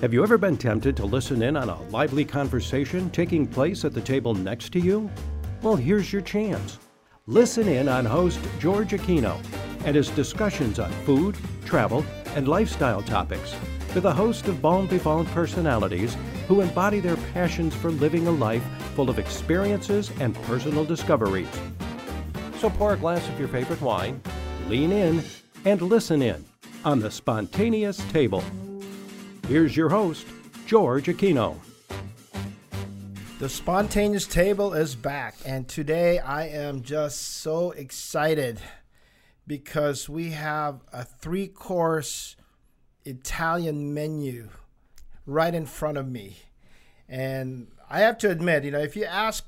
Have 0.00 0.14
you 0.14 0.22
ever 0.22 0.38
been 0.38 0.56
tempted 0.56 0.96
to 0.96 1.04
listen 1.04 1.42
in 1.42 1.58
on 1.58 1.68
a 1.68 1.82
lively 1.90 2.24
conversation 2.24 3.10
taking 3.10 3.46
place 3.46 3.84
at 3.84 3.92
the 3.92 4.00
table 4.00 4.32
next 4.32 4.72
to 4.72 4.80
you? 4.80 5.10
Well, 5.60 5.76
here's 5.76 6.10
your 6.10 6.22
chance. 6.22 6.78
Listen 7.26 7.68
in 7.68 7.86
on 7.86 8.06
host 8.06 8.40
George 8.58 8.92
Aquino 8.92 9.38
and 9.84 9.94
his 9.94 10.08
discussions 10.08 10.78
on 10.78 10.90
food, 11.04 11.36
travel, 11.66 12.02
and 12.34 12.48
lifestyle 12.48 13.02
topics 13.02 13.54
with 13.94 14.06
a 14.06 14.10
host 14.10 14.48
of 14.48 14.62
bon 14.62 14.88
vivant 14.88 15.28
personalities 15.32 16.16
who 16.48 16.62
embody 16.62 17.00
their 17.00 17.18
passions 17.34 17.74
for 17.74 17.90
living 17.90 18.26
a 18.26 18.30
life 18.30 18.64
full 18.94 19.10
of 19.10 19.18
experiences 19.18 20.10
and 20.18 20.34
personal 20.44 20.86
discoveries. 20.86 21.60
So 22.56 22.70
pour 22.70 22.94
a 22.94 22.96
glass 22.96 23.28
of 23.28 23.38
your 23.38 23.48
favorite 23.48 23.82
wine, 23.82 24.22
lean 24.66 24.92
in, 24.92 25.22
and 25.66 25.82
listen 25.82 26.22
in 26.22 26.42
on 26.86 27.00
the 27.00 27.10
spontaneous 27.10 27.98
table. 28.10 28.42
Here's 29.50 29.76
your 29.76 29.88
host, 29.88 30.28
George 30.64 31.06
Aquino. 31.06 31.56
The 33.40 33.48
spontaneous 33.48 34.24
table 34.28 34.74
is 34.74 34.94
back, 34.94 35.34
and 35.44 35.68
today 35.68 36.20
I 36.20 36.46
am 36.46 36.82
just 36.82 37.38
so 37.38 37.72
excited 37.72 38.60
because 39.48 40.08
we 40.08 40.30
have 40.30 40.82
a 40.92 41.02
three 41.02 41.48
course 41.48 42.36
Italian 43.04 43.92
menu 43.92 44.50
right 45.26 45.52
in 45.52 45.66
front 45.66 45.98
of 45.98 46.08
me. 46.08 46.36
And 47.08 47.72
I 47.90 48.02
have 48.02 48.18
to 48.18 48.30
admit, 48.30 48.62
you 48.62 48.70
know, 48.70 48.78
if 48.78 48.94
you 48.94 49.04
ask 49.04 49.44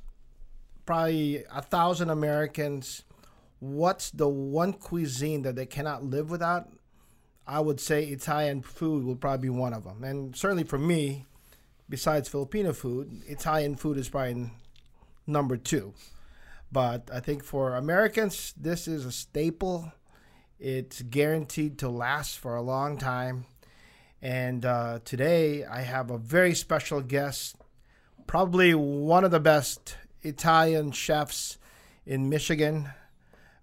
probably 0.85 1.45
a 1.45 1.63
thousand 1.63 2.11
Americans 2.11 3.05
what's 3.61 4.11
the 4.11 4.29
one 4.29 4.73
cuisine 4.73 5.43
that 5.43 5.55
they 5.55 5.67
cannot 5.67 6.03
live 6.03 6.29
without, 6.29 6.69
I 7.47 7.61
would 7.61 7.81
say 7.81 8.05
Italian 8.05 8.63
food 8.63 9.05
will 9.05 9.17
probably 9.17 9.49
be 9.49 9.51
one 9.51 9.73
of 9.73 9.85
them. 9.85 10.05
And 10.05 10.37
certainly 10.37 10.65
for 10.65 10.79
me, 10.79 11.27
besides 11.89 12.29
Filipino 12.29 12.73
food, 12.73 13.23
Italian 13.27 13.77
food 13.77 13.99
is 13.99 14.09
probably 14.09 14.51
number 15.27 15.57
two. 15.57 15.95
But 16.71 17.11
I 17.13 17.21
think 17.21 17.45
for 17.45 17.77
Americans, 17.77 18.55
this 18.57 18.89
is 18.89 19.05
a 19.05 19.13
staple. 19.13 19.93
It's 20.59 21.03
guaranteed 21.03 21.79
to 21.79 21.89
last 21.89 22.39
for 22.39 22.55
a 22.55 22.63
long 22.63 22.97
time. 22.97 23.47
And 24.23 24.65
uh, 24.65 25.01
today 25.05 25.65
I 25.65 25.81
have 25.81 26.11
a 26.11 26.19
very 26.19 26.55
special 26.55 27.01
guest, 27.01 27.57
probably 28.27 28.73
one 28.75 29.25
of 29.25 29.33
the 29.33 29.41
best 29.41 29.97
Italian 30.23 30.93
chefs 30.93 31.59
in 32.07 32.29
Michigan. 32.29 32.91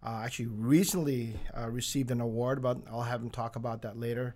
Uh, 0.01 0.21
actually, 0.23 0.47
recently 0.47 1.35
uh, 1.57 1.69
received 1.69 2.09
an 2.11 2.21
award, 2.21 2.61
but 2.61 2.77
I'll 2.89 3.01
have 3.01 3.21
him 3.21 3.29
talk 3.29 3.55
about 3.55 3.81
that 3.81 3.99
later. 3.99 4.35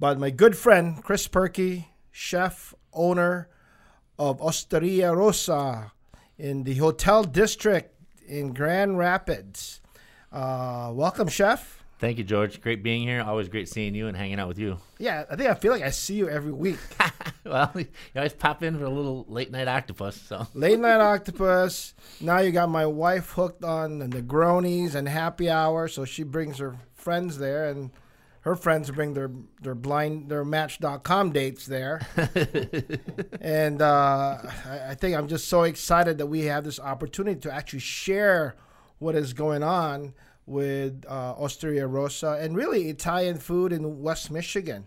But 0.00 0.18
my 0.18 0.30
good 0.30 0.56
friend, 0.56 1.02
Chris 1.02 1.28
Perkey, 1.28 1.86
chef, 2.10 2.74
owner 2.92 3.48
of 4.18 4.42
Osteria 4.42 5.14
Rossa 5.14 5.92
in 6.36 6.64
the 6.64 6.74
Hotel 6.74 7.22
District 7.22 7.94
in 8.26 8.52
Grand 8.52 8.98
Rapids. 8.98 9.80
Uh, 10.32 10.90
welcome, 10.92 11.28
chef. 11.28 11.81
Thank 12.02 12.18
you, 12.18 12.24
George. 12.24 12.60
Great 12.60 12.82
being 12.82 13.02
here. 13.06 13.22
Always 13.22 13.48
great 13.48 13.68
seeing 13.68 13.94
you 13.94 14.08
and 14.08 14.16
hanging 14.16 14.40
out 14.40 14.48
with 14.48 14.58
you. 14.58 14.78
Yeah, 14.98 15.24
I 15.28 15.34
think 15.34 15.50
I 15.50 15.54
feel 15.54 15.72
like 15.72 15.82
I 15.82 15.90
see 15.90 16.14
you 16.14 16.28
every 16.28 16.52
week. 16.52 16.78
well, 17.44 17.72
you 17.74 17.86
always 18.14 18.32
pop 18.32 18.62
in 18.62 18.78
for 18.78 18.84
a 18.84 18.88
little 18.88 19.24
late 19.28 19.50
night 19.50 19.66
octopus. 19.66 20.14
So 20.14 20.46
late 20.54 20.78
night 20.78 21.00
octopus. 21.00 21.94
Now 22.20 22.38
you 22.38 22.52
got 22.52 22.68
my 22.68 22.86
wife 22.86 23.30
hooked 23.30 23.64
on 23.64 23.98
the 23.98 24.06
Negronis 24.06 24.94
and 24.94 25.08
happy 25.08 25.50
hour, 25.50 25.88
so 25.88 26.04
she 26.04 26.22
brings 26.22 26.58
her 26.58 26.76
friends 26.94 27.38
there, 27.38 27.68
and 27.68 27.90
her 28.42 28.54
friends 28.54 28.92
bring 28.92 29.14
their 29.14 29.32
their 29.60 29.74
blind 29.74 30.28
their 30.28 30.44
Match.com 30.44 31.32
dates 31.32 31.66
there. 31.66 32.06
and 33.40 33.82
uh, 33.82 34.38
I, 34.64 34.90
I 34.90 34.94
think 34.94 35.16
I'm 35.16 35.26
just 35.26 35.48
so 35.48 35.64
excited 35.64 36.18
that 36.18 36.26
we 36.26 36.42
have 36.42 36.62
this 36.62 36.78
opportunity 36.78 37.40
to 37.40 37.52
actually 37.52 37.80
share 37.80 38.54
what 39.00 39.16
is 39.16 39.32
going 39.32 39.64
on 39.64 40.14
with 40.52 41.04
uh, 41.08 41.34
Osteria 41.34 41.86
Rossa 41.86 42.38
and 42.40 42.54
really 42.54 42.88
Italian 42.88 43.38
food 43.38 43.72
in 43.72 44.02
West 44.02 44.30
Michigan. 44.30 44.86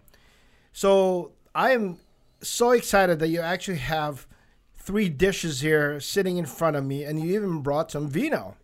So 0.71 1.31
I 1.53 1.71
am 1.71 1.97
so 2.41 2.71
excited 2.71 3.19
that 3.19 3.29
you 3.29 3.41
actually 3.41 3.79
have 3.79 4.27
three 4.77 5.09
dishes 5.09 5.61
here 5.61 5.99
sitting 5.99 6.37
in 6.37 6.45
front 6.45 6.75
of 6.75 6.85
me, 6.85 7.03
and 7.03 7.19
you 7.19 7.33
even 7.33 7.61
brought 7.61 7.91
some 7.91 8.07
vino. 8.07 8.55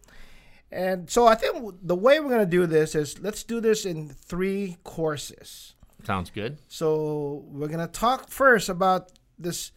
And 0.71 1.09
so 1.09 1.27
I 1.27 1.35
think 1.35 1.75
the 1.81 1.95
way 1.95 2.19
we're 2.19 2.29
going 2.29 2.39
to 2.39 2.45
do 2.45 2.65
this 2.65 2.95
is 2.95 3.19
let's 3.19 3.43
do 3.43 3.59
this 3.59 3.85
in 3.85 4.07
three 4.09 4.77
courses. 4.83 5.73
Sounds 6.03 6.29
good. 6.29 6.59
So 6.67 7.43
we're 7.47 7.67
going 7.67 7.85
to 7.85 7.91
talk 7.91 8.29
first 8.29 8.69
about 8.69 9.11
this 9.37 9.71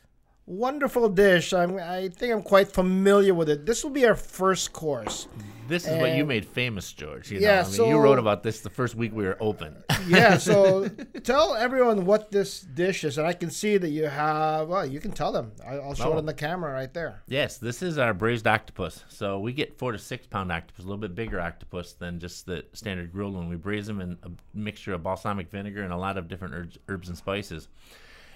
wonderful 0.46 1.08
dish. 1.08 1.52
I'm, 1.52 1.78
I 1.78 2.08
think 2.08 2.32
I'm 2.32 2.42
quite 2.42 2.68
familiar 2.68 3.34
with 3.34 3.48
it. 3.48 3.66
This 3.66 3.82
will 3.82 3.90
be 3.90 4.06
our 4.06 4.14
first 4.14 4.72
course. 4.72 5.28
This 5.66 5.84
is 5.84 5.92
and, 5.92 6.02
what 6.02 6.14
you 6.14 6.26
made 6.26 6.44
famous, 6.44 6.92
George. 6.92 7.30
You 7.30 7.40
yeah, 7.40 7.54
know? 7.54 7.60
I 7.60 7.62
mean, 7.62 7.72
so, 7.72 7.88
you 7.88 7.98
wrote 7.98 8.18
about 8.18 8.42
this 8.42 8.60
the 8.60 8.68
first 8.68 8.94
week 8.94 9.14
we 9.14 9.24
were 9.24 9.38
open. 9.40 9.82
yeah, 10.06 10.36
so 10.36 10.88
tell 11.22 11.54
everyone 11.54 12.04
what 12.04 12.30
this 12.30 12.60
dish 12.60 13.02
is, 13.04 13.16
and 13.16 13.26
I 13.26 13.32
can 13.32 13.50
see 13.50 13.78
that 13.78 13.88
you 13.88 14.04
have. 14.04 14.68
Well, 14.68 14.84
you 14.84 15.00
can 15.00 15.12
tell 15.12 15.32
them. 15.32 15.52
I'll 15.66 15.94
show 15.94 16.10
oh. 16.10 16.14
it 16.14 16.18
on 16.18 16.26
the 16.26 16.34
camera 16.34 16.70
right 16.72 16.92
there. 16.92 17.22
Yes, 17.28 17.56
this 17.56 17.82
is 17.82 17.96
our 17.96 18.12
braised 18.12 18.46
octopus. 18.46 19.04
So 19.08 19.38
we 19.38 19.54
get 19.54 19.78
four 19.78 19.92
to 19.92 19.98
six 19.98 20.26
pound 20.26 20.52
octopus, 20.52 20.84
a 20.84 20.86
little 20.86 21.00
bit 21.00 21.14
bigger 21.14 21.40
octopus 21.40 21.94
than 21.94 22.20
just 22.20 22.44
the 22.44 22.66
standard 22.74 23.10
grilled 23.10 23.34
one. 23.34 23.48
We 23.48 23.56
braise 23.56 23.86
them 23.86 24.02
in 24.02 24.18
a 24.22 24.30
mixture 24.52 24.92
of 24.92 25.02
balsamic 25.02 25.50
vinegar 25.50 25.82
and 25.82 25.94
a 25.94 25.98
lot 25.98 26.18
of 26.18 26.28
different 26.28 26.54
herbs, 26.54 26.78
herbs 26.90 27.08
and 27.08 27.16
spices, 27.16 27.68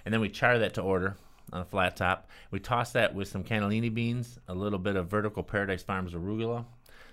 and 0.07 0.15
then 0.15 0.23
we 0.23 0.31
char 0.31 0.59
that 0.61 0.73
to 0.75 0.81
order 0.81 1.17
on 1.53 1.61
a 1.61 1.65
flat 1.65 1.97
top. 1.97 2.29
We 2.51 2.61
toss 2.61 2.93
that 2.93 3.15
with 3.15 3.29
some 3.29 3.45
cannellini 3.45 3.93
beans, 3.93 4.39
a 4.49 4.55
little 4.55 4.79
bit 4.79 4.97
of 4.97 5.09
vertical 5.09 5.43
Paradise 5.43 5.83
Farms 5.83 6.13
arugula, 6.13 6.65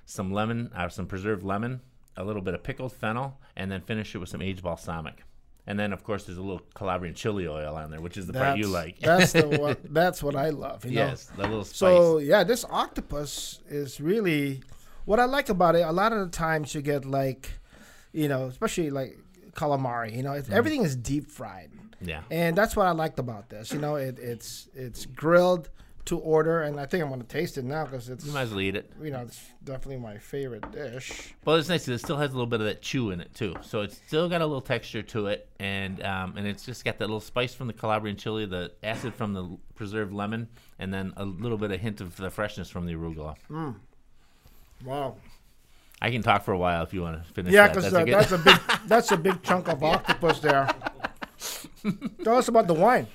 some 0.05 0.31
lemon, 0.31 0.71
uh, 0.75 0.89
some 0.89 1.07
preserved 1.07 1.43
lemon, 1.43 1.81
a 2.17 2.23
little 2.23 2.41
bit 2.41 2.53
of 2.53 2.63
pickled 2.63 2.93
fennel, 2.93 3.39
and 3.55 3.71
then 3.71 3.81
finish 3.81 4.13
it 4.15 4.19
with 4.19 4.29
some 4.29 4.41
aged 4.41 4.63
balsamic. 4.63 5.23
And 5.67 5.79
then, 5.79 5.93
of 5.93 6.03
course, 6.03 6.25
there's 6.25 6.37
a 6.37 6.43
little 6.43 6.61
Calabrian 6.75 7.15
chili 7.15 7.47
oil 7.47 7.75
on 7.75 7.89
there, 7.89 7.99
which 7.99 8.17
is 8.17 8.27
the 8.27 8.33
that's, 8.33 8.45
part 8.45 8.59
you 8.59 8.67
like. 8.67 8.99
that's 8.99 9.33
the 9.33 9.47
one, 9.47 9.77
That's 9.89 10.21
what 10.21 10.35
I 10.35 10.49
love. 10.49 10.85
yes, 10.85 11.31
know? 11.31 11.43
the 11.43 11.49
little 11.49 11.63
spice. 11.63 11.79
So 11.79 12.19
yeah, 12.19 12.43
this 12.43 12.65
octopus 12.69 13.61
is 13.67 13.99
really 13.99 14.61
what 15.05 15.19
I 15.19 15.25
like 15.25 15.49
about 15.49 15.75
it. 15.75 15.81
A 15.81 15.91
lot 15.91 16.13
of 16.13 16.19
the 16.19 16.29
times 16.29 16.75
you 16.75 16.81
get 16.81 17.03
like, 17.03 17.49
you 18.11 18.27
know, 18.27 18.45
especially 18.45 18.91
like 18.91 19.17
calamari. 19.53 20.15
You 20.15 20.23
know, 20.23 20.31
mm. 20.31 20.51
everything 20.51 20.83
is 20.83 20.95
deep 20.95 21.31
fried. 21.31 21.71
Yeah. 22.01 22.21
And 22.29 22.55
that's 22.55 22.75
what 22.75 22.87
I 22.87 22.91
liked 22.91 23.19
about 23.19 23.49
this. 23.49 23.71
You 23.71 23.79
know, 23.79 23.95
it, 23.95 24.19
it's 24.19 24.69
it's 24.73 25.05
grilled 25.05 25.69
to 26.05 26.19
order, 26.19 26.61
and 26.61 26.79
I 26.79 26.85
think 26.85 27.01
I'm 27.01 27.09
going 27.09 27.21
to 27.21 27.27
taste 27.27 27.57
it 27.57 27.65
now 27.65 27.85
because 27.85 28.09
it's. 28.09 28.25
You 28.25 28.31
might 28.31 28.43
as 28.43 28.51
well 28.51 28.61
eat 28.61 28.75
it. 28.75 28.91
You 29.01 29.11
know, 29.11 29.21
it's 29.21 29.41
definitely 29.63 29.97
my 29.97 30.17
favorite 30.17 30.71
dish. 30.71 31.33
Well, 31.43 31.55
it's 31.55 31.67
nice. 31.67 31.87
It 31.87 31.97
still 31.97 32.17
has 32.17 32.29
a 32.29 32.33
little 32.33 32.45
bit 32.45 32.59
of 32.61 32.67
that 32.67 32.81
chew 32.81 33.11
in 33.11 33.19
it 33.19 33.33
too, 33.33 33.55
so 33.61 33.81
it's 33.81 33.99
still 34.07 34.29
got 34.29 34.41
a 34.41 34.45
little 34.45 34.61
texture 34.61 35.01
to 35.01 35.27
it, 35.27 35.49
and 35.59 36.03
um, 36.03 36.35
and 36.37 36.47
it's 36.47 36.65
just 36.65 36.85
got 36.85 36.99
that 36.99 37.05
little 37.05 37.19
spice 37.19 37.53
from 37.53 37.67
the 37.67 37.73
Calabrian 37.73 38.17
chili, 38.17 38.45
the 38.45 38.71
acid 38.83 39.13
from 39.15 39.33
the 39.33 39.57
preserved 39.73 40.13
lemon, 40.13 40.47
and 40.79 40.93
then 40.93 41.13
a 41.17 41.25
little 41.25 41.57
bit 41.57 41.71
of 41.71 41.79
hint 41.79 42.01
of 42.01 42.15
the 42.17 42.29
freshness 42.29 42.69
from 42.69 42.85
the 42.85 42.93
arugula. 42.93 43.35
Mm. 43.49 43.75
Wow. 44.83 45.15
I 46.01 46.11
can 46.11 46.21
talk 46.21 46.43
for 46.43 46.51
a 46.51 46.57
while 46.57 46.83
if 46.83 46.93
you 46.93 47.01
want 47.01 47.25
to 47.25 47.33
finish. 47.33 47.53
Yeah, 47.53 47.67
because 47.69 47.91
that's, 47.91 47.95
uh, 47.95 48.05
that's, 48.05 48.31
a 48.31 48.37
big 48.37 48.59
that's 48.87 49.11
a 49.11 49.17
big 49.17 49.41
chunk 49.43 49.69
of 49.69 49.83
octopus 49.83 50.39
there. 50.39 50.69
Tell 52.23 52.37
us 52.37 52.47
about 52.47 52.67
the 52.67 52.73
wine. 52.73 53.07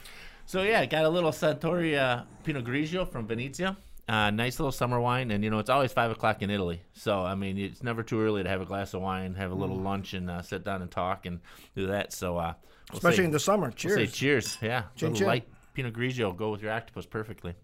So 0.47 0.63
yeah, 0.63 0.81
I 0.81 0.87
got 0.87 1.05
a 1.05 1.09
little 1.09 1.31
Suntory 1.31 1.97
uh, 1.97 2.25
Pinot 2.45 2.65
Grigio 2.65 3.09
from 3.09 3.27
Venezia. 3.27 3.77
Uh, 4.09 4.31
nice 4.31 4.59
little 4.59 4.73
summer 4.73 5.01
wine, 5.01 5.31
and 5.31 5.45
you 5.45 5.51
know 5.51 5.61
it's 5.61 5.71
always 5.71 5.93
five 5.93 6.11
o'clock 6.11 6.43
in 6.43 6.51
Italy, 6.51 6.83
so 6.93 7.21
I 7.21 7.37
mean 7.37 7.57
it's 7.57 7.85
never 7.85 8.03
too 8.03 8.21
early 8.21 8.43
to 8.43 8.49
have 8.49 8.61
a 8.61 8.65
glass 8.65 8.93
of 8.93 9.03
wine, 9.03 9.37
have 9.37 9.53
a 9.53 9.55
little 9.55 9.79
mm. 9.79 9.85
lunch, 9.85 10.15
and 10.15 10.29
uh, 10.29 10.43
sit 10.43 10.65
down 10.65 10.83
and 10.83 10.91
talk 10.91 11.27
and 11.27 11.39
do 11.77 11.87
that. 11.87 12.13
So 12.13 12.37
uh, 12.37 12.55
we'll 12.91 12.97
especially 12.99 13.19
say, 13.19 13.25
in 13.27 13.31
the 13.31 13.39
summer, 13.39 13.71
cheers. 13.71 13.97
We'll 13.97 14.07
say 14.07 14.13
cheers, 14.13 14.59
yeah. 14.61 14.85
Chin, 14.97 15.15
chin. 15.15 15.29
light 15.29 15.49
Pinot 15.75 15.95
Grigio 15.95 16.37
go 16.37 16.51
with 16.51 16.63
your 16.63 16.73
octopus 16.73 17.07
perfectly. 17.07 17.55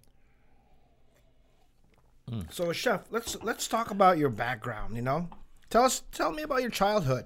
Mm. 2.30 2.52
So, 2.52 2.72
chef, 2.72 3.02
let's 3.10 3.36
let's 3.42 3.66
talk 3.66 3.90
about 3.90 4.18
your 4.18 4.30
background. 4.30 4.94
You 4.94 5.02
know, 5.02 5.28
tell 5.70 5.82
us, 5.82 6.02
tell 6.12 6.30
me 6.30 6.44
about 6.44 6.60
your 6.60 6.70
childhood. 6.70 7.24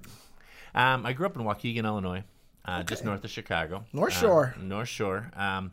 Um, 0.75 1.05
I 1.05 1.13
grew 1.13 1.27
up 1.27 1.37
in 1.37 1.43
Waukegan, 1.43 1.85
Illinois 1.85 2.25
okay. 2.69 2.85
just 2.85 3.05
north 3.05 3.25
of 3.25 3.31
Chicago. 3.31 3.85
North 3.93 4.17
uh, 4.17 4.21
Shore. 4.21 4.55
Uh, 4.57 4.63
North 4.63 4.89
Shore. 4.89 5.31
Um, 5.37 5.73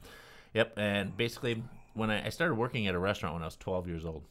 yep. 0.53 0.73
And 0.77 1.15
basically, 1.15 1.63
when 1.93 2.09
I, 2.09 2.27
I, 2.27 2.29
started 2.29 2.55
working 2.55 2.87
at 2.87 2.95
a 2.95 2.99
restaurant 2.99 3.33
when 3.33 3.41
I 3.43 3.45
was 3.45 3.57
12 3.57 3.87
years 3.87 4.05
old. 4.05 4.23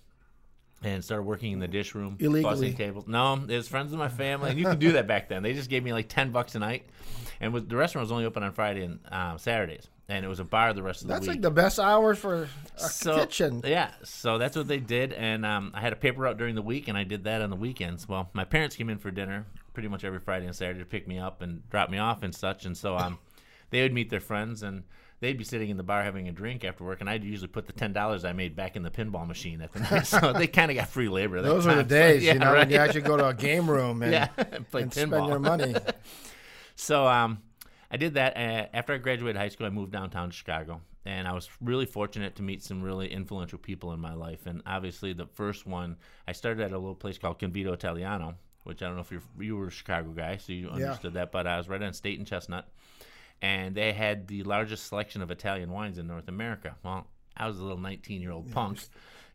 And 0.83 1.03
started 1.03 1.23
working 1.23 1.53
in 1.53 1.59
the 1.59 1.67
dish 1.67 1.95
room, 1.95 2.17
illegally. 2.21 2.73
Bussing 2.73 2.77
tables. 2.77 3.07
No, 3.09 3.35
it 3.35 3.57
was 3.57 3.67
friends 3.67 3.95
of 3.95 3.99
my 3.99 4.11
family, 4.11 4.51
and 4.51 4.59
you 4.59 4.67
could 4.67 4.79
do 4.79 4.93
that 4.93 5.07
back 5.07 5.27
then. 5.27 5.43
They 5.43 5.55
just 5.55 5.71
gave 5.71 5.83
me 5.83 5.95
like 5.95 6.07
ten 6.07 6.33
bucks 6.33 6.55
a 6.55 6.59
night, 6.59 6.85
and 7.41 7.55
with, 7.55 7.71
the 7.71 7.77
restaurant 7.77 8.05
was 8.05 8.13
only 8.13 8.27
open 8.27 8.43
on 8.43 8.53
Friday 8.53 8.83
and 8.83 9.01
uh, 9.11 9.39
Saturdays, 9.39 9.89
and 10.07 10.23
it 10.23 10.29
was 10.29 10.39
a 10.39 10.45
bar 10.45 10.75
the 10.75 10.83
rest 10.83 11.01
of 11.01 11.09
the 11.09 11.15
that's 11.15 11.23
week. 11.23 11.29
That's 11.29 11.37
like 11.37 11.43
the 11.43 11.51
best 11.51 11.81
hours 11.81 12.19
for 12.19 12.47
a 12.77 12.79
so, 12.79 13.17
kitchen. 13.17 13.63
Yeah, 13.65 13.91
so 14.05 14.37
that's 14.37 14.55
what 14.55 14.69
they 14.69 14.79
did, 14.79 15.15
and 15.15 15.47
um, 15.47 15.73
I 15.75 15.81
had 15.81 15.95
a 15.95 15.97
paper 15.97 16.27
out 16.27 16.37
during 16.37 16.55
the 16.55 16.63
week, 16.63 16.89
and 16.89 16.99
I 16.99 17.05
did 17.05 17.25
that 17.25 17.41
on 17.41 17.49
the 17.49 17.57
weekends. 17.57 18.07
Well, 18.07 18.29
my 18.35 18.45
parents 18.45 18.77
came 18.77 18.91
in 18.91 18.99
for 18.99 19.11
dinner 19.11 19.47
pretty 19.77 19.89
much 19.89 20.05
every 20.05 20.21
Friday 20.21 20.47
and 20.47 20.57
Saturday 20.57 20.79
to 20.79 20.87
pick 20.87 21.07
me 21.07 21.19
up 21.19 21.43
and 21.43 21.69
drop 21.69 21.91
me 21.91 21.99
off 21.99 22.23
and 22.23 22.35
such. 22.35 22.65
And 22.65 22.75
so 22.75 22.97
um, 22.97 23.19
they 23.71 23.83
would 23.83 23.93
meet 23.93 24.09
their 24.09 24.21
friends 24.21 24.63
and 24.63 24.85
they'd 25.21 25.37
be 25.37 25.45
sitting 25.45 25.69
in 25.69 25.77
the 25.77 25.83
bar 25.83 26.03
having 26.03 26.29
a 26.29 26.33
drink 26.33 26.65
after 26.65 26.83
work, 26.83 27.03
and 27.03 27.11
I'd 27.11 27.23
usually 27.23 27.49
put 27.49 27.67
the 27.67 27.75
ten 27.75 27.93
dollars 27.93 28.25
I 28.25 28.33
made 28.33 28.57
back 28.57 28.75
in 28.75 28.83
the 28.83 28.91
pinball 28.91 29.27
machine 29.27 29.61
at 29.61 29.71
the 29.75 29.81
night. 29.81 30.07
so 30.07 30.33
they 30.33 30.47
kind 30.47 30.71
of 30.71 30.79
got 30.79 30.89
free 30.89 31.11
labor. 31.11 31.43
Those 31.43 31.67
were 31.67 31.75
the 31.75 31.83
time. 31.83 31.89
So, 31.89 31.89
days, 31.89 32.25
yeah, 32.25 32.33
you 32.33 32.39
know, 32.39 32.53
right. 32.53 32.61
when 32.61 32.71
you 32.71 32.79
actually 32.79 33.03
go 33.03 33.19
to 33.19 33.29
a 33.29 33.35
game 33.49 33.69
room 33.69 34.03
and, 34.03 34.13
yeah, 34.13 34.29
play 34.71 34.83
and 34.83 34.91
pinball. 34.91 35.09
spend 35.09 35.27
your 35.29 35.39
money. 35.39 35.75
So 36.75 37.07
um, 37.07 37.43
I 37.91 37.99
did 37.99 38.15
that. 38.15 38.35
Uh, 38.37 38.67
after 38.73 38.95
I 38.95 38.99
graduated 38.99 39.37
high 39.37 39.49
school, 39.49 39.67
I 39.67 39.71
moved 39.71 39.93
downtown 39.93 40.31
to 40.31 40.35
Chicago, 40.35 40.81
and 41.05 41.29
I 41.29 41.33
was 41.33 41.51
really 41.61 41.87
fortunate 41.87 42.37
to 42.37 42.43
meet 42.43 42.63
some 42.63 42.83
really 42.83 43.13
influential 43.13 43.59
people 43.59 43.93
in 43.93 44.01
my 44.01 44.15
life. 44.15 44.47
And 44.47 44.63
obviously, 44.67 45.13
the 45.13 45.27
first 45.27 45.67
one 45.67 45.97
I 46.27 46.33
started 46.33 46.65
at 46.65 46.73
a 46.73 46.79
little 46.79 46.95
place 46.95 47.19
called 47.19 47.39
Convito 47.39 47.73
Italiano, 47.73 48.37
which 48.67 48.83
I 48.83 48.87
don't 48.87 48.97
know 48.97 49.01
if 49.03 49.11
you're, 49.11 49.23
you 49.39 49.57
were 49.57 49.69
a 49.69 49.71
Chicago 49.71 50.11
guy, 50.11 50.37
so 50.37 50.53
you 50.53 50.69
understood 50.69 51.15
that. 51.15 51.33
But 51.33 51.47
I 51.47 51.57
was 51.59 51.69
right 51.69 51.83
on 51.83 51.93
State 51.93 52.19
and 52.19 52.27
Chestnut, 52.27 52.69
and 53.43 53.75
they 53.75 53.93
had 53.93 54.27
the 54.29 54.43
largest 54.43 54.87
selection 54.89 55.23
of 55.23 55.31
Italian 55.31 55.71
wines 55.71 55.99
in 55.99 56.07
North 56.07 56.29
America. 56.29 56.77
Well, 56.83 57.07
I 57.37 57.47
was 57.47 57.59
a 57.59 57.63
little 57.63 57.79
19 57.79 58.21
year 58.23 58.33
old 58.33 58.51
punk, 58.53 58.81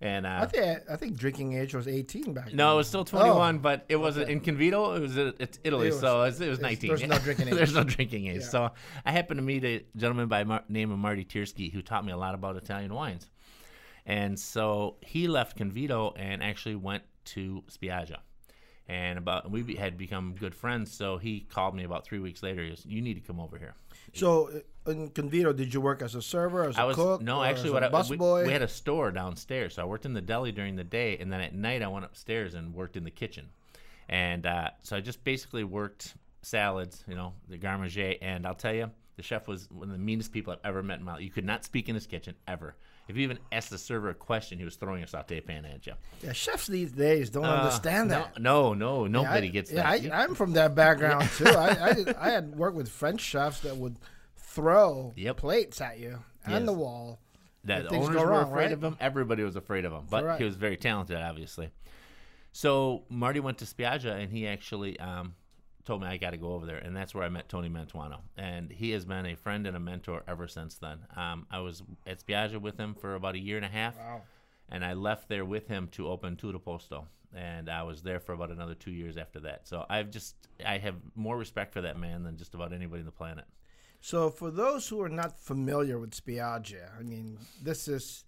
and 0.02 0.26
uh, 0.26 0.40
I 0.42 0.46
think 0.48 0.80
I 0.92 0.96
think 0.96 1.18
drinking 1.18 1.54
age 1.54 1.74
was 1.76 1.88
18 1.88 2.34
back 2.34 2.48
then. 2.48 2.56
no, 2.56 2.74
it 2.74 2.78
was 2.78 2.88
still 2.88 3.06
21, 3.06 3.56
Oh, 3.56 3.60
but 3.60 3.86
it 3.90 3.96
wasn't 3.98 4.30
in 4.30 4.42
Convito. 4.42 4.98
It 4.98 5.02
was 5.02 5.18
it's 5.18 5.60
Italy, 5.64 5.88
It 5.88 5.92
was- 5.92 6.00
so 6.02 6.22
it 6.24 6.26
was, 6.26 6.42
it 6.42 6.50
was 6.50 6.60
19. 6.60 6.88
there's 6.90 7.04
no 7.08 7.20
drinking 7.20 7.48
age. 7.50 7.54
there's 7.60 7.74
no 7.76 7.84
drinking 7.84 8.28
age. 8.28 8.42
Yeah. 8.42 8.48
So 8.48 8.72
I 9.06 9.12
happened 9.12 9.38
to 9.38 9.44
meet 9.44 9.64
a 9.64 9.86
gentleman 9.96 10.28
by 10.28 10.44
Mar- 10.44 10.64
name 10.68 10.92
of 10.92 10.98
Marty 10.98 11.24
Tiersky 11.26 11.72
who 11.72 11.82
taught 11.82 12.04
me 12.06 12.12
a 12.12 12.18
lot 12.18 12.34
about 12.34 12.56
Italian 12.56 12.94
wines. 12.94 13.30
And 14.06 14.40
so 14.40 14.96
he 15.02 15.28
left 15.28 15.58
Convito 15.60 16.14
and 16.16 16.42
actually 16.42 16.76
went 16.76 17.04
to 17.26 17.64
Spiaggia. 17.70 18.18
And 18.92 19.18
about 19.18 19.50
we 19.50 19.62
be- 19.62 19.78
had 19.78 19.98
become 19.98 20.36
good 20.38 20.54
friends, 20.54 20.92
so 20.92 21.18
he 21.18 21.40
called 21.40 21.76
me 21.76 21.86
about 21.86 22.04
three 22.04 22.20
weeks 22.20 22.44
later. 22.44 22.62
He 22.62 22.70
goes, 22.72 22.86
"You 22.86 23.02
need 23.02 23.14
to 23.14 23.22
come 23.22 23.40
over 23.40 23.58
here." 23.58 23.74
So 24.14 24.50
uh, 24.86 24.92
in 24.92 25.12
Convito, 25.12 25.56
did 25.56 25.74
you 25.74 25.80
work 25.80 26.02
as 26.02 26.14
a 26.14 26.22
server, 26.22 26.68
as 26.68 26.78
a 26.78 26.86
was 26.86 26.98
cook? 26.98 27.22
no, 27.22 27.42
actually, 27.42 27.70
what 27.70 27.86
I 27.86 28.04
we, 28.10 28.18
we 28.18 28.52
had 28.52 28.62
a 28.62 28.68
store 28.68 29.12
downstairs, 29.12 29.76
so 29.76 29.84
I 29.84 29.86
worked 29.86 30.06
in 30.06 30.14
the 30.14 30.20
deli 30.22 30.52
during 30.52 30.76
the 30.76 30.84
day, 30.84 31.18
and 31.20 31.32
then 31.32 31.40
at 31.40 31.56
night 31.56 31.82
I 31.82 31.88
went 31.88 32.04
upstairs 32.04 32.54
and 32.54 32.74
worked 32.74 32.98
in 32.98 33.06
the 33.06 33.12
kitchen, 33.12 33.48
and 34.10 34.46
uh, 34.46 34.72
so 34.82 34.98
I 34.98 35.00
just 35.00 35.24
basically 35.24 35.64
worked 35.64 36.16
salads, 36.42 37.06
you 37.08 37.16
know, 37.16 37.32
the 37.48 37.58
garde 37.58 37.80
manger, 37.80 38.16
and 38.22 38.46
I'll 38.46 38.56
tell 38.56 38.74
you, 38.74 38.92
the 39.16 39.24
chef 39.24 39.48
was 39.48 39.72
one 39.72 39.88
of 39.88 39.94
the 39.94 40.04
meanest 40.04 40.34
people 40.34 40.52
I've 40.52 40.60
ever 40.66 40.84
met 40.84 41.00
in 41.00 41.06
my 41.06 41.14
life. 41.14 41.22
You 41.22 41.30
could 41.30 41.46
not 41.46 41.64
speak 41.64 41.88
in 41.88 41.96
his 41.96 42.08
kitchen 42.08 42.36
ever. 42.46 42.76
If 43.12 43.18
you 43.18 43.24
even 43.24 43.40
asked 43.52 43.70
the 43.70 43.78
server 43.78 44.10
a 44.10 44.14
question, 44.14 44.58
he 44.58 44.64
was 44.64 44.78
throwing 44.78 45.04
a 45.04 45.08
saute 45.08 45.42
pan 45.42 45.66
at 45.66 45.86
you. 45.86 45.94
yeah, 46.24 46.32
chefs 46.32 46.66
these 46.68 46.92
days 46.94 47.30
don't 47.30 47.44
Uh, 47.44 47.50
understand 47.50 48.10
that. 48.12 48.40
No, 48.40 48.74
no, 48.74 49.04
Yeah, 49.04 49.12
nobody 49.12 49.48
I, 49.48 49.52
gets 49.52 49.70
yeah, 49.72 49.98
that. 49.98 50.12
I, 50.14 50.24
I'm 50.24 50.34
from 50.34 50.54
that 50.54 50.76
background 50.76 51.30
too. 51.38 51.46
I, 51.46 51.90
I, 51.90 51.94
did- 51.94 52.16
I 52.16 52.30
had 52.30 52.56
worked 52.56 52.78
with 52.78 52.88
French 52.90 53.20
chefs 53.20 53.60
that 53.62 53.76
would 53.76 53.98
throw 54.38 55.12
Yep. 55.18 55.38
plates 55.38 55.82
at 55.82 56.00
you 56.00 56.20
Yes. 56.48 56.58
and 56.58 56.66
the 56.68 56.74
wall. 56.74 57.20
that 57.66 57.90
things 57.90 58.06
owners 58.08 58.16
go 58.18 58.24
were 58.24 58.32
wrong, 58.32 58.48
afraid 58.50 58.64
right? 58.64 58.72
of 58.72 58.84
him. 58.84 58.98
Everybody 59.02 59.44
was 59.44 59.56
afraid 59.58 59.84
of 59.86 59.92
him, 59.92 60.08
but 60.10 60.22
Correct. 60.22 60.40
he 60.40 60.46
was 60.46 60.56
very 60.56 60.78
talented, 60.78 61.18
obviously. 61.18 61.70
So 62.54 63.04
Marty 63.10 63.40
went 63.40 63.58
to 63.60 63.66
Spiaggia, 63.66 64.22
and 64.22 64.32
he 64.32 64.48
actually 64.48 65.00
um, 65.00 65.36
told 65.86 66.02
me 66.02 66.08
I 66.08 66.18
got 66.18 66.32
to 66.32 66.38
go 66.38 66.54
over 66.54 66.66
there, 66.66 66.78
and 66.78 66.96
that's 66.96 67.14
where 67.16 67.24
I 67.24 67.30
met 67.30 67.50
Tony 67.50 67.70
Mantuano, 67.70 68.20
and 68.38 68.72
he 68.72 68.92
has 68.92 69.06
been 69.06 69.26
a 69.26 69.36
friend 69.36 69.66
and 69.68 69.76
a 69.76 69.80
mentor 69.80 70.24
ever 70.28 70.48
since 70.48 70.76
then. 70.76 71.00
Um, 71.16 71.48
I 71.52 71.60
was 71.60 71.84
at 72.06 72.26
Spiaggia 72.26 72.60
with 72.62 72.78
him 72.78 72.94
for 72.94 73.16
about 73.16 73.36
a 73.36 73.40
year 73.40 73.58
and 73.58 73.66
a 73.66 73.70
half, 73.70 73.98
Wow. 73.98 74.22
and 74.70 74.84
I 74.86 74.94
left 74.94 75.28
there 75.30 75.46
with 75.46 75.68
him 75.68 75.88
to 75.94 76.08
open 76.08 76.36
Tutto 76.38 76.60
Posto, 76.60 77.08
and 77.36 77.70
I 77.70 77.84
was 77.84 78.02
there 78.04 78.20
for 78.20 78.34
about 78.34 78.52
another 78.52 78.76
two 78.76 78.92
years 78.92 79.18
after 79.18 79.40
that. 79.42 79.68
So 79.68 79.86
I've 79.90 80.10
just 80.12 80.36
I 80.66 80.78
have 80.78 80.96
more 81.16 81.38
respect 81.38 81.74
for 81.74 81.82
that 81.82 81.98
man 81.98 82.24
than 82.24 82.38
just 82.38 82.54
about 82.54 82.74
anybody 82.74 83.00
on 83.02 83.06
the 83.06 83.12
planet. 83.12 83.46
So 84.02 84.30
for 84.30 84.50
those 84.52 84.88
who 84.88 85.02
are 85.02 85.10
not 85.10 85.40
familiar 85.40 86.00
with 86.00 86.12
Spiaggia, 86.12 86.90
I 87.00 87.04
mean, 87.04 87.38
this 87.62 87.88
is 87.88 88.26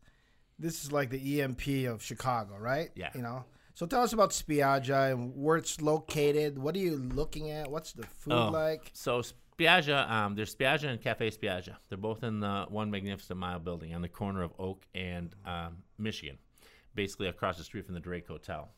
this 0.60 0.84
is 0.84 0.92
like 0.92 1.10
the 1.10 1.42
EMP 1.42 1.68
of 1.90 2.02
Chicago, 2.04 2.58
right? 2.58 2.90
Yeah. 2.96 3.10
You 3.16 3.22
know. 3.24 3.44
So 3.76 3.86
tell 3.86 4.04
us 4.04 4.14
about 4.14 4.30
Spiaggia 4.32 5.12
and 5.12 5.34
where 5.36 5.58
it's 5.58 5.82
located. 5.82 6.60
What 6.60 6.76
are 6.76 6.80
you 6.80 6.96
looking 6.98 7.50
at? 7.50 7.70
What's 7.72 7.94
the 7.94 8.06
food 8.06 8.34
Oh. 8.34 8.50
like? 8.52 8.92
So 8.94 9.22
Spiaggia, 9.58 10.10
um, 10.10 10.36
there's 10.36 10.54
Spiaggia 10.56 10.90
and 10.90 11.02
Cafe 11.02 11.30
Spiaggia. 11.32 11.76
They're 11.90 11.98
both 11.98 12.24
in 12.24 12.40
the 12.40 12.66
one 12.70 12.92
magnificent 12.92 13.40
mile 13.40 13.60
building 13.60 13.94
on 13.96 14.02
the 14.02 14.10
corner 14.10 14.44
of 14.44 14.52
Oak 14.60 14.86
and 14.94 15.34
um, 15.46 15.78
Michigan, 15.98 16.38
basically 16.94 17.28
across 17.28 17.58
the 17.58 17.64
street 17.64 17.86
from 17.86 17.96
the 17.96 18.00
Drake 18.00 18.28
Hotel. 18.28 18.70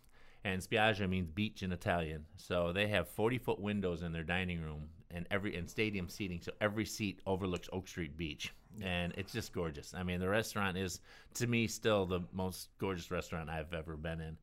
And 0.46 0.62
Spiaggia 0.62 1.10
means 1.10 1.28
beach 1.28 1.64
in 1.64 1.72
Italian. 1.72 2.26
So 2.38 2.72
they 2.72 2.88
have 2.88 3.08
40 3.10 3.38
foot 3.40 3.60
windows 3.60 4.02
in 4.02 4.14
their 4.14 4.24
dining 4.24 4.62
room 4.62 4.90
and 5.12 5.26
every 5.32 5.56
and 5.58 5.70
stadium 5.70 6.08
seating. 6.08 6.40
So 6.42 6.52
every 6.62 6.86
seat 6.86 7.20
overlooks 7.26 7.68
Oak 7.74 7.88
Street 7.88 8.16
Beach, 8.16 8.54
and 8.82 9.12
it's 9.18 9.34
just 9.34 9.54
gorgeous. 9.54 9.94
I 9.94 10.04
mean, 10.04 10.20
the 10.20 10.30
restaurant 10.30 10.78
is 10.78 11.00
to 11.36 11.48
me 11.48 11.68
still 11.68 12.06
the 12.06 12.22
most 12.32 12.70
gorgeous 12.80 13.10
restaurant 13.12 13.50
I've 13.50 13.74
ever 13.74 13.98
been 13.98 14.22
in. 14.22 14.38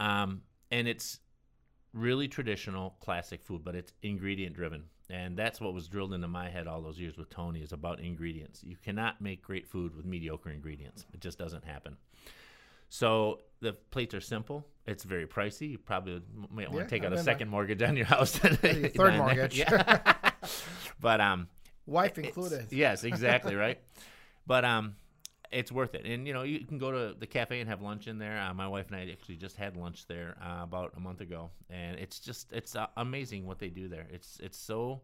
Um, 0.00 0.42
and 0.70 0.88
it's 0.88 1.20
really 1.92 2.26
traditional, 2.28 2.96
classic 3.00 3.42
food, 3.42 3.62
but 3.64 3.74
it's 3.74 3.92
ingredient 4.02 4.56
driven. 4.56 4.84
And 5.08 5.36
that's 5.36 5.60
what 5.60 5.74
was 5.74 5.88
drilled 5.88 6.12
into 6.14 6.28
my 6.28 6.48
head 6.48 6.66
all 6.68 6.80
those 6.80 6.98
years 6.98 7.16
with 7.16 7.30
Tony 7.30 7.60
is 7.60 7.72
about 7.72 8.00
ingredients. 8.00 8.62
You 8.62 8.76
cannot 8.76 9.20
make 9.20 9.42
great 9.42 9.66
food 9.66 9.94
with 9.96 10.04
mediocre 10.04 10.50
ingredients. 10.50 11.04
It 11.12 11.20
just 11.20 11.36
doesn't 11.36 11.64
happen. 11.64 11.96
So 12.88 13.40
the 13.60 13.72
plates 13.72 14.14
are 14.14 14.20
simple. 14.20 14.66
It's 14.86 15.04
very 15.04 15.26
pricey. 15.26 15.70
You 15.70 15.78
probably 15.78 16.22
might 16.50 16.68
want 16.68 16.78
Yeah, 16.78 16.82
to 16.84 16.88
take 16.88 17.04
out 17.04 17.12
a 17.12 17.18
second 17.22 17.48
mortgage 17.48 17.82
on 17.82 17.96
your 17.96 18.06
house. 18.06 18.32
Third 18.32 18.94
mortgage. 19.16 19.58
Yeah. 19.58 20.12
but 21.00 21.20
um, 21.20 21.48
Wife 21.86 22.18
included. 22.18 22.66
Yes, 22.70 23.04
exactly 23.04 23.54
right. 23.54 23.78
But 24.46 24.64
um, 24.64 24.96
it's 25.52 25.72
worth 25.72 25.94
it. 25.94 26.04
And 26.06 26.26
you 26.26 26.32
know, 26.32 26.42
you 26.42 26.64
can 26.64 26.78
go 26.78 26.90
to 26.92 27.14
the 27.18 27.26
cafe 27.26 27.60
and 27.60 27.68
have 27.68 27.82
lunch 27.82 28.06
in 28.06 28.18
there. 28.18 28.40
Uh, 28.40 28.54
my 28.54 28.68
wife 28.68 28.86
and 28.88 28.96
I 28.96 29.10
actually 29.10 29.36
just 29.36 29.56
had 29.56 29.76
lunch 29.76 30.06
there 30.06 30.36
uh, 30.42 30.62
about 30.62 30.92
a 30.96 31.00
month 31.00 31.20
ago, 31.20 31.50
and 31.68 31.98
it's 31.98 32.20
just 32.20 32.52
it's 32.52 32.76
uh, 32.76 32.86
amazing 32.96 33.46
what 33.46 33.58
they 33.58 33.68
do 33.68 33.88
there. 33.88 34.06
It's 34.12 34.38
it's 34.42 34.58
so 34.58 35.02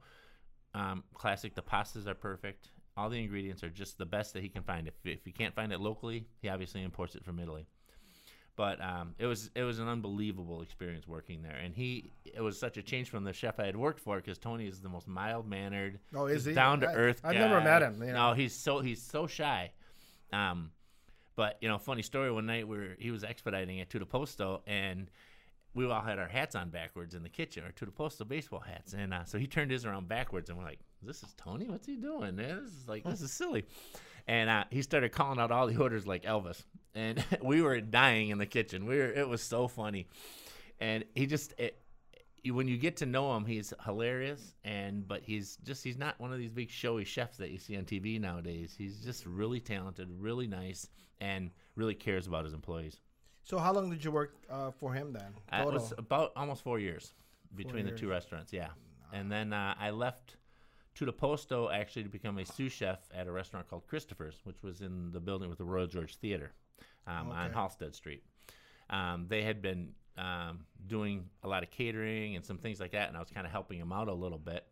um, 0.74 1.02
classic. 1.14 1.54
The 1.54 1.62
pastas 1.62 2.06
are 2.06 2.14
perfect. 2.14 2.70
All 2.96 3.10
the 3.10 3.18
ingredients 3.22 3.62
are 3.62 3.68
just 3.70 3.98
the 3.98 4.06
best 4.06 4.32
that 4.34 4.42
he 4.42 4.48
can 4.48 4.62
find. 4.62 4.86
If 4.86 4.94
if 5.04 5.24
he 5.24 5.32
can't 5.32 5.54
find 5.54 5.72
it 5.72 5.80
locally, 5.80 6.26
he 6.40 6.48
obviously 6.48 6.82
imports 6.82 7.14
it 7.14 7.24
from 7.24 7.38
Italy. 7.40 7.66
But 8.54 8.80
um, 8.80 9.14
it 9.18 9.26
was 9.26 9.50
it 9.54 9.64
was 9.64 9.80
an 9.80 9.88
unbelievable 9.88 10.62
experience 10.62 11.06
working 11.06 11.42
there, 11.42 11.56
and 11.62 11.74
he 11.74 12.12
it 12.24 12.40
was 12.40 12.58
such 12.58 12.78
a 12.78 12.82
change 12.82 13.10
from 13.10 13.22
the 13.24 13.34
chef 13.34 13.60
I 13.60 13.66
had 13.66 13.76
worked 13.76 14.00
for 14.00 14.16
because 14.16 14.38
Tony 14.38 14.66
is 14.66 14.80
the 14.80 14.88
most 14.88 15.06
mild 15.08 15.46
mannered, 15.46 15.98
Oh, 16.14 16.24
is 16.26 16.46
he? 16.46 16.54
down 16.54 16.80
to 16.80 16.86
earth. 16.86 17.20
I've 17.22 17.34
never 17.34 17.60
met 17.60 17.82
him, 17.82 18.00
you 18.00 18.12
know. 18.12 18.28
No, 18.30 18.34
he's 18.34 18.54
so 18.54 18.80
he's 18.80 19.02
so 19.02 19.26
shy. 19.26 19.72
Um, 20.32 20.70
but 21.36 21.58
you 21.60 21.68
know, 21.68 21.78
funny 21.78 22.02
story. 22.02 22.30
One 22.30 22.46
night 22.46 22.66
we 22.66 22.78
were 22.78 22.96
he 22.98 23.10
was 23.10 23.22
expediting 23.22 23.78
the 23.98 24.06
posto, 24.06 24.62
and 24.66 25.10
we 25.74 25.84
all 25.84 26.00
had 26.00 26.18
our 26.18 26.26
hats 26.26 26.54
on 26.54 26.70
backwards 26.70 27.14
in 27.14 27.22
the 27.22 27.28
kitchen, 27.28 27.62
the 27.84 27.92
posto 27.92 28.24
baseball 28.24 28.60
hats, 28.60 28.94
and 28.94 29.12
uh, 29.12 29.24
so 29.24 29.38
he 29.38 29.46
turned 29.46 29.70
his 29.70 29.84
around 29.84 30.08
backwards, 30.08 30.48
and 30.48 30.58
we're 30.58 30.64
like, 30.64 30.80
"This 31.02 31.22
is 31.22 31.34
Tony. 31.36 31.68
What's 31.68 31.86
he 31.86 31.96
doing? 31.96 32.36
Man, 32.36 32.62
this 32.62 32.72
is 32.72 32.88
like 32.88 33.04
this 33.04 33.20
is 33.20 33.30
silly." 33.30 33.64
And 34.26 34.50
uh, 34.50 34.64
he 34.70 34.82
started 34.82 35.12
calling 35.12 35.38
out 35.38 35.52
all 35.52 35.68
the 35.68 35.76
orders 35.76 36.06
like 36.06 36.24
Elvis, 36.24 36.64
and 36.94 37.22
we 37.42 37.60
were 37.60 37.80
dying 37.80 38.30
in 38.30 38.38
the 38.38 38.46
kitchen. 38.46 38.86
We 38.86 38.96
were 38.96 39.12
it 39.12 39.28
was 39.28 39.42
so 39.42 39.68
funny, 39.68 40.08
and 40.80 41.04
he 41.14 41.26
just 41.26 41.52
it, 41.58 41.78
you- 42.46 42.54
when 42.54 42.68
you 42.68 42.76
get 42.78 42.96
to 42.98 43.06
know 43.06 43.36
him, 43.36 43.44
he's 43.44 43.72
hilarious, 43.84 44.54
and 44.64 45.06
but 45.06 45.22
he's 45.22 45.56
just 45.58 45.84
he's 45.84 45.98
not 45.98 46.18
one 46.20 46.32
of 46.32 46.38
these 46.38 46.50
big 46.50 46.70
showy 46.70 47.04
chefs 47.04 47.36
that 47.38 47.50
you 47.50 47.58
see 47.58 47.76
on 47.76 47.84
TV 47.84 48.18
nowadays. 48.20 48.74
He's 48.76 49.02
just 49.04 49.26
really 49.26 49.60
talented, 49.60 50.08
really 50.10 50.46
nice, 50.46 50.88
and 51.20 51.50
really 51.74 51.94
cares 51.94 52.26
about 52.26 52.44
his 52.44 52.54
employees. 52.54 53.00
So 53.42 53.58
how 53.58 53.72
long 53.72 53.90
did 53.90 54.04
you 54.04 54.10
work 54.10 54.34
uh, 54.50 54.70
for 54.72 54.92
him 54.92 55.12
then? 55.12 55.32
Uh, 55.52 55.66
It 55.68 55.72
was 55.74 55.92
about 55.98 56.32
almost 56.36 56.62
four 56.62 56.78
years 56.78 57.14
between 57.54 57.84
the 57.84 57.90
years. 57.90 58.00
two 58.00 58.08
restaurants, 58.08 58.52
yeah. 58.52 58.70
And 59.12 59.30
then 59.30 59.52
uh, 59.52 59.74
I 59.78 59.90
left 59.90 60.36
to 60.96 61.04
the 61.04 61.12
Posto 61.12 61.70
actually 61.70 62.02
to 62.02 62.08
become 62.08 62.38
a 62.38 62.44
sous 62.44 62.72
chef 62.72 62.98
at 63.14 63.26
a 63.28 63.30
restaurant 63.32 63.68
called 63.68 63.86
Christopher's, 63.86 64.40
which 64.44 64.62
was 64.62 64.80
in 64.80 65.12
the 65.12 65.20
building 65.20 65.48
with 65.48 65.58
the 65.58 65.64
Royal 65.64 65.86
George 65.86 66.16
Theater 66.16 66.52
um, 67.06 67.30
on 67.30 67.52
Halsted 67.52 67.94
Street. 67.94 68.24
Um, 68.90 69.26
they 69.28 69.42
had 69.42 69.62
been 69.62 69.92
um, 70.16 70.60
doing 70.86 71.24
a 71.42 71.48
lot 71.48 71.62
of 71.62 71.70
catering 71.70 72.36
and 72.36 72.44
some 72.44 72.58
things 72.58 72.80
like 72.80 72.92
that, 72.92 73.08
and 73.08 73.16
I 73.16 73.20
was 73.20 73.30
kind 73.30 73.46
of 73.46 73.52
helping 73.52 73.78
him 73.78 73.92
out 73.92 74.08
a 74.08 74.14
little 74.14 74.38
bit. 74.38 74.66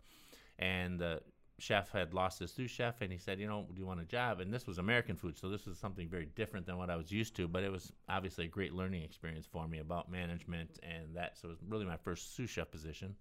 And 0.59 0.99
the 0.99 1.21
chef 1.59 1.91
had 1.91 2.15
lost 2.15 2.41
his 2.41 2.53
sous 2.53 2.71
chef, 2.71 3.01
and 3.01 3.13
he 3.13 3.19
said, 3.19 3.39
"You 3.39 3.47
know, 3.47 3.67
do 3.73 3.81
you 3.81 3.87
want 3.87 4.01
a 4.01 4.05
job?" 4.05 4.41
And 4.41 4.53
this 4.53 4.67
was 4.67 4.79
American 4.79 5.17
food, 5.17 5.37
so 5.37 5.49
this 5.49 5.67
was 5.67 5.79
something 5.79 6.09
very 6.09 6.27
different 6.27 6.67
than 6.67 6.79
what 6.79 6.91
I 6.91 6.97
was 6.97 7.11
used 7.11 7.37
to. 7.37 7.49
But 7.49 7.63
it 7.63 7.71
was 7.71 7.93
obviously 8.09 8.47
a 8.47 8.49
great 8.49 8.73
learning 8.75 9.03
experience 9.03 9.47
for 9.47 9.67
me 9.69 9.79
about 9.79 10.11
management 10.11 10.79
and 10.83 11.15
that. 11.15 11.37
So 11.39 11.49
it 11.49 11.53
was 11.53 11.63
really 11.69 11.87
my 11.87 11.97
first 11.97 12.35
sous 12.35 12.51
chef 12.51 12.71
position. 12.71 13.15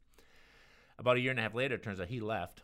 About 1.00 1.18
a 1.18 1.20
year 1.20 1.32
and 1.32 1.40
a 1.40 1.44
half 1.44 1.56
later, 1.56 1.76
it 1.76 1.84
turns 1.84 2.00
out 2.00 2.08
he 2.08 2.20
left 2.20 2.64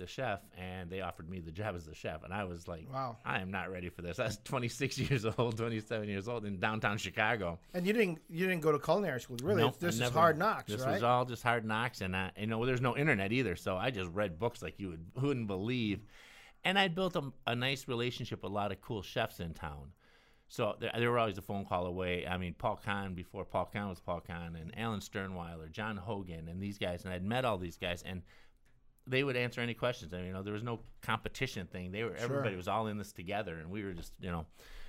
the 0.00 0.06
chef, 0.08 0.40
and 0.58 0.90
they 0.90 1.00
offered 1.00 1.30
me 1.30 1.38
the 1.38 1.52
job 1.52 1.76
as 1.76 1.86
the 1.86 1.94
chef, 1.94 2.24
and 2.24 2.32
I 2.34 2.42
was 2.44 2.66
like, 2.66 2.92
Wow. 2.92 3.16
I 3.24 3.38
am 3.40 3.50
not 3.52 3.70
ready 3.70 3.88
for 3.88 4.02
this. 4.02 4.18
I 4.18 4.24
was 4.24 4.38
26 4.44 4.98
years 4.98 5.24
old, 5.24 5.56
27 5.56 6.08
years 6.08 6.26
old 6.26 6.44
in 6.44 6.58
downtown 6.58 6.98
Chicago. 6.98 7.60
And 7.74 7.86
you 7.86 7.92
didn't 7.92 8.18
you 8.28 8.46
didn't 8.48 8.62
go 8.62 8.72
to 8.72 8.78
culinary 8.78 9.20
school, 9.20 9.36
really? 9.42 9.62
Nope, 9.62 9.78
this 9.78 9.94
I 9.94 9.94
is 9.94 10.00
never- 10.00 10.18
hard 10.18 10.38
knocks, 10.38 10.72
This 10.72 10.80
right? 10.82 10.94
was 10.94 11.02
all 11.04 11.24
just 11.24 11.42
hard 11.44 11.64
knocks, 11.64 12.00
and 12.00 12.16
I, 12.16 12.32
you 12.36 12.46
know, 12.48 12.66
there's 12.66 12.80
no 12.80 12.96
internet 12.96 13.30
either, 13.32 13.54
so 13.54 13.76
I 13.76 13.90
just 13.90 14.10
read 14.10 14.38
books 14.38 14.60
like 14.62 14.80
you 14.80 14.88
would 14.88 15.06
wouldn't 15.22 15.46
believe, 15.46 16.00
and 16.64 16.78
I 16.78 16.88
built 16.88 17.14
a, 17.16 17.32
a 17.46 17.54
nice 17.54 17.86
relationship 17.86 18.42
with 18.42 18.50
a 18.50 18.54
lot 18.54 18.72
of 18.72 18.80
cool 18.80 19.02
chefs 19.02 19.38
in 19.38 19.54
town. 19.54 19.92
So 20.52 20.74
they, 20.80 20.90
they 20.98 21.06
were 21.06 21.16
always 21.16 21.38
a 21.38 21.42
phone 21.42 21.64
call 21.64 21.86
away. 21.86 22.26
I 22.26 22.36
mean, 22.36 22.54
Paul 22.58 22.80
Kahan 22.84 23.14
before 23.14 23.44
Paul 23.44 23.70
Kahan 23.72 23.88
was 23.88 24.00
Paul 24.00 24.20
Kahan, 24.20 24.56
and 24.60 24.76
Alan 24.76 24.98
Sternweiler, 24.98 25.70
John 25.70 25.96
Hogan, 25.96 26.48
and 26.48 26.60
these 26.60 26.76
guys, 26.76 27.04
and 27.04 27.14
I'd 27.14 27.24
met 27.24 27.44
all 27.44 27.56
these 27.56 27.76
guys, 27.76 28.02
and 28.04 28.22
they 29.06 29.22
would 29.24 29.36
answer 29.36 29.60
any 29.60 29.74
questions. 29.74 30.12
I 30.14 30.18
mean, 30.18 30.26
you 30.26 30.32
know, 30.32 30.42
there 30.42 30.52
was 30.54 30.62
no 30.62 30.80
competition 31.02 31.66
thing. 31.66 31.90
They 31.92 32.04
were 32.04 32.14
everybody 32.16 32.56
was 32.56 32.68
all 32.68 32.86
in 32.86 32.98
this 32.98 33.12
together, 33.12 33.56
and 33.58 33.70
we 33.70 33.82
were 33.84 33.92
just, 33.92 34.12
you 34.20 34.30
know, 34.30 34.46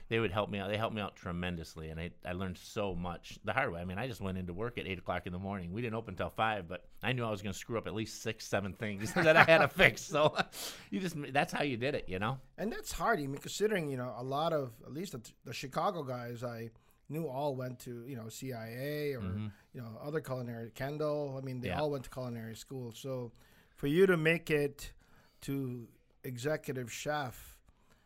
they 0.10 0.20
would 0.20 0.32
help 0.32 0.50
me 0.50 0.60
out. 0.60 0.70
They 0.70 0.76
helped 0.78 0.94
me 0.94 1.02
out 1.02 1.16
tremendously, 1.16 1.90
and 1.90 1.98
I, 2.00 2.12
I 2.26 2.34
learned 2.34 2.58
so 2.58 2.94
much 2.94 3.40
the 3.46 3.54
hard 3.54 3.72
way. 3.72 3.80
I 3.80 3.86
mean, 3.86 3.98
I 3.98 4.08
just 4.08 4.20
went 4.20 4.38
into 4.38 4.52
work 4.54 4.78
at 4.78 4.86
eight 4.86 5.00
o'clock 5.00 5.26
in 5.26 5.32
the 5.32 5.40
morning. 5.40 5.72
We 5.72 5.82
didn't 5.82 5.96
open 5.96 6.14
until 6.16 6.30
five, 6.30 6.68
but 6.68 6.84
I 7.02 7.14
knew 7.14 7.24
I 7.24 7.32
was 7.32 7.42
going 7.42 7.54
to 7.54 7.58
screw 7.58 7.78
up 7.78 7.88
at 7.88 7.94
least 7.94 8.22
six, 8.22 8.46
seven 8.46 8.74
things 8.74 9.14
that 9.16 9.38
I 9.38 9.44
had 9.44 9.60
to 9.60 9.70
fix. 9.70 10.02
So 10.02 10.36
you 10.90 11.00
just 11.00 11.16
that's 11.32 11.54
how 11.54 11.64
you 11.64 11.78
did 11.78 11.96
it, 11.96 12.06
you 12.10 12.20
know. 12.20 12.38
And 12.58 12.72
that's 12.72 12.92
hard. 12.92 13.20
I 13.20 13.22
mean, 13.28 13.38
considering 13.38 13.90
you 13.90 13.98
know 13.98 14.14
a 14.18 14.24
lot 14.24 14.52
of 14.52 14.74
at 14.86 14.94
least 14.94 15.14
the, 15.14 15.22
the 15.46 15.54
Chicago 15.54 16.04
guys 16.04 16.44
I 16.44 16.70
knew 17.08 17.28
all 17.28 17.56
went 17.56 17.80
to 17.80 18.04
you 18.06 18.18
know 18.18 18.28
CIA 18.28 19.14
or 19.16 19.24
you 19.74 19.82
know 19.82 19.98
other 20.04 20.20
culinary 20.20 20.72
Kendall. 20.76 21.40
I 21.42 21.46
mean, 21.46 21.62
they 21.62 21.70
Mm-hmm. 21.70 21.78
Yeah. 21.78 21.82
all 21.84 21.90
went 21.92 22.04
to 22.04 22.10
culinary 22.10 22.56
school. 22.56 22.92
So 22.94 23.32
for 23.82 23.88
you 23.88 24.06
to 24.06 24.16
make 24.16 24.52
it 24.52 24.92
to 25.42 25.88
executive 26.24 26.92
chef, 26.94 27.58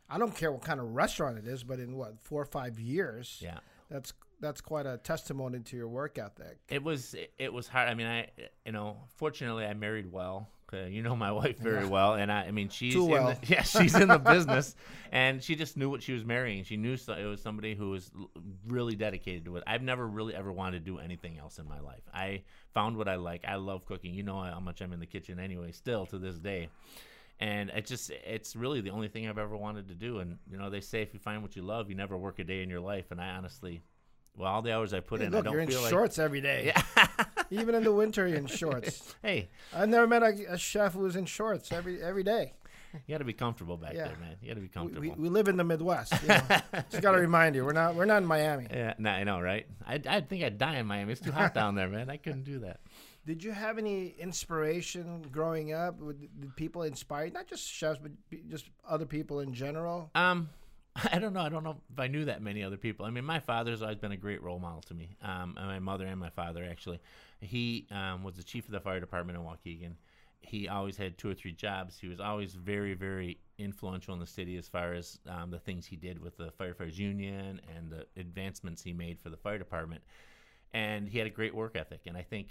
I 0.10 0.18
don't 0.18 0.34
care 0.34 0.50
what 0.50 0.62
kind 0.62 0.80
of 0.80 0.96
restaurant 0.96 1.38
it 1.38 1.46
is, 1.46 1.66
but 1.66 1.80
in 1.80 1.98
what 1.98 2.14
four 2.22 2.42
or 2.42 2.46
five 2.46 2.80
years, 2.80 3.40
Yeah. 3.44 3.60
that's 3.90 4.14
that's 4.40 4.62
quite 4.62 4.86
a 4.86 4.98
testimony 4.98 5.60
to 5.60 5.76
your 5.76 5.90
work 5.90 6.18
ethic. 6.18 6.60
It 6.70 6.82
was 6.82 7.14
it, 7.14 7.34
it 7.38 7.52
was 7.52 7.68
hard. 7.68 7.90
I 7.90 7.94
mean, 7.94 8.08
I 8.08 8.30
you 8.66 8.72
know, 8.72 8.96
fortunately, 9.18 9.66
I 9.66 9.74
married 9.74 10.10
well. 10.14 10.48
'Cause 10.84 10.92
You 10.92 11.02
know 11.02 11.16
my 11.16 11.32
wife 11.32 11.58
very 11.58 11.86
well, 11.86 12.14
and 12.14 12.32
I, 12.32 12.46
I 12.46 12.52
mean, 12.52 12.70
she's 12.70 12.94
Too 12.94 13.06
in 13.06 13.12
well. 13.12 13.28
the, 13.42 13.48
yeah, 13.48 13.64
she's 13.64 13.96
in 13.96 14.08
the 14.08 14.18
business, 14.36 14.76
and 15.12 15.44
she 15.44 15.56
just 15.56 15.78
knew 15.78 15.90
what 15.90 16.04
she 16.04 16.14
was 16.14 16.26
marrying. 16.26 16.64
She 16.64 16.78
knew 16.78 16.98
so, 16.98 17.14
it 17.14 17.26
was 17.26 17.42
somebody 17.42 17.76
who 17.76 17.92
was 17.92 18.12
really 18.68 18.96
dedicated 18.96 19.46
to 19.46 19.58
it. 19.58 19.64
I've 19.68 19.82
never 19.82 20.08
really 20.08 20.36
ever 20.36 20.52
wanted 20.52 20.80
to 20.80 20.92
do 20.92 21.00
anything 21.00 21.38
else 21.38 21.60
in 21.60 21.68
my 21.68 21.80
life. 21.80 22.02
I 22.14 22.44
found 22.74 22.98
what 22.98 23.08
I 23.08 23.16
like. 23.16 23.46
I 23.48 23.56
love 23.56 23.86
cooking. 23.86 24.14
You 24.14 24.24
know 24.24 24.42
how 24.42 24.60
much 24.60 24.82
I'm 24.82 24.94
in 24.94 25.00
the 25.00 25.06
kitchen 25.06 25.40
anyway, 25.40 25.72
still 25.72 26.06
to 26.08 26.18
this 26.18 26.38
day. 26.38 26.70
And 27.40 27.70
it 27.70 27.86
just 27.86 28.12
it's 28.12 28.56
really 28.56 28.80
the 28.82 28.92
only 28.92 29.10
thing 29.10 29.28
I've 29.28 29.38
ever 29.38 29.58
wanted 29.58 29.90
to 29.90 29.94
do. 29.96 30.20
And 30.20 30.38
you 30.50 30.58
know, 30.58 30.70
they 30.70 30.82
say 30.82 31.02
if 31.02 31.14
you 31.14 31.20
find 31.20 31.42
what 31.42 31.56
you 31.56 31.64
love, 31.64 31.90
you 31.90 31.96
never 31.96 32.18
work 32.18 32.40
a 32.40 32.44
day 32.44 32.64
in 32.64 32.70
your 32.70 32.80
life. 32.80 33.12
And 33.12 33.20
I 33.20 33.30
honestly, 33.32 33.82
well, 34.38 34.52
all 34.52 34.62
the 34.62 34.74
hours 34.74 34.94
I 34.94 35.00
put 35.00 35.20
Hey, 35.22 35.28
in, 35.28 35.32
look, 35.32 35.42
I 35.42 35.44
don't 35.46 35.54
you're 35.54 35.62
in 35.62 35.70
feel 35.70 35.82
like 35.82 35.90
shorts 35.90 36.20
every 36.20 36.42
day. 36.42 36.74
Even 37.52 37.76
in 37.76 37.84
the 37.84 37.92
winter, 37.94 38.28
you're 38.28 38.38
in 38.38 38.48
shorts. 38.48 39.16
hey, 39.22 39.50
I've 39.74 39.90
never 39.90 40.08
met 40.08 40.24
a, 40.24 40.54
a 40.54 40.58
chef 40.58 40.94
who 40.94 41.00
was 41.02 41.16
in 41.16 41.26
shorts 41.26 41.72
every 41.72 42.02
every 42.02 42.24
day. 42.24 42.54
You 43.08 43.14
got 43.14 43.18
to 43.18 43.26
be 43.26 43.34
comfortable 43.34 43.76
back 43.76 43.94
Yeah. 43.94 44.08
there, 44.08 44.18
man. 44.22 44.38
You 44.42 44.48
got 44.48 44.56
to 44.56 44.62
be 44.62 44.68
comfortable. 44.70 45.02
we, 45.02 45.10
we 45.12 45.28
live 45.28 45.50
in 45.50 45.58
the 45.58 45.66
Midwest. 45.66 46.14
You 46.22 46.30
know? 46.30 46.42
Just 46.90 47.02
got 47.02 47.12
to 47.12 47.18
remind 47.20 47.54
you, 47.56 47.66
we're 47.66 47.74
not 47.74 47.94
we're 47.96 48.06
not 48.06 48.18
in 48.18 48.26
Miami. 48.26 48.68
yeah, 48.72 48.94
nah, 48.98 49.12
I 49.12 49.24
know, 49.26 49.42
right? 49.42 49.66
I, 49.86 50.00
I 50.08 50.22
think 50.22 50.44
I'd 50.44 50.58
die 50.58 50.78
in 50.78 50.86
Miami. 50.86 51.12
It's 51.12 51.22
too 51.22 51.32
hot 51.34 51.54
down 51.54 51.76
there, 51.76 51.90
man. 51.90 52.10
I 52.10 52.18
couldn't 52.18 52.44
do 52.46 52.60
that. 52.60 52.80
Did 53.26 53.44
you 53.44 53.52
have 53.52 53.78
any 53.80 54.14
inspiration 54.20 55.26
growing 55.32 55.74
up? 55.74 55.98
Did 56.00 56.56
people 56.56 56.84
inspire 56.84 57.26
you? 57.26 57.32
Not 57.32 57.48
just 57.48 57.68
chefs, 57.68 58.00
but 58.02 58.12
just 58.50 58.70
other 58.88 59.06
people 59.06 59.40
in 59.40 59.54
general? 59.54 60.10
Um, 60.16 60.50
I 61.12 61.20
don't 61.20 61.34
know. 61.34 61.42
I 61.42 61.50
don't 61.50 61.64
know 61.64 61.78
if 61.92 62.00
I 62.00 62.08
knew 62.08 62.26
that 62.26 62.42
many 62.42 62.64
other 62.64 62.78
people. 62.78 63.06
I 63.06 63.10
mean, 63.10 63.26
my 63.26 63.40
father's 63.40 63.82
always 63.82 63.98
been 63.98 64.14
a 64.14 64.18
great 64.18 64.42
role 64.42 64.60
model 64.60 64.82
to 64.84 64.94
me. 64.94 65.18
Um, 65.22 65.56
my 65.56 65.80
mother 65.80 66.06
and 66.06 66.20
my 66.20 66.30
father 66.30 66.66
actually. 66.70 67.00
He 67.42 67.86
um, 67.92 68.24
was 68.24 68.36
the 68.36 68.44
chief 68.44 68.66
of 68.66 68.72
the 68.72 68.80
fire 68.80 69.00
department 69.00 69.38
in 69.38 69.44
Waukegan. 69.44 69.96
He 70.40 70.68
always 70.68 70.96
had 70.96 71.18
two 71.18 71.30
or 71.30 71.34
three 71.34 71.52
jobs. 71.52 71.98
He 72.00 72.08
was 72.08 72.20
always 72.20 72.54
very, 72.54 72.94
very 72.94 73.40
influential 73.58 74.14
in 74.14 74.20
the 74.20 74.28
city 74.28 74.58
as 74.58 74.68
far 74.68 74.94
as 74.94 75.20
um, 75.28 75.50
the 75.52 75.60
things 75.60 75.86
he 75.86 75.96
did 75.96 76.22
with 76.22 76.38
the 76.38 76.52
firefighters 76.60 76.98
union 76.98 77.60
and 77.76 77.92
the 77.92 78.06
advancements 78.20 78.82
he 78.82 78.94
made 78.94 79.20
for 79.20 79.30
the 79.30 79.38
fire 79.38 79.58
department. 79.58 80.04
And 80.74 81.10
he 81.10 81.18
had 81.18 81.28
a 81.28 81.32
great 81.32 81.56
work 81.56 81.76
ethic. 81.76 82.02
And 82.06 82.16
I 82.16 82.22
think 82.22 82.48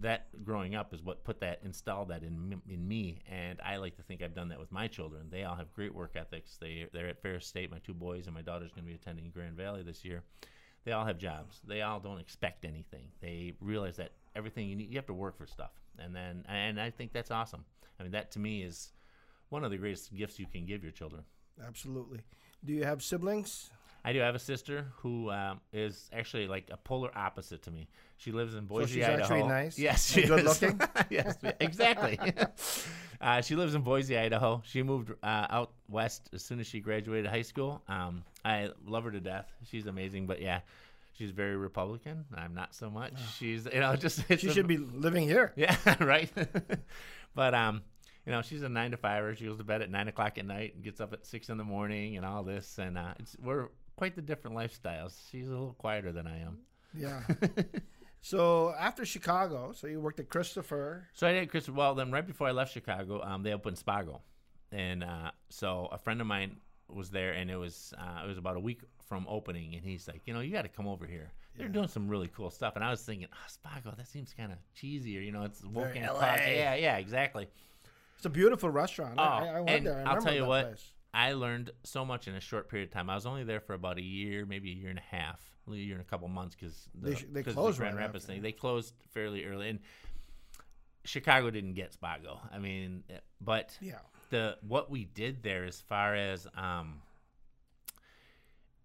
that 0.00 0.42
growing 0.42 0.74
up 0.74 0.94
is 0.94 1.02
what 1.02 1.22
put 1.22 1.40
that 1.40 1.60
installed 1.64 2.08
that 2.08 2.22
in 2.22 2.60
in 2.68 2.88
me 2.88 3.20
and 3.30 3.60
I 3.62 3.76
like 3.76 3.96
to 3.96 4.02
think 4.02 4.22
I've 4.22 4.34
done 4.34 4.48
that 4.48 4.58
with 4.58 4.72
my 4.72 4.88
children. 4.88 5.26
They 5.30 5.44
all 5.44 5.54
have 5.54 5.72
great 5.74 5.94
work 5.94 6.12
ethics. 6.16 6.56
They 6.58 6.86
they're 6.92 7.08
at 7.08 7.20
Ferris 7.20 7.46
State. 7.46 7.70
My 7.70 7.78
two 7.78 7.92
boys 7.92 8.26
and 8.26 8.34
my 8.34 8.42
daughter's 8.42 8.70
going 8.72 8.84
to 8.84 8.88
be 8.88 8.94
attending 8.94 9.30
Grand 9.30 9.56
Valley 9.56 9.82
this 9.82 10.04
year. 10.04 10.22
They 10.84 10.92
all 10.92 11.04
have 11.04 11.18
jobs. 11.18 11.60
They 11.66 11.82
all 11.82 12.00
don't 12.00 12.18
expect 12.18 12.64
anything. 12.64 13.08
They 13.20 13.52
realize 13.60 13.96
that 13.96 14.12
everything 14.34 14.68
you 14.68 14.76
need 14.76 14.90
you 14.90 14.96
have 14.96 15.06
to 15.06 15.14
work 15.14 15.36
for 15.36 15.46
stuff. 15.46 15.72
And 15.98 16.16
then 16.16 16.44
and 16.48 16.80
I 16.80 16.90
think 16.90 17.12
that's 17.12 17.30
awesome. 17.30 17.64
I 18.00 18.02
mean 18.02 18.12
that 18.12 18.30
to 18.32 18.38
me 18.38 18.62
is 18.62 18.92
one 19.50 19.62
of 19.62 19.70
the 19.70 19.76
greatest 19.76 20.14
gifts 20.16 20.38
you 20.38 20.46
can 20.46 20.64
give 20.64 20.82
your 20.82 20.92
children. 20.92 21.24
Absolutely. 21.66 22.20
Do 22.64 22.72
you 22.72 22.84
have 22.84 23.02
siblings? 23.02 23.70
I 24.04 24.12
do 24.12 24.18
have 24.18 24.34
a 24.34 24.38
sister 24.40 24.86
who 24.98 25.30
um, 25.30 25.60
is 25.72 26.10
actually 26.12 26.48
like 26.48 26.68
a 26.72 26.76
polar 26.76 27.10
opposite 27.16 27.62
to 27.62 27.70
me. 27.70 27.88
She 28.16 28.32
lives 28.32 28.54
in 28.54 28.66
Boise, 28.66 29.02
Idaho. 29.04 29.16
she's 29.22 29.30
Idaho. 29.30 29.34
actually 29.34 29.48
nice 29.48 29.78
Yes, 29.78 30.10
she 30.10 30.26
good 30.26 30.44
looking. 30.44 30.80
yes, 31.10 31.36
exactly. 31.60 32.18
uh, 33.20 33.40
she 33.42 33.54
lives 33.54 33.74
in 33.74 33.82
Boise, 33.82 34.18
Idaho. 34.18 34.60
She 34.64 34.82
moved 34.82 35.12
uh, 35.22 35.46
out 35.50 35.72
west 35.88 36.30
as 36.32 36.42
soon 36.42 36.58
as 36.60 36.66
she 36.66 36.80
graduated 36.80 37.30
high 37.30 37.42
school. 37.42 37.82
Um, 37.88 38.24
I 38.44 38.70
love 38.86 39.04
her 39.04 39.10
to 39.12 39.20
death. 39.20 39.46
She's 39.70 39.86
amazing, 39.86 40.26
but 40.26 40.40
yeah, 40.42 40.60
she's 41.12 41.30
very 41.30 41.56
Republican. 41.56 42.24
I'm 42.34 42.54
not 42.54 42.74
so 42.74 42.90
much. 42.90 43.12
She's 43.38 43.66
you 43.72 43.80
know 43.80 43.94
just 44.06 44.24
She 44.38 44.48
a- 44.48 44.52
should 44.52 44.66
be 44.66 44.78
living 44.78 45.28
here. 45.28 45.52
yeah, 45.56 45.76
right. 46.00 46.30
but 47.34 47.54
um, 47.54 47.82
you 48.26 48.32
know, 48.32 48.42
she's 48.42 48.62
a 48.62 48.68
nine 48.68 48.92
to 48.92 48.96
fiver. 48.96 49.34
She 49.34 49.46
goes 49.46 49.58
to 49.58 49.64
bed 49.64 49.82
at 49.82 49.90
nine 49.90 50.08
o'clock 50.08 50.38
at 50.38 50.46
night 50.46 50.74
and 50.74 50.84
gets 50.84 51.00
up 51.00 51.12
at 51.12 51.26
six 51.26 51.48
in 51.48 51.58
the 51.58 51.64
morning 51.64 52.16
and 52.16 52.24
all 52.26 52.42
this. 52.44 52.78
And 52.78 52.96
uh, 52.98 53.14
it's 53.18 53.36
we're 53.42 53.68
quite 54.02 54.16
the 54.16 54.20
different 54.20 54.56
lifestyles. 54.56 55.16
She's 55.30 55.46
a 55.46 55.52
little 55.52 55.76
quieter 55.78 56.10
than 56.10 56.26
I 56.26 56.40
am. 56.40 56.58
Yeah. 56.92 57.20
so 58.20 58.74
after 58.76 59.04
Chicago, 59.04 59.70
so 59.76 59.86
you 59.86 60.00
worked 60.00 60.18
at 60.18 60.28
Christopher. 60.28 61.06
So 61.12 61.28
I 61.28 61.32
did 61.34 61.48
Christopher. 61.52 61.76
Well, 61.76 61.94
then 61.94 62.10
right 62.10 62.26
before 62.26 62.48
I 62.48 62.50
left 62.50 62.72
Chicago, 62.72 63.22
um, 63.22 63.44
they 63.44 63.52
opened 63.52 63.76
Spago, 63.76 64.18
and 64.72 65.04
uh, 65.04 65.30
so 65.50 65.88
a 65.92 65.98
friend 65.98 66.20
of 66.20 66.26
mine 66.26 66.56
was 66.88 67.10
there, 67.10 67.34
and 67.34 67.48
it 67.48 67.54
was 67.54 67.94
uh, 67.96 68.24
it 68.24 68.26
was 68.26 68.38
about 68.38 68.56
a 68.56 68.60
week 68.60 68.80
from 69.06 69.24
opening, 69.28 69.76
and 69.76 69.84
he's 69.84 70.08
like, 70.08 70.22
you 70.26 70.34
know, 70.34 70.40
you 70.40 70.52
got 70.52 70.62
to 70.62 70.68
come 70.68 70.88
over 70.88 71.06
here. 71.06 71.30
They're 71.56 71.68
doing 71.68 71.86
some 71.86 72.08
really 72.08 72.28
cool 72.34 72.50
stuff, 72.50 72.74
and 72.74 72.84
I 72.84 72.90
was 72.90 73.02
thinking, 73.02 73.28
oh, 73.32 73.46
Spago, 73.48 73.96
that 73.96 74.08
seems 74.08 74.34
kind 74.36 74.50
of 74.50 74.58
cheesy, 74.74 75.16
or 75.16 75.20
you 75.20 75.30
know, 75.30 75.44
it's 75.44 75.62
Woken. 75.62 76.02
Yeah, 76.02 76.74
yeah, 76.74 76.96
exactly. 76.96 77.46
It's 78.16 78.26
a 78.26 78.30
beautiful 78.30 78.68
restaurant. 78.68 79.14
Oh, 79.18 79.22
I, 79.22 79.46
I 79.46 79.60
went 79.60 79.70
and 79.70 79.86
there. 79.86 79.98
I 79.98 80.10
I'll 80.10 80.16
remember 80.16 80.24
tell 80.24 80.34
you 80.34 80.46
what, 80.46 80.66
place. 80.70 80.90
I 81.14 81.32
learned 81.34 81.70
so 81.84 82.04
much 82.04 82.26
in 82.28 82.34
a 82.34 82.40
short 82.40 82.68
period 82.70 82.88
of 82.88 82.92
time. 82.94 83.10
I 83.10 83.14
was 83.14 83.26
only 83.26 83.44
there 83.44 83.60
for 83.60 83.74
about 83.74 83.98
a 83.98 84.02
year, 84.02 84.46
maybe 84.46 84.70
a 84.70 84.74
year 84.74 84.88
and 84.90 84.98
a 84.98 85.14
half, 85.16 85.40
a 85.70 85.74
year 85.74 85.94
and 85.94 86.00
a 86.00 86.04
couple 86.06 86.26
months 86.28 86.54
because 86.54 86.88
the, 86.94 87.10
They 87.10 87.16
sh- 87.16 87.26
they 87.30 87.42
'cause 87.42 87.54
closed 87.54 87.76
the 87.78 87.82
Grand 87.82 87.96
right 87.96 88.06
Rapids 88.06 88.24
after. 88.24 88.32
thing. 88.34 88.42
They 88.42 88.52
closed 88.52 88.94
fairly 89.12 89.44
early, 89.44 89.68
and 89.68 89.80
Chicago 91.04 91.50
didn't 91.50 91.74
get 91.74 91.94
Spago. 91.98 92.38
I 92.52 92.58
mean, 92.58 93.04
eh, 93.10 93.18
but 93.40 93.76
Yeah. 93.80 93.98
the 94.30 94.56
what 94.62 94.90
we 94.90 95.04
did 95.04 95.42
there 95.42 95.64
as 95.64 95.80
far 95.80 96.14
as 96.14 96.46
um, 96.54 97.02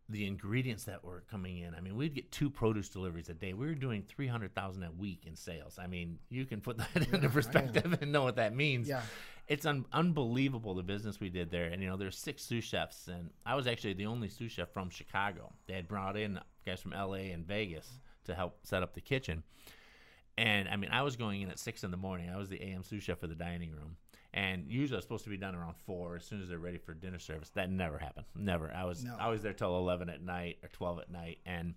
the 0.09 0.25
ingredients 0.25 0.85
that 0.85 1.03
were 1.03 1.23
coming 1.29 1.57
in. 1.59 1.75
I 1.75 1.81
mean, 1.81 1.95
we'd 1.97 2.13
get 2.15 2.31
two 2.31 2.49
produce 2.49 2.87
deliveries 2.89 3.27
a 3.29 3.33
day. 3.33 3.53
We 3.53 3.65
were 3.67 3.75
doing 3.75 4.03
three 4.07 4.27
hundred 4.27 4.55
thousand 4.55 4.83
a 4.83 4.91
week 4.91 5.23
in 5.25 5.35
sales. 5.35 5.77
I 5.77 5.87
mean, 5.87 6.19
you 6.29 6.45
can 6.45 6.61
put 6.61 6.77
that 6.77 6.95
know. 6.95 7.05
into 7.17 7.29
perspective 7.29 7.97
and 8.01 8.11
know 8.11 8.23
what 8.23 8.37
that 8.37 8.55
means 8.55 8.87
Yeah. 8.87 9.01
it's 9.47 9.65
un- 9.65 9.85
unbelievable 9.91 10.75
the 10.75 10.83
business 10.83 11.19
we 11.19 11.29
did 11.29 11.51
there. 11.51 11.65
And 11.65 11.81
you 11.81 11.89
know, 11.89 11.97
there's 11.97 12.17
six 12.17 12.43
sous 12.43 12.63
chefs, 12.63 13.07
and 13.07 13.31
I 13.45 13.55
was 13.55 13.67
actually 13.67 13.93
the 13.93 14.05
only 14.05 14.29
sous 14.29 14.51
chef 14.51 14.69
from 14.71 14.89
Chicago. 14.89 15.51
They 15.67 15.73
had 15.73 15.87
brought 15.87 16.15
in 16.15 16.39
guys 16.65 16.79
from 16.81 16.93
L.A. 16.93 17.31
and 17.31 17.45
Vegas 17.45 17.89
to 18.25 18.33
help 18.35 18.59
set 18.63 18.83
up 18.83 18.93
the 18.93 19.01
kitchen. 19.01 19.43
And 20.37 20.69
I 20.69 20.75
mean, 20.75 20.91
I 20.91 21.01
was 21.01 21.15
going 21.15 21.41
in 21.41 21.49
at 21.49 21.59
six 21.59 21.83
in 21.83 21.91
the 21.91 21.97
morning. 21.97 22.29
I 22.29 22.37
was 22.37 22.47
the 22.49 22.61
AM 22.61 22.83
sous 22.83 23.03
chef 23.03 23.19
for 23.19 23.27
the 23.27 23.35
dining 23.35 23.71
room, 23.71 23.97
and 24.33 24.65
usually 24.69 24.95
I 24.95 24.99
was 24.99 25.05
supposed 25.05 25.23
to 25.25 25.29
be 25.29 25.37
done 25.37 25.55
around 25.55 25.75
four 25.85 26.15
as 26.17 26.23
soon 26.25 26.41
as 26.41 26.49
they're 26.49 26.57
ready 26.59 26.77
for 26.77 26.93
dinner 26.93 27.19
service. 27.19 27.49
That 27.55 27.69
never 27.71 27.97
happened. 27.97 28.25
Never. 28.35 28.71
I 28.73 28.83
was 28.85 29.03
No. 29.03 29.15
I 29.19 29.29
was 29.29 29.41
there 29.41 29.53
till 29.53 29.77
eleven 29.77 30.09
at 30.09 30.21
night 30.21 30.57
or 30.63 30.69
twelve 30.69 30.99
at 30.99 31.09
night, 31.11 31.39
and 31.45 31.73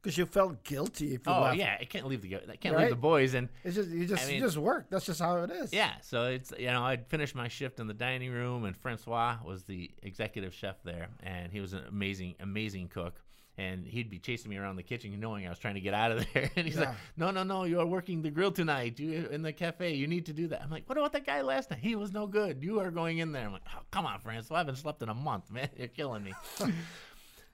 Because 0.00 0.16
you 0.18 0.26
felt 0.26 0.62
guilty 0.64 1.14
if 1.14 1.26
you 1.26 1.32
oh 1.32 1.42
left. 1.42 1.56
yeah, 1.58 1.76
I 1.80 1.84
can't 1.84 2.06
leave 2.06 2.22
the 2.22 2.36
I 2.36 2.56
can't 2.56 2.74
Right? 2.74 2.82
leave 2.82 2.90
the 2.90 2.96
boys 2.96 3.34
and. 3.34 3.48
It's 3.64 3.74
just 3.76 3.88
you 3.90 4.06
just 4.06 4.28
I 4.28 4.32
you 4.32 4.40
just 4.40 4.56
work. 4.56 4.86
That's 4.90 5.06
just 5.06 5.20
how 5.20 5.38
it 5.38 5.50
is. 5.50 5.72
Yeah, 5.72 5.94
so 6.02 6.26
it's 6.26 6.52
you 6.58 6.66
know 6.68 6.82
I'd 6.84 7.06
finished 7.08 7.34
my 7.34 7.48
shift 7.48 7.80
in 7.80 7.86
the 7.86 7.94
dining 7.94 8.30
room, 8.32 8.64
and 8.64 8.76
Francois 8.76 9.38
was 9.44 9.64
the 9.64 9.90
executive 10.02 10.54
chef 10.54 10.82
there, 10.84 11.08
and 11.22 11.50
he 11.52 11.60
was 11.60 11.72
an 11.72 11.82
amazing, 11.88 12.34
amazing 12.40 12.88
cook. 12.88 13.20
And 13.58 13.84
he'd 13.86 14.08
be 14.08 14.18
chasing 14.18 14.50
me 14.50 14.56
around 14.56 14.76
the 14.76 14.82
kitchen, 14.82 15.18
knowing 15.20 15.44
I 15.44 15.50
was 15.50 15.58
trying 15.58 15.74
to 15.74 15.80
get 15.80 15.92
out 15.92 16.12
of 16.12 16.24
there. 16.32 16.50
And 16.56 16.64
he's 16.66 16.76
Yeah. 16.76 16.86
like, 16.90 16.94
"No, 17.16 17.30
no, 17.30 17.42
no, 17.42 17.64
you 17.64 17.80
are 17.80 17.86
working 17.86 18.22
the 18.22 18.30
grill 18.30 18.52
tonight. 18.52 18.98
You 18.98 19.28
in 19.30 19.42
the 19.42 19.52
cafe. 19.52 19.94
You 19.94 20.06
need 20.06 20.26
to 20.26 20.32
do 20.32 20.46
that." 20.48 20.62
I'm 20.62 20.70
like, 20.70 20.88
"What 20.88 20.96
about 20.96 21.12
that 21.12 21.26
guy 21.26 21.42
last 21.42 21.70
night? 21.70 21.80
He 21.80 21.94
was 21.96 22.12
no 22.12 22.26
good. 22.26 22.62
You 22.62 22.80
are 22.80 22.90
going 22.90 23.18
in 23.18 23.32
there." 23.32 23.44
I'm 23.46 23.52
like, 23.52 23.62
oh, 23.76 23.80
"Come 23.90 24.06
on, 24.06 24.20
Francis. 24.20 24.50
I 24.50 24.58
haven't 24.58 24.76
slept 24.76 25.02
in 25.02 25.08
a 25.10 25.14
month, 25.14 25.50
man. 25.52 25.68
You're 25.76 25.88
killing 25.88 26.22
me." 26.24 26.32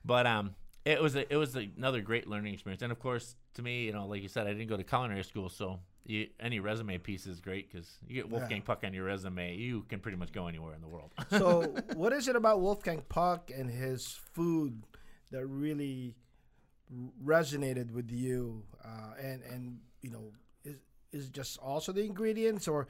but 0.04 0.26
um, 0.26 0.54
it 0.84 1.00
was 1.00 1.16
a, 1.16 1.32
it 1.32 1.37
was 1.37 1.56
another 1.56 2.02
great 2.02 2.28
learning 2.28 2.54
experience, 2.54 2.82
and 2.82 2.92
of 2.92 2.99
course, 2.99 3.34
to 3.54 3.62
me, 3.62 3.84
you 3.87 3.92
know, 3.92 4.06
like 4.06 4.23
you 4.23 4.28
said, 4.28 4.46
I 4.46 4.52
didn't 4.52 4.68
go 4.68 4.76
to 4.76 4.84
culinary 4.84 5.25
school, 5.25 5.49
so 5.49 5.80
you, 6.04 6.28
any 6.38 6.61
resume 6.61 6.99
piece 6.99 7.26
is 7.26 7.40
great 7.40 7.70
because 7.73 7.88
you 8.06 8.14
get 8.16 8.28
Wolfgang 8.30 8.61
Puck 8.61 8.82
on 8.84 8.92
your 8.92 9.04
resume, 9.06 9.56
you 9.56 9.82
can 9.88 10.00
pretty 10.00 10.18
much 10.18 10.32
go 10.32 10.46
anywhere 10.49 10.75
in 10.75 10.82
the 10.82 10.88
world. 10.88 11.12
So, 11.30 11.75
what 11.94 12.12
is 12.12 12.28
it 12.28 12.37
about 12.37 12.61
Wolfgang 12.61 13.02
Puck 13.08 13.50
and 13.56 13.70
his 13.70 14.18
food 14.34 14.82
that 15.31 15.47
really 15.47 16.14
resonated 17.25 17.90
with 17.90 18.11
you? 18.11 18.62
Uh, 18.85 19.12
and 19.21 19.43
and 19.43 19.78
you 20.02 20.11
know, 20.11 20.33
is 20.64 20.76
is 21.12 21.28
just 21.28 21.59
also 21.59 21.93
the 21.93 22.04
ingredients, 22.04 22.69
or 22.69 22.88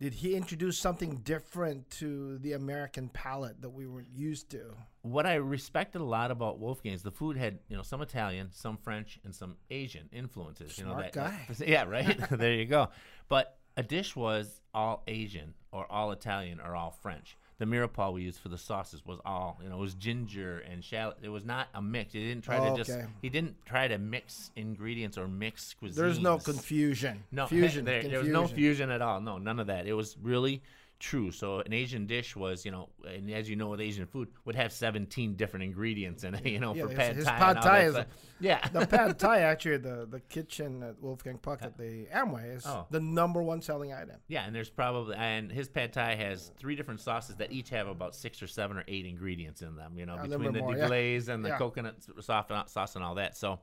did 0.00 0.14
he 0.14 0.34
introduce 0.34 0.78
something 0.78 1.16
different 1.24 1.88
to 1.90 2.38
the 2.38 2.52
American 2.54 3.08
palate 3.10 3.60
that 3.62 3.70
we 3.70 3.86
weren't 3.86 4.12
used 4.14 4.50
to? 4.50 4.74
what 5.02 5.24
I 5.24 5.36
respected 5.36 6.02
a 6.02 6.04
lot 6.04 6.30
about 6.30 6.58
Wolfgang 6.58 6.92
is 6.92 7.02
the 7.02 7.10
food 7.10 7.36
had 7.38 7.58
you 7.68 7.76
know 7.76 7.82
some 7.82 8.02
Italian, 8.02 8.48
some 8.52 8.76
French, 8.76 9.18
and 9.24 9.34
some 9.34 9.56
Asian 9.70 10.08
influences. 10.12 10.76
You 10.78 10.84
know 10.84 10.92
Smart 10.92 11.12
that, 11.12 11.30
guy. 11.30 11.46
that- 11.48 11.68
yeah, 11.68 11.84
right. 11.84 12.18
there 12.30 12.52
you 12.52 12.66
go. 12.66 12.88
But 13.28 13.56
a 13.76 13.82
dish 13.82 14.14
was 14.14 14.60
all 14.74 15.02
Asian 15.08 15.54
or 15.72 15.90
all 15.90 16.12
Italian 16.12 16.60
or 16.60 16.76
all 16.76 16.90
French. 16.90 17.36
The 17.60 17.66
mirepoix 17.66 18.10
we 18.14 18.22
used 18.22 18.40
for 18.40 18.48
the 18.48 18.56
sauces 18.56 19.04
was 19.04 19.18
all 19.24 19.60
you 19.62 19.68
know. 19.68 19.76
It 19.76 19.80
was 19.80 19.92
ginger 19.94 20.60
and 20.70 20.82
shallot. 20.82 21.18
It 21.22 21.28
was 21.28 21.44
not 21.44 21.68
a 21.74 21.82
mix. 21.82 22.14
He 22.14 22.26
didn't 22.26 22.42
try 22.42 22.56
Oh, 22.56 22.70
to 22.72 22.76
just. 22.76 22.90
okay. 22.90 23.06
He 23.20 23.28
didn't 23.28 23.54
try 23.66 23.86
to 23.86 23.98
mix 23.98 24.50
ingredients 24.56 25.18
or 25.18 25.28
mix 25.28 25.74
cuisines. 25.80 25.94
There's 25.94 26.18
no 26.18 26.38
confusion. 26.38 27.22
No, 27.30 27.46
fusion. 27.48 27.84
there, 27.84 28.02
there 28.02 28.20
was 28.20 28.28
no 28.28 28.46
fusion 28.46 28.90
at 28.90 29.02
all. 29.02 29.20
No, 29.20 29.36
none 29.36 29.60
of 29.60 29.66
that. 29.66 29.86
It 29.86 29.92
was 29.92 30.16
really 30.22 30.62
true. 31.00 31.32
So 31.32 31.58
an 31.60 31.72
Asian 31.72 32.06
dish 32.06 32.36
was, 32.36 32.64
you 32.64 32.70
know, 32.70 32.90
and 33.04 33.28
as 33.32 33.50
you 33.50 33.56
know 33.56 33.68
with 33.70 33.80
Asian 33.80 34.06
food, 34.06 34.28
would 34.44 34.54
have 34.54 34.70
17 34.72 35.34
different 35.34 35.64
ingredients 35.64 36.22
in 36.22 36.34
it, 36.34 36.46
you 36.46 36.60
know, 36.60 36.74
Yeah, 36.74 36.82
for 36.84 36.88
his- 36.90 36.98
pad 36.98 37.16
his 37.16 37.24
thai. 37.24 37.38
pad 37.38 37.62
thai 37.62 37.80
is- 37.80 37.96
yeah. 38.40 38.68
The 38.68 38.86
pad 38.86 39.18
thai, 39.18 39.40
actually, 39.52 39.78
the, 39.78 40.06
the 40.08 40.20
kitchen 40.20 40.82
at 40.84 41.00
Wolfgang 41.02 41.38
Puck 41.38 41.60
at 41.62 41.76
the 41.76 42.06
Amway 42.14 42.54
is 42.56 42.64
Oh. 42.66 42.86
the 42.90 43.00
number 43.00 43.42
one 43.42 43.60
selling 43.62 43.92
item. 43.92 44.16
Yeah, 44.28 44.44
and 44.46 44.54
there's 44.54 44.70
probably 44.70 45.16
and 45.16 45.50
his 45.50 45.68
pad 45.68 45.92
thai 45.92 46.14
has 46.14 46.52
three 46.58 46.76
different 46.76 47.00
sauces 47.00 47.34
that 47.36 47.50
each 47.50 47.70
have 47.70 47.88
about 47.88 48.14
six 48.14 48.42
or 48.42 48.46
seven 48.46 48.76
or 48.76 48.84
eight 48.86 49.06
ingredients 49.06 49.62
in 49.62 49.74
them. 49.76 49.94
You 49.96 50.06
know, 50.06 50.16
between 50.16 50.52
the 50.52 50.60
more, 50.60 50.76
yeah. 50.76 51.32
and 51.32 51.44
the 51.44 51.48
Yeah. 51.48 51.58
coconut 51.58 51.96
and, 52.08 52.28
uh, 52.28 52.66
sauce 52.66 52.94
and 52.94 53.02
all 53.04 53.16
that. 53.16 53.36
So 53.36 53.58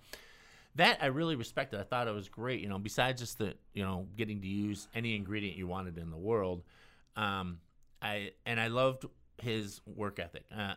that 0.76 1.00
I 1.02 1.08
really 1.08 1.36
respected. 1.36 1.80
I 1.80 1.84
thought 1.84 2.08
it 2.08 2.14
was 2.14 2.30
great. 2.30 2.62
You 2.62 2.70
know, 2.70 2.78
besides 2.80 3.22
just 3.22 3.38
the 3.38 3.56
you 3.74 3.84
know 3.84 4.08
getting 4.16 4.42
to 4.42 4.48
use 4.48 4.88
any 4.96 5.16
ingredient 5.16 5.58
you 5.58 5.68
wanted 5.68 5.98
in 5.98 6.10
the 6.12 6.18
world, 6.18 6.64
um, 7.18 7.60
I 8.02 8.32
and 8.46 8.60
I 8.60 8.68
loved 8.68 9.06
his 9.42 9.82
work 9.86 10.20
ethic. 10.20 10.46
Uh, 10.56 10.76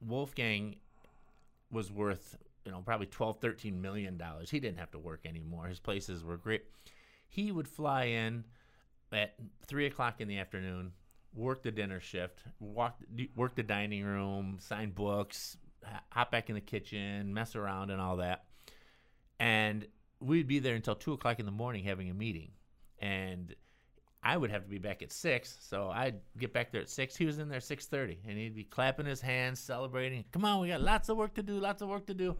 Wolfgang 0.00 0.76
was 1.70 1.92
worth 1.92 2.36
you 2.64 2.72
know 2.72 2.82
probably 2.84 3.06
12 3.06 3.38
13 3.38 3.80
million 3.80 4.16
dollars. 4.16 4.50
He 4.50 4.58
didn't 4.58 4.78
have 4.78 4.90
to 4.92 4.98
work 4.98 5.20
anymore. 5.24 5.66
His 5.66 5.78
places 5.78 6.24
were 6.24 6.36
great. 6.36 6.64
He 7.28 7.52
would 7.52 7.68
fly 7.68 8.04
in 8.04 8.44
at 9.12 9.34
three 9.66 9.86
o'clock 9.86 10.20
in 10.20 10.28
the 10.28 10.38
afternoon 10.38 10.92
work 11.34 11.62
the 11.62 11.70
dinner 11.70 12.00
shift 12.00 12.40
walk 12.60 12.98
work 13.36 13.54
the 13.54 13.62
dining 13.62 14.04
room 14.04 14.58
sign 14.60 14.90
books 14.90 15.56
hop 16.10 16.30
back 16.30 16.48
in 16.48 16.54
the 16.54 16.60
kitchen 16.60 17.32
mess 17.32 17.54
around 17.54 17.90
and 17.90 18.00
all 18.00 18.16
that. 18.16 18.44
And 19.38 19.86
we'd 20.20 20.46
be 20.46 20.60
there 20.60 20.74
until 20.74 20.94
two 20.94 21.12
o'clock 21.12 21.40
in 21.40 21.46
the 21.46 21.52
morning 21.52 21.84
having 21.84 22.10
a 22.10 22.14
meeting. 22.14 22.52
And 22.98 23.54
I 24.24 24.36
would 24.36 24.50
have 24.50 24.62
to 24.62 24.68
be 24.68 24.78
back 24.78 25.02
at 25.02 25.10
six, 25.10 25.56
so 25.60 25.90
I'd 25.90 26.20
get 26.38 26.52
back 26.52 26.70
there 26.70 26.80
at 26.80 26.88
six. 26.88 27.16
He 27.16 27.24
was 27.24 27.38
in 27.38 27.48
there 27.48 27.56
at 27.56 27.64
six 27.64 27.86
thirty, 27.86 28.18
and 28.28 28.38
he'd 28.38 28.54
be 28.54 28.64
clapping 28.64 29.06
his 29.06 29.20
hands, 29.20 29.58
celebrating. 29.58 30.24
Come 30.32 30.44
on, 30.44 30.60
we 30.60 30.68
got 30.68 30.80
lots 30.80 31.08
of 31.08 31.16
work 31.16 31.34
to 31.34 31.42
do, 31.42 31.58
lots 31.58 31.82
of 31.82 31.88
work 31.88 32.06
to 32.06 32.14
do. 32.14 32.36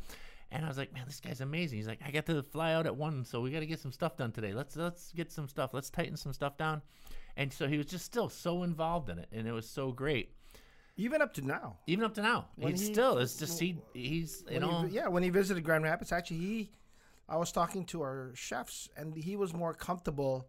And 0.52 0.64
I 0.64 0.68
was 0.68 0.76
like, 0.78 0.92
man, 0.92 1.04
this 1.06 1.18
guy's 1.18 1.40
amazing. 1.40 1.78
He's 1.78 1.88
like, 1.88 2.00
I 2.06 2.10
got 2.10 2.26
to 2.26 2.42
fly 2.42 2.74
out 2.74 2.86
at 2.86 2.94
one, 2.94 3.24
so 3.24 3.40
we 3.40 3.50
got 3.50 3.60
to 3.60 3.66
get 3.66 3.80
some 3.80 3.90
stuff 3.90 4.16
done 4.16 4.30
today. 4.32 4.52
Let's 4.52 4.76
let's 4.76 5.10
get 5.12 5.32
some 5.32 5.48
stuff. 5.48 5.74
Let's 5.74 5.90
tighten 5.90 6.16
some 6.16 6.32
stuff 6.32 6.56
down. 6.56 6.82
And 7.36 7.52
so 7.52 7.66
he 7.66 7.78
was 7.78 7.86
just 7.86 8.04
still 8.04 8.28
so 8.28 8.62
involved 8.62 9.08
in 9.08 9.18
it, 9.18 9.28
and 9.32 9.48
it 9.48 9.52
was 9.52 9.68
so 9.68 9.90
great. 9.90 10.34
Even 10.96 11.22
up 11.22 11.32
to 11.34 11.40
now. 11.40 11.78
Even 11.86 12.04
up 12.04 12.14
to 12.14 12.22
now, 12.22 12.48
When 12.56 12.72
he's 12.72 12.86
he- 12.86 12.92
still. 12.92 13.16
It's 13.18 13.38
just 13.38 13.58
he 13.58 13.78
he's 13.94 14.44
you 14.50 14.60
know 14.60 14.82
he, 14.82 14.94
yeah, 14.94 15.08
when 15.08 15.22
he 15.22 15.30
visited 15.30 15.64
Grand 15.64 15.82
Rapids, 15.84 16.12
actually, 16.12 16.36
he, 16.38 16.70
I 17.28 17.38
was 17.38 17.50
talking 17.50 17.86
to 17.86 18.02
our 18.02 18.30
chefs, 18.34 18.88
and 18.96 19.16
he 19.16 19.34
was 19.36 19.54
more 19.54 19.72
comfortable 19.72 20.46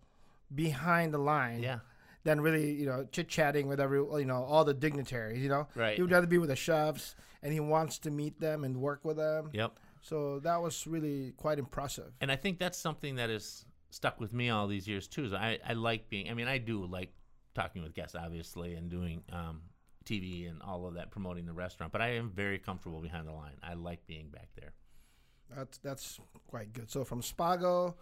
behind 0.53 1.13
the 1.13 1.17
line. 1.17 1.61
yeah. 1.61 1.79
Than 2.25 2.39
really, 2.39 2.71
you 2.71 2.85
know, 2.85 3.05
chit 3.11 3.27
chatting 3.27 3.67
with 3.67 3.81
every, 3.81 3.97
you 3.99 4.23
know, 4.25 4.45
all 4.45 4.63
the 4.63 4.73
dignitaries. 4.73 5.43
You 5.43 5.49
know, 5.49 5.67
Right. 5.75 5.97
He 5.97 6.01
would 6.01 6.09
rather 6.11 6.25
be 6.25 6.37
with 6.37 6.47
the 6.49 6.55
chefs, 6.55 7.15
and 7.41 7.51
he 7.51 7.59
wants 7.59 7.99
to 7.99 8.11
meet 8.11 8.39
them 8.39 8.63
and 8.63 8.77
work 8.77 9.03
with 9.03 9.17
them. 9.17 9.49
Yep. 9.51 9.77
So 10.01 10.39
that 10.39 10.61
was 10.61 10.87
really 10.87 11.33
quite 11.35 11.59
impressive. 11.59 12.13
and 12.21 12.31
I 12.31 12.37
think 12.37 12.59
that's 12.59 12.77
something 12.77 13.15
that 13.15 13.29
has 13.29 13.65
stuck 13.89 14.21
with 14.21 14.31
me 14.31 14.49
all 14.49 14.67
these 14.67 14.87
years 14.87 15.09
too. 15.09 15.25
Is 15.25 15.33
I, 15.33 15.59
I 15.67 15.73
like 15.73 16.07
being. 16.09 16.29
I 16.29 16.33
mean, 16.33 16.47
I 16.47 16.59
do 16.59 16.85
like 16.85 17.11
talking 17.55 17.83
with 17.83 17.93
guests, 17.93 18.15
obviously, 18.15 18.73
and 18.75 18.89
doing 18.89 19.21
um, 19.33 19.61
TV 20.05 20.49
and 20.49 20.61
all 20.61 20.87
of 20.87 20.93
that, 20.93 21.11
promoting 21.11 21.45
the 21.45 21.51
restaurant. 21.53 21.91
But 21.91 22.01
I 22.01 22.11
am 22.15 22.29
very 22.29 22.57
comfortable 22.57 23.01
behind 23.01 23.27
the 23.27 23.33
line. 23.33 23.57
I 23.61 23.73
like 23.73 24.07
being 24.07 24.29
back 24.29 24.47
there. 24.55 24.71
That's 25.53 25.77
that's 25.79 26.21
quite 26.47 26.71
good. 26.71 26.89
So 26.89 27.03
from 27.03 27.21
Spago, 27.21 27.95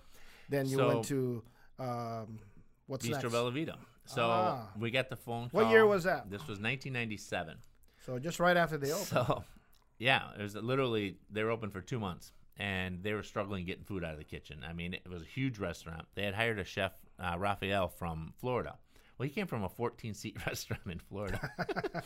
then 0.47 0.67
you 0.67 0.77
So- 0.77 0.87
went 0.89 1.05
to 1.05 1.43
um, 1.81 2.39
what's 2.87 3.05
Bistro 3.07 3.13
next? 3.23 3.31
Bella 3.31 3.51
Vita. 3.51 3.75
So 4.05 4.23
Ah. 4.29 4.67
we 4.79 4.91
got 4.91 5.09
the 5.09 5.15
phone 5.15 5.49
call. 5.49 5.61
What 5.63 5.71
year 5.71 5.85
was 5.85 6.03
that? 6.05 6.29
This 6.29 6.41
was 6.41 6.59
1997. 6.59 7.57
So 8.05 8.19
just 8.19 8.39
right 8.39 8.57
after 8.57 8.77
they 8.77 8.91
opened. 8.91 9.07
So, 9.07 9.43
yeah, 9.99 10.29
it 10.37 10.41
was 10.41 10.55
literally 10.55 11.17
they 11.29 11.43
were 11.43 11.51
open 11.51 11.69
for 11.69 11.81
two 11.81 11.99
months, 11.99 12.31
and 12.57 13.03
they 13.03 13.13
were 13.13 13.23
struggling 13.23 13.65
getting 13.65 13.83
food 13.83 14.03
out 14.03 14.13
of 14.13 14.17
the 14.17 14.23
kitchen. 14.25 14.63
I 14.67 14.73
mean, 14.73 14.93
it 14.93 15.07
was 15.07 15.21
a 15.21 15.25
huge 15.25 15.59
restaurant. 15.59 16.05
They 16.15 16.23
had 16.23 16.33
hired 16.33 16.57
a 16.59 16.63
chef, 16.63 16.93
uh, 17.19 17.35
Raphael 17.37 17.87
from 17.89 18.33
Florida. 18.39 18.77
Well, 19.17 19.27
he 19.27 19.33
came 19.33 19.45
from 19.47 19.63
a 19.63 19.69
14 19.69 20.13
seat 20.15 20.37
restaurant 20.47 20.81
in 20.87 20.99
Florida. 20.99 21.51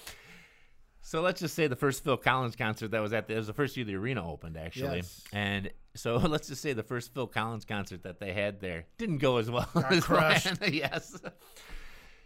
so 1.07 1.21
let's 1.21 1.39
just 1.39 1.53
say 1.53 1.67
the 1.67 1.75
first 1.75 2.03
Phil 2.03 2.17
Collins 2.17 2.55
concert 2.55 2.89
that 2.91 2.99
was 3.01 3.13
at 3.13 3.27
the, 3.27 3.35
it 3.35 3.37
was 3.37 3.45
the 3.47 3.53
first 3.53 3.77
year 3.77 3.85
the 3.85 3.95
arena 3.95 4.27
opened 4.27 4.57
actually, 4.57 4.97
Yes. 4.97 5.23
and 5.31 5.69
so 5.93 6.15
let's 6.33 6.47
just 6.47 6.61
say 6.63 6.73
the 6.73 6.81
first 6.83 7.13
Phil 7.13 7.27
Collins 7.27 7.63
concert 7.65 8.01
that 8.03 8.19
they 8.19 8.33
had 8.33 8.59
there 8.59 8.85
didn't 8.97 9.19
go 9.19 9.37
as 9.37 9.49
well 9.51 9.69
Got 9.73 9.91
as 9.93 10.03
crushed. 10.03 10.57
planned. 10.59 10.73
yes. 10.75 11.15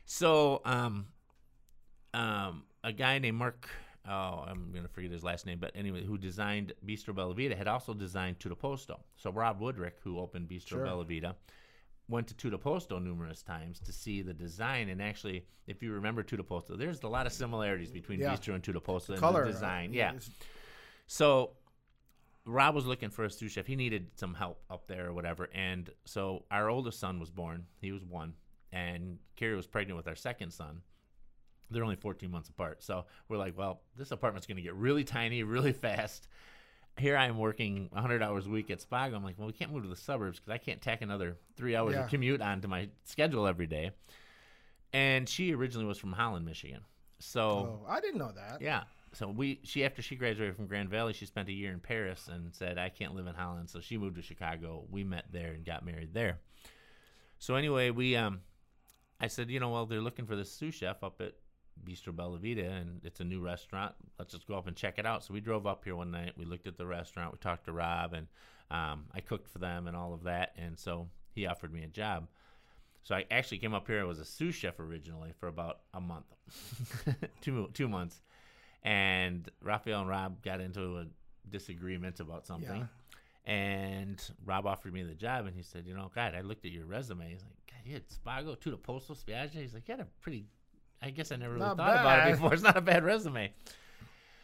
So, 0.06 0.62
um, 0.66 1.08
um, 2.14 2.64
a 2.84 2.92
guy 2.92 3.20
named 3.20 3.38
Mark, 3.38 3.70
oh, 4.08 4.46
I'm 4.48 4.72
going 4.72 4.84
to 4.84 4.90
forget 4.90 5.12
his 5.12 5.24
last 5.24 5.46
name, 5.46 5.60
but 5.60 5.72
anyway, 5.76 6.04
who 6.04 6.18
designed 6.18 6.74
Bistro 6.86 7.14
Bella 7.14 7.34
Vita 7.36 7.56
had 7.56 7.68
also 7.68 7.94
designed 7.94 8.40
Tutto 8.40 8.56
Posto. 8.56 9.02
So 9.18 9.32
Rob 9.32 9.60
Woodrick, 9.62 9.94
who 10.04 10.20
opened 10.20 10.48
Bistro 10.50 10.68
Sure. 10.70 10.86
Bella 10.86 11.04
Vita, 11.06 11.36
went 12.10 12.28
to 12.28 12.34
Tutto 12.36 12.58
Posto 12.58 13.00
numerous 13.00 13.42
times 13.44 13.80
to 13.82 13.94
see 13.94 14.22
the 14.22 14.34
design. 14.34 14.90
And 14.90 15.02
actually, 15.02 15.46
if 15.68 15.82
you 15.82 15.94
remember 15.94 16.24
Tutto 16.24 16.44
Posto, 16.44 16.76
there's 16.76 17.04
a 17.04 17.08
lot 17.08 17.26
of 17.28 17.32
similarities 17.32 17.92
between 17.92 18.20
Yeah. 18.20 18.34
Bistro 18.36 18.56
and 18.56 18.64
Tutto 18.64 18.80
Posto 18.82 19.14
and 19.14 19.20
Color 19.22 19.44
the 19.44 19.50
uh, 19.50 19.54
design. 19.54 19.94
yeah. 19.94 20.14
is- 20.16 20.30
So 21.08 21.52
Rob 22.46 22.74
was 22.76 22.86
looking 22.86 23.10
for 23.12 23.26
a 23.26 23.30
sous 23.30 23.52
chef. 23.52 23.68
He 23.68 23.76
needed 23.76 24.08
some 24.16 24.34
help 24.34 24.60
up 24.70 24.88
there 24.88 25.08
or 25.08 25.14
whatever. 25.14 25.50
And 25.54 25.90
so 26.06 26.46
our 26.50 26.70
oldest 26.70 27.00
son 27.00 27.20
was 27.20 27.30
born. 27.30 27.66
He 27.80 27.92
was 27.92 28.04
one. 28.04 28.34
And 28.72 29.20
Carrie 29.36 29.56
was 29.56 29.68
pregnant 29.68 29.98
with 29.98 30.08
our 30.08 30.16
second 30.16 30.52
son. 30.52 30.82
They're 31.72 31.84
only 31.84 31.96
14 31.96 32.32
months 32.32 32.50
apart. 32.50 32.82
So 32.82 33.06
we're 33.28 33.38
like, 33.38 33.56
well, 33.58 33.82
this 33.96 34.10
apartment's 34.12 34.48
going 34.48 34.58
to 34.58 34.64
get 34.64 34.74
really 34.74 35.04
tiny 35.04 35.44
really 35.44 35.72
fast. 35.88 36.28
Here 37.00 37.16
I 37.18 37.26
am 37.28 37.38
working 37.38 37.88
100 37.92 38.22
hours 38.22 38.46
a 38.46 38.50
week 38.50 38.70
at 38.72 38.80
Spago. 38.80 39.16
I'm 39.16 39.24
like, 39.24 39.38
well, 39.38 39.48
we 39.48 39.54
can't 39.54 39.72
move 39.72 39.84
to 39.84 39.90
the 39.90 39.96
suburbs 39.96 40.40
because 40.40 40.52
I 40.52 40.58
can't 40.58 40.82
tack 40.82 41.02
another 41.02 41.38
three 41.56 41.76
hours 41.76 41.94
Yeah. 41.94 42.04
of 42.04 42.10
commute 42.10 42.42
onto 42.42 42.68
my 42.68 42.90
schedule 43.06 43.48
every 43.48 43.68
day. 43.68 43.92
And 44.94 45.28
she 45.30 45.54
originally 45.54 45.86
was 45.86 45.98
from 45.98 46.12
Holland, 46.12 46.46
Michigan. 46.46 46.82
So 47.20 47.82
Oh, 47.84 47.86
I 47.88 48.00
didn't 48.02 48.20
know 48.20 48.32
that. 48.34 48.62
yeah. 48.62 48.84
So 49.14 49.28
we 49.28 49.60
she 49.64 49.84
after 49.86 50.02
she 50.02 50.16
graduated 50.16 50.56
from 50.56 50.68
Grand 50.68 50.90
Valley, 50.90 51.14
she 51.14 51.26
spent 51.26 51.50
a 51.50 51.52
year 51.52 51.72
in 51.72 51.80
Paris 51.80 52.28
and 52.32 52.54
said 52.54 52.78
I 52.78 52.90
can't 52.90 53.16
live 53.16 53.26
in 53.28 53.34
Holland, 53.34 53.70
so 53.70 53.80
she 53.80 53.98
moved 53.98 54.18
to 54.18 54.22
Chicago. 54.22 54.86
We 54.90 55.04
met 55.04 55.26
there 55.32 55.54
and 55.54 55.66
got 55.66 55.84
married 55.86 56.14
there. 56.14 56.40
So 57.40 57.56
anyway, 57.56 57.90
we 57.92 58.16
um 58.16 58.42
I 59.20 59.28
said, 59.28 59.50
you 59.50 59.60
know, 59.60 59.70
well, 59.70 59.86
they're 59.86 60.00
looking 60.02 60.26
for 60.26 60.36
this 60.36 60.52
sous 60.52 60.76
chef 60.76 61.04
up 61.04 61.22
at 61.22 61.34
Bistro 61.86 62.16
Bella 62.16 62.38
Vita, 62.38 62.66
and 62.66 63.02
it's 63.04 63.20
a 63.20 63.24
new 63.24 63.42
restaurant. 63.42 63.94
Let's 64.18 64.34
just 64.34 64.48
go 64.48 64.56
up 64.56 64.68
and 64.68 64.76
check 64.76 65.00
it 65.00 65.06
out. 65.06 65.24
So 65.24 65.34
we 65.34 65.40
drove 65.40 65.66
up 65.68 65.84
here 65.84 65.96
one 65.96 66.12
night. 66.12 66.34
We 66.38 66.46
looked 66.46 66.68
at 66.68 66.78
the 66.78 66.86
restaurant. 66.86 67.32
We 67.32 67.38
talked 67.40 67.66
to 67.66 67.72
Rob, 67.72 68.14
and 68.14 68.28
um, 68.72 69.06
I 69.14 69.22
cooked 69.22 69.50
for 69.50 69.60
them 69.60 69.88
and 69.88 69.96
all 69.96 70.14
of 70.14 70.24
that. 70.24 70.54
And 70.58 70.78
so 70.78 71.10
he 71.34 71.46
offered 71.46 71.74
me 71.74 71.84
a 71.84 71.88
job. 71.88 72.28
So 73.04 73.16
I 73.16 73.26
actually 73.32 73.60
came 73.60 73.74
up 73.74 73.88
here. 73.88 74.02
I 74.02 74.04
was 74.04 74.20
a 74.20 74.26
sous 74.26 74.54
chef 74.54 74.80
originally 74.80 75.34
for 75.40 75.48
about 75.48 75.80
a 75.94 76.02
month, 76.02 76.26
two 77.42 77.70
two 77.74 77.88
months, 77.88 78.22
and 78.84 79.50
Raphael 79.64 80.02
and 80.02 80.10
Rob 80.10 80.44
got 80.44 80.62
into 80.62 80.98
a 80.98 81.06
disagreement 81.50 82.20
about 82.20 82.46
something. 82.46 82.88
Yeah. 83.48 83.52
And 83.52 84.22
Rob 84.46 84.68
offered 84.68 84.94
me 84.94 85.02
the 85.02 85.16
job, 85.16 85.48
and 85.48 85.56
he 85.56 85.64
said, 85.64 85.86
"You 85.88 85.96
know, 85.96 86.12
God, 86.14 86.36
I 86.36 86.42
looked 86.42 86.66
at 86.66 86.72
your 86.72 86.86
resume. 86.86 87.32
He's 87.32 87.42
like, 87.42 87.58
God, 87.68 87.80
you 87.86 87.94
had 87.94 88.04
Spago 88.10 88.60
to 88.60 88.72
the 88.72 88.78
Postal 88.78 89.16
Spiaggia. 89.16 89.54
He's 89.56 89.74
like, 89.74 89.88
you 89.88 89.94
had 89.94 90.02
a 90.02 90.08
pretty. 90.22 90.46
I 91.02 91.10
guess 91.12 91.32
I 91.32 91.38
never 91.38 91.54
really 91.54 91.66
Not 91.66 91.78
thought 91.78 91.94
about 92.00 92.28
it 92.28 92.32
before. 92.34 92.54
It's 92.54 92.64
not 92.64 92.78
a 92.78 92.82
bad 92.82 93.04
resume. 93.04 93.52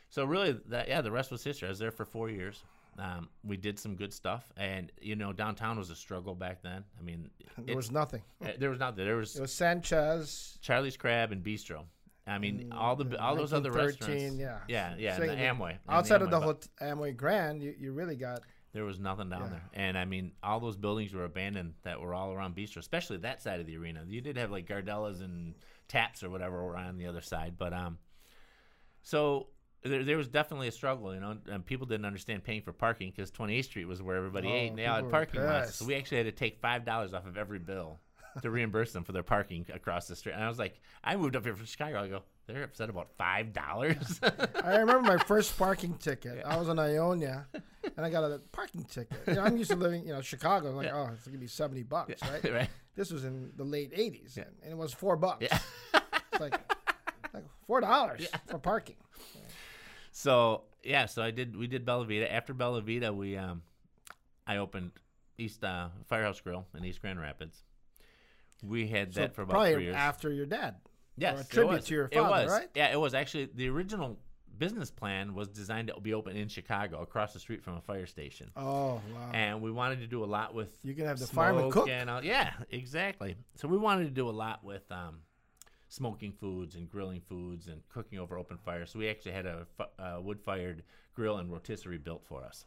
So 0.09 0.23
really, 0.25 0.57
that 0.67 0.87
yeah, 0.87 1.01
the 1.01 1.11
rest 1.11 1.31
was 1.31 1.43
history. 1.43 1.67
I 1.67 1.69
was 1.71 1.79
there 1.79 1.91
for 1.91 2.05
four 2.05 2.29
years. 2.29 2.63
Um, 2.97 3.27
we 3.43 3.57
did 3.57 3.77
some 3.77 3.95
good 3.95 4.13
stuff, 4.13 4.45
and 4.55 4.89
you 5.01 5.17
know, 5.17 5.33
downtown 5.33 5.77
was 5.77 5.89
a 5.89 5.95
struggle 5.95 6.33
back 6.33 6.61
then. 6.63 6.83
I 6.97 7.03
mean, 7.03 7.29
There 7.57 7.73
it- 7.73 7.75
was 7.75 7.91
nothing. 7.91 8.21
uh, 8.43 8.51
there 8.59 8.69
was 8.69 8.79
not 8.79 8.95
there 8.95 9.17
was 9.17 9.35
It 9.35 9.41
was 9.41 9.53
Sanchez. 9.53 10.57
Charlie's 10.61 10.95
Crab 10.97 11.31
and 11.31 11.43
Bistro. 11.43 11.81
I 12.27 12.39
mean, 12.39 12.71
all 12.75 12.95
the 12.95 13.19
all 13.21 13.35
those 13.35 13.53
other 13.53 13.69
1913, 13.69 14.39
restaurants. 14.39 14.39
yeah. 14.67 14.93
yeah, 14.95 14.95
yeah. 14.97 15.17
So 15.17 15.27
the 15.27 15.33
Amway 15.35 15.77
Outside 15.87 16.21
of 16.23 16.29
Amway, 16.29 16.31
the 16.31 16.39
but 16.39 16.45
hot- 16.45 16.67
Amway 16.97 17.15
Grand, 17.15 17.61
you, 17.61 17.75
you 17.77 17.91
really 17.91 18.15
got 18.15 18.39
there 18.73 18.83
was 18.83 18.99
nothing 18.99 19.29
down 19.29 19.41
Yeah. 19.43 19.49
there. 19.49 19.63
And 19.73 19.97
I 19.97 20.05
mean, 20.05 20.31
all 20.41 20.59
those 20.59 20.75
buildings 20.75 21.13
were 21.13 21.25
abandoned 21.25 21.73
that 21.83 21.99
were 22.01 22.13
all 22.15 22.33
around 22.33 22.55
Bistro, 22.55 22.77
especially 22.77 23.17
that 23.17 23.41
side 23.43 23.59
of 23.59 23.67
the 23.67 23.77
arena. 23.77 24.03
You 24.07 24.21
did 24.21 24.37
have 24.37 24.49
like 24.51 24.65
Gardellas 24.67 25.21
and 25.23 25.53
Taps 25.87 26.23
or 26.23 26.29
whatever 26.29 26.63
were 26.63 26.77
on 26.77 26.97
the 26.97 27.07
other 27.07 27.21
side, 27.21 27.55
but 27.57 27.73
um, 27.73 27.97
so 29.03 29.47
there, 29.83 30.03
there 30.03 30.17
was 30.17 30.27
definitely 30.27 30.67
a 30.67 30.71
struggle, 30.71 31.13
you 31.13 31.19
know, 31.19 31.37
and 31.49 31.65
people 31.65 31.85
didn't 31.85 32.05
understand 32.05 32.43
paying 32.43 32.61
for 32.61 32.71
parking 32.73 33.11
because 33.15 33.31
28th 33.31 33.65
Street 33.65 33.85
was 33.85 34.01
where 34.01 34.17
everybody 34.17 34.47
Oh, 34.47 34.53
ate, 34.53 34.69
and 34.69 34.77
they 34.79 34.85
all 34.87 34.95
had 34.97 35.09
parking 35.11 35.43
lots. 35.43 35.75
So 35.75 35.85
we 35.85 35.95
actually 35.95 36.17
had 36.17 36.25
to 36.25 36.31
take 36.31 36.59
five 36.59 36.85
dollars 36.85 37.13
off 37.13 37.25
of 37.27 37.37
every 37.37 37.59
bill 37.59 37.99
to 38.41 38.49
reimburse 38.51 38.91
them 38.93 39.03
for 39.03 39.11
their 39.11 39.23
parking 39.23 39.65
across 39.73 40.07
the 40.07 40.15
street. 40.15 40.33
And 40.33 40.43
I 40.43 40.47
was 40.49 40.59
like, 40.59 40.79
I 41.03 41.15
moved 41.15 41.35
up 41.35 41.43
here 41.45 41.55
from 41.55 41.65
Chicago. 41.65 42.01
I 42.03 42.07
go, 42.07 42.23
they're 42.47 42.63
upset 42.63 42.89
about 42.89 43.09
five 43.17 43.53
dollars. 43.53 44.19
I 44.63 44.77
remember 44.77 45.01
my 45.01 45.17
first 45.17 45.57
parking 45.57 45.95
ticket. 45.95 46.43
I 46.45 46.57
was 46.57 46.67
in 46.69 46.77
Ionia, 46.77 47.47
and 47.53 48.05
I 48.05 48.09
got 48.09 48.23
a 48.23 48.39
parking 48.51 48.83
ticket. 48.83 49.17
You 49.27 49.35
know, 49.35 49.41
I'm 49.41 49.57
used 49.57 49.71
to 49.71 49.77
living, 49.77 50.05
you 50.05 50.13
know, 50.13 50.21
Chicago. 50.21 50.69
I'm 50.69 50.75
like, 50.75 50.87
Yeah. 50.87 51.07
oh, 51.09 51.13
it's 51.13 51.25
gonna 51.25 51.37
be 51.39 51.47
seventy 51.47 51.83
bucks, 51.83 52.21
right? 52.21 52.43
right? 52.53 52.69
This 52.95 53.11
was 53.11 53.25
in 53.25 53.51
the 53.55 53.63
late 53.63 53.93
'80s, 53.93 54.37
and 54.37 54.45
it 54.69 54.77
was 54.77 54.93
four 54.93 55.15
bucks. 55.17 55.43
Yeah. 55.49 55.59
It's 56.31 56.39
like, 56.41 56.59
like 57.33 57.45
four 57.65 57.81
dollars 57.81 58.27
for 58.47 58.59
parking. 58.59 58.95
So 60.11 60.63
yeah, 60.83 61.05
so 61.07 61.21
I 61.23 61.31
did. 61.31 61.55
We 61.55 61.67
did 61.67 61.85
Bella 61.85 62.05
Vita. 62.05 62.31
After 62.31 62.53
Bella 62.53 62.81
Vita, 62.81 63.11
we 63.11 63.37
um, 63.37 63.63
I 64.45 64.57
opened 64.57 64.91
East 65.37 65.63
uh, 65.63 65.89
Firehouse 66.07 66.39
Grill 66.41 66.65
in 66.77 66.85
East 66.85 67.01
Grand 67.01 67.19
Rapids. 67.19 67.63
We 68.63 68.87
had 68.87 69.13
So 69.13 69.21
that 69.21 69.35
for 69.35 69.41
about 69.43 69.53
probably 69.53 69.73
three 69.73 69.83
years. 69.85 69.95
after 69.95 70.31
your 70.31 70.45
dad. 70.45 70.75
yes, 71.17 71.37
a 71.37 71.41
it 71.41 71.49
tribute 71.49 71.71
was. 71.75 71.85
to 71.85 71.93
your 71.93 72.05
It 72.11 72.15
father, 72.15 72.43
was. 72.45 72.51
right? 72.51 72.69
Yeah, 72.75 72.91
it 72.91 72.99
was 72.99 73.13
actually 73.13 73.49
the 73.53 73.69
original 73.69 74.17
business 74.57 74.89
plan 74.89 75.33
was 75.33 75.49
designed 75.49 75.89
to 75.89 75.99
be 75.99 76.13
open 76.13 76.35
in 76.37 76.47
Chicago, 76.47 77.01
across 77.01 77.33
the 77.33 77.39
street 77.39 77.61
from 77.61 77.75
a 77.75 77.81
fire 77.81 78.05
station. 78.05 78.49
Oh 78.55 79.01
wow! 79.13 79.31
And 79.33 79.61
we 79.61 79.69
wanted 79.69 79.99
to 79.99 80.07
do 80.07 80.23
a 80.23 80.25
lot 80.25 80.53
with 80.53 80.77
You 80.83 80.93
can 80.93 81.05
have 81.05 81.19
the 81.19 81.27
fireman 81.27 81.69
cook. 81.71 81.89
And, 81.89 82.09
all- 82.09 82.23
yeah, 82.23 82.53
exactly. 82.69 83.35
So 83.55 83.67
we 83.67 83.77
wanted 83.77 84.05
to 84.05 84.11
do 84.11 84.29
a 84.29 84.31
lot 84.31 84.63
with 84.63 84.89
um, 84.91 85.19
smoking 85.89 86.31
foods 86.31 86.75
and 86.75 86.89
grilling 86.89 87.21
foods 87.27 87.67
and 87.67 87.81
cooking 87.89 88.17
over 88.17 88.37
open 88.37 88.57
fire. 88.57 88.85
So 88.85 88.97
we 88.99 89.09
actually 89.09 89.33
had 89.33 89.45
a 89.45 89.67
fu- 89.77 90.01
uh, 90.03 90.19
wood-fired 90.21 90.83
grill 91.13 91.37
and 91.37 91.51
rotisserie 91.51 91.97
built 91.97 92.23
for 92.25 92.43
us. 92.43 92.65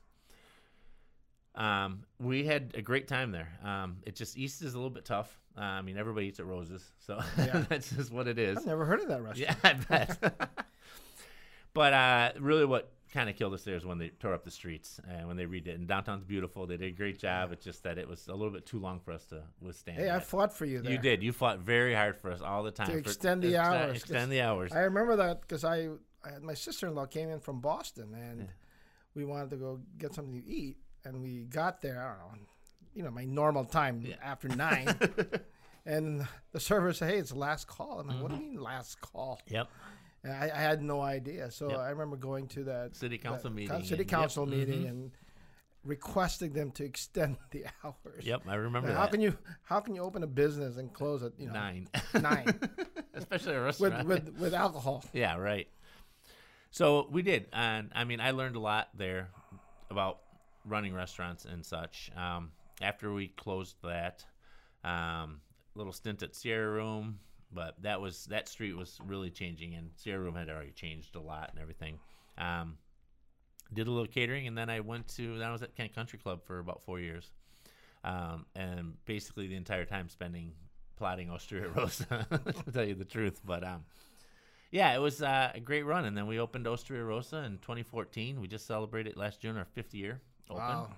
Um, 1.55 2.05
we 2.21 2.45
had 2.45 2.73
a 2.75 2.83
great 2.83 3.09
time 3.09 3.33
there. 3.33 3.49
Um, 3.65 3.97
it 4.07 4.15
just 4.15 4.37
East 4.39 4.63
is 4.63 4.75
a 4.75 4.77
little 4.77 4.91
bit 4.91 5.05
tough. 5.05 5.37
Uh, 5.57 5.63
I 5.63 5.83
mean, 5.83 5.97
everybody 5.99 6.27
eats 6.27 6.39
at 6.39 6.47
Roses, 6.47 6.85
so 7.05 7.19
Yeah. 7.39 7.65
that's 7.69 7.91
just 7.91 8.13
what 8.13 8.29
it 8.29 8.39
is. 8.39 8.59
I've 8.59 8.67
never 8.67 8.85
heard 8.85 9.01
of 9.01 9.09
that 9.09 9.23
restaurant. 9.23 9.57
Yeah, 9.65 9.71
I 9.71 9.73
bet. 9.75 10.51
but 11.75 11.93
uh, 11.93 12.33
really, 12.39 12.65
what 12.65 12.93
kind 13.13 13.29
of 13.31 13.37
killed 13.37 13.55
us 13.55 13.65
there 13.65 13.75
is 13.75 13.85
when 13.85 13.99
they 13.99 14.09
tore 14.21 14.35
up 14.35 14.45
the 14.45 14.51
streets 14.51 15.01
and 15.09 15.27
when 15.27 15.37
they 15.37 15.47
redid. 15.47 15.69
it. 15.69 15.79
And 15.79 15.89
downtown's 15.89 16.23
beautiful. 16.23 16.67
They 16.67 16.77
did 16.77 16.89
a 16.93 16.97
great 16.97 17.19
job. 17.19 17.51
It's 17.53 17.65
just 17.65 17.83
that 17.85 17.99
it 17.99 18.07
was 18.07 18.29
a 18.29 18.33
little 18.35 18.53
bit 18.53 18.67
too 18.67 18.79
long 18.79 19.01
for 19.01 19.13
us 19.13 19.25
to 19.27 19.43
withstand. 19.61 19.99
Hey, 19.99 20.11
I 20.11 20.21
fought 20.21 20.53
for 20.53 20.65
you 20.67 20.81
there. 20.81 20.93
you 20.93 20.99
did. 20.99 21.23
You 21.23 21.33
fought 21.33 21.59
very 21.61 21.95
hard 21.95 22.19
for 22.19 22.31
us 22.31 22.41
all 22.41 22.63
the 22.63 22.71
time 22.71 22.87
To 22.87 22.93
for- 22.93 22.99
extend 22.99 23.43
the 23.43 23.55
exte- 23.55 23.65
hours, 23.65 23.97
Extend 23.97 24.31
the 24.31 24.43
hours. 24.43 24.73
I 24.73 24.81
remember 24.81 25.17
that 25.17 25.41
because 25.41 25.65
I, 25.65 25.89
I 26.25 26.33
had 26.35 26.43
my 26.43 26.55
sister-in-law 26.55 27.07
came 27.07 27.31
in 27.31 27.41
from 27.41 27.61
Boston 27.61 28.15
and 28.15 28.49
we 29.15 29.25
wanted 29.25 29.51
to 29.51 29.57
go 29.57 29.81
get 29.97 30.15
something 30.15 30.41
to 30.41 30.47
eat 30.49 30.77
and 31.05 31.23
we 31.23 31.45
got 31.45 31.83
there. 31.83 32.01
I 32.03 32.09
don't 32.29 32.41
know, 32.41 32.47
you 32.95 33.03
know, 33.03 33.11
my 33.11 33.25
normal 33.25 33.65
time 33.65 34.07
after 34.23 34.49
nine, 34.49 34.95
and 35.87 36.27
the 36.53 36.61
server 36.61 36.93
said, 36.93 37.11
"Hey, 37.11 37.19
it's 37.19 37.33
last 37.35 37.67
call." 37.67 38.01
I'm 38.01 38.09
like, 38.09 38.23
"What 38.23 38.31
do 38.31 38.37
you 38.37 38.43
mean 38.53 38.61
last 38.63 39.01
call?" 39.01 39.41
Yep. 39.49 39.69
And 40.25 40.33
I, 40.33 40.51
I 40.55 40.59
had 40.61 40.83
no 40.83 41.01
idea. 41.01 41.51
So 41.51 41.71
Yep. 41.71 41.79
I 41.79 41.91
remember 41.91 42.17
going 42.17 42.49
to 42.49 42.65
that 42.65 42.97
City 42.97 43.19
council 43.19 43.51
that 43.51 43.57
meeting 43.57 43.83
city 43.85 43.91
and- 43.93 43.99
yep, 44.01 44.09
council 44.09 44.47
meeting 44.47 44.83
mhm. 44.83 44.89
and 44.91 45.11
requesting 45.85 46.53
them 46.53 46.73
to 46.73 46.85
extend 46.85 47.37
the 47.53 47.67
hours. 47.85 48.25
Yep. 48.25 48.43
I 48.49 48.57
remember 48.57 48.89
Now, 48.89 48.95
that. 48.95 49.01
how 49.01 49.07
can 49.07 49.21
you 49.21 49.39
how 49.63 49.79
can 49.81 49.95
you 49.95 50.03
open 50.03 50.23
a 50.25 50.27
business 50.27 50.77
and 50.77 50.93
close 50.93 51.23
at 51.23 51.33
you 51.39 51.47
know 51.47 51.53
Nine. 51.53 51.89
nine 52.21 52.59
Especially 53.15 53.55
a 53.55 53.59
with, 53.65 53.65
restaurant. 53.81 54.09
with 54.09 54.29
with 54.39 54.55
alcohol? 54.55 55.05
Yeah, 55.13 55.37
right. 55.37 55.69
So 56.71 57.07
we 57.11 57.23
did, 57.23 57.47
and 57.53 57.91
I 57.95 58.05
mean, 58.05 58.21
I 58.21 58.33
learned 58.33 58.57
a 58.57 58.61
lot 58.61 58.89
there 58.95 59.29
about 59.91 60.19
running 60.64 60.94
restaurants 60.94 61.44
and 61.44 61.64
such. 61.64 62.11
Um, 62.16 62.51
after 62.81 63.12
we 63.12 63.29
closed 63.29 63.77
that, 63.83 64.25
um, 64.85 65.40
little 65.75 65.92
stint 65.92 66.23
at 66.23 66.35
Sierra 66.35 66.71
Room, 66.71 67.18
but 67.53 67.81
that 67.83 68.01
was 68.01 68.27
that 68.27 68.49
street 68.49 68.77
was 68.77 68.99
really 69.05 69.31
changing, 69.31 69.75
and 69.75 69.90
Sierra 69.97 70.21
Room 70.21 70.35
had 70.35 70.49
already 70.49 70.73
changed 70.73 71.16
a 71.16 71.21
lot 71.21 71.51
and 71.53 71.61
everything. 71.61 71.99
Um, 72.37 72.77
did 73.73 73.87
a 73.87 73.90
little 73.90 74.07
catering, 74.07 74.47
and 74.47 74.57
then 74.57 74.71
I 74.71 74.81
went 74.81 75.09
to. 75.16 75.38
Then 75.38 75.49
I 75.49 75.53
was 75.53 75.62
at 75.62 75.75
Kent 75.75 75.94
Country 75.94 76.18
Club 76.18 76.44
for 76.44 76.59
about 76.59 76.83
four 76.83 77.01
years, 77.01 77.31
um, 78.05 78.47
and 78.55 78.94
basically 79.05 79.49
the 79.49 79.57
entire 79.57 79.85
time 79.85 80.09
spending 80.09 80.53
plotting 80.97 81.31
Osteria 81.31 81.68
Rossa, 81.77 82.27
to 82.64 82.73
tell 82.73 82.85
you 82.85 82.94
the 82.94 83.05
truth. 83.05 83.40
But 83.44 83.64
um, 83.64 83.85
yeah, 84.71 84.94
it 84.94 84.99
was 84.99 85.23
uh, 85.23 85.53
a 85.55 85.61
great 85.61 85.85
run, 85.85 86.05
and 86.05 86.16
then 86.16 86.27
we 86.27 86.38
opened 86.38 86.66
Osteria 86.66 87.05
Rossa 87.05 87.38
in 87.38 87.59
2014. 87.59 88.40
We 88.40 88.49
just 88.49 88.66
celebrated 88.66 89.16
last 89.16 89.40
June 89.40 89.57
our 89.57 89.64
fifth 89.64 89.94
year 89.94 90.21
open. 90.51 90.63
Wow. 90.63 90.91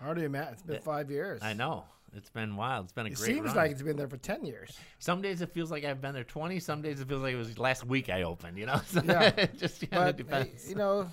How 0.00 0.14
do 0.14 0.22
imagine? 0.22 0.52
It's 0.54 0.62
been 0.62 0.74
Yeah. 0.76 0.80
five 0.80 1.10
years. 1.10 1.40
I 1.42 1.52
know 1.54 1.84
it's 2.14 2.30
been 2.30 2.56
wild. 2.56 2.84
It's 2.84 2.92
been 2.92 3.06
a 3.06 3.10
great. 3.10 3.18
It 3.18 3.24
great 3.24 3.34
seems 3.34 3.46
run. 3.48 3.56
like 3.56 3.70
it's 3.72 3.82
been 3.82 3.96
there 3.96 4.08
for 4.08 4.16
ten 4.16 4.44
years. 4.44 4.78
Some 4.98 5.20
days 5.22 5.40
it 5.42 5.52
feels 5.52 5.70
like 5.70 5.84
I've 5.84 6.00
been 6.00 6.14
there 6.14 6.24
20. 6.24 6.60
Some 6.60 6.82
days 6.82 7.00
it 7.00 7.08
feels 7.08 7.22
like 7.22 7.34
it 7.34 7.38
was 7.38 7.58
last 7.58 7.84
week 7.84 8.08
I 8.08 8.22
opened. 8.22 8.56
You 8.58 8.66
know, 8.66 8.80
so 8.86 9.02
Yeah. 9.04 9.46
just 9.56 9.80
kind 9.80 9.90
But 9.90 10.04
hey, 10.06 10.12
depends. 10.12 10.68
you 10.68 10.76
know, 10.76 11.10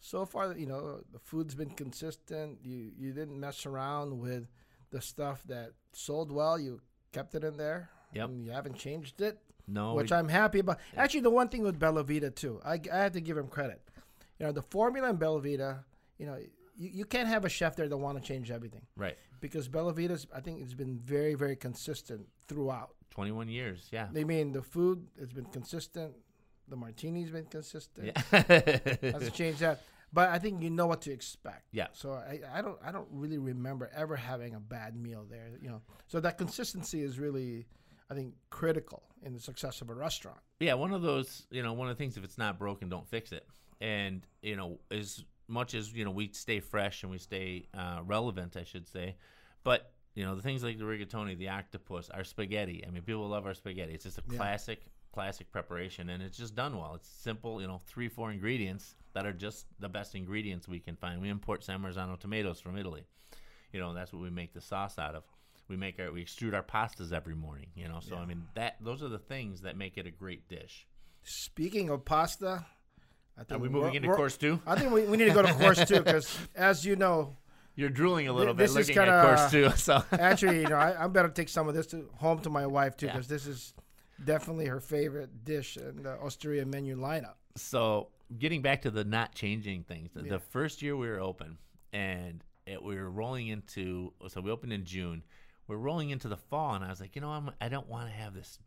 so 0.00 0.24
far, 0.26 0.52
you 0.54 0.66
know, 0.66 1.00
the 1.12 1.18
food's 1.20 1.54
been 1.54 1.70
consistent. 1.70 2.58
You 2.62 2.90
you 2.96 3.12
didn't 3.12 3.38
mess 3.38 3.64
around 3.66 4.18
with 4.18 4.48
the 4.90 5.00
stuff 5.00 5.42
that 5.46 5.72
sold 5.92 6.30
well. 6.32 6.58
You 6.58 6.80
kept 7.12 7.34
it 7.34 7.44
in 7.44 7.56
there. 7.56 7.90
Yep. 8.12 8.28
And 8.28 8.44
you 8.44 8.50
haven't 8.52 8.76
changed 8.76 9.20
it, 9.20 9.38
no, 9.68 9.94
which 9.94 10.10
we- 10.10 10.16
I'm 10.16 10.28
happy 10.28 10.60
about. 10.60 10.78
Actually, 10.96 11.20
the 11.20 11.30
one 11.30 11.48
thing 11.48 11.62
with 11.62 11.78
Bella 11.78 12.02
Vita 12.02 12.30
too, 12.30 12.60
I, 12.64 12.80
I 12.92 12.96
have 12.98 13.12
to 13.12 13.20
give 13.20 13.36
him 13.36 13.48
credit. 13.48 13.82
You 14.38 14.46
know, 14.46 14.52
the 14.52 14.62
formula 14.62 15.10
in 15.10 15.16
Bella 15.16 15.40
Vita, 15.40 15.84
you 16.18 16.24
know, 16.26 16.38
you, 16.76 16.90
you 16.92 17.04
can't 17.04 17.28
have 17.28 17.44
a 17.44 17.48
chef 17.48 17.76
there 17.76 17.88
that 17.88 17.96
want 17.96 18.20
to 18.20 18.26
change 18.26 18.50
everything 18.50 18.82
right. 18.96 19.16
because 19.40 19.68
Bella 19.68 19.92
Vita's, 19.92 20.26
I 20.34 20.40
think, 20.40 20.60
it's 20.62 20.74
been 20.74 20.98
very 20.98 21.34
very 21.34 21.56
consistent 21.56 22.26
throughout. 22.48 22.90
21 23.10 23.48
years. 23.48 23.88
Yeah. 23.90 24.08
They 24.12 24.24
mean, 24.24 24.52
the 24.52 24.62
food 24.62 25.06
has 25.18 25.32
been 25.32 25.46
consistent. 25.46 26.14
The 26.68 26.76
martini's 26.76 27.30
been 27.30 27.46
consistent. 27.46 28.06
Yeah. 28.08 28.42
Hasn't 29.12 29.34
changed 29.34 29.60
that. 29.60 29.80
But 30.12 30.30
I 30.30 30.38
think 30.38 30.62
you 30.62 30.70
know 30.70 30.86
what 30.86 31.02
to 31.02 31.12
expect. 31.12 31.64
Yeah. 31.72 31.88
So 31.92 32.12
I, 32.12 32.40
I 32.52 32.62
don't 32.62 32.78
I 32.84 32.92
don't 32.92 33.08
really 33.10 33.38
remember 33.38 33.90
ever 33.94 34.16
having 34.16 34.54
a 34.54 34.60
bad 34.60 34.96
meal 34.96 35.26
there. 35.28 35.50
You 35.60 35.68
know. 35.68 35.82
So 36.06 36.20
that 36.20 36.38
consistency 36.38 37.02
is 37.02 37.18
really, 37.18 37.66
I 38.10 38.14
think, 38.14 38.34
critical 38.50 39.02
in 39.22 39.34
the 39.34 39.40
success 39.40 39.80
of 39.80 39.90
a 39.90 39.94
restaurant. 39.94 40.38
yeah, 40.60 40.74
one 40.74 40.92
of 40.92 41.02
those, 41.02 41.46
you 41.50 41.62
know, 41.62 41.72
one 41.72 41.88
of 41.88 41.96
the 41.96 41.98
things 41.98 42.16
if 42.16 42.24
it's 42.24 42.38
not 42.38 42.58
broken, 42.58 42.88
don't 42.88 43.08
fix 43.08 43.32
it. 43.32 43.46
And 43.80 44.26
you 44.42 44.56
know, 44.56 44.78
as 44.90 45.24
much 45.48 45.74
as 45.74 45.92
you 45.92 46.04
know, 46.04 46.10
we 46.10 46.30
stay 46.32 46.60
fresh 46.60 47.02
and 47.02 47.10
we 47.10 47.18
stay 47.18 47.66
uh, 47.74 48.00
relevant, 48.04 48.56
I 48.56 48.64
should 48.64 48.88
say. 48.88 49.16
But 49.64 49.92
you 50.14 50.24
know, 50.24 50.34
the 50.34 50.42
things 50.42 50.62
like 50.64 50.78
the 50.78 50.84
rigatoni, 50.84 51.36
the 51.36 51.50
octopus, 51.50 52.08
our 52.10 52.24
spaghetti. 52.24 52.84
I 52.86 52.90
mean, 52.90 53.02
people 53.02 53.28
love 53.28 53.44
our 53.46 53.54
spaghetti. 53.54 53.92
It's 53.92 54.04
just 54.04 54.18
a 54.18 54.22
Yeah. 54.30 54.38
classic, 54.38 54.80
classic 55.12 55.52
preparation, 55.52 56.08
and 56.10 56.22
it's 56.22 56.38
just 56.38 56.54
done 56.54 56.78
well. 56.78 56.94
It's 56.94 57.08
simple, 57.08 57.60
you 57.60 57.66
know, 57.66 57.80
three, 57.86 58.08
four 58.08 58.32
ingredients 58.32 58.94
that 59.12 59.26
are 59.26 59.32
just 59.32 59.66
the 59.78 59.88
best 59.88 60.14
ingredients 60.14 60.66
we 60.68 60.80
can 60.80 60.96
find. 60.96 61.20
We 61.20 61.28
import 61.28 61.64
San 61.64 61.80
Marzano 61.82 62.18
tomatoes 62.18 62.60
from 62.60 62.76
Italy. 62.78 63.04
You 63.72 63.80
know, 63.80 63.92
that's 63.92 64.12
what 64.12 64.22
we 64.22 64.30
make 64.30 64.54
the 64.54 64.60
sauce 64.60 64.98
out 64.98 65.14
of. 65.14 65.24
We 65.68 65.76
make 65.76 65.98
our 66.00 66.12
we 66.12 66.24
extrude 66.24 66.54
our 66.54 66.62
pastas 66.62 67.12
every 67.12 67.34
morning. 67.34 67.66
You 67.74 67.88
know, 67.88 68.00
so 68.00 68.16
I 68.16 68.24
mean 68.24 68.44
that 68.54 68.76
those 68.80 69.02
are 69.02 69.08
the 69.08 69.18
things 69.18 69.62
that 69.62 69.76
make 69.76 69.98
it 69.98 70.06
a 70.06 70.10
great 70.10 70.48
dish. 70.48 70.86
Speaking 71.24 71.90
of 71.90 72.04
pasta, 72.04 72.64
I 73.38 73.44
think 73.44 73.60
Are 73.60 73.62
we 73.62 73.68
moving 73.68 73.94
into 73.94 74.08
course 74.14 74.36
two? 74.36 74.60
I 74.66 74.76
think 74.78 74.92
we, 74.92 75.02
we 75.04 75.16
need 75.16 75.26
to 75.26 75.34
go 75.34 75.42
to 75.42 75.52
course 75.54 75.84
two 75.86 76.00
because, 76.02 76.38
as 76.54 76.84
you 76.86 76.96
know, 76.96 77.36
You're 77.74 77.90
drooling 77.90 78.28
a 78.28 78.32
little 78.32 78.54
Th- 78.54 78.70
bit 78.70 78.74
looking 78.74 78.96
at 78.96 79.04
kinda- 79.06 79.22
course 79.22 79.50
two. 79.50 79.70
So 79.76 80.02
actually, 80.12 80.60
you 80.62 80.68
know, 80.68 80.76
I, 80.76 81.04
I 81.04 81.06
better 81.08 81.28
take 81.28 81.48
some 81.50 81.68
of 81.68 81.74
this 81.74 81.86
to 81.88 82.08
home 82.16 82.40
to 82.40 82.50
my 82.50 82.66
wife 82.66 82.96
too 82.96 83.06
Yeah. 83.06 83.12
because 83.12 83.28
this 83.28 83.46
is 83.46 83.74
definitely 84.24 84.66
her 84.66 84.80
favorite 84.80 85.44
dish 85.44 85.76
in 85.76 86.02
the 86.02 86.16
Osteria 86.22 86.64
menu 86.64 86.96
lineup. 86.96 87.34
so 87.56 88.08
getting 88.38 88.62
back 88.62 88.82
to 88.82 88.90
the 88.90 89.04
not 89.04 89.34
changing 89.34 89.84
things. 89.84 90.10
The- 90.14 90.22
Yeah. 90.24 90.30
The 90.30 90.38
first 90.40 90.80
year 90.82 90.96
we 90.96 91.06
were 91.08 91.20
open, 91.20 91.58
and 91.92 92.42
it, 92.66 92.82
we 92.82 92.96
were 92.96 93.10
rolling 93.10 93.48
into. 93.48 94.12
So 94.28 94.40
we 94.40 94.50
opened 94.50 94.72
in 94.72 94.84
June. 94.84 95.22
We're 95.68 95.76
rolling 95.76 96.10
into 96.10 96.28
the 96.28 96.36
fall, 96.38 96.74
and 96.74 96.84
I 96.84 96.88
was 96.90 97.00
like, 97.00 97.14
you 97.16 97.20
know, 97.20 97.30
I'm, 97.30 97.50
I 97.60 97.68
don't 97.68 97.88
want 97.88 98.08
to 98.08 98.12
have 98.14 98.34
this 98.34 98.58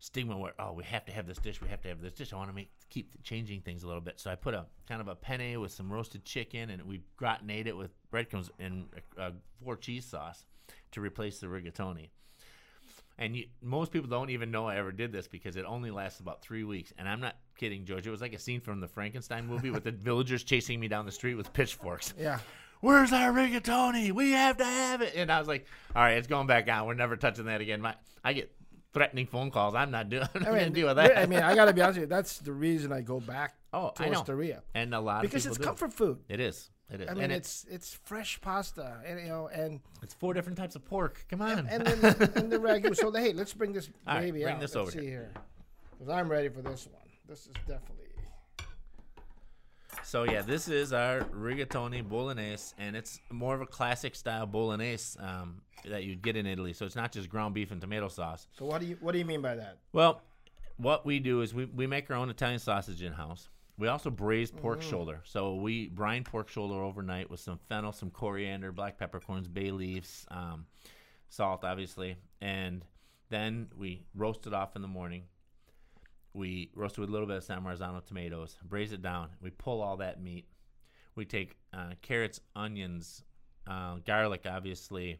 stigma 0.00 0.36
where 0.36 0.54
oh 0.58 0.72
we 0.72 0.82
have 0.84 1.04
to 1.04 1.12
have 1.12 1.26
this 1.26 1.38
dish, 1.38 1.60
we 1.60 1.68
have 1.68 1.80
to 1.82 1.88
have 1.88 2.00
this 2.00 2.14
dish. 2.14 2.32
I 2.32 2.36
want 2.36 2.48
to 2.50 2.54
make 2.54 2.70
keep 2.88 3.22
changing 3.22 3.60
things 3.60 3.84
a 3.84 3.86
little 3.86 4.00
bit. 4.00 4.18
So 4.18 4.30
I 4.30 4.34
put 4.34 4.54
a 4.54 4.66
kind 4.88 5.00
of 5.00 5.08
a 5.08 5.14
penne 5.14 5.60
with 5.60 5.70
some 5.70 5.92
roasted 5.92 6.24
chicken, 6.24 6.70
and 6.70 6.82
we 6.82 7.02
gratinate 7.18 7.66
it 7.66 7.76
with 7.76 7.90
breadcrumbs 8.10 8.50
and 8.58 8.86
uh, 9.18 9.30
four 9.62 9.76
cheese 9.76 10.04
sauce 10.04 10.44
to 10.92 11.00
replace 11.00 11.38
the 11.38 11.46
rigatoni. 11.46 12.08
And 13.18 13.36
you, 13.36 13.44
most 13.62 13.92
people 13.92 14.08
don't 14.08 14.30
even 14.30 14.50
know 14.50 14.66
I 14.66 14.76
ever 14.76 14.92
did 14.92 15.12
this 15.12 15.28
because 15.28 15.56
it 15.56 15.66
only 15.66 15.90
lasts 15.90 16.20
about 16.20 16.40
three 16.40 16.64
weeks. 16.64 16.92
And 16.96 17.06
I'm 17.06 17.20
not 17.20 17.36
kidding, 17.58 17.84
George. 17.84 18.06
It 18.06 18.10
was 18.10 18.22
like 18.22 18.32
a 18.32 18.38
scene 18.38 18.60
from 18.62 18.80
the 18.80 18.88
Frankenstein 18.88 19.46
movie 19.46 19.70
with 19.70 19.84
the 19.84 19.90
villagers 19.90 20.42
chasing 20.42 20.80
me 20.80 20.88
down 20.88 21.04
the 21.04 21.12
street 21.12 21.34
with 21.34 21.52
pitchforks. 21.52 22.14
Yeah. 22.18 22.38
Where's 22.80 23.12
our 23.12 23.30
rigatoni? 23.30 24.10
We 24.10 24.30
have 24.30 24.56
to 24.56 24.64
have 24.64 25.02
it. 25.02 25.14
And 25.14 25.30
I 25.30 25.38
was 25.38 25.46
like, 25.46 25.66
all 25.94 26.02
right, 26.02 26.16
it's 26.16 26.26
going 26.26 26.46
back 26.46 26.66
on. 26.70 26.86
We're 26.86 26.94
never 26.94 27.14
touching 27.14 27.44
that 27.44 27.60
again. 27.60 27.82
My, 27.82 27.94
I 28.24 28.32
get 28.32 28.50
threatening 28.92 29.26
phone 29.26 29.50
calls. 29.50 29.74
I'm 29.74 29.90
not 29.90 30.08
doing. 30.08 30.22
I'm 30.34 30.42
not 30.42 30.50
gonna 30.50 30.70
deal 30.70 30.86
with 30.88 30.96
that. 30.96 31.16
I 31.18 31.26
mean, 31.26 31.40
I 31.40 31.54
got 31.54 31.66
to 31.66 31.72
be 31.72 31.80
honest 31.82 31.98
with 31.98 32.04
you. 32.08 32.14
That's 32.14 32.38
the 32.38 32.52
reason 32.52 32.92
I 32.92 33.00
go 33.00 33.20
back 33.20 33.54
Oh, 33.72 33.92
to 33.96 34.02
I 34.02 34.08
know. 34.08 34.20
Osteria 34.20 34.62
and 34.74 34.94
a 34.94 35.00
lot 35.00 35.22
because 35.22 35.46
of 35.46 35.50
it's 35.52 35.58
do. 35.58 35.64
comfort 35.64 35.92
food. 35.92 36.18
It 36.28 36.40
is. 36.40 36.70
It 36.92 37.02
is. 37.02 37.08
I 37.08 37.14
mean, 37.14 37.24
and 37.24 37.32
it's 37.32 37.64
it's 37.70 37.94
fresh 38.04 38.40
pasta, 38.40 38.96
and 39.06 39.20
you 39.20 39.28
know, 39.28 39.46
and 39.48 39.78
it's 40.02 40.14
four 40.14 40.34
different 40.34 40.58
types 40.58 40.74
of 40.74 40.84
pork. 40.84 41.24
Come 41.28 41.40
on. 41.40 41.68
and 41.68 41.86
then 41.86 42.00
the, 42.00 42.32
and 42.34 42.50
the 42.50 42.58
ragu. 42.66 42.96
So 42.96 43.12
hey, 43.12 43.32
let's 43.32 43.54
bring 43.54 43.72
this 43.72 43.88
All 44.08 44.16
right, 44.16 44.22
baby 44.22 44.42
bring 44.42 44.54
out. 44.56 44.60
this 44.60 44.74
let's 44.74 44.88
over 44.88 45.00
see 45.00 45.06
here, 45.06 45.30
because 45.92 46.08
I'm 46.12 46.28
ready 46.28 46.48
for 46.48 46.62
this 46.62 46.88
one. 46.90 46.96
This 47.28 47.46
is 47.46 47.52
definitely 47.68 48.06
So 50.10 50.24
yeah, 50.24 50.42
this 50.42 50.66
is 50.66 50.92
our 50.92 51.20
rigatoni 51.20 52.02
bolognese, 52.02 52.74
and 52.78 52.96
it's 52.96 53.20
more 53.30 53.54
of 53.54 53.60
a 53.60 53.66
classic 53.66 54.16
style 54.16 54.44
bolognese 54.44 55.16
um, 55.20 55.62
that 55.84 56.02
you'd 56.02 56.20
get 56.20 56.36
in 56.36 56.46
Italy. 56.46 56.72
So 56.72 56.84
it's 56.84 56.96
not 56.96 57.12
just 57.12 57.28
ground 57.28 57.54
beef 57.54 57.70
and 57.70 57.80
tomato 57.80 58.08
sauce. 58.08 58.48
So 58.58 58.64
what 58.64 58.80
do 58.80 58.88
you 58.88 58.96
what 59.00 59.12
do 59.12 59.18
you 59.18 59.24
mean 59.24 59.40
by 59.40 59.54
that? 59.54 59.76
Well, 59.92 60.20
what 60.78 61.06
we 61.06 61.20
do 61.20 61.42
is 61.42 61.54
we, 61.54 61.66
we 61.66 61.86
make 61.86 62.10
our 62.10 62.16
own 62.16 62.28
Italian 62.28 62.58
sausage 62.58 63.04
in 63.04 63.12
house. 63.12 63.50
We 63.78 63.86
also 63.86 64.10
braise 64.10 64.50
pork 64.50 64.80
Mm. 64.80 64.90
shoulder. 64.90 65.20
So 65.22 65.54
we 65.54 65.86
brine 65.90 66.24
pork 66.24 66.48
shoulder 66.48 66.82
overnight 66.82 67.30
with 67.30 67.38
some 67.38 67.60
fennel, 67.68 67.92
some 67.92 68.10
coriander, 68.10 68.72
black 68.72 68.98
peppercorns, 68.98 69.46
bay 69.46 69.70
leaves, 69.70 70.26
um, 70.32 70.66
salt, 71.28 71.62
obviously, 71.62 72.16
and 72.40 72.84
then 73.28 73.68
we 73.78 74.02
roast 74.16 74.48
it 74.48 74.54
off 74.54 74.74
in 74.74 74.82
the 74.82 74.88
morning. 74.88 75.22
We 76.32 76.70
roast 76.74 76.96
it 76.96 77.00
with 77.00 77.10
a 77.10 77.12
little 77.12 77.26
bit 77.26 77.38
of 77.38 77.44
San 77.44 77.64
Marzano 77.64 78.04
tomatoes, 78.04 78.56
braise 78.62 78.92
it 78.92 79.02
down. 79.02 79.30
We 79.42 79.50
pull 79.50 79.80
all 79.80 79.96
that 79.96 80.22
meat. 80.22 80.46
We 81.16 81.24
take 81.24 81.56
uh, 81.72 81.94
carrots, 82.02 82.40
onions, 82.54 83.24
uh, 83.66 83.96
garlic, 84.06 84.46
obviously, 84.48 85.18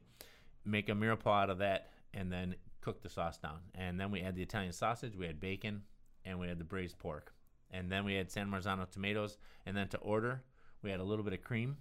make 0.65 0.89
a 0.89 0.93
mirepoix 0.93 1.43
out 1.43 1.51
of 1.51 1.59
that, 1.59 1.91
and 2.15 2.33
then 2.33 2.55
cook 2.81 3.03
the 3.03 3.09
sauce 3.09 3.39
down. 3.39 3.59
And 3.75 3.99
then 3.99 4.11
we 4.11 4.23
add 4.23 4.37
the 4.37 4.43
Italian 4.43 4.73
sausage, 4.73 5.17
we 5.17 5.27
had 5.27 5.41
bacon, 5.41 5.83
and 6.25 6.39
we 6.39 6.49
had 6.49 6.59
the 6.59 6.65
braised 6.65 6.99
pork. 6.99 7.33
And 7.71 7.91
then 7.91 8.05
we 8.05 8.15
had 8.15 8.31
San 8.31 8.49
Marzano 8.51 8.89
tomatoes. 8.89 9.39
And 9.67 9.77
then 9.77 9.89
to 9.89 9.99
order, 9.99 10.43
we 10.83 10.91
had 10.91 11.01
a 11.01 11.05
little 11.05 11.25
bit 11.25 11.35
of 11.35 11.43
cream, 11.43 11.77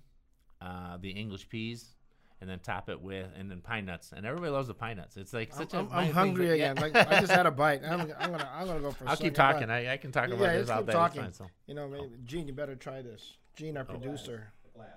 uh, 0.62 0.98
the 0.98 1.10
English 1.10 1.50
peas, 1.50 1.96
and 2.42 2.50
then 2.50 2.60
top 2.60 2.90
it 2.90 3.02
with, 3.02 3.28
and 3.38 3.50
then 3.52 3.62
pine 3.62 3.86
nuts. 3.86 4.14
And 4.16 4.26
everybody 4.26 4.52
loves 4.52 4.68
the 4.68 4.74
pine 4.74 4.98
nuts. 4.98 5.18
It's 5.18 5.34
like 5.34 5.54
such 5.54 5.74
I'm, 5.74 5.88
a. 5.88 5.92
I'm 5.92 6.12
hungry 6.12 6.46
thing, 6.46 6.54
again. 6.56 6.76
yeah. 6.78 6.82
Like 6.82 6.96
I 6.96 7.20
just 7.20 7.32
had 7.32 7.46
a 7.46 7.52
bite. 7.64 7.82
I'm, 7.84 8.02
I'm 8.20 8.32
gonna 8.32 8.50
I'm 8.54 8.68
gonna 8.68 8.80
go 8.80 8.92
for. 8.92 9.08
I'll 9.08 9.18
keep 9.18 9.34
talking. 9.36 9.70
I, 9.70 9.94
I 9.94 9.98
can 9.98 10.12
talk 10.12 10.30
Yeah, 10.30 10.36
about 10.36 10.46
this 10.54 10.68
let's 10.68 10.72
all 10.72 10.78
keep 10.80 10.88
day. 10.88 10.94
talking. 10.94 11.22
Fine, 11.24 11.34
so. 11.34 11.48
You 11.68 11.74
know, 11.76 11.88
maybe 11.88 12.08
Gene, 12.26 12.48
you 12.48 12.54
better 12.54 12.76
try 12.76 13.02
this. 13.02 13.38
Gene, 13.56 13.76
our 13.78 13.84
oh, 13.88 13.92
producer. 13.92 14.52
Glass. 14.76 14.88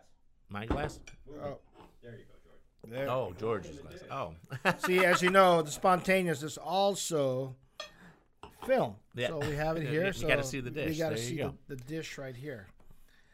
My 0.48 0.66
glass? 0.66 1.00
Oh. 1.42 1.58
There. 2.02 2.12
You 2.12 2.18
go. 2.18 2.38
George. 2.44 2.90
There. 2.92 3.10
Oh, 3.10 3.32
George's 3.38 3.78
glass. 3.78 4.34
Oh. 4.64 4.74
See, 4.86 5.04
as 5.04 5.22
you 5.22 5.30
know, 5.30 5.62
the 5.62 5.70
spontaneous 5.70 6.42
is 6.42 6.58
also 6.58 7.56
film. 8.66 8.94
Yeah. 9.14 9.28
So 9.28 9.38
we 9.40 9.54
have 9.56 9.76
it 9.76 9.82
You- 9.84 9.88
here. 9.88 10.06
you 10.06 10.12
so 10.12 10.28
gotta 10.28 10.44
see 10.44 10.60
the 10.60 10.70
We 10.70 10.76
dish. 10.86 10.98
got 10.98 11.08
to 11.10 11.14
There 11.16 11.24
you 11.24 11.28
see 11.30 11.36
go. 11.36 11.54
the, 11.68 11.76
the 11.76 11.84
dish 11.84 12.18
right 12.18 12.36
here. 12.36 12.68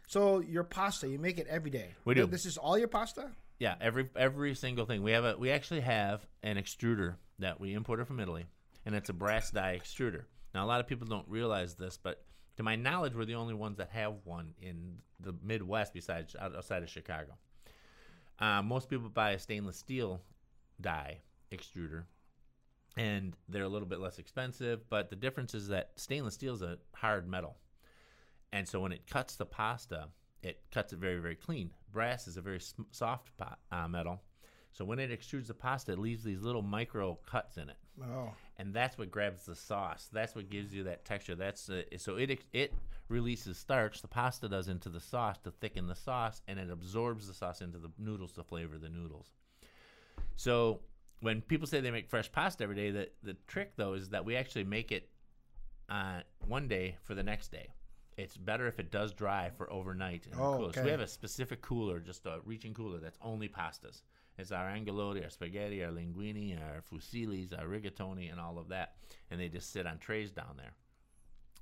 So 0.07 0.41
your 0.41 0.65
pasta, 0.65 1.07
you 1.09 1.19
make 1.19 1.39
it 1.39 1.47
every 1.49 1.71
day. 1.71 1.95
We 2.07 2.15
do. 2.15 2.27
This 2.27 2.47
is 2.47 2.57
all 2.57 2.79
your 2.79 2.89
pasta. 2.89 3.31
Yeah, 3.59 3.75
every 3.81 4.09
every 4.15 4.55
single 4.55 4.87
thing. 4.87 5.03
We 5.03 5.13
have 5.13 5.25
a 5.25 5.37
we 5.37 5.51
actually 5.51 5.81
have 5.81 6.27
an 6.43 6.57
extruder 6.57 7.17
that 7.41 7.61
we 7.61 7.75
imported 7.75 8.07
from 8.07 8.21
Italy, 8.21 8.47
and 8.87 8.95
it's 8.95 9.09
a 9.09 9.13
brass 9.13 9.51
die 9.51 9.79
extruder. 9.81 10.25
Now 10.55 10.65
a 10.65 10.69
lot 10.69 10.81
of 10.81 10.87
people 10.87 11.07
don't 11.07 11.29
realize 11.29 11.75
this, 11.75 11.97
but 11.97 12.25
to 12.57 12.63
my 12.63 12.77
knowledge, 12.77 13.15
we're 13.15 13.25
the 13.25 13.35
only 13.35 13.55
ones 13.55 13.79
that 13.79 13.91
have 13.91 14.15
one 14.25 14.55
in 14.61 14.99
the 15.21 15.35
Midwest 15.43 15.93
besides 15.93 16.37
outside 16.41 16.83
of 16.83 16.89
Chicago. 16.89 17.37
Uh, 18.39 18.63
most 18.63 18.89
people 18.89 19.09
buy 19.09 19.33
a 19.33 19.39
stainless 19.39 19.77
steel 19.77 20.21
die 20.81 21.19
extruder, 21.53 22.05
and 22.97 23.35
they're 23.49 23.65
a 23.65 23.69
little 23.69 23.89
bit 23.89 24.01
less 24.01 24.21
expensive. 24.21 24.89
But 24.89 25.11
the 25.11 25.17
difference 25.17 25.55
is 25.55 25.69
that 25.69 25.91
stainless 25.97 26.35
steel 26.35 26.55
is 26.55 26.63
a 26.63 26.79
hard 26.95 27.29
metal, 27.29 27.57
and 28.53 28.69
so 28.69 28.79
when 28.81 28.93
it 28.93 29.09
cuts 29.09 29.35
the 29.35 29.47
pasta, 29.47 30.09
it 30.43 30.61
cuts 30.73 30.93
it 30.93 30.99
very 30.99 31.19
very 31.19 31.37
clean. 31.37 31.71
Brass 31.93 32.29
is 32.29 32.37
a 32.37 32.43
very 32.43 32.61
soft 32.91 33.37
po- 33.37 33.57
uh, 33.73 33.89
metal, 33.89 34.21
so 34.73 34.85
when 34.85 34.99
it 34.99 35.11
extrudes 35.11 35.47
the 35.49 35.55
pasta, 35.55 35.93
it 35.93 35.99
leaves 35.99 36.23
these 36.25 36.43
little 36.43 36.63
micro 36.63 37.19
cuts 37.27 37.57
in 37.57 37.69
it 37.69 37.77
Oh, 38.03 38.33
and 38.59 38.75
that's 38.75 38.99
what 38.99 39.11
grabs 39.11 39.47
the 39.47 39.55
sauce. 39.55 40.09
That's 40.13 40.35
what 40.35 40.51
gives 40.51 40.75
you 40.75 40.85
that 40.85 41.05
texture. 41.05 41.35
That's 41.35 41.69
uh, 41.71 41.83
so 41.97 42.17
it 42.17 42.41
it 42.53 42.73
releases 43.09 43.57
starch. 43.57 44.03
The 44.03 44.09
pasta 44.09 44.49
does 44.49 44.69
into 44.69 44.89
the 44.89 45.01
sauce 45.01 45.39
to 45.45 45.51
thicken 45.51 45.87
the 45.87 45.95
sauce, 45.95 46.43
and 46.49 46.59
it 46.59 46.71
absorbs 46.71 47.27
the 47.29 47.35
sauce 47.35 47.61
into 47.61 47.79
the 47.79 47.91
noodles 47.99 48.33
to 48.33 48.43
flavor 48.43 48.79
the 48.79 48.89
noodles. 48.89 49.33
So 50.37 50.81
when 51.21 51.41
people 51.41 51.67
say 51.67 51.81
they 51.81 51.91
make 51.91 52.09
fresh 52.09 52.31
pasta 52.31 52.65
every 52.65 52.77
day, 52.77 52.91
the 52.91 53.09
the 53.23 53.35
trick 53.47 53.73
though 53.77 53.95
is 53.95 54.11
that 54.11 54.25
we 54.25 54.37
actually 54.37 54.65
make 54.65 54.93
it 54.93 55.09
uh, 55.89 56.21
one 56.47 56.69
day 56.69 56.97
for 57.03 57.15
the 57.15 57.23
next 57.23 57.53
day. 57.53 57.69
It's 58.19 58.37
better 58.37 58.67
if 58.67 58.79
it 58.81 58.91
does 58.91 59.15
dry 59.15 59.51
for 59.57 59.73
overnight. 59.73 60.27
In 60.27 60.35
Oh, 60.39 60.57
cooler. 60.57 60.73
So 60.73 60.83
we 60.83 60.91
have 60.91 61.01
a 61.01 61.07
specific 61.07 61.63
cooler, 61.63 62.01
just 62.01 62.27
a 62.27 62.41
reaching 62.45 62.75
cooler 62.75 62.99
that's 62.99 63.19
only 63.23 63.49
pastas. 63.49 64.03
It's 64.37 64.53
our 64.53 64.67
agnolotti, 64.69 65.23
our 65.25 65.31
spaghetti, 65.31 65.83
our 65.85 65.91
linguini, 65.91 66.59
our 66.61 66.83
fusillis, 66.83 67.57
our 67.59 67.67
rigatoni, 67.67 68.31
and 68.31 68.41
all 68.41 68.59
of 68.59 68.69
that. 68.69 68.97
And 69.31 69.41
they 69.41 69.49
just 69.49 69.73
sit 69.73 69.87
on 69.87 69.99
trays 69.99 70.31
down 70.33 70.55
there. 70.57 70.73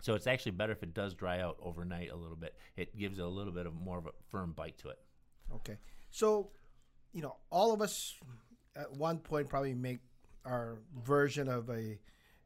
So 0.01 0.15
it's 0.15 0.27
actually 0.27 0.53
better 0.53 0.73
if 0.73 0.83
it 0.83 0.95
does 0.95 1.15
dry 1.15 1.41
out 1.41 1.57
overnight 1.63 2.11
a 2.11 2.17
little 2.17 2.37
bit. 2.37 2.57
It 2.77 2.97
gives 2.97 3.19
it 3.19 3.23
a 3.25 3.29
little 3.29 3.53
bit 3.53 3.67
of 3.67 3.75
more 3.75 3.99
of 3.99 4.07
a 4.07 4.11
firm 4.31 4.53
bite 4.53 4.79
to 4.79 4.89
it. 4.89 4.99
okay. 5.55 5.77
So, 6.11 6.51
you 7.13 7.21
know, 7.23 7.37
all 7.51 7.73
of 7.75 7.83
us 7.83 8.15
at 8.75 8.93
one 8.93 9.19
point 9.19 9.49
probably 9.49 9.75
make 9.75 9.99
our 10.45 10.79
version 11.03 11.49
of 11.49 11.69
a 11.71 11.99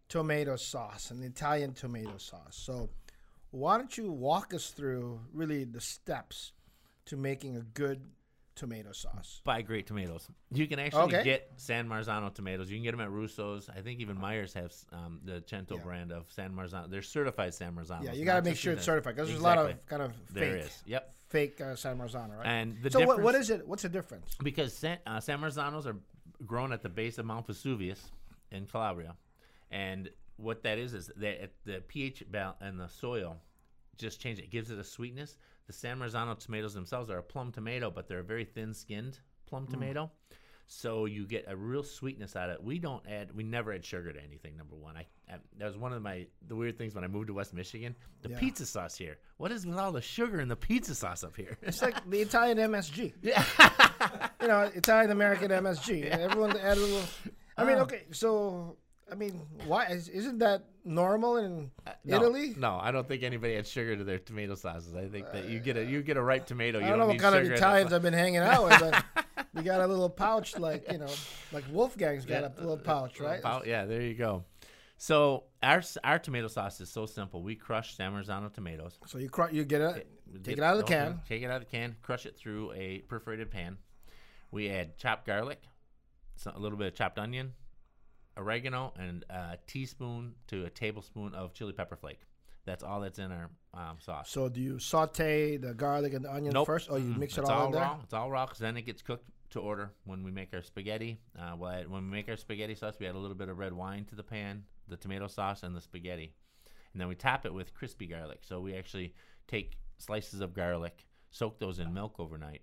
tomato 0.09 0.57
sauce, 0.57 1.11
an 1.11 1.23
Italian 1.23 1.73
tomato 1.75 2.17
sauce. 2.19 2.57
So, 2.65 2.89
why 3.51 3.77
don't 3.79 3.97
you 3.97 4.11
walk 4.11 4.55
us 4.55 4.71
through 4.71 5.21
really 5.33 5.65
the 5.65 5.81
steps 5.81 6.53
to 7.07 7.17
making 7.17 7.57
a 7.57 7.61
good 7.63 8.03
tomato 8.55 8.93
sauce? 8.93 9.41
Buy 9.45 9.63
great 9.63 9.87
tomatoes. 9.87 10.29
You 10.53 10.67
can 10.67 10.79
actually 10.79 11.15
Okay. 11.15 11.25
get 11.25 11.51
San 11.57 11.89
Marzano 11.89 12.33
tomatoes. 12.33 12.71
You 12.71 12.77
can 12.77 12.85
get 12.85 12.91
them 12.93 13.01
at 13.01 13.11
Russo's. 13.11 13.69
I 13.69 13.81
think 13.81 14.01
even 14.01 14.17
Meijer's 14.17 14.53
has 14.55 14.85
um, 14.93 15.21
the 15.25 15.43
Cento 15.47 15.77
Yeah. 15.77 15.83
brand 15.83 16.13
of 16.13 16.31
San 16.31 16.53
Marzano. 16.55 16.91
They're 16.91 17.03
certified 17.03 17.55
San 17.55 17.75
Marzano. 17.75 18.05
Yeah, 18.05 18.13
you 18.13 18.25
got 18.25 18.37
to 18.37 18.43
make 18.43 18.57
sure 18.57 18.73
it's 18.73 18.85
certified 18.85 19.17
because 19.17 19.29
there's 19.29 19.41
a 19.41 19.45
lot 19.45 19.59
of 19.59 19.87
kind 19.87 20.03
of 20.03 20.13
fake, 20.35 20.65
is. 20.67 20.83
Yep. 20.87 21.15
fake 21.29 21.61
uh, 21.61 21.75
San 21.77 21.99
Marzano, 21.99 22.37
right? 22.39 22.47
And 22.47 22.77
the 22.83 22.91
so 22.91 23.01
what, 23.01 23.21
what 23.21 23.33
difference- 23.33 23.45
is 23.47 23.51
it? 23.51 23.69
What's 23.69 23.83
the 23.83 23.89
difference? 23.89 24.37
because 24.43 24.75
San, 24.75 24.99
uh, 25.07 25.21
San 25.21 25.41
Marzanos 25.41 25.87
are 25.87 25.97
grown 26.47 26.73
at 26.73 26.83
the 26.83 26.89
base 26.89 27.19
of 27.19 27.27
Mount 27.27 27.47
Vesuvius 27.47 28.11
in 28.51 28.67
Calabria, 28.67 29.15
and 29.71 30.11
what 30.41 30.63
that 30.63 30.79
is 30.79 30.95
is 30.95 31.11
that 31.17 31.53
the 31.65 31.83
pH 31.87 32.25
and 32.61 32.81
the 32.81 32.89
soil 32.89 33.37
just 33.97 34.21
change 34.21 34.39
it. 34.39 34.45
it 34.45 34.51
gives 34.51 34.71
it 34.71 34.79
a 34.79 34.85
sweetness. 34.85 35.37
The 35.67 35.73
San 35.73 35.99
Marzano 35.99 36.39
tomatoes 36.39 36.75
themselves 36.75 37.11
are 37.11 37.19
a 37.19 37.23
plum 37.23 37.53
tomato, 37.53 37.91
but 37.91 38.09
they're 38.09 38.21
a 38.21 38.25
very 38.25 38.45
thin-skinned 38.45 39.19
plum 39.47 39.67
Mm. 39.67 39.71
tomato. 39.71 40.11
So 40.73 41.05
you 41.07 41.27
get 41.27 41.47
a 41.49 41.57
real 41.57 41.83
sweetness 41.83 42.37
out 42.37 42.49
of 42.49 42.55
it. 42.57 42.63
We 42.63 42.79
don't 42.79 43.05
add, 43.09 43.35
we 43.35 43.43
never 43.43 43.73
add 43.73 43.85
sugar 43.85 44.13
to 44.13 44.23
anything. 44.23 44.57
Number 44.57 44.77
one, 44.77 44.97
I, 44.97 45.07
I 45.29 45.39
that 45.59 45.67
was 45.67 45.77
one 45.77 45.93
of 45.93 46.01
my 46.01 46.27
the 46.47 46.55
weird 46.55 46.79
things 46.79 46.95
when 46.95 47.03
I 47.03 47.09
moved 47.09 47.27
to 47.27 47.35
West 47.35 47.53
Michigan. 47.53 47.97
The 48.23 48.31
Yeah. 48.31 48.39
pizza 48.39 48.65
sauce 48.67 48.97
here. 48.97 49.19
What 49.37 49.51
is 49.51 49.67
with 49.67 49.77
all 49.79 49.91
the 49.91 50.01
sugar 50.01 50.41
in 50.41 50.47
the 50.47 50.55
pizza 50.57 50.95
sauce 50.95 51.25
up 51.25 51.37
here? 51.37 51.59
It's 51.63 51.83
like 51.83 52.09
the 52.09 52.21
Italian 52.21 52.59
MSG. 52.59 53.15
Yeah. 53.23 53.45
you 54.41 54.47
know, 54.49 54.71
Italian 54.75 55.11
American 55.11 55.51
MSG. 55.51 56.05
Everyone 56.11 56.57
add 56.57 56.79
a 56.79 56.81
little. 56.81 57.03
I 57.57 57.65
mean, 57.65 57.79
okay, 57.79 58.05
so 58.13 58.77
I 59.11 59.15
mean, 59.15 59.41
why 59.67 59.87
is, 59.87 60.09
isn't 60.09 60.39
that 60.39 60.65
normal 60.85 61.37
in 61.39 61.71
uh, 61.87 61.91
No, 62.05 62.17
Italy? 62.17 62.55
No, 62.57 62.79
I 62.81 62.91
don't 62.91 63.07
think 63.09 63.23
anybody 63.23 63.57
adds 63.57 63.69
sugar 63.69 63.97
to 63.97 64.05
their 64.05 64.19
tomato 64.19 64.55
sauces. 64.55 64.95
I 64.95 65.09
think 65.09 65.31
that 65.33 65.49
you 65.49 65.59
get 65.61 65.77
a 65.77 65.81
uh, 65.81 65.85
you 65.85 66.03
get 66.03 66.17
a 66.17 66.23
ripe 66.23 66.47
tomato. 66.47 66.79
You 66.79 66.87
I 66.87 66.91
don't 66.91 66.99
know 67.01 67.07
what 67.07 67.19
kind 67.19 67.35
of 67.35 67.41
sugar 67.43 67.47
in 67.49 67.53
it. 67.55 67.57
Italians 67.59 67.93
I've 67.93 68.03
been 68.03 68.13
hanging 68.15 68.39
out 68.41 68.65
with, 68.69 68.81
but 68.81 69.05
we 69.55 69.63
got 69.63 69.81
a 69.81 69.87
little 69.87 70.09
pouch 70.11 70.59
like 70.59 70.91
you 70.93 70.99
know, 70.99 71.09
like 71.53 71.65
Wolfgang's 71.73 72.25
got 72.25 72.43
Yeah. 72.43 72.49
a 72.57 72.61
little 72.61 72.77
pouch, 72.79 73.21
right? 73.21 73.41
About- 73.41 73.67
yeah, 73.67 73.85
there 73.85 74.03
you 74.03 74.15
go. 74.15 74.45
So 74.97 75.45
our 75.63 75.83
our 76.05 76.19
tomato 76.19 76.49
sauce 76.49 76.81
is 76.81 76.91
so 76.91 77.07
simple. 77.07 77.43
We 77.43 77.57
crush 77.57 77.97
San 77.97 78.13
Marzano 78.13 78.53
tomatoes. 78.53 78.99
So 79.07 79.19
you 79.19 79.31
you 79.51 79.65
get 79.65 79.81
it, 79.81 80.07
take 80.35 80.43
get 80.45 80.59
it 80.59 80.63
out 80.63 80.75
of 80.75 80.81
the 80.81 80.85
can. 80.87 81.07
thing, 81.15 81.21
Take 81.29 81.43
it 81.43 81.47
out 81.51 81.63
of 81.63 81.69
the 81.69 81.77
can. 81.77 81.97
Crush 82.03 82.27
it 82.27 82.37
through 82.37 82.73
a 82.73 82.99
perforated 83.09 83.51
pan. 83.51 83.79
We 84.51 84.69
add 84.71 84.99
chopped 84.99 85.27
garlic, 85.27 85.63
so- 86.37 86.53
a 86.55 86.59
little 86.59 86.77
bit 86.79 86.89
of 86.89 86.95
chopped 86.95 87.19
onion, 87.19 87.55
oregano, 88.41 88.93
and 88.99 89.25
a 89.31 89.59
teaspoon 89.67 90.35
to 90.49 90.65
a 90.65 90.71
tablespoon 90.71 91.35
of 91.35 91.53
chili 91.53 91.73
pepper 91.73 91.97
flake. 91.97 92.21
That's 92.65 92.83
all 92.83 93.01
that's 93.01 93.19
in 93.19 93.33
our 93.33 93.51
um, 93.75 93.97
sauce. 94.01 94.31
So 94.31 94.49
do 94.49 94.61
you 94.61 94.79
saute 94.79 95.57
the 95.57 95.73
garlic 95.75 96.13
and 96.15 96.25
the 96.25 96.33
onion 96.33 96.53
Nope. 96.55 96.67
first, 96.67 96.91
or 96.91 96.99
you 96.99 97.15
mix 97.17 97.39
it 97.39 97.45
all, 97.45 97.51
all 97.51 97.67
in 97.67 97.73
there? 97.73 97.81
raw. 97.83 97.99
It's 98.05 98.13
all 98.13 98.31
raw 98.31 98.45
because 98.47 98.59
then 98.59 98.77
it 98.77 98.83
gets 98.83 99.03
cooked 99.03 99.29
to 99.51 99.61
order. 99.61 99.91
When 100.05 100.23
we 100.23 100.31
make 100.31 100.53
our 100.55 100.63
spaghetti, 100.63 101.19
uh, 101.39 101.57
we'll 101.57 101.71
add, 101.71 101.89
when 101.91 102.05
we 102.05 102.11
make 102.11 102.29
our 102.29 102.37
spaghetti 102.37 102.75
sauce, 102.75 102.97
we 103.01 103.07
add 103.07 103.15
a 103.15 103.19
little 103.19 103.37
bit 103.37 103.49
of 103.49 103.59
red 103.59 103.73
wine 103.73 104.05
to 104.07 104.15
the 104.15 104.23
pan, 104.23 104.65
the 104.89 104.97
tomato 104.97 105.27
sauce, 105.27 105.63
and 105.63 105.75
the 105.75 105.81
spaghetti, 105.81 106.35
and 106.93 107.01
then 107.01 107.09
we 107.09 107.15
top 107.15 107.47
it 107.47 107.55
with 107.55 107.75
crispy 107.75 108.07
garlic. 108.07 108.41
So 108.43 108.61
we 108.61 108.75
actually 108.77 109.15
take 109.49 109.79
slices 109.99 110.41
of 110.41 110.55
garlic, 110.55 111.07
soak 111.31 111.59
those 111.59 111.79
in 111.79 111.93
milk 111.95 112.17
overnight, 112.21 112.61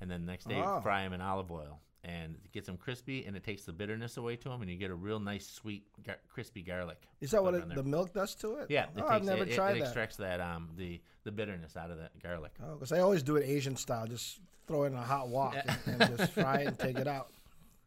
and 0.00 0.10
then 0.10 0.24
the 0.24 0.30
next 0.32 0.48
day 0.48 0.62
Oh. 0.64 0.80
fry 0.80 1.02
them 1.02 1.12
in 1.12 1.20
olive 1.20 1.50
oil. 1.50 1.80
And 2.04 2.36
it 2.44 2.52
gets 2.52 2.66
them 2.66 2.76
crispy, 2.76 3.24
and 3.24 3.34
it 3.34 3.42
takes 3.42 3.64
the 3.64 3.72
bitterness 3.72 4.18
away 4.18 4.36
to 4.36 4.50
them, 4.50 4.60
and 4.60 4.70
you 4.70 4.76
get 4.76 4.90
a 4.90 4.94
real 4.94 5.18
nice, 5.18 5.46
sweet, 5.46 5.84
gar- 6.06 6.18
crispy 6.28 6.60
garlic. 6.60 6.98
Is 7.22 7.30
that 7.30 7.42
what 7.42 7.54
it, 7.54 7.74
the 7.74 7.82
milk 7.82 8.12
does 8.12 8.34
to 8.36 8.56
it? 8.56 8.66
Yeah, 8.70 8.84
it 8.84 8.90
oh, 8.96 9.00
takes, 9.00 9.10
I've 9.10 9.24
never 9.24 9.42
it, 9.44 9.48
it- 9.48 9.54
tried 9.54 9.76
it 9.76 9.78
that. 9.78 9.84
extracts 9.86 10.16
that 10.16 10.40
um 10.40 10.68
the 10.76 11.00
the 11.24 11.32
bitterness 11.32 11.76
out 11.76 11.90
of 11.90 11.96
the 11.96 12.10
garlic. 12.22 12.52
Oh, 12.62 12.74
because 12.74 12.92
I 12.92 13.00
always 13.00 13.22
do 13.22 13.36
it 13.36 13.48
Asian 13.48 13.76
style, 13.76 14.06
just 14.06 14.40
throw 14.66 14.84
it 14.84 14.88
in 14.88 14.94
a 14.94 15.02
hot 15.02 15.28
wok 15.28 15.54
Yeah. 15.54 15.76
and, 15.86 16.02
and 16.02 16.18
just 16.18 16.32
fry 16.32 16.56
it 16.58 16.66
and 16.66 16.78
take 16.78 16.98
it 16.98 17.08
out. 17.08 17.28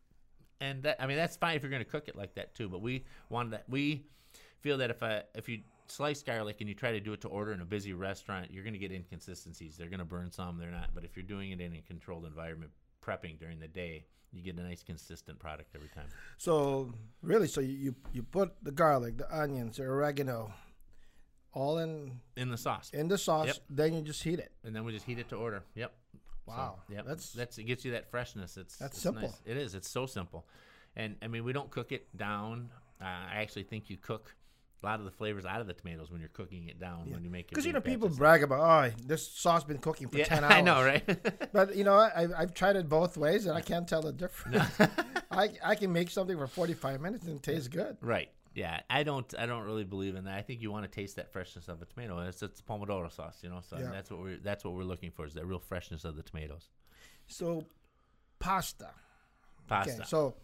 and 0.61 0.81
that, 0.83 0.97
I 0.99 1.05
mean 1.05 1.17
that's 1.17 1.37
fine 1.37 1.55
if 1.55 1.61
you're 1.61 1.69
going 1.69 1.83
to 1.83 1.89
cook 1.89 2.07
it 2.07 2.15
like 2.15 2.33
that 2.35 2.55
too. 2.55 2.69
But 2.69 2.81
we 2.81 3.05
want 3.29 3.51
that 3.51 3.65
we 3.69 4.03
feel 4.61 4.77
that 4.79 4.89
if 4.89 5.03
I 5.03 5.23
if 5.35 5.47
you 5.47 5.59
slice 5.87 6.21
garlic 6.23 6.57
and 6.59 6.67
you 6.67 6.75
try 6.75 6.91
to 6.91 6.99
do 6.99 7.13
it 7.13 7.21
to 7.21 7.27
order 7.27 7.53
in 7.53 7.61
a 7.61 7.65
busy 7.65 7.93
restaurant, 7.93 8.51
you're 8.51 8.63
going 8.63 8.73
to 8.73 8.79
get 8.79 8.91
inconsistencies. 8.91 9.77
They're 9.77 9.89
going 9.89 9.99
to 9.99 10.05
burn 10.05 10.31
some, 10.31 10.57
they're 10.57 10.71
not. 10.71 10.89
But 10.93 11.05
if 11.05 11.15
you're 11.15 11.23
doing 11.23 11.51
it 11.51 11.61
in 11.61 11.73
a 11.73 11.81
controlled 11.81 12.25
environment, 12.25 12.71
prepping 13.05 13.39
during 13.39 13.59
the 13.59 13.67
day, 13.67 14.05
you 14.31 14.41
get 14.43 14.57
a 14.57 14.63
nice 14.63 14.83
consistent 14.83 15.39
product 15.39 15.73
every 15.75 15.87
time. 15.89 16.07
So 16.37 16.93
really, 17.21 17.47
so 17.47 17.61
you, 17.61 17.95
you 18.13 18.23
put 18.23 18.53
the 18.63 18.71
garlic, 18.71 19.17
the 19.17 19.35
onions, 19.35 19.77
the 19.77 19.83
oregano, 19.83 20.53
all 21.53 21.77
in 21.79 22.19
In 22.35 22.49
the 22.49 22.57
sauce, 22.57 22.89
in 22.93 23.07
the 23.07 23.17
sauce. 23.17 23.47
Yep. 23.47 23.55
Then 23.69 23.93
you 23.93 24.01
just 24.01 24.23
heat 24.23 24.39
it. 24.39 24.51
and 24.63 24.75
then 24.75 24.83
we 24.83 24.91
just 24.91 25.05
heat 25.05 25.19
it 25.19 25.29
to 25.29 25.35
order. 25.35 25.63
Yep. 25.75 25.93
Wow, 26.45 26.79
So, 26.87 26.93
yep. 26.93 27.05
that's- 27.05 27.31
That's 27.31 27.33
that's 27.33 27.57
it 27.57 27.63
gets 27.63 27.83
you 27.85 27.91
that 27.91 28.09
freshness. 28.09 28.55
It's 28.57 28.77
That's 28.77 28.93
it's 28.95 29.03
simple. 29.03 29.23
nice. 29.23 29.41
It 29.45 29.57
is. 29.57 29.75
It's 29.75 29.89
so 29.89 30.05
simple, 30.05 30.45
and 30.95 31.15
I 31.21 31.27
mean 31.27 31.43
we 31.43 31.51
don't 31.51 31.69
cook 31.69 31.91
it 31.91 32.15
down. 32.15 32.69
Uh, 33.01 33.03
I 33.05 33.35
actually 33.41 33.63
think 33.63 33.89
you 33.89 33.97
cook 33.97 34.33
a 34.83 34.85
lot 34.85 34.99
of 34.99 35.05
the 35.05 35.11
flavors 35.11 35.45
out 35.45 35.59
of 35.59 35.67
the 35.67 35.73
tomatoes 35.73 36.11
when 36.11 36.19
you're 36.19 36.29
cooking 36.29 36.67
it 36.69 36.79
down 36.79 37.09
when 37.09 37.23
you 37.23 37.29
make 37.29 37.45
it. 37.45 37.49
Because 37.49 37.65
you 37.65 37.73
know 37.73 37.81
people 37.81 38.09
brag 38.09 38.43
about, 38.43 38.59
oh, 38.59 38.95
this 39.05 39.27
sauce 39.27 39.63
been 39.63 39.79
cooking 39.79 40.07
for 40.07 40.17
Yeah, 40.17 40.25
ten 40.25 40.43
hours. 40.43 40.53
I 40.57 40.61
know, 40.61 40.83
right? 40.83 41.49
But 41.51 41.75
you 41.75 41.83
know. 41.83 41.95
I, 41.95 42.27
I've 42.37 42.53
tried 42.53 42.75
it 42.75 42.87
both 42.87 43.17
ways, 43.17 43.45
and 43.47 43.57
I 43.57 43.61
can't 43.61 43.87
tell 43.87 44.01
the 44.01 44.13
difference. 44.13 44.63
I, 45.31 45.49
I 45.63 45.75
can 45.75 45.91
make 45.91 46.09
something 46.11 46.37
for 46.37 46.47
forty 46.47 46.73
five 46.73 47.01
minutes 47.01 47.25
and 47.25 47.37
it 47.37 47.43
tastes 47.43 47.67
good. 47.67 47.97
right. 48.01 48.29
Yeah, 48.53 48.79
I 48.89 49.03
don't. 49.03 49.31
I 49.37 49.45
don't 49.45 49.65
really 49.65 49.83
believe 49.83 50.15
in 50.15 50.23
that. 50.25 50.33
I 50.35 50.41
think 50.41 50.61
you 50.63 50.71
want 50.71 50.83
to 50.83 50.89
taste 50.89 51.17
that 51.17 51.31
freshness 51.31 51.67
of 51.67 51.79
a 51.81 51.85
tomato. 51.85 52.17
and 52.17 52.27
It's 52.27 52.41
it's 52.41 52.59
pomodoro 52.59 53.11
sauce, 53.11 53.37
you 53.43 53.49
know. 53.49 53.59
So 53.61 53.77
Yeah. 53.77 53.91
that's 53.91 54.09
what 54.09 54.19
we're 54.19 54.37
that's 54.37 54.63
what 54.63 54.73
we're 54.73 54.83
looking 54.83 55.11
for 55.11 55.25
is 55.27 55.35
that 55.35 55.45
real 55.45 55.59
freshness 55.59 56.05
of 56.05 56.15
the 56.15 56.23
tomatoes. 56.23 56.69
So, 57.27 57.65
pasta. 58.39 58.89
Pasta. 59.67 59.91
Okay, 59.93 60.03
so 60.07 60.37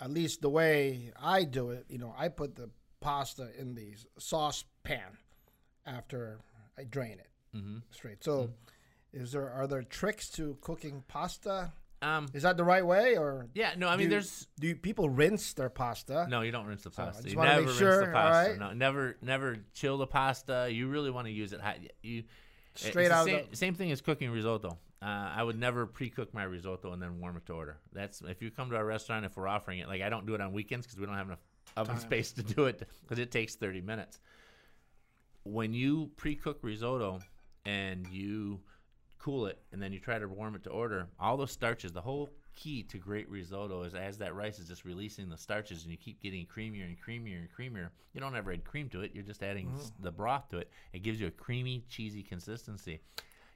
at 0.00 0.10
least 0.10 0.40
the 0.40 0.48
way 0.48 1.12
I 1.20 1.44
do 1.44 1.70
it, 1.70 1.84
you 1.88 1.98
know, 1.98 2.14
I 2.16 2.28
put 2.28 2.56
the 2.56 2.70
pasta 3.02 3.48
in 3.58 3.74
the 3.74 3.94
saucepan 4.18 5.18
after 5.86 6.40
I 6.78 6.84
drain 6.84 7.18
it 7.18 7.28
mm-hmm. 7.56 7.78
straight. 7.90 8.24
So, 8.24 8.50
is 9.12 9.32
there 9.32 9.50
are 9.50 9.66
there 9.66 9.82
tricks 9.82 10.30
to 10.30 10.56
cooking 10.60 11.04
pasta? 11.08 11.72
Um. 12.00 12.26
Is 12.34 12.42
that 12.42 12.56
the 12.56 12.64
right 12.64 12.84
way, 12.84 13.16
or 13.16 13.48
Yeah. 13.54 13.74
No. 13.76 13.88
I 13.88 13.92
do, 13.92 13.98
mean, 13.98 14.10
there's 14.10 14.48
do 14.58 14.74
people 14.74 15.08
rinse 15.08 15.52
their 15.52 15.70
pasta? 15.70 16.26
No, 16.28 16.40
you 16.40 16.50
don't 16.50 16.66
rinse 16.66 16.82
the 16.82 16.90
pasta. 16.90 17.22
just 17.22 17.34
you 17.34 17.40
never 17.40 17.62
rinse 17.62 17.78
sure, 17.78 18.06
the 18.06 18.12
pasta. 18.12 18.50
alright? 18.50 18.58
No, 18.58 18.72
never, 18.72 19.16
never 19.22 19.58
chill 19.74 19.98
the 19.98 20.06
pasta. 20.06 20.68
You 20.70 20.88
really 20.88 21.10
want 21.10 21.26
to 21.26 21.32
use 21.32 21.52
it 21.52 21.60
hot. 21.60 21.76
You 22.02 22.24
Straight 22.74 23.10
out 23.10 23.26
Same, 23.26 23.46
the- 23.50 23.56
same 23.56 23.74
thing 23.74 23.92
as 23.92 24.00
cooking 24.00 24.30
risotto. 24.30 24.78
Uh, 25.02 25.30
I 25.34 25.42
would 25.42 25.58
never 25.58 25.86
pre-cook 25.86 26.32
my 26.32 26.44
risotto 26.44 26.92
and 26.92 27.02
then 27.02 27.20
warm 27.20 27.36
it 27.36 27.44
to 27.46 27.54
order. 27.54 27.76
That's 27.92 28.22
if 28.22 28.40
you 28.40 28.50
come 28.50 28.70
to 28.70 28.76
our 28.76 28.84
restaurant 28.84 29.24
if 29.24 29.36
we're 29.36 29.48
offering 29.48 29.80
it. 29.80 29.88
Like 29.88 30.00
I 30.00 30.08
don't 30.08 30.26
do 30.26 30.34
it 30.34 30.40
on 30.40 30.52
weekends 30.52 30.86
because 30.86 30.98
we 30.98 31.06
don't 31.06 31.16
have 31.16 31.26
enough 31.26 31.40
oven 31.76 31.94
Time. 31.96 32.02
space 32.02 32.32
to 32.32 32.42
do 32.42 32.66
it 32.66 32.86
because 33.02 33.18
it 33.18 33.30
takes 33.30 33.54
thirty 33.54 33.80
minutes. 33.80 34.20
When 35.44 35.74
you 35.74 36.10
pre-cook 36.16 36.58
risotto 36.62 37.20
and 37.64 38.06
you 38.08 38.60
cool 39.18 39.46
it 39.46 39.58
and 39.72 39.80
then 39.80 39.92
you 39.92 39.98
try 39.98 40.18
to 40.18 40.28
warm 40.28 40.54
it 40.54 40.64
to 40.64 40.70
order, 40.70 41.08
all 41.18 41.36
those 41.36 41.50
starches, 41.50 41.92
the 41.92 42.00
whole 42.00 42.30
key 42.54 42.82
to 42.82 42.98
great 42.98 43.28
risotto 43.30 43.82
is 43.82 43.94
as 43.94 44.18
that 44.18 44.34
rice 44.34 44.58
is 44.58 44.68
just 44.68 44.84
releasing 44.84 45.28
the 45.28 45.36
starches 45.36 45.82
and 45.82 45.90
you 45.90 45.96
keep 45.96 46.20
getting 46.20 46.46
creamier 46.46 46.84
and 46.84 46.96
creamier 47.00 47.38
and 47.38 47.48
creamier. 47.50 47.88
You 48.12 48.20
don't 48.20 48.36
ever 48.36 48.52
add 48.52 48.64
cream 48.64 48.88
to 48.90 49.00
it, 49.00 49.12
you're 49.14 49.24
just 49.24 49.42
adding 49.42 49.72
s 49.74 49.90
mm. 49.90 50.02
the 50.04 50.12
broth 50.12 50.48
to 50.50 50.58
it. 50.58 50.70
It 50.92 51.02
gives 51.02 51.20
you 51.20 51.28
a 51.28 51.30
creamy, 51.30 51.84
cheesy 51.88 52.22
consistency. 52.22 53.00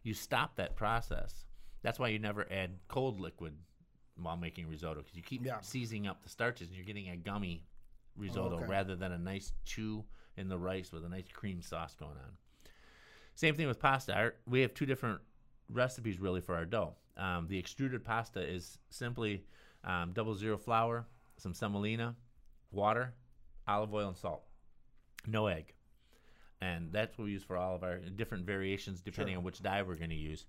You 0.02 0.14
stop 0.14 0.57
that 0.57 0.76
process. 0.76 1.44
That's 1.83 1.98
why 1.98 2.09
you 2.09 2.18
never 2.18 2.46
add 2.50 2.70
cold 2.88 3.20
liquid 3.20 3.55
while 4.20 4.37
making 4.37 4.68
risotto 4.68 5.02
because 5.02 5.16
you 5.16 5.22
keep 5.22 5.44
Yeah. 5.44 5.61
seizing 5.61 6.07
up 6.07 6.22
the 6.22 6.29
starches 6.29 6.68
and 6.68 6.76
you're 6.76 6.87
getting 6.87 7.11
a 7.11 7.16
gummy 7.16 7.64
risotto 8.16 8.57
okay. 8.57 8.66
rather 8.66 8.96
than 8.96 9.12
a 9.12 9.18
nice 9.18 9.52
chew 9.64 10.05
in 10.37 10.48
the 10.48 10.59
rice 10.59 10.92
with 10.92 11.05
a 11.05 11.09
nice 11.09 11.29
cream 11.33 11.62
sauce 11.62 11.94
going 11.94 12.12
on. 12.12 12.33
Same 13.35 13.55
thing 13.55 13.66
with 13.66 13.79
pasta. 13.79 14.14
Our, 14.14 14.35
we 14.46 14.61
have 14.62 14.74
two 14.74 14.87
different 14.87 15.20
recipes 15.70 16.18
really 16.20 16.40
for 16.40 16.55
our 16.55 16.64
dough. 16.64 16.94
Um, 17.16 17.46
the 17.48 17.59
extruded 17.59 18.05
pasta 18.05 18.40
is 18.40 18.79
simply 18.90 19.44
um, 19.85 20.12
double 20.12 20.35
zero 20.35 20.57
flour, 20.57 21.07
some 21.37 21.55
semolina, 21.55 22.14
water, 22.70 23.14
olive 23.66 23.92
oil, 23.92 24.09
and 24.09 24.16
salt. 24.16 24.42
No 25.26 25.46
egg. 25.46 25.72
And 26.61 26.92
that's 26.92 27.16
what 27.18 27.24
we 27.24 27.33
use 27.33 27.42
for 27.42 27.57
all 27.57 27.74
of 27.74 27.83
our 27.83 27.98
different 27.98 28.46
variations 28.46 29.00
depending 29.00 29.35
Sure. 29.35 29.38
on 29.38 29.44
which 29.44 29.62
die 29.62 29.83
we're 29.83 29.96
going 29.96 30.11
to 30.11 30.16
use. 30.16 30.46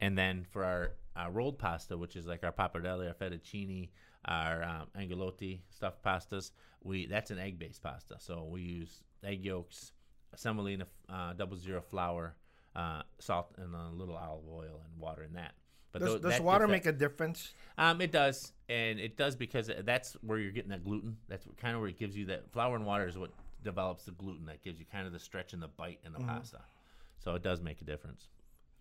And 0.00 0.16
then 0.16 0.44
for 0.44 0.64
our 0.64 0.92
uh, 1.16 1.30
rolled 1.30 1.58
pasta, 1.58 1.96
which 1.96 2.14
is 2.14 2.26
like 2.26 2.44
our 2.44 2.52
pappardelle, 2.52 3.06
our 3.06 3.14
fettuccine, 3.14 3.88
our 4.24 4.62
um, 4.62 4.86
agnolotti 4.98 5.60
stuffed 5.70 6.02
pastas, 6.02 6.50
we 6.82 7.06
that's 7.06 7.30
an 7.30 7.38
egg-based 7.38 7.82
pasta. 7.82 8.16
So 8.18 8.44
we 8.50 8.62
use 8.62 9.02
egg 9.24 9.44
yolks, 9.44 9.92
semolina, 10.36 10.86
uh, 11.08 11.32
double 11.34 11.56
zero 11.56 11.80
flour, 11.80 12.34
uh, 12.76 13.02
salt, 13.18 13.54
and 13.58 13.74
a 13.74 13.90
little 13.94 14.16
olive 14.16 14.44
oil 14.50 14.80
and 14.84 15.00
water 15.00 15.22
in 15.22 15.34
that. 15.34 15.54
But 15.92 16.02
Does, 16.02 16.20
does 16.20 16.22
that 16.32 16.44
water 16.44 16.68
make 16.68 16.84
a 16.84 16.92
difference? 16.92 17.52
um, 17.78 18.00
it 18.02 18.12
does, 18.12 18.52
and 18.68 19.00
it 19.00 19.16
does 19.16 19.36
because 19.36 19.70
that's 19.84 20.12
where 20.20 20.38
you're 20.38 20.52
getting 20.52 20.70
that 20.70 20.84
gluten. 20.84 21.16
That's 21.28 21.46
what, 21.46 21.56
kind 21.56 21.74
of 21.74 21.80
where 21.80 21.88
it 21.88 21.98
gives 21.98 22.14
you 22.16 22.26
that 22.26 22.52
flour 22.52 22.76
and 22.76 22.84
water 22.84 23.06
is 23.08 23.16
what 23.16 23.30
develops 23.64 24.04
the 24.04 24.12
gluten 24.12 24.46
that 24.46 24.62
gives 24.62 24.78
you 24.78 24.84
kind 24.92 25.06
of 25.06 25.12
the 25.14 25.18
stretch 25.18 25.54
and 25.54 25.62
the 25.62 25.68
bite 25.68 26.00
in 26.04 26.12
the 26.12 26.18
Mm-hmm. 26.18 26.28
pasta. 26.28 26.60
So 27.18 27.34
it 27.34 27.42
does 27.42 27.60
make 27.62 27.80
a 27.80 27.84
difference. 27.84 28.28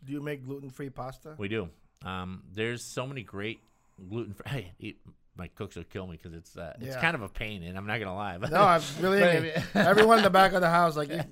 Do 0.04 0.12
you 0.14 0.22
make 0.22 0.44
gluten 0.46 0.70
free 0.70 0.90
pasta? 0.90 1.36
We 1.38 1.48
do. 1.48 1.70
Um, 2.04 2.44
there's 2.54 2.84
so 2.84 3.08
many 3.08 3.24
great 3.24 3.62
gluten 4.10 4.34
free. 4.34 4.74
My 5.38 5.48
cooks 5.48 5.76
will 5.76 5.84
kill 5.84 6.08
me 6.08 6.18
because 6.22 6.34
it's 6.34 6.58
uh, 6.58 6.74
it's 6.80 6.96
Yeah. 6.96 7.02
kind 7.02 7.16
of 7.16 7.22
a 7.22 7.30
pain, 7.30 7.62
and 7.64 7.78
I'm 7.78 7.86
not 7.86 8.00
gonna 8.00 8.16
lie. 8.16 8.38
But 8.38 8.52
No, 8.52 8.62
I'm 8.62 8.82
really. 9.00 9.52
Everyone 9.76 10.18
in 10.18 10.24
the 10.24 10.30
back 10.30 10.54
of 10.54 10.62
the 10.62 10.70
house, 10.70 10.96
like, 10.98 11.10
if, 11.10 11.26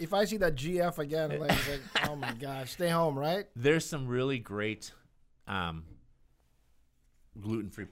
if 0.00 0.14
I 0.14 0.24
see 0.24 0.36
that 0.38 0.56
GF 0.56 0.98
again, 0.98 1.38
like, 1.38 1.50
like, 1.68 1.80
oh 2.08 2.16
my 2.16 2.32
gosh, 2.34 2.72
stay 2.72 2.88
home, 2.88 3.18
right? 3.18 3.46
there's 3.54 3.86
some 3.86 4.06
really 4.08 4.38
great 4.38 4.90
um, 5.46 5.84
gluten-free 7.40 7.86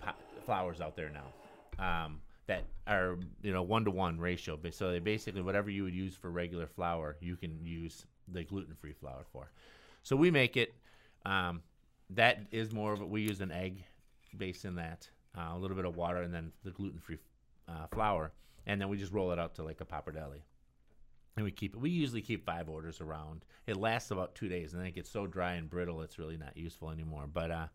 flours 0.44 0.80
out 0.80 0.96
there 0.96 1.11
now 1.11 1.85
um, 1.85 2.20
that 2.46 2.64
are 2.87 3.16
you 3.42 3.52
know 3.52 3.62
one 3.62 3.85
to 3.85 3.90
one 3.90 4.18
ratio. 4.18 4.59
So 4.70 4.90
they 4.90 4.98
basically 4.98 5.42
whatever 5.42 5.70
you 5.70 5.85
would 5.85 5.94
use 5.94 6.14
for 6.14 6.30
regular 6.30 6.66
flour, 6.66 7.16
you 7.20 7.37
can 7.37 7.64
use 7.64 8.06
the 8.28 8.44
gluten-free 8.44 8.94
flour 8.94 9.24
for. 9.33 9.50
So 10.02 10.16
we 10.16 10.30
make 10.30 10.56
it. 10.56 10.74
Um, 11.24 11.62
that 12.11 12.46
is 12.50 12.72
more 12.72 12.92
of 12.92 13.00
a, 13.02 13.06
we 13.06 13.20
use 13.20 13.40
an 13.40 13.52
egg 13.52 13.85
base 14.37 14.64
in 14.64 14.74
that, 14.76 15.09
uh, 15.36 15.50
a 15.52 15.58
little 15.58 15.76
bit 15.76 15.84
of 15.86 15.96
water, 15.96 16.22
and 16.22 16.32
then 16.34 16.52
the 16.64 16.70
gluten-free 16.70 17.18
uh, 17.68 17.86
flour, 17.92 18.32
and 18.66 18.80
then 18.80 18.88
we 18.88 18.96
just 18.96 19.12
roll 19.12 19.32
it 19.32 19.38
out 19.38 19.54
to 19.56 19.62
like 19.62 19.80
a 19.80 19.84
pappardelle. 19.84 20.32
And 21.36 21.44
we 21.44 21.52
keep 21.52 21.74
it. 21.74 21.80
We 21.80 21.90
usually 21.90 22.22
keep 22.22 22.44
five 22.44 22.68
orders 22.68 23.00
around. 23.00 23.44
It 23.66 23.76
lasts 23.76 24.10
about 24.10 24.34
two 24.34 24.48
days, 24.48 24.72
and 24.72 24.80
then 24.80 24.88
it 24.88 24.94
gets 24.94 25.08
so 25.08 25.26
dry 25.26 25.52
and 25.54 25.70
brittle, 25.70 26.02
it's 26.02 26.18
really 26.18 26.36
not 26.36 26.56
useful 26.56 26.90
anymore. 26.90 27.26
But 27.32 27.50
uh, 27.50 27.66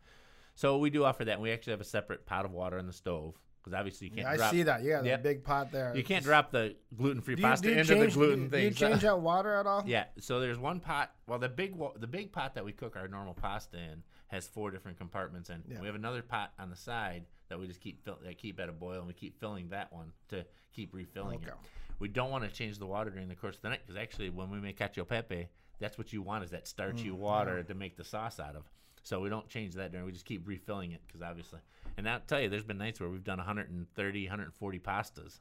so 0.55 0.77
we 0.77 0.89
do 0.89 1.05
offer 1.05 1.23
that. 1.25 1.33
And 1.33 1.41
we 1.41 1.51
actually 1.51 1.71
have 1.71 1.81
a 1.81 1.85
separate 1.85 2.25
pot 2.25 2.43
of 2.45 2.51
water 2.51 2.77
in 2.77 2.85
the 2.85 2.93
stove 2.93 3.39
because 3.63 3.73
obviously 3.73 4.07
you 4.07 4.13
can't. 4.13 4.27
Yeah, 4.27 4.31
I 4.33 4.37
drop, 4.37 4.51
see 4.51 4.63
that. 4.63 4.83
Yeah, 4.83 5.01
Yep. 5.03 5.23
big 5.23 5.43
pot 5.43 5.71
there. 5.71 5.95
You 5.95 6.03
can't 6.03 6.17
It's- 6.17 6.25
drop 6.25 6.51
the 6.51 6.75
gluten-free 6.97 7.35
Do 7.35 7.41
pasta 7.41 7.71
into 7.71 7.83
change, 7.85 8.13
the 8.13 8.19
gluten 8.19 8.43
do, 8.43 8.49
thing. 8.49 8.59
Do 8.59 8.65
you 8.67 8.73
so- 8.73 8.89
change 8.89 9.05
out 9.05 9.21
water 9.21 9.55
at 9.55 9.65
all? 9.65 9.83
yeah. 9.87 10.05
So 10.19 10.41
there's 10.41 10.59
one 10.59 10.81
pot. 10.81 11.15
Well, 11.25 11.39
the 11.39 11.49
big 11.49 11.75
the 11.97 12.07
big 12.07 12.33
pot 12.33 12.55
that 12.55 12.65
we 12.65 12.73
cook 12.73 12.95
our 12.97 13.07
normal 13.07 13.33
pasta 13.33 13.77
in 13.77 14.03
has 14.27 14.45
four 14.47 14.69
different 14.69 14.97
compartments, 14.99 15.49
and 15.49 15.63
Yeah. 15.67 15.79
we 15.79 15.85
have 15.87 15.95
another 15.95 16.21
pot 16.21 16.51
on 16.59 16.69
the 16.69 16.75
side 16.75 17.25
that 17.49 17.59
we 17.59 17.67
just 17.67 17.81
keep 17.81 18.03
fill, 18.03 18.17
that 18.23 18.37
keep 18.37 18.59
at 18.59 18.69
a 18.69 18.71
boil, 18.71 18.99
and 18.99 19.07
we 19.07 19.13
keep 19.13 19.39
filling 19.39 19.69
that 19.69 19.91
one 19.93 20.11
to 20.29 20.45
keep 20.73 20.93
refilling 20.93 21.41
it. 21.43 21.53
We 21.99 22.07
don't 22.09 22.29
want 22.31 22.43
to 22.43 22.49
change 22.49 22.77
the 22.79 22.85
water 22.85 23.09
during 23.09 23.27
the 23.29 23.35
course 23.35 23.55
of 23.55 23.61
the 23.61 23.69
night 23.69 23.81
because 23.85 23.99
actually, 24.01 24.29
when 24.29 24.49
we 24.49 24.59
make 24.59 24.77
cacio 24.77 25.07
pepe, 25.07 25.47
that's 25.79 25.97
what 25.97 26.11
you 26.13 26.21
want 26.21 26.43
is 26.43 26.51
that 26.51 26.67
starchy 26.67 27.11
water 27.11 27.63
to 27.63 27.73
make 27.73 27.95
the 27.97 28.03
sauce 28.03 28.39
out 28.39 28.55
of. 28.55 28.63
So 29.03 29.19
we 29.21 29.29
don't 29.29 29.47
change 29.47 29.75
that 29.75 29.91
during. 29.91 30.05
We 30.05 30.11
just 30.11 30.25
keep 30.25 30.47
refilling 30.47 30.91
it 30.91 31.01
because 31.05 31.21
obviously, 31.21 31.59
and 31.97 32.09
I'll 32.09 32.19
tell 32.21 32.41
you, 32.41 32.49
there's 32.49 32.63
been 32.63 32.77
nights 32.79 32.99
where 32.99 33.09
we've 33.09 33.23
done 33.23 33.37
130, 33.37 34.23
140 34.25 34.79
pastas. 34.79 35.39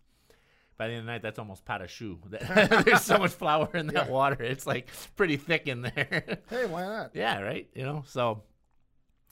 By 0.76 0.88
the 0.88 0.94
end 0.94 1.00
of 1.00 1.06
the 1.06 1.12
night, 1.12 1.22
that's 1.22 1.38
almost 1.38 1.64
pot 1.64 1.82
of 1.82 1.88
choux. 1.88 2.18
There's 2.28 3.02
so 3.02 3.16
much 3.18 3.30
flour 3.30 3.70
in 3.74 3.86
that 3.86 4.06
Yeah. 4.06 4.10
water; 4.12 4.42
it's 4.42 4.66
like 4.66 4.88
pretty 5.14 5.36
thick 5.36 5.68
in 5.68 5.82
there. 5.82 6.40
Hey, 6.50 6.66
why 6.66 6.82
not? 6.84 7.12
yeah, 7.14 7.38
right. 7.40 7.68
You 7.76 7.84
know, 7.84 8.02
so, 8.08 8.42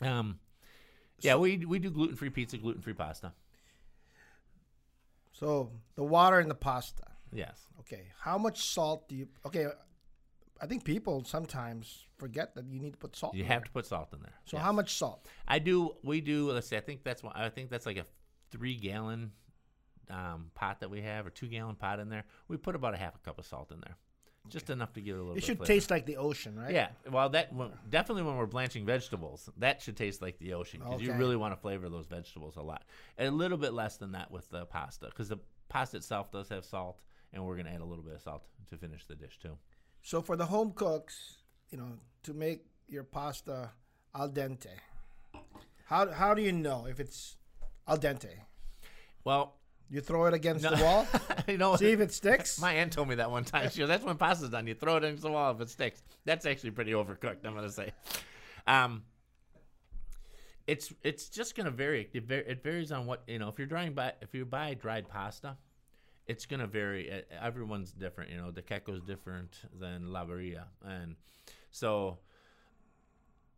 um, 0.00 0.38
yeah, 1.22 1.36
we 1.36 1.56
we 1.64 1.78
do 1.78 1.90
gluten 1.90 2.16
free 2.16 2.30
pizza, 2.30 2.58
gluten 2.58 2.82
free 2.82 2.92
pasta. 2.94 3.32
So 5.32 5.70
the 5.96 6.04
water 6.04 6.40
in 6.40 6.48
the 6.48 6.54
pasta. 6.54 7.04
Yes. 7.32 7.60
Okay, 7.80 8.02
how 8.20 8.38
much 8.38 8.62
salt 8.66 9.08
do 9.08 9.16
you? 9.16 9.28
Okay, 9.46 9.66
I 10.60 10.66
think 10.66 10.84
people 10.84 11.24
sometimes 11.24 12.04
forget 12.18 12.54
that 12.54 12.66
you 12.66 12.78
need 12.80 12.92
to 12.92 12.98
put 12.98 13.16
salt. 13.16 13.34
You 13.34 13.42
in 13.42 13.48
have 13.48 13.60
there. 13.62 13.66
to 13.66 13.70
put 13.72 13.86
salt 13.86 14.12
in 14.12 14.20
there. 14.20 14.34
So 14.44 14.56
Yes. 14.58 14.64
how 14.66 14.72
much 14.72 14.94
salt? 14.96 15.26
I 15.48 15.58
do. 15.58 15.96
We 16.04 16.20
do. 16.20 16.50
Let's 16.52 16.68
see. 16.68 16.76
I 16.76 16.80
think 16.80 17.02
that's 17.04 17.22
one. 17.22 17.32
I 17.34 17.48
think 17.48 17.70
that's 17.70 17.86
like 17.86 17.96
a 17.96 18.06
three 18.50 18.76
gallon 18.76 19.32
um, 20.10 20.50
pot 20.54 20.80
that 20.80 20.90
we 20.90 21.00
have, 21.02 21.26
or 21.26 21.30
two 21.30 21.48
gallon 21.48 21.74
pot 21.74 21.98
in 21.98 22.08
there. 22.10 22.24
We 22.48 22.56
put 22.58 22.74
about 22.74 22.94
a 22.94 22.98
half 22.98 23.14
a 23.16 23.18
cup 23.18 23.38
of 23.38 23.46
salt 23.46 23.72
in 23.72 23.80
there, 23.80 23.96
just 24.48 24.70
enough 24.70 24.92
to 24.94 25.00
give 25.00 25.16
it 25.16 25.18
a 25.18 25.22
little. 25.22 25.32
It 25.32 25.36
bit 25.36 25.44
should 25.44 25.58
flavor. 25.58 25.72
taste 25.72 25.90
like 25.90 26.06
the 26.06 26.16
ocean, 26.16 26.58
right? 26.58 26.72
Yeah. 26.72 26.88
Well, 27.10 27.28
that 27.30 27.52
when, 27.52 27.70
definitely 27.88 28.24
when 28.24 28.36
we're 28.36 28.46
blanching 28.46 28.84
vegetables, 28.84 29.48
that 29.58 29.80
should 29.80 29.96
taste 29.96 30.20
like 30.20 30.38
the 30.38 30.54
ocean 30.54 30.80
because 30.80 31.00
you 31.00 31.12
really 31.12 31.36
want 31.36 31.54
to 31.54 31.60
flavor 31.60 31.88
those 31.88 32.06
vegetables 32.06 32.56
a 32.56 32.62
lot. 32.62 32.84
And 33.18 33.28
a 33.28 33.32
little 33.32 33.58
bit 33.58 33.72
less 33.72 33.96
than 33.96 34.12
that 34.12 34.30
with 34.30 34.48
the 34.50 34.66
pasta 34.66 35.06
because 35.06 35.28
the 35.28 35.38
pasta 35.68 35.96
itself 35.96 36.30
does 36.32 36.48
have 36.48 36.64
salt, 36.64 37.00
and 37.32 37.44
we're 37.44 37.56
gonna 37.56 37.70
add 37.70 37.80
a 37.80 37.84
little 37.84 38.04
bit 38.04 38.14
of 38.14 38.20
salt 38.20 38.42
to 38.70 38.76
finish 38.76 39.06
the 39.06 39.14
dish 39.14 39.38
too. 39.38 39.56
So 40.02 40.20
for 40.20 40.36
the 40.36 40.46
home 40.46 40.72
cooks, 40.72 41.36
you 41.70 41.78
know, 41.78 41.88
to 42.24 42.34
make 42.34 42.66
your 42.88 43.04
pasta 43.04 43.70
al 44.14 44.28
dente, 44.28 44.66
how 45.86 46.10
how 46.10 46.34
do 46.34 46.42
you 46.42 46.52
know 46.52 46.86
if 46.86 46.98
it's 47.00 47.36
al 47.86 47.98
dente? 47.98 48.30
Well, 49.24 49.54
You 49.92 50.00
throw 50.00 50.24
it 50.24 50.32
against 50.32 50.64
No. 50.64 50.74
the 50.74 50.82
wall, 50.82 51.06
you 51.46 51.58
know, 51.58 51.76
see 51.76 51.90
if 51.92 52.00
it 52.00 52.12
sticks. 52.12 52.58
My 52.58 52.72
aunt 52.72 52.92
told 52.94 53.08
me 53.08 53.16
that 53.16 53.30
one 53.30 53.44
time. 53.44 53.68
She 53.70 53.80
goes, 53.80 53.88
"That's 53.88 54.02
when 54.02 54.16
pasta's 54.16 54.48
done. 54.48 54.66
You 54.66 54.74
throw 54.74 54.96
it 54.96 55.04
against 55.04 55.22
the 55.22 55.30
wall 55.30 55.52
if 55.52 55.60
it 55.60 55.68
sticks." 55.68 56.02
That's 56.24 56.46
actually 56.46 56.70
pretty 56.70 56.92
overcooked. 56.92 57.44
I'm 57.44 57.54
gonna 57.54 57.68
say. 57.70 57.92
Um, 58.66 59.02
it's 60.66 60.92
it's 61.02 61.28
just 61.28 61.54
gonna 61.56 61.70
vary. 61.70 62.08
It, 62.12 62.26
var- 62.26 62.38
it 62.38 62.62
varies 62.62 62.90
on 62.90 63.04
what 63.06 63.22
you 63.26 63.38
know. 63.38 63.48
If 63.48 63.58
you're 63.58 63.66
drying 63.66 63.92
by 63.92 64.14
if 64.22 64.34
you 64.34 64.44
buy 64.44 64.74
dried 64.74 65.08
pasta, 65.08 65.56
it's 66.26 66.46
gonna 66.46 66.66
vary. 66.66 67.24
Everyone's 67.40 67.92
different. 67.92 68.30
You 68.30 68.38
know, 68.38 68.50
the 68.50 68.62
Kekko's 68.62 69.02
different 69.02 69.50
than 69.78 70.10
La 70.12 70.24
Barilla, 70.24 70.64
and 70.86 71.16
so 71.70 72.18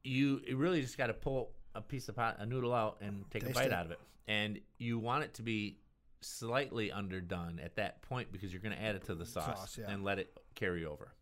you, 0.03 0.41
you 0.47 0.57
really 0.57 0.80
just 0.82 0.99
got 0.99 1.07
to 1.07 1.14
pull 1.14 1.51
a 1.74 1.80
piece 1.80 2.09
of 2.09 2.16
pot, 2.16 2.37
a 2.39 2.45
noodle 2.47 2.74
out 2.74 2.99
and 3.01 3.24
take 3.30 3.43
Taste 3.43 3.53
a 3.53 3.61
bite 3.61 3.66
it. 3.68 3.72
out 3.72 3.87
of 3.87 3.93
it. 3.93 3.99
And 4.28 4.59
you 4.78 4.99
want 4.99 5.24
it 5.24 5.35
to 5.35 5.43
be 5.43 5.78
slightly 6.25 6.91
underdone 6.91 7.61
at 7.62 7.77
that 7.77 8.03
point 8.03 8.33
because 8.33 8.53
you're 8.53 8.62
going 8.62 8.75
to 8.75 8.83
add 8.83 8.95
it 8.97 9.05
to 9.05 9.14
the 9.14 9.27
sauce, 9.27 9.45
Sauce, 9.61 9.79
yeah. 9.81 9.91
and 9.93 10.05
let 10.05 10.18
it 10.18 10.37
carry 10.55 10.85
over. 10.85 11.12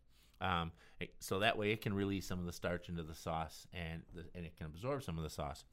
Um, 0.41 0.71
so 1.19 1.39
that 1.39 1.57
way 1.57 1.71
it 1.71 1.81
can 1.81 1.93
release 1.93 2.25
some 2.25 2.39
of 2.39 2.45
the 2.45 2.53
starch 2.53 2.89
into 2.89 3.03
the 3.03 3.13
sauce 3.15 3.67
and 3.73 4.01
the, 4.13 4.23
and 4.35 4.45
it 4.45 4.55
can 4.57 4.65
absorb 4.67 5.03
some 5.03 5.17
of 5.17 5.23
the 5.23 5.29
sauce. 5.29 5.65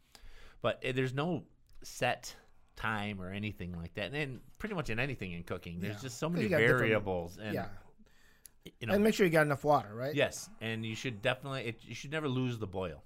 But 0.62 0.84
uh, 0.86 0.92
there's 0.94 1.14
no 1.14 1.44
set 1.82 2.34
time 2.76 3.20
or 3.20 3.30
anything 3.30 3.76
like 3.76 3.94
that. 3.94 4.12
And 4.12 4.40
pretty 4.58 4.74
much 4.74 4.90
in 4.90 4.98
anything 4.98 5.32
in 5.32 5.42
cooking, 5.44 5.80
there's 5.80 5.96
Yeah. 5.96 6.02
just 6.02 6.18
so 6.18 6.28
many 6.28 6.44
you 6.44 6.48
got 6.50 6.58
different- 6.58 6.78
variables. 6.80 7.38
And 7.38 7.54
yeah, 7.54 7.66
you 8.80 8.86
know, 8.86 8.94
and 8.94 9.04
make 9.04 9.14
sure 9.14 9.24
you 9.26 9.32
got 9.32 9.46
enough 9.46 9.64
water, 9.64 9.94
right? 9.94 10.14
Yes, 10.14 10.50
and 10.60 10.84
you 10.84 10.94
should 10.94 11.22
definitely 11.22 11.62
it, 11.66 11.80
you 11.82 11.94
should 11.94 12.10
never 12.10 12.28
lose 12.28 12.58
the 12.58 12.66
boil. 12.66 13.02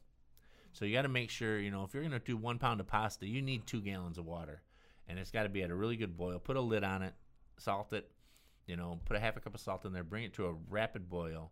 So 0.72 0.84
you 0.84 0.92
got 0.92 1.02
to 1.02 1.08
make 1.08 1.30
sure 1.30 1.58
you 1.60 1.70
know 1.70 1.84
if 1.84 1.94
you're 1.94 2.02
going 2.02 2.12
to 2.12 2.18
do 2.18 2.36
one 2.36 2.58
pound 2.58 2.80
of 2.80 2.86
pasta, 2.88 3.26
you 3.26 3.40
need 3.42 3.66
two 3.66 3.80
gallons 3.80 4.18
of 4.18 4.26
water, 4.26 4.62
and 5.08 5.18
it's 5.18 5.30
got 5.30 5.44
to 5.44 5.48
be 5.48 5.62
at 5.62 5.70
a 5.70 5.74
really 5.74 5.96
good 5.96 6.16
boil. 6.16 6.38
Put 6.38 6.56
a 6.56 6.60
lid 6.60 6.84
on 6.84 7.02
it, 7.02 7.14
salt 7.58 7.92
it, 7.92 8.10
you 8.66 8.76
know, 8.76 9.00
put 9.04 9.16
a 9.16 9.20
half 9.20 9.36
a 9.36 9.40
cup 9.40 9.54
of 9.54 9.60
salt 9.60 9.84
in 9.84 9.92
there, 9.92 10.04
bring 10.04 10.24
it 10.24 10.34
to 10.34 10.46
a 10.46 10.54
rapid 10.70 11.08
boil, 11.08 11.50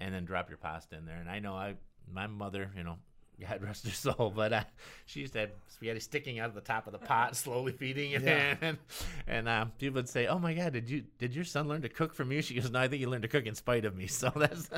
and 0.00 0.14
then 0.14 0.24
drop 0.24 0.48
your 0.48 0.58
pasta 0.58 0.96
in 0.96 1.04
there. 1.06 1.16
And 1.18 1.28
I 1.30 1.38
know 1.38 1.54
I 1.54 1.74
my 2.12 2.26
mother, 2.26 2.70
you 2.76 2.84
know. 2.84 2.96
God 3.40 3.62
rest 3.62 3.86
her 3.86 3.92
soul, 3.92 4.32
but 4.34 4.52
uh, 4.52 4.64
she 5.06 5.20
used 5.20 5.34
to 5.34 5.38
have 5.38 5.50
spaghetti 5.68 6.00
sticking 6.00 6.40
out 6.40 6.48
of 6.48 6.56
the 6.56 6.60
top 6.60 6.88
of 6.88 6.92
the 6.92 6.98
pot, 6.98 7.36
slowly 7.44 7.70
feeding 7.70 8.10
it 8.10 8.22
Yeah. 8.22 8.56
in. 8.60 8.78
And 9.28 9.48
um, 9.48 9.70
people 9.78 9.94
would 9.94 10.08
say, 10.08 10.26
"Oh 10.26 10.40
my 10.40 10.54
God, 10.54 10.72
did 10.72 10.90
you 10.90 11.04
did 11.18 11.36
your 11.36 11.44
son 11.44 11.68
learn 11.68 11.82
to 11.82 11.88
cook 11.88 12.14
from 12.14 12.32
you?" 12.32 12.42
She 12.42 12.54
goes, 12.54 12.68
"No, 12.68 12.80
I 12.80 12.88
think 12.88 12.98
he 12.98 13.06
learned 13.06 13.22
to 13.22 13.28
cook 13.28 13.46
in 13.46 13.54
spite 13.54 13.84
of 13.84 13.94
me." 13.96 14.08
So 14.08 14.32
that's 14.34 14.68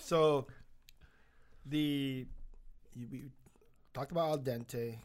So 0.00 0.46
the 1.66 2.26
you, 2.94 3.06
we 3.10 3.24
talked 3.92 4.12
about 4.12 4.30
al 4.30 4.38
dente. 4.38 4.96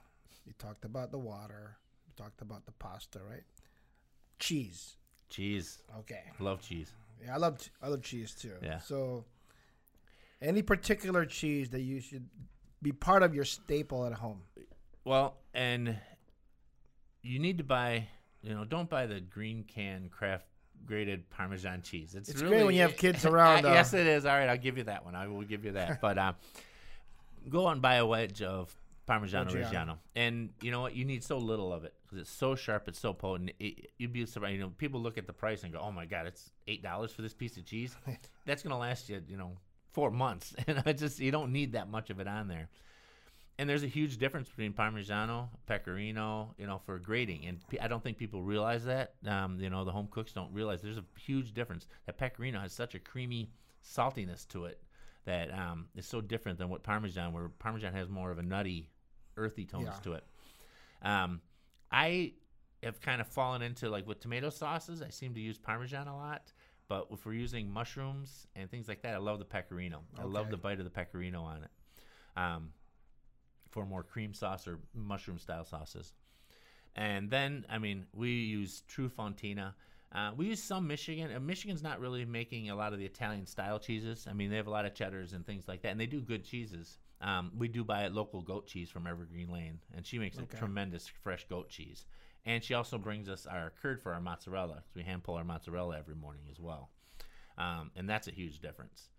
You 0.45 0.53
talked 0.57 0.85
about 0.85 1.11
the 1.11 1.19
water. 1.19 1.75
You 2.11 2.23
talked 2.23 2.41
about 2.41 2.65
the 2.65 2.71
pasta, 2.73 3.19
right? 3.29 3.43
Cheese. 4.39 4.97
cheese. 5.29 5.81
Okay. 5.99 6.23
Love 6.39 6.61
cheese. 6.61 6.91
Yeah, 7.23 7.35
I 7.35 7.37
love 7.37 7.57
I 7.81 7.87
love 7.87 8.01
cheese 8.01 8.33
too. 8.33 8.53
Yeah. 8.61 8.79
So, 8.79 9.25
any 10.41 10.61
particular 10.61 11.25
cheese 11.25 11.69
that 11.69 11.81
you 11.81 12.01
should 12.01 12.27
be 12.81 12.91
part 12.91 13.23
of 13.23 13.33
your 13.35 13.45
staple 13.45 14.05
at 14.05 14.13
home? 14.13 14.41
Well, 15.05 15.37
and 15.53 15.95
you 17.21 17.39
need 17.39 17.59
to 17.59 17.63
buy. 17.63 18.07
You 18.41 18.55
know, 18.55 18.65
don't 18.65 18.89
buy 18.89 19.05
the 19.05 19.21
green 19.21 19.63
can 19.63 20.09
Kraft 20.09 20.47
grated 20.85 21.29
Parmesan 21.29 21.83
cheese. 21.83 22.15
It's, 22.15 22.27
It's 22.27 22.41
really, 22.41 22.55
great 22.55 22.65
when 22.65 22.75
you 22.75 22.81
have 22.81 22.97
kids 22.97 23.23
around, 23.23 23.65
uh, 23.65 23.69
yes, 23.69 23.93
it 23.93 24.07
is. 24.07 24.25
All 24.25 24.35
right, 24.35 24.49
I'll 24.49 24.57
give 24.57 24.79
you 24.79 24.85
that 24.85 25.05
one. 25.05 25.13
I 25.13 25.27
will 25.27 25.43
give 25.43 25.63
you 25.63 25.73
that. 25.73 26.01
but 26.01 26.17
uh, 26.17 26.33
go 27.47 27.67
out 27.67 27.73
and 27.73 27.81
buy 27.83 27.95
a 27.95 28.05
wedge 28.05 28.41
of 28.41 28.75
Parmesan 29.05 29.47
Reggiano. 29.47 29.69
Reggiano, 29.71 29.97
and 30.15 30.49
you 30.59 30.71
know 30.71 30.81
what? 30.81 30.95
You 30.95 31.05
need 31.05 31.23
so 31.23 31.37
little 31.37 31.71
of 31.71 31.85
it 31.85 31.93
because 32.11 32.21
it's 32.27 32.35
so 32.37 32.55
sharp, 32.55 32.87
it's 32.87 32.99
so 32.99 33.13
potent. 33.13 33.51
It, 33.59 33.91
you'd 33.97 34.11
be 34.13 34.25
surprised. 34.25 34.55
You 34.55 34.59
know, 34.61 34.69
people 34.77 34.99
look 34.99 35.17
at 35.17 35.27
the 35.27 35.33
price 35.33 35.63
and 35.63 35.71
go, 35.71 35.79
"Oh 35.79 35.91
my 35.91 36.05
god, 36.05 36.27
it's 36.27 36.49
eight 36.67 36.83
dollars 36.83 37.11
for 37.11 37.21
this 37.21 37.33
piece 37.33 37.55
of 37.57 37.65
cheese." 37.65 37.95
That's 38.45 38.61
gonna 38.63 38.77
last 38.77 39.09
you, 39.09 39.21
you 39.27 39.37
know, 39.37 39.53
four 39.93 40.11
months, 40.11 40.53
and 40.67 40.83
I 40.85 40.93
just 40.93 41.19
you 41.19 41.31
don't 41.31 41.51
need 41.51 41.73
that 41.73 41.89
much 41.89 42.09
of 42.09 42.19
it 42.19 42.27
on 42.27 42.47
there. 42.47 42.69
And 43.57 43.69
there's 43.69 43.83
a 43.83 43.87
huge 43.87 44.17
difference 44.17 44.49
between 44.49 44.73
Parmigiano, 44.73 45.49
Pecorino, 45.67 46.55
you 46.57 46.65
know, 46.65 46.81
for 46.83 46.97
grating. 46.97 47.45
And 47.45 47.59
I 47.79 47.87
don't 47.87 48.01
think 48.03 48.17
people 48.17 48.41
realize 48.41 48.85
that. 48.85 49.13
Um, 49.27 49.59
you 49.59 49.69
know, 49.69 49.85
the 49.85 49.91
home 49.91 50.07
cooks 50.09 50.33
don't 50.33 50.51
realize 50.51 50.81
there's 50.81 50.97
a 50.97 51.05
huge 51.19 51.53
difference. 51.53 51.87
That 52.07 52.17
Pecorino 52.17 52.59
has 52.59 52.73
such 52.73 52.95
a 52.95 52.99
creamy 52.99 53.51
saltiness 53.83 54.47
to 54.49 54.65
it 54.65 54.81
that 55.25 55.53
um, 55.53 55.85
is 55.95 56.07
so 56.07 56.21
different 56.21 56.57
than 56.57 56.69
what 56.69 56.81
Parmesan, 56.81 57.33
where 57.33 57.49
Parmesan 57.59 57.93
has 57.93 58.09
more 58.09 58.31
of 58.31 58.39
a 58.39 58.43
nutty, 58.43 58.89
earthy 59.37 59.65
tones 59.65 59.85
Yeah. 59.85 59.99
to 60.03 60.13
it. 60.13 60.23
Um, 61.03 61.41
I 61.91 62.33
have 62.83 63.01
kind 63.01 63.21
of 63.21 63.27
fallen 63.27 63.61
into 63.61 63.89
like 63.89 64.07
with 64.07 64.19
tomato 64.19 64.49
sauces. 64.49 65.01
I 65.01 65.09
seem 65.09 65.33
to 65.33 65.39
use 65.39 65.57
Parmesan 65.57 66.07
a 66.07 66.15
lot. 66.15 66.51
But 66.87 67.07
if 67.09 67.25
we're 67.25 67.33
using 67.33 67.71
mushrooms 67.71 68.47
and 68.53 68.69
things 68.69 68.89
like 68.89 69.01
that, 69.03 69.13
I 69.13 69.17
love 69.17 69.39
the 69.39 69.45
pecorino. 69.45 70.01
I 70.19 70.23
love 70.23 70.49
the 70.49 70.57
bite 70.57 70.79
of 70.79 70.83
the 70.83 70.91
pecorino 70.91 71.41
on 71.41 71.63
it. 71.63 71.69
Um, 72.35 72.73
for 73.69 73.85
more 73.85 74.03
cream 74.03 74.33
sauce 74.33 74.67
or 74.67 74.79
mushroom 74.93 75.39
style 75.39 75.63
sauces. 75.63 76.11
And 76.97 77.29
then, 77.29 77.65
I 77.69 77.77
mean, 77.77 78.05
we 78.13 78.31
use 78.31 78.83
True 78.89 79.09
Fontina. 79.09 79.73
Uh, 80.13 80.31
we 80.35 80.47
use 80.47 80.61
some 80.61 80.85
Michigan. 80.85 81.33
Uh, 81.33 81.39
Michigan's 81.39 81.81
not 81.81 82.01
really 82.01 82.25
making 82.25 82.69
a 82.69 82.75
lot 82.75 82.91
of 82.91 82.99
the 82.99 83.05
Italian 83.05 83.45
style 83.45 83.79
cheeses. 83.79 84.27
I 84.29 84.33
mean, 84.33 84.49
they 84.49 84.57
have 84.57 84.67
a 84.67 84.71
lot 84.71 84.85
of 84.85 84.93
cheddars 84.93 85.31
and 85.31 85.45
things 85.45 85.69
like 85.69 85.81
that, 85.83 85.91
and 85.91 85.99
they 85.99 86.05
do 86.05 86.19
good 86.19 86.43
cheeses. 86.43 86.97
Um, 87.21 87.51
we 87.55 87.67
do 87.67 87.83
buy 87.83 88.07
local 88.07 88.41
goat 88.41 88.65
cheese 88.67 88.89
from 88.89 89.05
Evergreen 89.07 89.49
Lane, 89.49 89.79
and 89.95 90.05
she 90.05 90.17
makes 90.19 90.37
Okay. 90.39 90.47
a 90.55 90.59
tremendous 90.59 91.07
fresh 91.07 91.45
goat 91.47 91.69
cheese. 91.69 92.05
And 92.45 92.63
she 92.63 92.73
also 92.73 92.97
brings 92.97 93.29
us 93.29 93.45
our 93.45 93.69
curd 93.81 94.01
for 94.01 94.13
our 94.13 94.19
mozzarella. 94.19 94.77
'cause 94.77 94.95
we 94.95 95.03
hand 95.03 95.23
pull 95.23 95.35
our 95.35 95.43
mozzarella 95.43 95.97
every 95.97 96.15
morning 96.15 96.47
as 96.49 96.59
well, 96.59 96.89
um, 97.57 97.91
and 97.95 98.09
that's 98.09 98.27
a 98.27 98.31
huge 98.31 98.59
difference. 98.59 99.09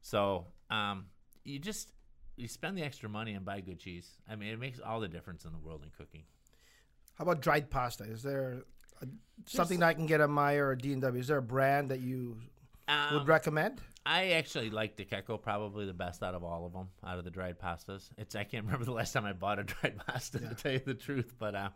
So 0.00 0.46
um, 0.70 1.06
you 1.44 1.58
just 1.58 1.92
you 2.36 2.48
spend 2.48 2.78
the 2.78 2.82
extra 2.82 3.08
money 3.08 3.34
and 3.34 3.44
buy 3.44 3.60
good 3.60 3.78
cheese. 3.80 4.18
I 4.28 4.36
mean, 4.36 4.48
it 4.52 4.58
makes 4.58 4.78
all 4.80 5.00
the 5.00 5.08
difference 5.08 5.44
in 5.44 5.52
the 5.52 5.58
world 5.58 5.82
in 5.82 5.90
cooking. 5.90 6.24
How 7.14 7.24
about 7.24 7.42
dried 7.42 7.68
pasta? 7.70 8.04
Is 8.04 8.22
there 8.22 8.62
a, 9.02 9.06
something 9.46 9.80
that 9.80 9.86
I 9.88 9.94
can 9.94 10.06
get 10.06 10.20
at 10.20 10.30
Meijer 10.30 10.68
or 10.68 10.76
D 10.76 10.92
and 10.92 11.02
W? 11.02 11.20
Is 11.20 11.26
there 11.26 11.36
a 11.38 11.42
brand 11.42 11.90
that 11.90 12.00
you 12.00 12.40
Um, 12.88 13.14
would 13.14 13.26
recommend? 13.28 13.80
I 14.04 14.30
actually 14.32 14.70
like 14.70 14.96
the 14.96 15.04
Kekko 15.04 15.40
probably 15.40 15.86
the 15.86 15.92
best 15.92 16.22
out 16.22 16.34
of 16.34 16.42
all 16.42 16.66
of 16.66 16.72
them, 16.72 16.88
out 17.04 17.18
of 17.18 17.24
the 17.24 17.30
dried 17.30 17.58
pastas. 17.58 18.10
It's 18.18 18.34
I 18.34 18.44
can't 18.44 18.64
remember 18.66 18.84
the 18.84 18.92
last 18.92 19.12
time 19.12 19.24
I 19.24 19.32
bought 19.32 19.58
a 19.58 19.64
dried 19.64 19.98
pasta 20.06 20.40
to 20.40 20.54
tell 20.54 20.72
you 20.72 20.80
the 20.84 20.94
truth, 20.94 21.34
but 21.38 21.54
uh, 21.54 21.68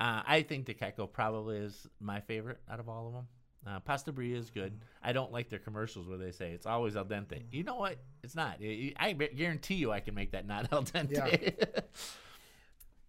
uh, 0.00 0.22
I 0.26 0.42
think 0.42 0.66
the 0.66 0.74
Kekko 0.74 1.10
probably 1.12 1.58
is 1.58 1.86
my 2.00 2.20
favorite 2.20 2.60
out 2.70 2.80
of 2.80 2.88
all 2.88 3.06
of 3.08 3.12
them. 3.14 3.28
Uh, 3.66 3.80
Pasta 3.80 4.12
Bria 4.12 4.36
is 4.36 4.50
good. 4.50 4.78
I 5.02 5.12
don't 5.14 5.32
like 5.32 5.48
their 5.48 5.58
commercials 5.58 6.06
where 6.06 6.18
they 6.18 6.32
say 6.32 6.50
it's 6.50 6.66
always 6.66 6.96
al 6.96 7.06
dente. 7.06 7.44
You 7.50 7.64
know 7.64 7.76
what? 7.76 7.96
It's 8.22 8.34
not. 8.34 8.58
I 8.60 8.92
I 8.98 9.12
guarantee 9.12 9.76
you 9.76 9.90
I 9.90 10.00
can 10.00 10.14
make 10.14 10.32
that 10.32 10.46
not 10.46 10.68
al 10.72 10.82
dente. 10.82 11.54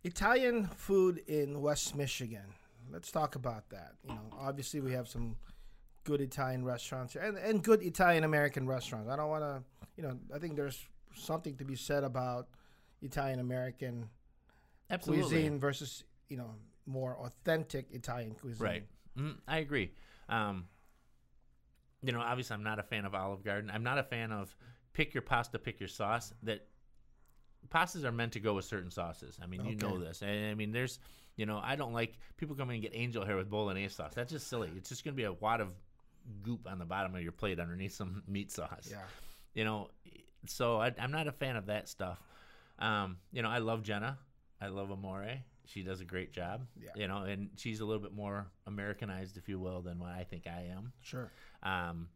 Italian 0.05 0.67
food 0.67 1.23
in 1.27 1.61
West 1.61 1.95
Michigan. 1.95 2.53
Let's 2.89 3.11
talk 3.11 3.35
about 3.35 3.69
that. 3.71 3.95
You 4.03 4.11
know, 4.11 4.21
obviously 4.39 4.79
we 4.79 4.93
have 4.93 5.09
some 5.09 5.35
good 6.05 6.21
Italian 6.21 6.63
restaurants 6.63 7.13
here 7.13 7.21
and, 7.23 7.37
and 7.37 7.61
good 7.61 7.83
Italian 7.83 8.23
American 8.23 8.65
restaurants. 8.65 9.09
I 9.09 9.17
don't 9.17 9.29
want 9.29 9.43
to, 9.43 9.63
you 9.97 10.03
know, 10.03 10.17
I 10.33 10.39
think 10.39 10.55
there's 10.55 10.81
something 11.13 11.57
to 11.57 11.65
be 11.65 11.75
said 11.75 12.05
about 12.05 12.47
Italian 13.01 13.39
American 13.39 14.07
cuisine 15.01 15.59
versus, 15.59 16.05
you 16.29 16.37
know, 16.37 16.51
more 16.85 17.17
authentic 17.17 17.87
Italian 17.91 18.35
cuisine. 18.35 18.65
Right. 18.65 18.83
Mm, 19.17 19.35
I 19.47 19.57
agree. 19.57 19.91
Um, 20.29 20.65
you 22.03 22.11
know, 22.11 22.21
obviously, 22.21 22.53
I'm 22.53 22.63
not 22.63 22.79
a 22.79 22.83
fan 22.83 23.05
of 23.05 23.15
Olive 23.15 23.43
Garden. 23.43 23.71
I'm 23.73 23.83
not 23.83 23.97
a 23.97 24.03
fan 24.03 24.31
of 24.31 24.55
pick 24.93 25.13
your 25.13 25.23
pasta, 25.23 25.57
pick 25.57 25.79
your 25.79 25.89
sauce. 25.89 26.33
That 26.43 26.67
pastas 27.69 28.03
are 28.03 28.11
meant 28.11 28.33
to 28.33 28.39
go 28.39 28.53
with 28.53 28.65
certain 28.65 28.91
sauces. 28.91 29.39
I 29.41 29.47
mean, 29.47 29.65
you 29.65 29.75
know 29.75 29.97
this. 29.97 30.21
And 30.21 30.51
I 30.51 30.53
mean, 30.53 30.71
there's, 30.71 30.99
you 31.35 31.47
know, 31.47 31.59
I 31.63 31.75
don't 31.75 31.93
like 31.93 32.13
people 32.37 32.55
coming 32.55 32.75
and 32.75 32.83
get 32.83 32.91
angel 32.93 33.25
hair 33.25 33.37
with 33.37 33.49
bolognese 33.49 33.95
sauce. 33.95 34.13
That's 34.13 34.31
just 34.31 34.47
silly. 34.47 34.69
It's 34.77 34.89
just 34.89 35.03
going 35.03 35.13
to 35.13 35.17
be 35.17 35.23
a 35.23 35.33
wad 35.33 35.61
of 35.61 35.69
goop 36.43 36.67
on 36.69 36.79
the 36.79 36.85
bottom 36.85 37.15
of 37.15 37.21
your 37.21 37.31
plate 37.31 37.59
underneath 37.59 37.93
some 37.95 38.23
meat 38.27 38.51
sauce. 38.51 38.89
Yeah. 38.89 38.97
You 39.53 39.63
know, 39.63 39.89
so 40.47 40.79
I, 40.81 40.93
I'm 40.99 41.11
not 41.11 41.27
a 41.27 41.31
fan 41.31 41.55
of 41.55 41.67
that 41.67 41.87
stuff. 41.89 42.19
Um, 42.79 43.17
you 43.31 43.41
know, 43.41 43.49
I 43.49 43.59
love 43.59 43.83
Jenna. 43.83 44.17
I 44.61 44.67
love 44.67 44.91
Amore. 44.91 45.27
She 45.65 45.81
does 45.81 46.01
a 46.01 46.05
great 46.05 46.31
job. 46.33 46.65
Yeah. 46.79 46.89
You 46.95 47.07
know, 47.07 47.23
and 47.23 47.49
she's 47.55 47.79
a 47.79 47.85
little 47.85 48.01
bit 48.01 48.13
more 48.13 48.47
Americanized, 48.67 49.37
if 49.37 49.49
you 49.49 49.59
will, 49.59 49.81
than 49.81 49.99
what 49.99 50.11
I 50.11 50.23
think 50.23 50.43
I 50.47 50.69
am. 50.75 50.91
Sure. 51.01 51.31
Um, 51.63 52.09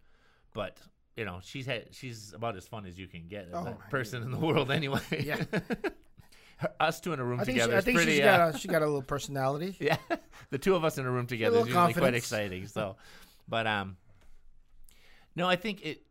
but 0.54 0.78
you 1.16 1.26
know, 1.26 1.40
she's 1.44 1.66
had 1.66 1.88
she's 1.92 2.34
about 2.34 2.56
as 2.56 2.68
fun 2.68 2.86
as 2.86 2.98
you 2.98 3.08
can 3.08 3.28
get 3.28 3.48
as 3.48 3.54
Oh, 3.56 3.68
a 3.68 3.90
person 3.90 4.22
in 4.24 4.32
the 4.32 4.38
world, 4.38 4.70
anyway. 4.80 5.02
Yeah. 5.12 5.44
Us 6.80 7.00
two 7.00 7.14
in 7.14 7.20
a 7.20 7.24
room 7.24 7.40
I 7.40 7.46
think, 7.46 7.58
she, 7.58 7.62
together 7.62 7.78
I 7.78 7.82
think 7.82 7.98
pretty. 7.98 8.12
she's 8.18 8.22
uh, 8.22 8.38
got 8.38 8.56
a, 8.56 8.58
she 8.58 8.68
got 8.68 8.82
a 8.82 8.86
little 8.86 9.02
personality. 9.02 9.76
yeah, 9.80 9.96
the 10.50 10.58
two 10.58 10.76
of 10.76 10.84
us 10.84 10.98
in 10.98 11.06
a 11.06 11.10
room 11.12 11.26
together 11.26 11.60
is 11.60 11.68
usually 11.68 11.94
quite 11.94 12.16
exciting. 12.16 12.68
So, 12.68 12.98
but 13.50 13.68
um, 13.68 13.98
no, 15.36 15.48
I 15.48 15.56
think 15.56 15.86
it 15.86 16.02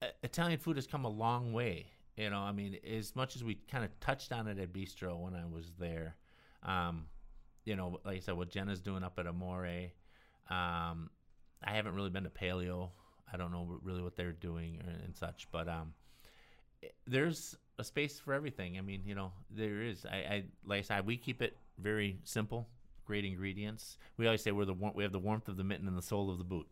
uh, 0.00 0.06
Italian 0.22 0.58
food 0.58 0.76
has 0.76 0.86
come 0.86 1.04
a 1.04 1.10
long 1.10 1.52
way. 1.52 1.86
You 2.16 2.30
know, 2.30 2.40
I 2.40 2.52
mean, 2.52 2.76
as 2.88 3.16
much 3.16 3.36
as 3.36 3.42
we 3.42 3.54
kind 3.70 3.84
of 3.84 3.98
touched 4.00 4.32
on 4.32 4.46
it 4.46 4.58
at 4.58 4.72
Bistro 4.72 5.18
when 5.18 5.34
I 5.34 5.44
was 5.46 5.72
there, 5.78 6.16
um, 6.62 7.06
you 7.64 7.74
know, 7.74 8.00
like 8.04 8.18
I 8.18 8.20
said, 8.20 8.36
what 8.36 8.50
Jenna's 8.50 8.80
doing 8.80 9.02
up 9.02 9.18
at 9.18 9.26
Amore, 9.26 9.90
um, 10.50 11.10
I 11.64 11.72
haven't 11.72 11.94
really 11.94 12.10
been 12.10 12.24
to 12.24 12.30
Paleo. 12.30 12.90
I 13.32 13.38
don't 13.38 13.50
know 13.50 13.78
really 13.82 14.02
what 14.02 14.14
they're 14.14 14.32
doing 14.32 14.82
and 15.04 15.16
such, 15.16 15.48
but 15.50 15.68
um, 15.68 15.94
there's 17.06 17.56
a 17.78 17.84
space 17.84 18.18
for 18.18 18.34
everything. 18.34 18.76
I 18.76 18.82
mean, 18.82 19.02
you 19.06 19.14
know, 19.14 19.32
there 19.50 19.82
is. 19.82 20.04
I, 20.04 20.16
I 20.16 20.44
like 20.66 20.80
I 20.80 20.82
said, 20.82 21.06
we 21.06 21.16
keep 21.16 21.40
it 21.40 21.56
very 21.78 22.18
simple, 22.24 22.68
great 23.12 23.24
ingredients. 23.26 23.98
We 24.16 24.24
always 24.26 24.42
say 24.42 24.52
we're 24.52 24.64
the 24.64 24.72
we 24.72 25.02
have 25.02 25.12
the 25.12 25.18
warmth 25.18 25.48
of 25.48 25.58
the 25.58 25.64
mitten 25.64 25.86
and 25.86 25.98
the 25.98 26.00
soul 26.00 26.30
of 26.30 26.38
the 26.38 26.44
boot. 26.44 26.66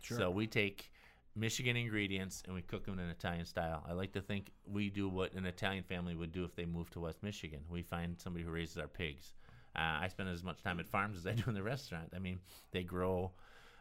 So 0.00 0.30
we 0.30 0.46
take 0.46 0.92
Michigan 1.34 1.76
ingredients 1.76 2.44
and 2.46 2.54
we 2.54 2.62
cook 2.62 2.86
them 2.86 3.00
in 3.00 3.10
Italian 3.10 3.44
style. 3.44 3.84
I 3.88 3.92
like 3.92 4.12
to 4.12 4.20
think 4.20 4.52
we 4.64 4.90
do 4.90 5.08
what 5.08 5.32
an 5.32 5.44
Italian 5.44 5.82
family 5.82 6.14
would 6.14 6.30
do 6.30 6.44
if 6.44 6.54
they 6.54 6.66
moved 6.66 6.92
to 6.92 7.00
West 7.00 7.20
Michigan. 7.24 7.62
We 7.68 7.82
find 7.82 8.16
somebody 8.16 8.44
who 8.44 8.52
raises 8.52 8.78
our 8.78 8.86
pigs. 8.86 9.32
Uh, 9.74 9.98
I 10.02 10.06
spend 10.06 10.28
as 10.28 10.44
much 10.44 10.62
time 10.62 10.78
at 10.78 10.86
farms 10.86 11.18
as 11.18 11.26
I 11.26 11.32
do 11.32 11.42
in 11.48 11.54
the 11.54 11.64
restaurant. 11.64 12.12
I 12.14 12.20
mean, 12.20 12.38
they 12.70 12.84
grow 12.84 13.32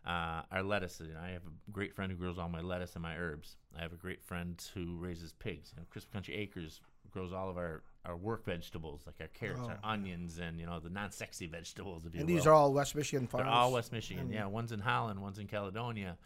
uh, 0.04 0.42
our 0.52 0.64
lettuce. 0.64 1.02
You 1.02 1.14
know, 1.14 1.20
I 1.24 1.30
have 1.30 1.44
a 1.44 1.72
great 1.72 1.94
friend 1.94 2.12
who 2.12 2.18
grows 2.18 2.40
all 2.40 2.50
my 2.50 2.62
lettuce 2.62 2.96
and 2.96 3.04
my 3.04 3.16
herbs. 3.16 3.58
I 3.78 3.84
have 3.84 3.94
a 3.94 3.98
great 3.98 4.24
friend 4.24 4.60
who 4.74 4.98
raises 4.98 5.34
pigs. 5.34 5.72
You 5.76 5.82
know, 5.82 5.88
Crisp 5.92 6.12
Country 6.12 6.34
Acres 6.34 6.82
grows 7.12 7.32
all 7.32 7.48
of 7.48 7.58
our, 7.58 7.84
our 8.06 8.18
work 8.18 8.46
vegetables, 8.46 9.02
like 9.06 9.16
our 9.22 9.28
carrots, 9.28 9.62
our 9.62 9.80
onions, 9.84 10.40
and 10.40 10.60
you 10.60 10.66
know 10.66 10.80
the 10.80 10.90
non-sexy 10.90 11.48
vegetables. 11.48 12.06
If 12.06 12.14
you 12.16 12.22
And 12.22 12.30
will. 12.30 12.36
these 12.36 12.48
are 12.48 12.54
all 12.54 12.74
West 12.74 12.96
Michigan 12.96 13.28
farms. 13.28 13.46
They're 13.46 13.54
all 13.54 13.74
West 13.74 13.92
Michigan. 13.92 14.32
Yeah, 14.32 14.46
one's 14.48 14.72
in 14.72 14.80
Holland, 14.80 15.22
one's 15.22 15.40
in 15.40 15.48
Caledonia. 15.48 16.18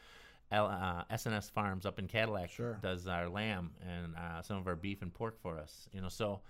L, 0.52 0.68
uh, 0.68 1.04
SNS 1.12 1.50
Farms 1.50 1.88
up 1.88 1.98
in 1.98 2.08
Cadillac 2.08 2.52
Sure. 2.52 2.78
does 2.82 3.08
our 3.08 3.28
lamb 3.28 3.72
and 3.82 4.16
uh, 4.16 4.44
some 4.44 4.58
of 4.58 4.68
our 4.68 4.76
beef 4.76 5.02
and 5.02 5.12
pork 5.12 5.42
for 5.42 5.58
us. 5.58 5.90
You 5.92 6.02
know, 6.02 6.10
so 6.10 6.42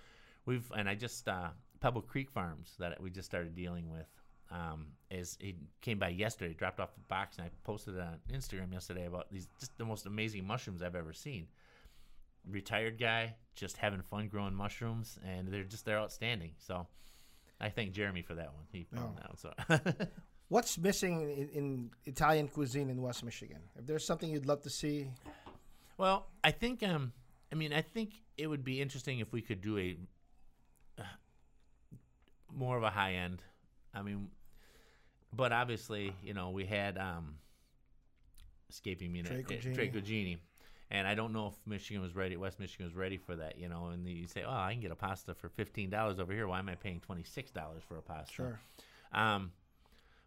we've 0.45 0.69
and 0.76 0.89
I 0.89 0.95
just 0.95 1.28
uh, 1.30 1.47
Pebble 1.80 2.01
Creek 2.01 2.30
Farms 2.30 2.76
that 2.80 3.01
we 3.01 3.09
just 3.09 3.26
started 3.28 3.55
dealing 3.55 3.89
with. 3.89 4.07
Um, 4.51 4.88
is 5.09 5.38
he 5.41 5.55
came 5.82 5.97
by 5.97 6.09
yesterday, 6.09 6.53
dropped 6.53 6.80
off 6.80 6.93
the 6.93 7.01
box, 7.07 7.38
and 7.38 7.47
I 7.47 7.49
posted 7.63 7.95
it 7.95 8.01
on 8.01 8.19
Instagram 8.32 8.71
yesterday 8.73 9.05
about 9.05 9.32
these 9.32 9.47
just 9.59 9.76
the 9.78 9.86
most 9.86 10.05
amazing 10.05 10.45
mushrooms 10.45 10.82
I've 10.84 10.95
ever 10.95 11.13
seen. 11.13 11.47
Retired 12.50 13.00
guy, 13.00 13.36
just 13.56 13.78
having 13.78 14.02
fun 14.02 14.28
growing 14.28 14.54
mushrooms, 14.54 15.18
and 15.26 15.48
they're 15.48 15.64
just 15.64 15.86
they're 15.86 16.00
outstanding. 16.00 16.52
So 16.58 16.88
I 17.60 17.70
thank 17.70 17.93
Jeremy 17.93 18.22
for 18.22 18.36
that 18.36 18.54
one. 18.54 18.66
He 18.72 18.84
found 18.84 19.20
out. 19.24 19.39
So 19.39 19.54
What's 20.48 20.78
missing 20.78 21.22
in, 21.32 21.50
in 21.50 21.91
Italian 22.06 22.48
cuisine 22.48 22.89
in 22.89 23.02
West 23.02 23.24
Michigan? 23.24 23.62
If 23.76 23.88
there's 23.88 24.06
something 24.06 24.30
you'd 24.30 24.46
love 24.46 24.62
to 24.64 24.70
see, 24.70 25.08
Well, 25.98 26.28
I 26.43 26.52
think 26.52 26.84
um 26.84 27.14
I 27.52 27.56
mean 27.56 27.74
I 27.74 27.82
think 27.82 28.12
it 28.38 28.48
would 28.48 28.64
be 28.64 28.82
interesting 28.82 29.20
if 29.20 29.32
we 29.32 29.41
could 29.41 29.62
do 29.62 29.78
a 29.78 29.98
uh, 31.00 31.04
more 32.54 32.78
of 32.78 32.84
a 32.84 32.91
high 32.91 33.14
end. 33.14 33.41
I 33.93 34.02
mean 34.02 34.30
but 35.34 35.52
obviously, 35.52 36.14
you 36.24 36.34
know, 36.34 36.52
we 36.52 36.66
had 36.66 36.98
um 36.98 37.36
escaping 38.70 39.12
me 39.12 39.22
now, 39.22 39.30
Tre 39.74 39.88
Cugini. 40.89 40.91
Tre 40.91 40.97
Cugini. 40.97 40.99
And 40.99 41.07
I 41.07 41.15
don't 41.15 41.33
know 41.33 41.47
if 41.47 41.53
Michigan 41.67 42.01
was 42.01 42.15
ready, 42.15 42.38
West 42.38 42.59
Michigan 42.59 42.86
was 42.86 42.95
ready 42.95 43.17
for 43.17 43.36
that, 43.36 43.57
you 43.57 43.67
know. 43.69 43.88
And 43.88 44.07
you 44.07 44.27
say, 44.27 44.43
"Oh, 44.43 44.51
I 44.51 44.71
can 44.73 44.81
get 44.81 44.91
a 44.91 44.95
pasta 44.95 45.33
for 45.33 45.49
fifteen 45.49 45.89
dollars 45.89 46.19
over 46.19 46.33
here. 46.33 46.47
Why 46.47 46.59
am 46.59 46.69
I 46.69 46.75
paying 46.75 46.99
twenty 46.99 47.23
six 47.23 47.51
dollars 47.51 47.83
for 47.88 47.97
a 47.97 48.01
pasta?" 48.01 48.33
Sure. 48.33 48.59
Um, 49.11 49.51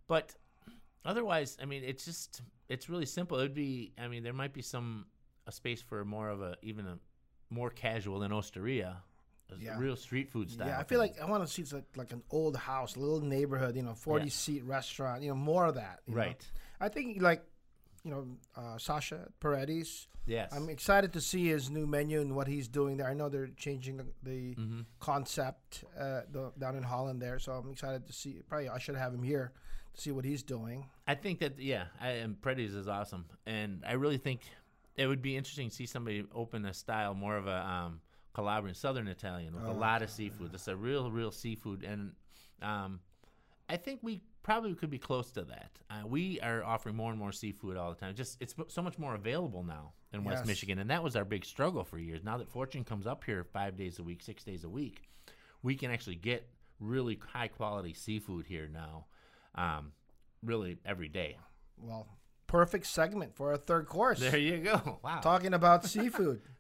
but 0.07 0.35
otherwise, 1.05 1.57
I 1.63 1.65
mean, 1.67 1.83
it's 1.85 2.05
just 2.05 2.43
it's 2.69 2.89
really 2.89 3.07
simple. 3.07 3.39
It'd 3.39 3.55
be, 3.55 3.93
I 3.99 4.09
mean, 4.09 4.23
there 4.23 4.33
might 4.35 4.53
be 4.53 4.63
some 4.63 5.07
a 5.47 5.53
space 5.53 5.81
for 5.81 6.05
more 6.05 6.29
of 6.29 6.43
a 6.43 6.57
even 6.63 6.87
a 6.87 6.99
more 7.51 7.71
casual 7.71 8.19
than 8.19 8.31
Osteria, 8.33 8.97
a 9.51 9.57
Yeah. 9.59 9.79
real 9.79 9.97
street 9.97 10.29
food 10.29 10.51
style. 10.51 10.67
yeah, 10.69 10.79
I 10.79 10.85
feel 10.85 10.99
like 10.99 11.19
I 11.19 11.25
want 11.25 11.43
to 11.47 11.51
see 11.51 11.63
it's 11.63 11.73
like, 11.73 11.87
like 11.97 12.13
an 12.13 12.23
old 12.31 12.57
house, 12.57 12.97
a 12.97 13.01
little 13.01 13.21
neighborhood, 13.23 13.75
you 13.75 13.83
know, 13.83 13.95
40 13.95 14.25
Yeah. 14.27 14.31
seat 14.31 14.65
restaurant, 14.65 15.23
you 15.23 15.29
know, 15.31 15.35
more 15.35 15.65
of 15.65 15.77
that. 15.77 16.01
you 16.07 16.13
know. 16.15 16.19
Right. 16.21 16.51
I 16.79 16.91
think 16.91 17.23
like, 17.23 17.43
you 18.05 18.11
know, 18.11 18.27
uh, 18.57 18.79
Sasha 18.79 19.29
Paredes. 19.41 20.07
yes, 20.27 20.53
I'm 20.53 20.69
excited 20.69 21.13
to 21.15 21.21
see 21.21 21.47
his 21.49 21.71
new 21.71 21.87
menu 21.87 22.21
and 22.21 22.35
what 22.37 22.47
he's 22.49 22.69
doing 22.69 22.97
there. 22.99 23.09
I 23.09 23.15
know 23.15 23.29
they're 23.29 23.49
changing 23.57 23.97
the, 24.23 24.55
Mm-hmm. 24.57 24.81
concept 25.01 25.85
uh, 25.99 26.23
the, 26.31 26.53
down 26.59 26.77
in 26.77 26.83
Holland 26.83 27.21
there, 27.21 27.39
so 27.39 27.53
I'm 27.53 27.71
excited 27.71 28.07
to 28.07 28.13
see. 28.13 28.41
Probably 28.49 28.69
I 28.69 28.79
should 28.79 28.97
have 28.97 29.13
him 29.15 29.23
here 29.23 29.53
to 29.95 30.01
see 30.01 30.11
what 30.13 30.25
he's 30.25 30.43
doing. 30.43 30.87
I 31.07 31.15
think 31.15 31.39
that 31.41 31.59
yeah, 31.59 31.85
I, 32.01 32.11
and 32.23 32.41
Predis 32.41 32.77
is 32.77 32.89
awesome, 32.89 33.25
and 33.47 33.83
I 33.87 33.93
really 33.93 34.19
think 34.19 34.43
it 34.97 35.07
would 35.07 35.23
be 35.23 35.37
interesting 35.37 35.71
to 35.71 35.75
see 35.75 35.87
somebody 35.87 36.25
open 36.35 36.65
a 36.67 36.75
style 36.75 37.15
more 37.15 37.37
of 37.37 37.47
a 37.47 37.67
um, 37.67 38.01
Calabrian 38.35 38.75
Southern 38.75 39.09
Italian 39.09 39.55
with 39.55 39.65
a 39.65 39.73
lot 39.73 40.03
of 40.03 40.11
seafood. 40.11 40.53
That's 40.53 40.69
a 40.69 40.77
real, 40.77 41.11
real 41.11 41.31
seafood, 41.33 41.85
and 41.85 42.13
um, 42.63 43.01
I 43.69 43.77
think 43.77 44.01
we 44.03 44.23
probably 44.43 44.75
could 44.75 44.91
be 44.91 44.99
close 44.99 45.31
to 45.33 45.43
that. 45.45 45.71
Uh, 45.91 46.07
we 46.07 46.41
are 46.41 46.65
offering 46.65 46.97
more 46.97 47.11
and 47.11 47.19
more 47.19 47.33
seafood 47.33 47.77
all 47.77 47.91
the 47.91 47.97
time. 48.01 48.15
Just 48.15 48.39
it's 48.41 48.55
so 48.69 48.81
much 48.83 48.99
more 48.99 49.15
available 49.15 49.63
now 49.63 49.93
in 50.13 50.25
West 50.25 50.39
Yes. 50.41 50.47
Michigan, 50.47 50.79
and 50.79 50.91
that 50.91 51.03
was 51.03 51.17
our 51.17 51.25
big 51.25 51.45
struggle 51.45 51.85
for 51.85 51.99
years. 51.99 52.25
Now 52.25 52.39
that 52.39 52.49
Fortune 52.49 52.85
comes 52.85 53.07
up 53.07 53.25
here 53.25 53.45
five 53.45 53.77
days 53.77 53.99
a 53.99 54.03
week, 54.03 54.23
six 54.23 54.43
days 54.45 54.65
a 54.65 54.69
week, 54.69 55.03
we 55.63 55.75
can 55.75 55.91
actually 55.91 56.17
get 56.17 56.49
really 56.81 57.19
high 57.33 57.49
quality 57.49 57.93
seafood 57.93 58.47
here 58.47 58.69
now, 58.73 59.07
um, 59.55 59.93
really 60.43 60.79
every 60.87 61.09
day. 61.09 61.37
Well, 61.77 62.07
perfect 62.47 62.87
segment 62.87 63.35
for 63.37 63.51
our 63.51 63.57
third 63.59 63.87
course. 63.87 64.21
There 64.21 64.39
you 64.39 64.59
go. 64.59 64.99
Wow. 65.05 65.21
Talking 65.21 65.53
about 65.55 65.85
seafood. 65.85 66.41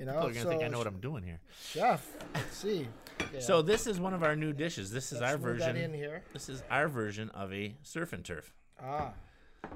You 0.00 0.06
know, 0.06 0.12
People 0.14 0.28
are 0.28 0.32
gonna 0.32 0.48
think 0.48 0.62
I 0.62 0.68
know 0.68 0.78
what 0.78 0.86
I'm 0.86 0.98
doing 1.00 1.22
here. 1.22 1.40
chef. 1.62 2.06
Let's 2.34 2.56
see. 2.56 2.88
Yeah. 3.34 3.40
So 3.40 3.60
this 3.60 3.86
is 3.86 4.00
one 4.00 4.14
of 4.14 4.22
our 4.22 4.34
new 4.34 4.54
dishes. 4.54 4.90
This 4.90 5.12
is 5.12 5.20
Let's 5.20 5.32
our 5.34 5.38
version. 5.38 5.76
in 5.76 5.92
here. 5.92 6.22
This 6.32 6.48
is 6.48 6.62
our 6.70 6.88
version 6.88 7.28
of 7.30 7.52
a 7.52 7.76
surf 7.82 8.14
and 8.14 8.24
turf. 8.24 8.54
Ah, 8.82 9.12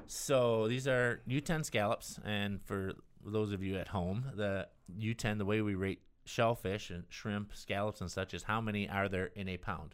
So 0.07 0.67
these 0.67 0.87
are 0.87 1.21
U10 1.29 1.63
scallops, 1.63 2.19
and 2.25 2.59
for 2.63 2.93
those 3.23 3.51
of 3.53 3.61
you 3.63 3.77
at 3.77 3.89
home, 3.89 4.25
the 4.35 4.67
U10, 4.99 5.37
the 5.37 5.45
way 5.45 5.61
we 5.61 5.75
rate 5.75 6.01
shellfish 6.25 6.89
and 6.89 7.03
shrimp, 7.09 7.53
scallops, 7.55 8.01
and 8.01 8.09
such 8.09 8.33
is 8.33 8.41
how 8.43 8.59
many 8.61 8.89
are 8.89 9.07
there 9.07 9.27
in 9.35 9.47
a 9.47 9.57
pound. 9.57 9.93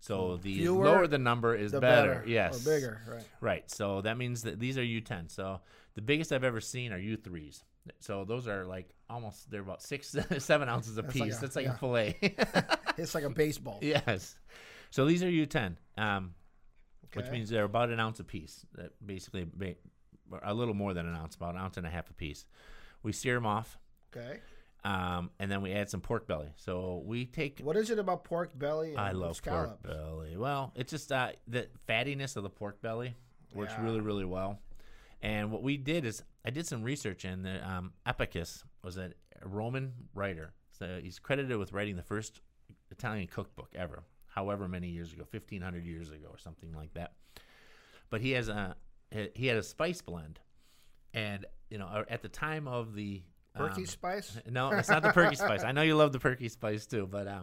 So 0.00 0.36
the 0.42 0.56
Fewer, 0.58 0.84
lower 0.84 1.06
the 1.06 1.18
number 1.18 1.54
is 1.54 1.70
the 1.70 1.80
better. 1.80 2.14
better. 2.16 2.28
Yes, 2.28 2.66
Or 2.66 2.70
bigger, 2.70 3.02
right. 3.08 3.24
Right. 3.40 3.70
So 3.70 4.00
that 4.00 4.18
means 4.18 4.42
that 4.42 4.58
these 4.58 4.76
are 4.78 4.82
U10. 4.82 5.30
So 5.30 5.60
the 5.94 6.02
biggest 6.02 6.32
I've 6.32 6.42
ever 6.44 6.60
seen 6.60 6.92
are 6.92 6.98
U3s. 6.98 7.62
So 7.98 8.24
those 8.24 8.46
are 8.48 8.64
like 8.64 8.88
almost 9.08 9.50
they're 9.50 9.60
about 9.60 9.82
six, 9.82 10.14
seven 10.38 10.68
ounces 10.68 10.96
a 10.98 11.02
That's 11.02 11.14
like 11.16 11.28
piece. 11.28 11.38
a- 11.38 11.40
That's 11.40 11.56
like 11.56 11.64
yeah. 11.66 11.74
a 11.74 11.78
fillet. 11.78 12.36
It's 12.98 13.14
like 13.14 13.24
a 13.24 13.30
baseball. 13.30 13.78
yes. 13.80 14.36
So 14.90 15.06
these 15.06 15.22
are 15.22 15.26
U10, 15.28 15.76
um, 15.96 16.34
which 17.14 17.30
means 17.30 17.48
they're 17.48 17.64
about 17.64 17.88
an 17.90 17.98
ounce 18.00 18.20
a 18.20 18.24
piece. 18.24 18.66
That 18.74 18.90
basically 19.04 19.46
a 20.42 20.52
little 20.52 20.74
more 20.74 20.92
than 20.92 21.06
an 21.06 21.14
ounce, 21.14 21.34
about 21.34 21.54
an 21.54 21.60
ounce 21.60 21.76
and 21.78 21.86
a 21.86 21.90
half 21.90 22.10
a 22.10 22.12
piece. 22.12 22.44
We 23.02 23.12
sear 23.12 23.34
them 23.34 23.46
off. 23.46 23.78
Okay. 24.14 24.40
Um, 24.84 25.30
and 25.38 25.50
then 25.50 25.62
we 25.62 25.72
add 25.72 25.88
some 25.88 26.00
pork 26.00 26.26
belly. 26.26 26.48
So 26.56 27.02
we 27.06 27.24
take. 27.26 27.60
What 27.60 27.76
is 27.76 27.90
it 27.90 27.98
about 27.98 28.24
pork 28.24 28.58
belly? 28.58 28.96
I 28.96 29.12
love 29.12 29.36
scallops? 29.36 29.80
pork 29.82 29.82
belly. 29.96 30.36
Well, 30.36 30.72
it's 30.74 30.90
just 30.90 31.10
uh, 31.12 31.30
the 31.48 31.68
fattiness 31.88 32.36
of 32.36 32.42
the 32.42 32.50
pork 32.50 32.82
belly 32.82 33.14
works 33.54 33.72
Yeah. 33.78 33.84
really, 33.84 34.00
really 34.00 34.24
well. 34.24 34.58
And 35.22 35.50
what 35.50 35.62
we 35.62 35.76
did 35.76 36.04
is 36.04 36.22
I 36.44 36.50
did 36.50 36.66
some 36.66 36.82
research, 36.82 37.24
and 37.24 37.44
the, 37.44 37.68
um, 37.68 37.92
Apicius 38.06 38.64
was 38.82 38.96
a 38.96 39.12
Roman 39.44 39.92
writer. 40.14 40.52
So 40.72 41.00
he's 41.02 41.18
credited 41.18 41.56
with 41.58 41.72
writing 41.72 41.96
the 41.96 42.02
first 42.02 42.40
Italian 42.90 43.26
cookbook 43.26 43.70
ever, 43.74 44.02
however 44.26 44.68
many 44.68 44.88
years 44.88 45.12
ago, 45.12 45.24
fifteen 45.24 45.60
hundred 45.62 45.84
years 45.84 46.10
ago, 46.10 46.28
or 46.30 46.38
something 46.38 46.72
like 46.72 46.94
that. 46.94 47.12
But 48.08 48.20
he 48.20 48.32
has 48.32 48.48
a 48.48 48.76
he 49.34 49.46
had 49.46 49.56
a 49.56 49.62
spice 49.62 50.00
blend, 50.00 50.40
and 51.12 51.44
you 51.68 51.78
know 51.78 52.04
at 52.08 52.22
the 52.22 52.28
time 52.28 52.66
of 52.66 52.94
the 52.94 53.22
Perky 53.54 53.82
um, 53.82 53.86
spice. 53.86 54.38
no, 54.50 54.70
it's 54.70 54.88
not 54.90 55.02
the 55.02 55.10
perky 55.10 55.34
spice. 55.34 55.64
I 55.64 55.72
know 55.72 55.82
you 55.82 55.96
love 55.96 56.12
the 56.12 56.20
perky 56.20 56.48
spice 56.48 56.86
too, 56.86 57.06
but 57.10 57.26
uh, 57.26 57.42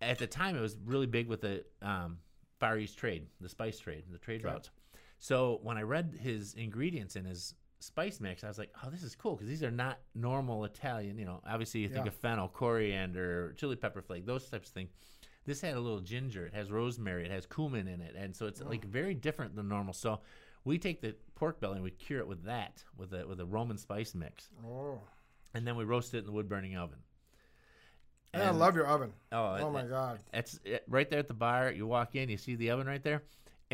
at 0.00 0.18
the 0.18 0.26
time 0.26 0.56
it 0.56 0.60
was 0.60 0.76
really 0.84 1.06
big 1.06 1.28
with 1.28 1.40
the 1.40 1.64
um, 1.80 2.18
Far 2.58 2.78
East 2.78 2.98
trade, 2.98 3.26
the 3.40 3.48
spice 3.48 3.78
trade, 3.78 4.04
the 4.10 4.18
trade 4.18 4.44
Okay. 4.44 4.52
routes. 4.52 4.70
So 5.18 5.60
when 5.62 5.76
I 5.78 5.82
read 5.82 6.18
his 6.20 6.54
ingredients 6.54 7.16
in 7.16 7.24
his 7.24 7.54
spice 7.80 8.20
mix, 8.20 8.44
I 8.44 8.48
was 8.48 8.58
like, 8.58 8.70
"Oh, 8.84 8.90
this 8.90 9.02
is 9.02 9.14
cool 9.14 9.36
because 9.36 9.48
these 9.48 9.62
are 9.62 9.70
not 9.70 9.98
normal 10.14 10.64
Italian." 10.64 11.18
You 11.18 11.24
know, 11.24 11.40
obviously 11.46 11.80
you 11.80 11.88
think 11.88 12.04
Yeah. 12.04 12.10
of 12.10 12.14
fennel, 12.14 12.48
coriander, 12.48 13.52
chili 13.54 13.76
pepper 13.76 14.02
flake, 14.02 14.26
those 14.26 14.48
types 14.48 14.68
of 14.68 14.74
things. 14.74 14.90
This 15.46 15.60
had 15.60 15.74
a 15.74 15.80
little 15.80 16.00
ginger. 16.00 16.46
It 16.46 16.54
has 16.54 16.70
rosemary. 16.70 17.24
It 17.26 17.30
has 17.30 17.46
cumin 17.46 17.86
in 17.86 18.00
it, 18.00 18.14
and 18.16 18.34
so 18.34 18.46
it's 18.46 18.60
like 18.62 18.86
mm. 18.86 18.90
very 18.90 19.14
different 19.14 19.54
than 19.56 19.68
normal. 19.68 19.92
So 19.92 20.20
we 20.64 20.78
take 20.78 21.00
the 21.02 21.14
pork 21.34 21.60
belly 21.60 21.74
and 21.74 21.84
we 21.84 21.90
cure 21.90 22.20
it 22.20 22.26
with 22.26 22.44
that, 22.44 22.82
with 22.96 23.12
a 23.12 23.26
with 23.26 23.40
a 23.40 23.46
Roman 23.46 23.76
spice 23.76 24.14
mix 24.14 24.48
Oh, 24.64 25.00
and 25.52 25.66
then 25.66 25.76
we 25.76 25.84
roast 25.84 26.14
it 26.14 26.18
in 26.18 26.24
the 26.26 26.32
wood 26.32 26.48
burning 26.48 26.76
oven. 26.76 26.98
And 28.32 28.42
I 28.42 28.50
love 28.50 28.74
your 28.74 28.86
oven. 28.86 29.12
Oh, 29.30 29.56
Oh 29.60 29.68
it- 29.68 29.72
my 29.72 29.84
god. 29.84 30.20
It's 30.32 30.58
it- 30.64 30.84
right 30.88 31.08
there 31.08 31.20
at 31.20 31.28
the 31.28 31.34
bar. 31.34 31.70
You 31.70 31.86
walk 31.86 32.16
in, 32.16 32.28
you 32.28 32.36
see 32.36 32.56
the 32.56 32.70
oven 32.70 32.86
right 32.86 33.02
there. 33.02 33.22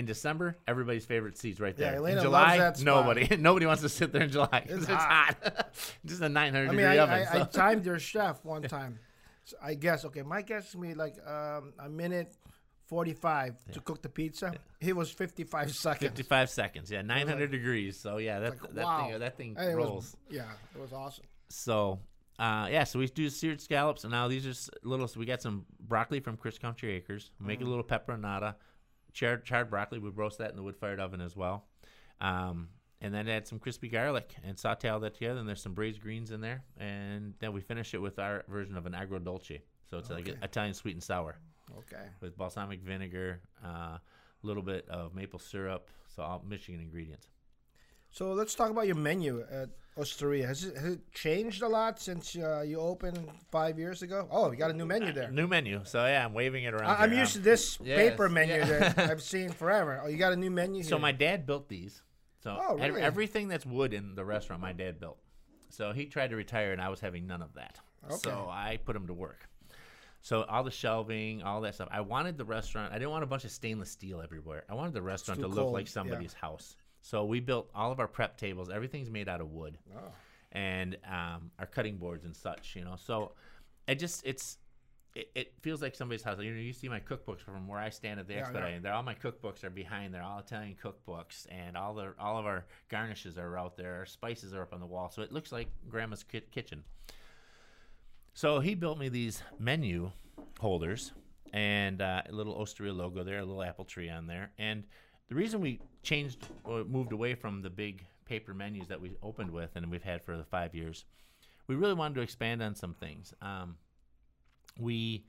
In 0.01 0.07
December, 0.07 0.57
everybody's 0.67 1.05
favorite 1.05 1.37
seats 1.37 1.61
right 1.61 1.75
Yeah, 1.79 1.91
there. 1.91 1.97
Elena 1.99 2.23
in 2.23 2.31
loves 2.31 2.47
July, 2.47 2.57
that 2.59 2.77
spot. 2.79 2.87
nobody, 2.87 3.37
nobody 3.39 3.67
wants 3.67 3.83
to 3.83 3.89
sit 3.91 4.13
there 4.13 4.23
in 4.23 4.31
July 4.31 4.63
It's 4.65 4.73
it's, 4.85 4.87
hot. 4.89 5.75
Just 6.07 6.23
a 6.23 6.29
900 6.31 6.65
I 6.65 6.69
mean, 6.69 6.77
degree 6.79 6.99
I, 6.99 6.99
oven. 7.03 7.27
I, 7.33 7.41
I 7.41 7.45
timed 7.45 7.85
your 7.85 7.99
chef 7.99 8.43
one 8.43 8.63
time. 8.63 8.99
So 9.45 9.57
I 9.63 9.75
guess 9.75 10.07
okay, 10.07 10.23
my 10.23 10.41
guess 10.41 10.71
is 10.71 10.77
me 10.77 10.95
like 10.95 11.17
um, 11.27 11.75
a 11.79 11.89
minute 11.91 12.35
forty-five 12.87 13.55
to 13.73 13.81
cook 13.81 14.01
the 14.03 14.09
pizza. 14.09 14.55
He 14.81 14.93
was 14.95 15.11
fifty-five 15.11 15.71
seconds. 15.75 16.11
55 16.11 16.51
seconds. 16.51 16.91
Yeah, 16.91 17.03
900 17.03 17.51
degrees. 17.51 17.99
So 17.99 18.17
yeah, 18.17 18.39
that 18.41 18.61
Like, 18.63 18.75
that 18.75 18.85
wow. 18.85 19.09
thing 19.11 19.19
that 19.21 19.37
thing 19.37 19.55
And 19.59 19.71
it 19.73 19.75
rolls. 19.77 20.05
was, 20.05 20.17
yeah, 20.31 20.51
it 20.75 20.81
was 20.81 20.93
awesome. 20.93 21.25
So, 21.51 21.99
uh, 22.39 22.69
yeah, 22.71 22.85
so 22.85 22.99
we 22.99 23.07
do 23.07 23.29
seared 23.29 23.61
scallops, 23.61 24.05
and 24.05 24.11
now 24.13 24.29
these 24.29 24.47
are 24.47 24.71
little. 24.83 25.09
So 25.09 25.21
we 25.21 25.27
got 25.27 25.43
some 25.43 25.67
broccoli 25.89 26.21
from 26.21 26.37
Crisp 26.37 26.63
Country 26.63 26.95
Acres. 26.95 27.31
We 27.39 27.45
Mm. 27.45 27.49
Make 27.49 27.61
a 27.61 27.65
little 27.65 27.85
peperonata, 27.85 28.55
charred, 29.13 29.45
charred 29.45 29.71
broccoli. 29.71 29.99
We 29.99 30.11
roast 30.11 30.39
that 30.39 30.51
in 30.51 30.57
the 30.57 30.63
wood-fired 30.63 31.01
oven 31.01 31.21
as 31.21 31.37
well, 31.37 31.65
um, 32.21 32.69
and 33.01 33.13
then 33.15 33.29
add 33.29 33.47
some 33.47 33.59
crispy 33.59 33.89
garlic 33.89 34.35
and 34.45 34.59
saute 34.59 34.89
all 34.89 35.01
that 35.01 35.15
together. 35.15 35.41
And 35.41 35.49
there's 35.49 35.63
some 35.63 35.75
braised 35.75 36.01
greens 36.01 36.31
in 36.31 36.41
there, 36.41 36.63
and 36.79 37.35
then 37.39 37.53
we 37.53 37.61
finish 37.61 37.95
it 37.95 37.99
with 37.99 38.19
our 38.19 38.45
version 38.49 38.77
of 38.77 38.87
an 38.87 38.93
agrodolce. 38.93 39.61
So 39.91 39.99
it's 39.99 40.11
like 40.11 40.29
Italian 40.29 40.75
sweet 40.75 40.95
and 40.95 41.03
sour 41.03 41.37
Okay. 41.79 42.07
with 42.21 42.37
balsamic 42.37 42.81
vinegar, 42.81 43.41
a 43.65 44.01
little 44.43 44.63
bit 44.63 44.89
of 44.89 45.15
maple 45.15 45.39
syrup, 45.39 45.91
so 46.15 46.23
all 46.23 46.45
Michigan 46.49 46.81
ingredients. 46.81 47.29
So 48.13 48.33
let's 48.33 48.55
talk 48.55 48.71
about 48.71 48.87
your 48.87 48.97
menu 48.97 49.45
at 49.51 49.71
Osteria. 49.99 50.47
Has 50.47 50.65
it, 50.65 50.77
has 50.77 50.93
it 50.95 51.13
changed 51.13 51.63
a 51.63 51.69
lot 51.69 52.01
since 52.01 52.37
uh, 52.37 52.63
you 52.67 52.79
opened 52.81 53.29
five 53.51 53.79
years 53.79 54.03
ago? 54.03 54.29
Oh, 54.31 54.51
you 54.51 54.57
got 54.57 54.71
a 54.71 54.75
new 54.75 54.87
menu 54.87 55.13
there. 55.13 55.31
New 55.31 55.47
menu. 55.47 55.81
So 55.85 56.05
yeah, 56.07 56.25
I'm 56.25 56.33
waving 56.33 56.65
it 56.65 56.75
around. 56.75 56.91
I, 56.91 57.03
I'm 57.03 57.11
here. 57.11 57.21
used 57.21 57.35
to 57.35 57.39
this 57.41 57.79
Yes, 57.83 57.99
paper 57.99 58.29
menu 58.29 58.55
yeah. 58.55 58.93
that 58.93 58.99
I've 59.11 59.23
seen 59.23 59.51
forever. 59.51 60.01
Oh, 60.05 60.09
you 60.09 60.17
got 60.17 60.33
a 60.33 60.37
new 60.37 60.51
menu 60.51 60.83
here? 60.83 60.89
So 60.89 60.97
here. 60.97 61.03
my 61.03 61.13
dad 61.13 61.47
built 61.47 61.69
these. 61.69 62.03
So 62.43 62.57
Oh, 62.59 62.77
really? 62.77 63.03
everything 63.03 63.49
that's 63.49 63.67
wood 63.67 63.93
in 63.93 64.15
the 64.15 64.25
restaurant, 64.25 64.63
my 64.63 64.73
dad 64.73 64.99
built. 64.99 65.19
So 65.69 65.93
he 65.93 66.07
tried 66.07 66.31
to 66.31 66.37
retire, 66.37 66.73
and 66.73 66.81
I 66.81 66.89
was 66.89 67.01
having 67.01 67.27
none 67.27 67.43
of 67.43 67.55
that. 67.55 67.79
Okay. 68.07 68.17
So 68.17 68.49
I 68.51 68.79
put 68.85 68.97
him 68.97 69.07
to 69.09 69.15
work. 69.15 69.49
So 70.23 70.43
all 70.45 70.65
the 70.65 70.71
shelving, 70.71 71.43
all 71.43 71.61
that 71.63 71.75
stuff. 71.75 71.89
I 71.91 72.01
wanted 72.01 72.37
the 72.37 72.45
restaurant. 72.45 72.93
I 72.93 72.99
didn't 72.99 73.11
want 73.11 73.25
a 73.25 73.27
bunch 73.27 73.45
of 73.45 73.51
stainless 73.51 73.91
steel 73.91 74.21
everywhere. 74.21 74.65
I 74.69 74.75
wanted 74.75 74.93
the 74.95 75.03
restaurant 75.03 75.41
too 75.41 75.45
to 75.45 75.49
look 75.49 75.65
cold, 75.65 75.73
like 75.73 75.87
yeah. 75.87 75.93
somebody's 75.93 76.33
house. 76.33 76.77
So 77.03 77.25
we 77.25 77.41
built 77.41 77.71
all 77.75 77.91
of 77.93 77.99
our 78.01 78.09
prep 78.09 78.37
tables. 78.37 78.69
Everything's 78.71 79.11
made 79.11 79.29
out 79.29 79.41
of 79.41 79.51
wood, 79.53 79.79
Oh. 79.97 80.13
and 80.53 80.97
um, 81.09 81.51
our 81.59 81.67
cutting 81.67 81.97
boards 81.97 82.25
and 82.25 82.37
such. 82.37 82.75
You 82.77 82.85
know, 82.85 82.97
so 82.97 83.33
it 83.89 83.97
just 83.97 84.23
it's. 84.27 84.59
It, 85.17 85.29
it 85.35 85.53
feels 85.61 85.83
like 85.83 85.97
somebody's 85.97 86.23
house. 86.23 86.39
You 86.41 86.53
know, 86.55 86.61
you 86.61 86.73
see 86.73 86.89
my 86.89 87.01
cookbooks 87.01 87.41
from 87.41 87.67
where 87.67 87.81
I 87.81 87.91
stand 87.91 88.21
at 88.21 88.29
the 88.29 88.35
Yeah, 88.35 88.41
expedite. 88.43 88.75
yeah. 88.75 88.79
They're 88.79 88.93
all 88.93 89.03
my 89.03 89.17
cookbooks 89.17 89.65
are 89.65 89.71
behind. 89.71 90.15
They're 90.15 90.23
all 90.23 90.39
Italian 90.39 90.77
cookbooks, 90.81 91.49
and 91.51 91.77
all 91.77 91.95
the 91.95 92.15
all 92.21 92.39
of 92.39 92.47
our 92.47 92.65
garnishes 92.91 93.37
are 93.37 93.59
out 93.59 93.77
there. 93.77 93.97
Our 93.97 94.07
spices 94.07 94.55
are 94.55 94.63
up 94.63 94.73
on 94.73 94.79
the 94.79 94.87
wall, 94.87 95.11
so 95.11 95.23
it 95.23 95.33
looks 95.33 95.51
like 95.51 95.67
Grandma's 95.89 96.23
ki- 96.23 96.43
kitchen. 96.53 96.85
So 98.35 98.61
he 98.61 98.77
built 98.77 98.99
me 98.99 99.09
these 99.09 99.43
menu 99.59 100.13
holders 100.61 101.13
and 101.53 102.01
uh, 102.01 102.23
a 102.29 102.33
little 102.33 102.55
Osteria 102.61 102.93
logo 102.93 103.25
there, 103.25 103.39
a 103.41 103.45
little 103.45 103.63
apple 103.65 103.85
tree 103.85 104.09
on 104.09 104.29
there. 104.29 104.53
And 104.59 104.85
the 105.31 105.35
reason 105.37 105.61
we 105.63 105.81
changed 106.03 106.47
or 106.65 106.85
moved 106.85 107.13
away 107.13 107.35
from 107.35 107.63
the 107.63 107.71
big 107.71 108.05
paper 108.27 108.53
menus 108.53 108.89
that 108.89 109.01
we 109.01 109.17
opened 109.23 109.51
with 109.51 109.71
and 109.77 109.91
we've 109.91 110.03
had 110.03 110.23
for 110.23 110.37
the 110.37 110.45
five 110.45 110.75
years, 110.75 111.05
we 111.67 111.75
really 111.77 111.95
wanted 111.95 112.15
to 112.17 112.21
expand 112.21 112.63
on 112.63 112.75
some 112.75 112.93
things. 112.95 113.33
Um, 113.41 113.77
we 114.79 115.25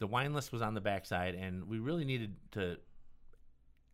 the 0.00 0.06
wine 0.06 0.34
list 0.34 0.52
was 0.52 0.60
on 0.60 0.74
the 0.74 0.80
backside, 0.80 1.34
and 1.34 1.68
we 1.68 1.78
really 1.78 2.04
needed 2.04 2.34
to 2.52 2.76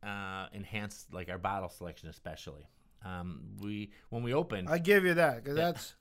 uh, 0.03 0.47
enhance 0.55 1.07
like 1.13 1.29
our 1.29 1.39
bottle 1.39 1.69
selection, 1.69 2.09
especially. 2.09 2.67
Um, 3.05 3.43
we 3.61 3.93
when 4.09 4.23
we 4.23 4.33
opened, 4.35 4.69
I 4.69 4.79
give 4.79 5.05
you 5.05 5.15
that 5.15 5.43
because 5.43 5.57
Yeah. 5.59 5.65
that's 5.73 5.95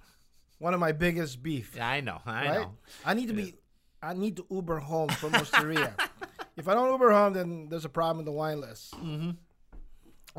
one 0.57 0.73
of 0.73 0.79
my 0.79 0.91
biggest 0.93 1.41
beef. 1.43 1.77
I 1.79 2.01
know, 2.01 2.19
I 2.25 2.45
right? 2.47 2.59
know. 2.61 2.71
I 3.05 3.13
need 3.13 3.27
to 3.27 3.33
be. 3.33 3.55
I 4.01 4.13
need 4.13 4.37
to 4.37 4.45
Uber 4.49 4.79
home 4.79 5.09
from 5.09 5.33
Osteria. 5.35 5.93
if 6.57 6.67
I 6.69 6.73
don't 6.73 6.89
Uber 6.91 7.11
home, 7.11 7.33
then 7.33 7.67
there's 7.69 7.83
a 7.85 7.89
problem 7.89 8.17
with 8.17 8.25
the 8.25 8.31
wine 8.31 8.61
list. 8.61 8.93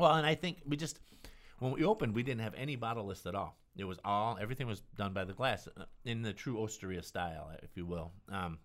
Well, 0.01 0.15
and 0.15 0.25
I 0.25 0.33
think 0.33 0.57
we 0.67 0.77
just 0.77 0.99
when 1.59 1.71
we 1.71 1.83
opened, 1.83 2.15
we 2.15 2.23
didn't 2.23 2.41
have 2.41 2.55
any 2.55 2.75
bottle 2.75 3.05
list 3.05 3.27
at 3.27 3.35
all. 3.35 3.55
It 3.77 3.83
was 3.83 3.99
all 4.03 4.35
everything 4.41 4.65
was 4.65 4.81
done 4.97 5.13
by 5.13 5.25
the 5.25 5.33
glass 5.33 5.67
uh, 5.77 5.83
in 6.05 6.23
the 6.23 6.33
true 6.33 6.57
Osteria 6.57 7.03
style, 7.03 7.51
if 7.61 7.77
you 7.77 7.85
will. 7.85 8.11
Um, 8.27 8.57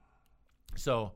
so 0.77 1.13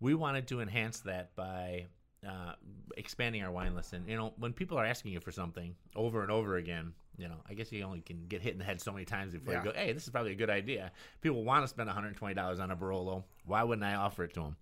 we 0.00 0.14
wanted 0.14 0.46
to 0.48 0.60
enhance 0.60 1.00
that 1.00 1.34
by 1.34 1.86
uh, 2.28 2.52
expanding 2.98 3.42
our 3.42 3.50
wine 3.50 3.74
list. 3.74 3.94
And 3.94 4.06
you 4.06 4.18
know, 4.18 4.34
when 4.36 4.52
people 4.52 4.76
are 4.76 4.84
asking 4.84 5.12
you 5.12 5.20
for 5.20 5.32
something 5.32 5.74
over 5.96 6.20
and 6.20 6.30
over 6.30 6.56
again, 6.56 6.92
you 7.16 7.28
know, 7.28 7.36
I 7.48 7.54
guess 7.54 7.72
you 7.72 7.82
only 7.84 8.02
can 8.02 8.26
get 8.28 8.42
hit 8.42 8.52
in 8.52 8.58
the 8.58 8.66
head 8.66 8.82
so 8.82 8.92
many 8.92 9.06
times 9.06 9.32
before 9.32 9.54
Yeah. 9.54 9.64
you 9.64 9.72
go, 9.72 9.78
"Hey, 9.78 9.94
this 9.94 10.02
is 10.02 10.10
probably 10.10 10.32
a 10.32 10.36
good 10.36 10.50
idea." 10.50 10.92
People 11.22 11.42
want 11.42 11.64
to 11.64 11.68
spend 11.68 11.86
120 11.88 12.34
dollars 12.34 12.60
on 12.60 12.70
a 12.70 12.76
Barolo. 12.76 13.24
Why 13.46 13.62
wouldn't 13.62 13.84
I 13.84 13.94
offer 13.94 14.24
it 14.24 14.34
to 14.34 14.40
them? 14.40 14.56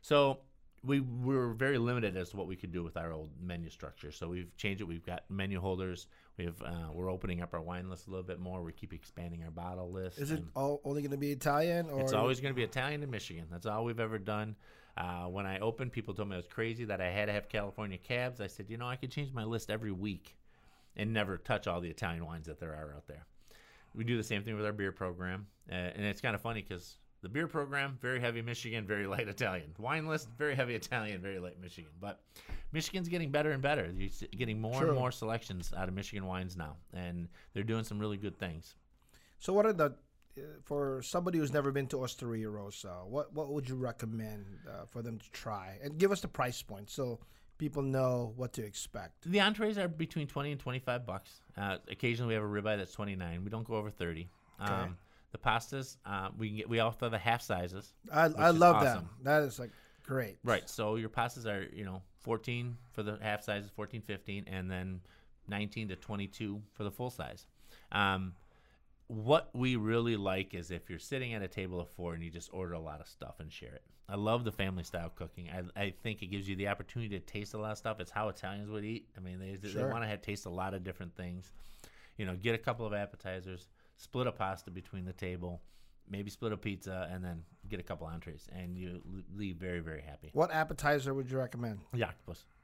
So 0.00 0.38
we 0.84 1.00
were 1.00 1.52
very 1.54 1.78
limited 1.78 2.16
as 2.16 2.30
to 2.30 2.36
what 2.36 2.46
we 2.46 2.56
could 2.56 2.72
do 2.72 2.82
with 2.82 2.96
our 2.96 3.12
old 3.12 3.30
menu 3.42 3.70
structure. 3.70 4.12
So 4.12 4.28
we've 4.28 4.56
changed 4.56 4.80
it. 4.80 4.84
We've 4.84 5.04
got 5.04 5.24
menu 5.28 5.60
holders. 5.60 6.06
We've 6.36 6.60
uh, 6.62 6.92
we're 6.92 7.10
opening 7.10 7.42
up 7.42 7.54
our 7.54 7.60
wine 7.60 7.90
list 7.90 8.06
a 8.06 8.10
little 8.10 8.24
bit 8.24 8.38
more. 8.38 8.62
We 8.62 8.72
keep 8.72 8.92
expanding 8.92 9.42
our 9.44 9.50
bottle 9.50 9.90
list. 9.90 10.18
Is 10.18 10.30
it 10.30 10.42
all, 10.54 10.80
only 10.84 11.02
going 11.02 11.10
to 11.10 11.16
be 11.16 11.32
Italian 11.32 11.90
or 11.90 12.00
It's 12.00 12.12
always 12.12 12.40
going 12.40 12.54
to 12.54 12.56
be 12.56 12.62
Italian 12.62 13.02
in 13.02 13.10
Michigan. 13.10 13.46
That's 13.50 13.66
all 13.66 13.84
we've 13.84 14.00
ever 14.00 14.18
done. 14.18 14.56
Uh, 14.96 15.26
when 15.26 15.46
I 15.46 15.60
opened, 15.60 15.92
people 15.92 16.14
told 16.14 16.28
me 16.28 16.34
I 16.34 16.38
was 16.38 16.48
crazy 16.48 16.84
that 16.86 17.00
I 17.00 17.10
had 17.10 17.26
to 17.26 17.32
have 17.32 17.48
California 17.48 17.98
cabs. 17.98 18.40
I 18.40 18.48
said, 18.48 18.66
you 18.68 18.76
know, 18.76 18.88
I 18.88 18.96
could 18.96 19.12
change 19.12 19.32
my 19.32 19.44
list 19.44 19.70
every 19.70 19.92
week 19.92 20.36
and 20.96 21.12
never 21.12 21.38
touch 21.38 21.68
all 21.68 21.80
the 21.80 21.88
Italian 21.88 22.26
wines 22.26 22.46
that 22.46 22.58
there 22.58 22.74
are 22.74 22.94
out 22.96 23.06
there. 23.06 23.24
We 23.94 24.04
do 24.04 24.16
the 24.16 24.24
same 24.24 24.42
thing 24.42 24.56
with 24.56 24.66
our 24.66 24.72
beer 24.72 24.92
program, 24.92 25.46
uh, 25.70 25.74
and 25.74 26.04
it's 26.04 26.20
kind 26.20 26.34
of 26.34 26.42
funny 26.42 26.64
because 26.68 26.98
the 27.22 27.28
beer 27.28 27.46
program 27.46 27.98
very 28.00 28.20
heavy 28.20 28.42
Michigan, 28.42 28.86
very 28.86 29.06
light 29.06 29.28
Italian. 29.28 29.74
Wine 29.78 30.06
list 30.06 30.28
very 30.38 30.54
heavy 30.54 30.74
Italian, 30.74 31.20
very 31.20 31.38
light 31.38 31.60
Michigan. 31.60 31.90
But 32.00 32.20
Michigan's 32.72 33.08
getting 33.08 33.30
better 33.30 33.50
and 33.52 33.62
better. 33.62 33.90
You're 33.96 34.10
getting 34.36 34.60
more 34.60 34.80
True. 34.80 34.90
and 34.90 34.98
more 34.98 35.10
selections 35.10 35.72
out 35.76 35.88
of 35.88 35.94
Michigan 35.94 36.26
wines 36.26 36.56
now, 36.56 36.76
and 36.92 37.28
they're 37.52 37.62
doing 37.64 37.84
some 37.84 37.98
really 37.98 38.16
good 38.16 38.38
things. 38.38 38.76
So 39.38 39.52
what 39.52 39.66
are 39.66 39.72
the 39.72 39.86
uh, 39.86 40.42
for 40.62 41.02
somebody 41.02 41.38
who's 41.38 41.52
never 41.52 41.72
been 41.72 41.86
to 41.88 42.02
Osteria 42.02 42.48
Rossa? 42.48 43.02
What 43.04 43.32
what 43.34 43.48
would 43.52 43.68
you 43.68 43.76
recommend 43.76 44.44
uh, 44.68 44.84
for 44.86 45.02
them 45.02 45.18
to 45.18 45.30
try? 45.32 45.78
And 45.82 45.98
give 45.98 46.12
us 46.12 46.20
the 46.20 46.28
price 46.28 46.62
point 46.62 46.90
so 46.90 47.20
people 47.58 47.82
know 47.82 48.32
what 48.36 48.52
to 48.52 48.64
expect. 48.64 49.30
The 49.30 49.40
entrees 49.40 49.78
are 49.78 49.88
between 49.88 50.28
twenty 50.28 50.52
and 50.52 50.60
twenty-five 50.60 51.04
bucks. 51.04 51.42
Uh, 51.56 51.78
occasionally, 51.90 52.28
we 52.28 52.34
have 52.34 52.44
a 52.44 52.46
ribeye 52.46 52.76
that's 52.76 52.92
twenty-nine. 52.92 53.42
We 53.42 53.50
don't 53.50 53.66
go 53.66 53.74
over 53.74 53.90
thirty. 53.90 54.28
Okay. 54.62 54.90
The 55.30 55.38
pastas, 55.38 55.96
uh, 56.06 56.28
we 56.36 56.48
can 56.48 56.56
get. 56.56 56.68
We 56.68 56.78
have 56.78 56.98
the 56.98 57.18
half 57.18 57.42
sizes. 57.42 57.92
I 58.12 58.24
I 58.24 58.50
love 58.50 58.76
awesome. 58.76 59.08
that. 59.22 59.42
That 59.42 59.42
is 59.42 59.58
like 59.58 59.70
great. 60.04 60.38
Right. 60.42 60.68
So 60.68 60.96
your 60.96 61.10
pastas 61.10 61.46
are 61.46 61.68
you 61.74 61.84
know 61.84 62.02
fourteen 62.20 62.76
for 62.92 63.02
the 63.02 63.18
half 63.20 63.42
sizes, 63.42 63.70
14, 63.74 64.00
15, 64.00 64.44
and 64.46 64.70
then 64.70 65.00
nineteen 65.46 65.88
to 65.88 65.96
twenty-two 65.96 66.62
for 66.72 66.84
the 66.84 66.90
full 66.90 67.10
size. 67.10 67.46
Um, 67.92 68.34
what 69.08 69.50
we 69.54 69.76
really 69.76 70.16
like 70.16 70.54
is 70.54 70.70
if 70.70 70.88
you're 70.88 70.98
sitting 70.98 71.34
at 71.34 71.42
a 71.42 71.48
table 71.48 71.80
of 71.80 71.88
four 71.90 72.14
and 72.14 72.22
you 72.22 72.30
just 72.30 72.50
order 72.52 72.74
a 72.74 72.80
lot 72.80 73.00
of 73.00 73.08
stuff 73.08 73.36
and 73.40 73.50
share 73.50 73.74
it. 73.74 73.82
I 74.08 74.16
love 74.16 74.44
the 74.44 74.52
family 74.52 74.84
style 74.84 75.12
cooking. 75.14 75.50
I, 75.50 75.80
I 75.80 75.94
think 76.02 76.22
it 76.22 76.26
gives 76.26 76.48
you 76.48 76.56
the 76.56 76.68
opportunity 76.68 77.18
to 77.18 77.24
taste 77.24 77.52
a 77.52 77.58
lot 77.58 77.72
of 77.72 77.78
stuff. 77.78 78.00
It's 78.00 78.10
how 78.10 78.28
Italians 78.28 78.70
would 78.70 78.84
eat. 78.84 79.06
I 79.16 79.20
mean, 79.20 79.38
they, 79.38 79.56
they 79.56 79.84
want 79.84 80.02
to 80.02 80.08
have 80.08 80.22
taste 80.22 80.46
a 80.46 80.50
lot 80.50 80.72
of 80.72 80.82
different 80.82 81.14
things. 81.14 81.52
You 82.16 82.24
know, 82.24 82.34
get 82.34 82.54
a 82.54 82.58
couple 82.58 82.86
of 82.86 82.94
appetizers, 82.94 83.68
split 83.98 84.26
a 84.26 84.32
pasta 84.32 84.70
between 84.70 85.04
the 85.04 85.12
table, 85.12 85.60
maybe 86.08 86.30
split 86.30 86.52
a 86.52 86.56
pizza, 86.56 87.08
and 87.12 87.22
then 87.22 87.42
get 87.68 87.78
a 87.80 87.82
couple 87.82 88.06
entrees, 88.06 88.48
and 88.52 88.78
you 88.78 89.02
leave 89.36 89.56
very, 89.56 89.80
very 89.80 90.00
happy. 90.00 90.30
What 90.32 90.50
appetizer 90.50 91.12
would 91.12 91.30
you 91.30 91.36
recommend? 91.36 91.80
The 91.92 92.04
octopus. 92.04 92.44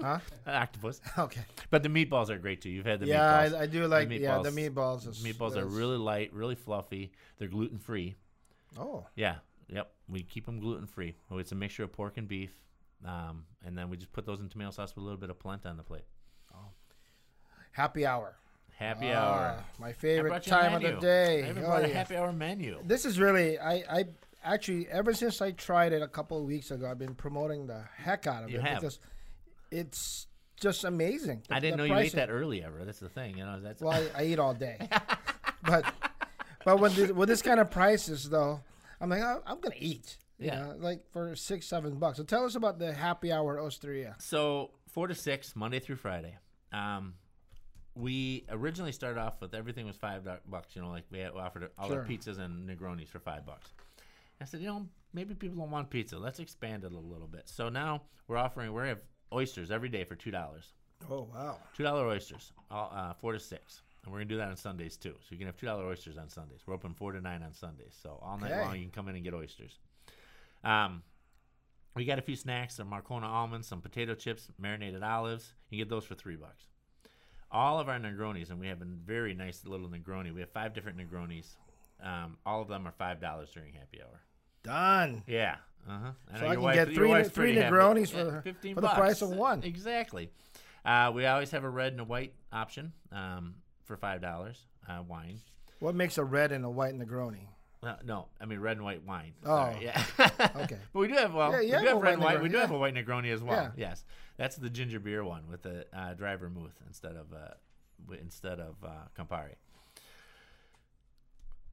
Huh? 0.00 0.18
octopus. 0.46 1.00
Okay. 1.18 1.42
But 1.70 1.82
the 1.82 1.88
meatballs 1.88 2.30
are 2.30 2.38
great 2.38 2.60
too. 2.60 2.70
You've 2.70 2.86
had 2.86 3.00
the 3.00 3.06
yeah, 3.06 3.48
meatballs. 3.48 3.58
I, 3.58 3.62
I 3.62 3.66
do 3.66 3.86
like 3.86 4.08
meatballs. 4.08 4.20
yeah 4.20 4.38
the 4.42 4.50
meatballs- 4.50 5.22
meatballs. 5.22 5.50
Is, 5.52 5.56
are 5.58 5.66
really 5.66 5.96
light, 5.96 6.32
really 6.32 6.54
fluffy. 6.54 7.12
They're 7.38 7.48
gluten 7.48 7.78
free. 7.78 8.14
Oh, 8.78 9.06
Yeah, 9.14 9.36
yep. 9.68 9.92
We 10.08 10.22
keep 10.22 10.46
them 10.46 10.60
gluten 10.60 10.86
free. 10.86 11.14
It's 11.32 11.52
a 11.52 11.54
mixture 11.54 11.82
of 11.82 11.92
pork 11.92 12.18
and 12.18 12.28
beef, 12.28 12.52
um, 13.04 13.44
and 13.64 13.76
then 13.76 13.88
we 13.90 13.96
just 13.96 14.12
put 14.12 14.26
those 14.26 14.40
in 14.40 14.48
tomato 14.48 14.70
sauce 14.70 14.94
with 14.94 15.02
a 15.02 15.04
little 15.04 15.20
bit 15.20 15.30
of 15.30 15.38
polenta 15.38 15.68
on 15.68 15.76
the 15.76 15.82
plate. 15.82 16.04
happy 17.72 18.06
hour. 18.06 18.36
Happy 18.76 19.10
Ah, 19.10 19.16
hour. 19.16 19.64
My 19.78 19.92
favorite 19.92 20.28
brought 20.30 20.46
you 20.46 20.52
a 20.52 20.56
time 20.56 20.74
of 20.74 20.82
the 20.82 20.92
day. 21.00 21.44
I 21.44 21.48
even 21.50 21.64
Oh, 21.64 21.66
brought 21.68 21.84
a 21.84 21.88
yeah. 21.88 21.94
happy 21.94 22.16
hour 22.16 22.32
menu. 22.32 22.78
This 22.84 23.04
is 23.06 23.18
really 23.18 23.58
I 23.58 23.74
I 23.90 24.04
actually 24.44 24.86
ever 24.88 25.14
since 25.14 25.40
I 25.40 25.52
tried 25.52 25.92
it 25.92 26.02
a 26.02 26.08
couple 26.08 26.38
of 26.38 26.44
weeks 26.44 26.70
ago, 26.70 26.88
I've 26.90 26.98
been 26.98 27.14
promoting 27.14 27.66
the 27.66 27.82
heck 27.96 28.26
out 28.26 28.44
of 28.44 28.50
You 28.50 28.58
it 28.58 28.62
have. 28.64 28.80
because 28.80 28.98
it's 29.70 30.26
just 30.60 30.84
amazing. 30.84 31.42
The- 31.48 31.54
I 31.54 31.60
didn't 31.60 31.78
the 31.80 31.88
know 31.88 31.94
you 31.94 32.00
ate 32.00 32.12
that 32.12 32.30
early 32.30 32.62
ever. 32.62 32.84
That's 32.84 32.98
the 32.98 33.08
thing, 33.08 33.38
you 33.38 33.44
know. 33.44 33.60
That's 33.60 33.80
Well, 33.80 33.92
I, 34.14 34.22
I 34.22 34.24
eat 34.26 34.38
all 34.38 34.54
day, 34.54 34.78
but 35.64 35.84
but 36.64 36.78
when 36.78 36.94
this, 36.94 37.10
with 37.12 37.28
this 37.30 37.40
kind 37.42 37.60
of 37.60 37.70
prices 37.70 38.28
though, 38.28 38.60
I'm 39.00 39.08
like 39.08 39.22
oh, 39.22 39.42
I'm 39.46 39.60
gonna 39.60 39.74
eat. 39.78 40.18
You 40.38 40.48
Yeah. 40.48 40.60
know, 40.60 40.74
like 40.78 41.00
for 41.12 41.34
six 41.34 41.66
seven 41.66 41.94
bucks. 41.98 42.18
So 42.18 42.24
tell 42.24 42.44
us 42.44 42.56
about 42.56 42.78
the 42.78 42.92
happy 42.92 43.32
hour 43.32 43.58
at 43.58 43.64
Osteria. 43.64 44.16
So 44.18 44.70
four 44.86 45.06
to 45.08 45.14
six, 45.14 45.56
Monday 45.56 45.78
through 45.80 45.96
Friday. 45.96 46.36
Um, 46.74 47.14
we 47.96 48.44
originally 48.50 48.92
started 48.92 49.18
off 49.18 49.40
with 49.40 49.54
everything 49.54 49.86
was 49.86 49.96
five 49.96 50.22
bucks. 50.48 50.76
You 50.76 50.82
know, 50.82 50.90
like 50.90 51.04
we 51.10 51.18
had- 51.20 51.34
we 51.34 51.40
offered 51.40 51.70
all 51.78 51.88
Sure. 51.88 52.00
our 52.00 52.06
pizzas 52.06 52.38
and 52.38 52.68
Negronis 52.68 53.08
for 53.08 53.18
five 53.18 53.44
bucks. 53.46 53.72
I 54.40 54.44
said, 54.44 54.60
you 54.60 54.66
know, 54.66 54.88
maybe 55.14 55.34
people 55.34 55.56
don't 55.56 55.70
want 55.70 55.88
pizza. 55.88 56.18
Let's 56.18 56.38
expand 56.38 56.84
it 56.84 56.92
a 56.92 56.98
little 56.98 57.26
bit. 57.26 57.48
So 57.48 57.70
now 57.70 58.02
we're 58.28 58.36
offering 58.36 58.72
we 58.74 58.88
have 58.88 59.00
oysters 59.32 59.70
every 59.70 59.88
day 59.88 60.04
for 60.04 60.14
two 60.14 60.30
dollars. 60.30 60.74
Oh 61.10 61.22
wow! 61.22 61.58
Two 61.74 61.82
dollar 61.82 62.06
oysters, 62.06 62.52
all, 62.70 62.90
uh, 62.92 63.14
four 63.14 63.32
to 63.32 63.40
six, 63.40 63.82
and 64.04 64.12
we're 64.12 64.18
gonna 64.20 64.28
do 64.28 64.36
that 64.38 64.48
on 64.48 64.56
Sundays 64.56 64.96
too. 64.96 65.16
So 65.20 65.28
you 65.30 65.38
can 65.38 65.46
have 65.46 65.56
two 65.56 65.66
dollar 65.66 65.84
oysters 65.86 66.16
on 66.18 66.28
Sundays. 66.28 66.66
We're 66.66 66.74
open 66.74 66.94
four 66.94 67.12
to 67.12 67.20
nine 67.20 67.42
on 67.42 67.52
Sundays, 67.54 67.94
so 67.94 68.18
all 68.22 68.38
night 68.38 68.52
Okay. 68.52 68.60
long 68.62 68.76
you 68.76 68.82
can 68.82 68.90
come 68.92 69.08
in 69.08 69.14
and 69.14 69.24
get 69.24 69.34
oysters. 69.34 69.78
Um, 70.64 71.02
we 71.94 72.04
got 72.04 72.18
a 72.18 72.22
few 72.22 72.36
snacks: 72.36 72.74
some 72.76 72.90
Marcona 72.90 73.24
almonds, 73.24 73.66
some 73.68 73.80
potato 73.82 74.14
chips, 74.14 74.50
marinated 74.58 75.02
olives. 75.02 75.54
You 75.70 75.78
can 75.78 75.86
get 75.86 75.90
those 75.90 76.04
for 76.04 76.14
three 76.14 76.36
bucks. 76.36 76.66
All 77.50 77.78
of 77.78 77.88
our 77.88 77.98
Negronis, 77.98 78.50
and 78.50 78.58
we 78.58 78.66
have 78.68 78.82
a 78.82 78.84
very 78.84 79.34
nice 79.34 79.64
little 79.64 79.88
Negroni. 79.88 80.34
We 80.34 80.40
have 80.40 80.50
five 80.50 80.74
different 80.74 80.98
Negronis. 80.98 81.46
Um, 82.02 82.36
all 82.44 82.60
of 82.60 82.68
them 82.68 82.86
are 82.86 82.92
five 82.92 83.20
dollars 83.20 83.50
during 83.52 83.72
happy 83.74 84.00
hour. 84.02 84.20
Done. 84.62 85.22
Yeah. 85.26 85.56
Uh-huh. 85.88 86.10
So 86.34 86.40
know 86.40 86.46
I 86.50 86.54
can 86.54 86.62
wife- 86.62 86.74
get 86.74 86.88
three- 86.94 87.24
three 87.24 87.54
happy. 87.54 87.74
Negronis 87.74 88.12
Yeah, 88.12 88.40
for- 88.40 88.74
for 88.74 88.80
the 88.80 88.88
price 88.88 89.22
of 89.22 89.30
one. 89.30 89.62
Exactly. 89.62 90.30
Uh, 90.84 91.12
we 91.14 91.24
always 91.26 91.50
have 91.52 91.62
a 91.64 91.70
red 91.70 91.92
and 91.92 92.00
a 92.00 92.04
white 92.04 92.32
option 92.52 92.92
um, 93.12 93.54
for 93.84 93.96
five 93.96 94.20
dollars. 94.20 94.66
Uh, 94.88 95.02
wine. 95.06 95.40
What 95.78 95.94
makes 95.94 96.16
a 96.18 96.24
red 96.24 96.52
and 96.52 96.64
a 96.64 96.70
white 96.70 96.94
Negroni? 96.94 97.46
No, 98.04 98.26
I 98.40 98.46
mean 98.46 98.60
red 98.60 98.76
and 98.76 98.84
white 98.84 99.04
wine. 99.04 99.32
Oh. 99.44 99.48
Sorry, 99.48 99.84
yeah. 99.84 100.04
Okay. 100.56 100.78
but 100.92 100.98
we 100.98 101.08
do 101.08 101.14
have 101.14 101.34
well, 101.34 101.52
Yeah, 101.62 101.78
we 101.78 101.82
do 101.82 101.88
have 101.88 101.96
a 101.96 102.00
red 102.00 102.14
and 102.14 102.22
white. 102.22 102.42
We 102.42 102.48
do 102.48 102.56
have 102.56 102.70
a 102.70 102.78
white 102.78 102.94
Negroni 102.94 103.32
as 103.32 103.42
well. 103.42 103.72
Yeah. 103.76 103.88
Yes, 103.88 104.04
that's 104.36 104.56
the 104.56 104.70
ginger 104.70 105.00
beer 105.00 105.24
one 105.24 105.48
with 105.48 105.62
the 105.62 105.86
uh, 105.92 106.14
dry 106.14 106.36
vermouth 106.36 106.80
instead 106.86 107.16
of 107.16 107.32
uh, 107.32 108.14
instead 108.20 108.60
of 108.60 108.76
uh, 108.84 108.88
Campari. 109.18 109.54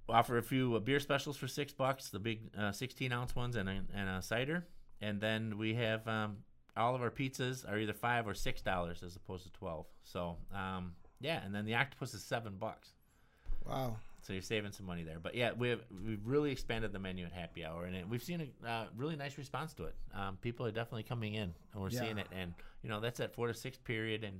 We 0.07 0.15
offer 0.15 0.37
a 0.37 0.43
few 0.43 0.75
uh, 0.75 0.79
beer 0.79 0.99
specials 0.99 1.37
for 1.37 1.47
six 1.47 1.73
bucks, 1.73 2.09
the 2.09 2.19
big 2.19 2.41
uh, 2.57 2.73
16 2.73 3.11
ounce 3.13 3.35
ones, 3.35 3.55
and 3.55 3.69
a, 3.69 3.81
and 3.95 4.09
a 4.09 4.21
cider. 4.21 4.65
And 5.01 5.21
then 5.21 5.57
we 5.57 5.75
have 5.75 6.05
um, 6.07 6.37
all 6.75 6.95
of 6.95 7.01
our 7.01 7.09
pizzas 7.11 7.69
are 7.69 7.77
either 7.77 7.93
five 7.93 8.27
or 8.27 8.33
six 8.33 8.61
dollars 8.61 9.03
as 9.03 9.15
opposed 9.15 9.43
to 9.45 9.51
twelve. 9.51 9.85
So 10.03 10.37
um, 10.53 10.93
yeah, 11.19 11.41
and 11.43 11.53
then 11.53 11.65
the 11.65 11.75
octopus 11.75 12.13
is 12.13 12.23
seven 12.23 12.55
bucks. 12.59 12.89
Wow. 13.65 13.97
So 14.23 14.33
you're 14.33 14.41
saving 14.41 14.71
some 14.71 14.85
money 14.85 15.03
there. 15.03 15.19
But 15.21 15.35
yeah, 15.35 15.51
we've 15.55 15.81
we've 16.05 16.25
really 16.25 16.51
expanded 16.51 16.91
the 16.93 16.99
menu 16.99 17.25
at 17.25 17.31
Happy 17.33 17.63
Hour, 17.65 17.83
and 17.85 17.95
it, 17.95 18.07
we've 18.09 18.23
seen 18.23 18.49
a 18.65 18.67
uh, 18.69 18.85
really 18.95 19.15
nice 19.17 19.37
response 19.37 19.73
to 19.75 19.83
it. 19.83 19.95
Um, 20.15 20.37
people 20.41 20.65
are 20.65 20.71
definitely 20.71 21.03
coming 21.03 21.33
in, 21.35 21.53
and 21.73 21.81
we're 21.81 21.89
Yeah. 21.89 21.99
seeing 22.01 22.17
it. 22.17 22.27
And 22.31 22.53
you 22.81 22.89
know 22.89 22.99
that's 23.01 23.19
at 23.19 23.35
four 23.35 23.47
to 23.47 23.53
six 23.53 23.77
period, 23.77 24.23
and 24.23 24.39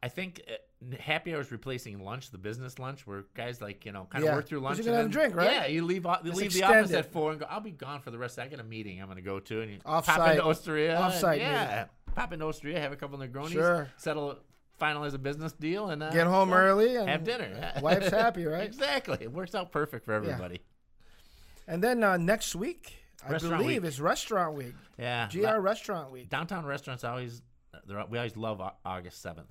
I 0.00 0.08
think 0.08 0.40
uh, 0.48 0.96
Happy 1.00 1.34
Hour 1.34 1.40
is 1.40 1.50
replacing 1.50 1.98
lunch, 1.98 2.30
the 2.30 2.38
business 2.38 2.78
lunch, 2.78 3.04
where 3.08 3.24
guys 3.34 3.60
like 3.60 3.84
you 3.84 3.90
know 3.90 4.06
kind 4.08 4.22
of 4.22 4.28
Yeah, 4.30 4.36
work 4.36 4.46
through 4.46 4.60
lunch. 4.60 4.78
you 4.78 4.84
and 4.84 4.86
can 4.92 4.94
have 4.94 5.06
a 5.06 5.08
drink, 5.08 5.34
right? 5.34 5.50
Yeah, 5.50 5.66
you 5.66 5.84
leave 5.84 6.04
you 6.04 6.30
It's 6.30 6.36
leave 6.38 6.52
the 6.52 6.62
office 6.62 6.82
extended. 6.90 7.06
at 7.06 7.12
four 7.12 7.32
and 7.32 7.40
go. 7.40 7.46
I'll 7.50 7.60
be 7.60 7.72
gone 7.72 8.00
for 8.00 8.12
the 8.12 8.18
rest. 8.18 8.38
Of, 8.38 8.44
I 8.44 8.48
got 8.48 8.60
a 8.60 8.64
meeting 8.64 9.00
I'm 9.00 9.06
going 9.08 9.16
to 9.16 9.22
go 9.22 9.40
to, 9.40 9.60
and 9.62 9.72
you 9.72 9.78
pop 9.80 10.04
Offsite- 10.04 10.30
into 10.32 10.44
Osteria. 10.44 10.96
offsite 10.96 11.38
yeah, 11.38 11.86
pop 12.14 12.32
into 12.32 12.44
Osteria, 12.46 12.78
have 12.78 12.92
a 12.92 12.96
couple 12.96 13.20
of 13.20 13.28
Negronis, 13.28 13.50
Sure. 13.52 13.90
settle, 13.96 14.38
finalize 14.78 15.14
a 15.14 15.18
business 15.18 15.52
deal, 15.52 15.90
and 15.90 16.02
uh, 16.02 16.10
Get 16.10 16.26
home 16.26 16.50
well, 16.50 16.58
early 16.60 16.96
and 16.96 17.08
have 17.08 17.24
dinner. 17.24 17.72
wife's 17.82 18.08
happy, 18.10 18.44
right? 18.46 18.64
Exactly. 18.64 19.18
It 19.20 19.32
works 19.32 19.54
out 19.54 19.72
perfect 19.72 20.04
for 20.04 20.12
everybody. 20.12 20.60
And 21.66 21.82
then 21.82 22.02
uh, 22.02 22.16
next 22.16 22.54
week, 22.54 22.96
I 23.26 23.36
believe, 23.38 23.82
week. 23.82 23.88
is 23.88 24.00
Restaurant 24.00 24.56
Week. 24.56 24.74
Yeah. 24.98 25.28
GR 25.30 25.40
La- 25.42 25.52
Restaurant 25.56 26.10
Week. 26.10 26.28
downtown 26.28 26.64
restaurants 26.64 27.04
always 27.04 27.42
we 28.10 28.18
always 28.18 28.36
love 28.36 28.60
August 28.84 29.24
7th. 29.24 29.46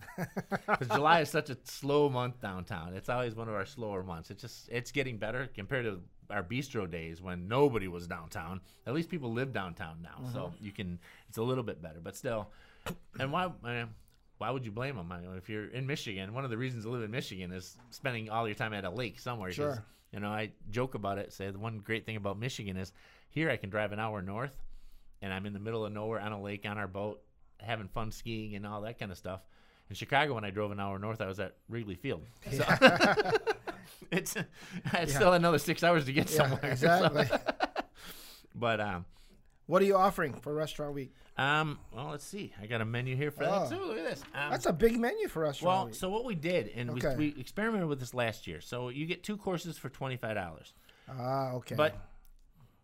Cuz 0.80 0.88
July 0.90 1.22
is 1.22 1.30
such 1.30 1.50
a 1.50 1.58
slow 1.64 2.10
month 2.10 2.40
downtown. 2.42 2.94
It's 2.94 3.10
always 3.10 3.36
one 3.36 3.48
of 3.48 3.56
our 3.56 3.66
slower 3.66 4.04
months. 4.04 4.30
It's 4.32 4.42
just 4.42 4.70
it's 4.70 4.92
getting 4.92 5.18
better 5.18 5.48
compared 5.56 5.86
to 5.86 6.02
our 6.30 6.44
bistro 6.44 6.90
days 6.90 7.22
when 7.22 7.48
nobody 7.48 7.88
was 7.88 8.06
downtown. 8.08 8.62
At 8.86 8.94
least 8.94 9.10
people 9.10 9.32
live 9.32 9.54
downtown 9.54 10.02
now. 10.02 10.30
So 10.34 10.40
Mm-hmm. 10.40 10.66
you 10.66 10.72
can 10.72 11.00
it's 11.30 11.38
a 11.38 11.44
little 11.44 11.64
bit 11.64 11.82
better, 11.82 12.00
but 12.02 12.16
still 12.16 12.50
and 13.20 13.32
why 13.32 13.46
uh, 13.64 13.86
why 14.38 14.52
would 14.52 14.66
you 14.66 14.72
blame 14.72 14.96
them? 14.96 15.12
I 15.12 15.20
mean, 15.20 15.36
if 15.38 15.50
you're 15.50 15.66
in 15.68 15.88
Michigan, 15.88 16.34
one 16.34 16.44
of 16.44 16.50
the 16.50 16.58
reasons 16.58 16.84
to 16.86 16.90
live 16.90 17.02
in 17.04 17.12
Michigan 17.12 17.52
is 17.52 17.76
spending 17.90 18.30
all 18.30 18.48
your 18.48 18.56
time 18.56 18.74
at 18.74 18.86
a 18.86 18.90
lake 18.90 19.20
somewhere. 19.20 19.52
Sure. 19.52 19.84
You 20.12 20.20
know, 20.20 20.30
I 20.30 20.52
joke 20.70 20.94
about 20.96 21.18
it. 21.18 21.34
Say 21.34 21.50
the 21.52 21.60
one 21.60 21.80
great 21.80 22.06
thing 22.06 22.16
about 22.16 22.40
Michigan 22.40 22.78
is 22.78 22.94
here 23.30 23.50
I 23.50 23.58
can 23.58 23.70
drive 23.70 23.92
an 23.92 24.00
hour 24.00 24.22
north, 24.22 24.56
and 25.22 25.34
I'm 25.34 25.46
in 25.46 25.54
the 25.54 25.60
middle 25.60 25.86
of 25.86 25.92
nowhere 25.92 26.20
on 26.20 26.32
a 26.32 26.42
lake 26.42 26.66
on 26.66 26.78
our 26.78 26.88
boat, 26.88 27.22
having 27.60 27.88
fun 27.88 28.12
skiing 28.12 28.56
and 28.56 28.66
all 28.66 28.82
that 28.82 29.00
kind 29.00 29.12
of 29.12 29.18
stuff. 29.18 29.42
In 29.90 29.96
Chicago, 29.96 30.36
when 30.36 30.44
I 30.46 30.50
drove 30.50 30.72
an 30.72 30.80
hour 30.80 31.00
north, 31.00 31.22
I 31.22 31.28
was 31.28 31.40
at 31.40 31.56
Wrigley 31.70 31.96
Field. 31.96 32.22
So 32.52 32.64
it's 34.12 34.36
I 34.38 34.98
had 34.98 35.10
still 35.10 35.34
another 35.34 35.58
six 35.60 35.84
hours 35.84 36.06
to 36.06 36.14
get 36.14 36.30
Yeah, 36.30 36.38
somewhere. 36.38 36.60
exactly. 36.72 37.26
But 38.56 38.82
um, 38.82 39.06
what 39.68 39.82
are 39.82 39.86
you 39.86 39.96
offering 39.96 40.34
for 40.34 40.54
Restaurant 40.54 40.94
Week? 40.94 41.14
um, 41.38 41.78
well, 41.94 42.08
let's 42.10 42.26
see. 42.26 42.52
I 42.62 42.66
got 42.66 42.82
a 42.82 42.86
menu 42.86 43.16
here 43.16 43.30
for 43.32 43.44
Oh. 43.44 43.68
that 43.68 43.70
too. 43.70 43.84
Look 43.86 43.98
at 44.00 44.04
this. 44.06 44.24
Um, 44.34 44.50
That's 44.50 44.66
a 44.66 44.74
big 44.74 44.98
menu 45.00 45.28
for 45.28 45.44
Restaurant 45.44 45.62
week. 45.62 45.78
well, 45.78 45.86
Week. 45.88 45.96
so 45.96 46.10
what 46.10 46.26
we 46.26 46.34
did, 46.36 46.70
and 46.70 46.90
Okay. 46.90 47.16
we, 47.16 47.32
we 47.34 47.40
experimented 47.40 47.88
with 47.88 48.00
this 48.00 48.14
last 48.14 48.48
year. 48.48 48.60
So 48.62 48.90
you 48.90 49.06
get 49.06 49.24
two 49.24 49.38
courses 49.38 49.78
for 49.78 49.90
twenty 49.90 50.18
five 50.18 50.36
dollars. 50.36 50.74
ah, 51.10 51.52
okay. 51.54 51.76
But 51.76 51.96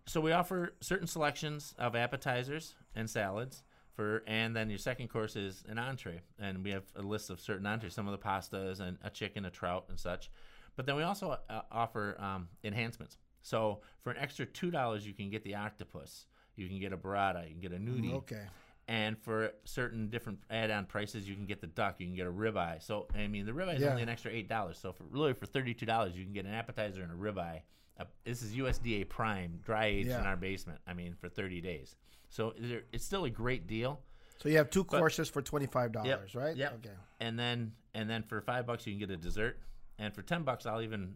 so 0.06 0.22
we 0.22 0.32
offer 0.34 0.76
certain 0.82 1.08
selections 1.08 1.74
of 1.80 1.96
appetizers 1.96 2.76
and 2.96 3.10
salads 3.10 3.64
for, 3.96 4.24
and 4.28 4.56
then 4.56 4.70
your 4.70 4.80
second 4.80 5.08
course 5.08 5.36
is 5.36 5.64
an 5.70 5.78
entree, 5.80 6.22
and 6.40 6.64
we 6.64 6.72
have 6.72 6.84
a 6.96 7.02
list 7.02 7.30
of 7.30 7.40
certain 7.40 7.66
entrees, 7.66 7.94
some 7.94 8.08
of 8.08 8.12
the 8.12 8.18
pastas 8.24 8.80
and 8.82 8.98
a 9.04 9.10
chicken, 9.10 9.46
a 9.46 9.50
trout, 9.52 9.86
and 9.90 10.00
such. 10.00 10.30
But 10.76 10.86
then 10.88 10.96
we 10.96 11.04
also 11.04 11.38
uh, 11.50 11.62
offer 11.72 12.20
um, 12.20 12.50
enhancements. 12.64 13.18
So 13.44 13.82
for 14.02 14.10
an 14.12 14.18
extra 14.18 14.46
two 14.46 14.72
dollars, 14.72 15.08
you 15.08 15.14
can 15.14 15.30
get 15.30 15.44
the 15.44 15.56
octopus, 15.56 16.26
you 16.56 16.68
can 16.68 16.80
get 16.80 16.94
a 16.94 16.98
burrata, 16.98 17.44
you 17.46 17.52
can 17.52 17.62
get 17.62 17.72
a 17.74 17.78
gnudi, 17.78 18.14
okay. 18.14 18.44
and 18.88 19.18
for 19.18 19.52
certain 19.66 20.10
different 20.10 20.40
add-on 20.50 20.86
prices, 20.86 21.28
you 21.28 21.36
can 21.36 21.46
get 21.46 21.62
the 21.62 21.68
duck, 21.68 21.96
you 22.00 22.06
can 22.06 22.16
get 22.16 22.28
a 22.28 22.32
ribeye. 22.32 22.82
So 22.84 23.08
I 23.16 23.28
mean, 23.28 23.46
the 23.46 23.52
ribeye 23.52 23.76
is 23.76 23.82
Yeah. 23.82 23.92
only 23.92 24.04
an 24.04 24.10
extra 24.10 24.32
eight 24.32 24.48
dollars. 24.50 24.78
So 24.78 24.92
for 24.94 25.04
really 25.06 25.34
for 25.34 25.46
thirty-two 25.46 25.86
dollars, 25.86 26.16
you 26.16 26.24
can 26.24 26.34
get 26.34 26.46
an 26.46 26.54
appetizer 26.54 27.02
and 27.04 27.12
a 27.12 27.16
ribeye. 27.16 27.62
Uh, 28.00 28.06
this 28.24 28.42
is 28.42 28.56
USDA 28.56 29.08
prime, 29.08 29.60
dry 29.64 29.86
aged 29.86 30.10
in 30.10 30.16
our 30.26 30.36
basement. 30.36 30.80
I 30.88 30.94
mean, 30.94 31.16
for 31.20 31.30
thirty 31.30 31.62
days. 31.62 31.96
So 32.30 32.54
there, 32.58 32.82
it's 32.92 33.06
still 33.06 33.26
a 33.26 33.30
great 33.30 33.68
deal. 33.68 34.02
So 34.42 34.50
you 34.50 34.58
have 34.58 34.70
two 34.72 34.84
courses 34.84 35.30
for 35.30 35.42
twenty 35.42 35.68
five 35.68 35.92
dollars, 35.92 36.36
right? 36.36 36.56
Yeah. 36.56 36.70
Okay. 36.70 36.90
And 37.20 37.38
then 37.38 37.74
and 37.94 38.10
then 38.10 38.24
for 38.24 38.42
five 38.42 38.66
bucks, 38.66 38.86
you 38.88 38.94
can 38.94 39.00
get 39.00 39.12
a 39.12 39.18
dessert. 39.18 39.60
And 40.00 40.14
for 40.14 40.24
ten 40.24 40.42
bucks, 40.44 40.66
I'll 40.66 40.82
even 40.82 41.16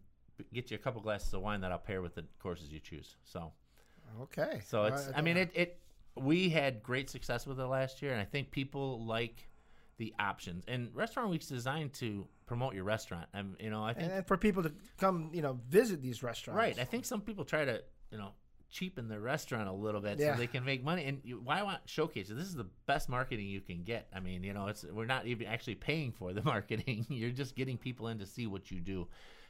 get 0.54 0.70
you 0.70 0.76
a 0.76 0.78
couple 0.78 1.02
glasses 1.02 1.34
of 1.34 1.42
wine 1.42 1.62
that 1.62 1.72
I'll 1.72 1.80
pair 1.80 2.04
with 2.04 2.14
the 2.14 2.24
courses 2.40 2.72
you 2.72 2.80
choose. 2.80 3.16
So 3.24 3.52
Okay. 4.24 4.62
so 4.66 4.86
it's. 4.86 5.08
right, 5.08 5.18
I 5.18 5.22
mean, 5.22 5.38
it, 5.38 5.52
it. 5.54 5.80
We 6.16 6.50
had 6.50 6.82
great 6.82 7.10
success 7.10 7.46
with 7.46 7.60
it 7.60 7.66
last 7.66 8.02
year, 8.02 8.12
and 8.12 8.20
I 8.22 8.26
think 8.26 8.50
people 8.52 9.06
like 9.06 9.48
the 9.98 10.14
options. 10.20 10.64
And 10.68 10.90
Restaurant 10.94 11.30
Week's 11.30 11.48
designed 11.48 11.94
to 11.94 12.28
promote 12.46 12.74
your 12.74 12.84
restaurant. 12.84 13.28
And 13.34 13.56
you 13.60 13.70
know, 13.70 13.84
I 13.84 13.94
think 13.94 14.12
and, 14.12 14.26
for 14.28 14.38
people 14.38 14.64
to 14.64 14.72
come, 14.98 15.30
you 15.34 15.42
know, 15.42 15.60
visit 15.70 16.02
these 16.02 16.24
restaurants. 16.24 16.58
right. 16.58 16.80
I 16.80 16.86
think 16.86 17.06
some 17.06 17.22
people 17.22 17.46
try 17.46 17.66
to 17.66 17.84
you 18.12 18.18
know 18.18 18.32
cheapen 18.70 19.08
their 19.08 19.20
restaurant 19.20 19.70
a 19.70 19.72
little 19.72 20.02
bit 20.02 20.20
Yeah. 20.20 20.34
so 20.34 20.40
they 20.40 20.48
can 20.48 20.66
make 20.66 20.84
money. 20.84 21.06
And 21.06 21.22
you, 21.24 21.40
why 21.44 21.62
want 21.64 21.80
showcase? 21.86 22.28
This 22.30 22.48
is 22.48 22.56
the 22.56 22.68
best 22.86 23.10
marketing 23.10 23.48
you 23.48 23.62
can 23.62 23.84
get. 23.84 24.08
I 24.14 24.20
mean, 24.20 24.44
you 24.44 24.54
know, 24.54 24.68
it's 24.68 24.84
we're 24.84 25.06
not 25.06 25.26
even 25.26 25.48
actually 25.48 25.76
paying 25.76 26.12
for 26.12 26.34
the 26.34 26.44
marketing. 26.54 27.06
You're 27.10 27.32
just 27.32 27.56
getting 27.56 27.78
people 27.78 28.08
in 28.10 28.20
to 28.20 28.26
see 28.26 28.48
what 28.48 28.72
you 28.72 28.80
do. 28.80 29.08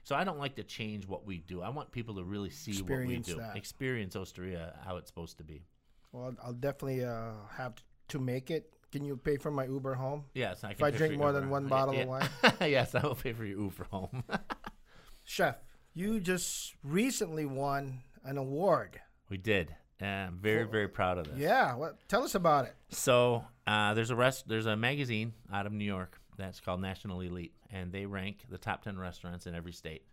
So 0.07 0.15
I 0.15 0.23
don't 0.23 0.39
like 0.39 0.55
to 0.55 0.63
change 0.63 1.05
what 1.05 1.25
we 1.25 1.39
do. 1.39 1.61
I 1.61 1.67
want 1.67 1.91
people 1.91 2.15
to 2.15 2.23
really 2.23 2.49
see 2.49 2.71
Experience 2.71 3.27
what 3.27 3.35
we 3.35 3.41
do, 3.41 3.45
that. 3.45 3.57
experience 3.57 4.15
Osteria 4.15 4.73
how 4.85 4.95
it's 4.95 5.09
supposed 5.09 5.37
to 5.39 5.43
be. 5.43 5.65
Well, 6.13 6.33
I'll 6.41 6.53
definitely 6.53 7.03
uh, 7.03 7.31
have 7.57 7.73
to 8.07 8.17
make 8.17 8.49
it. 8.49 8.71
Can 8.93 9.03
you 9.03 9.17
pay 9.17 9.35
for 9.35 9.51
my 9.51 9.65
Uber 9.65 9.95
home? 9.95 10.23
Yes, 10.33 10.63
I 10.63 10.69
If 10.71 10.77
can 10.77 10.85
I 10.87 10.91
drink 10.91 11.15
more 11.17 11.31
your 11.31 11.33
than 11.33 11.43
Uber. 11.43 11.51
one 11.51 11.67
bottle 11.75 11.99
of 11.99 12.07
wine? 12.07 12.29
yes, 12.61 12.95
I 12.95 13.05
will 13.05 13.15
pay 13.15 13.33
for 13.33 13.43
your 13.43 13.59
Uber 13.59 13.83
home. 13.91 14.23
Chef, 15.25 15.57
you 15.93 16.21
just 16.21 16.75
recently 16.85 17.45
won 17.45 17.99
an 18.23 18.37
award. 18.37 19.01
we 19.27 19.35
did. 19.35 19.75
And 19.99 20.27
I'm 20.29 20.37
very, 20.37 20.63
very 20.63 20.87
proud 20.87 21.17
of 21.17 21.25
this. 21.27 21.37
Yeah, 21.37 21.75
well, 21.75 21.97
Tell 22.07 22.23
us 22.23 22.33
about 22.33 22.63
it. 22.63 22.75
So 22.91 23.43
uh, 23.65 23.93
there's 23.93 24.09
a 24.11 24.15
rest. 24.15 24.47
There's 24.47 24.67
a 24.67 24.77
magazine 24.77 25.33
out 25.51 25.65
of 25.65 25.73
New 25.73 25.83
York 25.83 26.17
that's 26.37 26.59
called 26.59 26.81
National 26.81 27.21
Elite, 27.21 27.53
and 27.71 27.91
they 27.91 28.05
rank 28.05 28.45
the 28.49 28.57
top 28.57 28.83
ten 28.83 28.97
restaurants 28.97 29.47
in 29.47 29.55
every 29.55 29.73
state. 29.73 30.03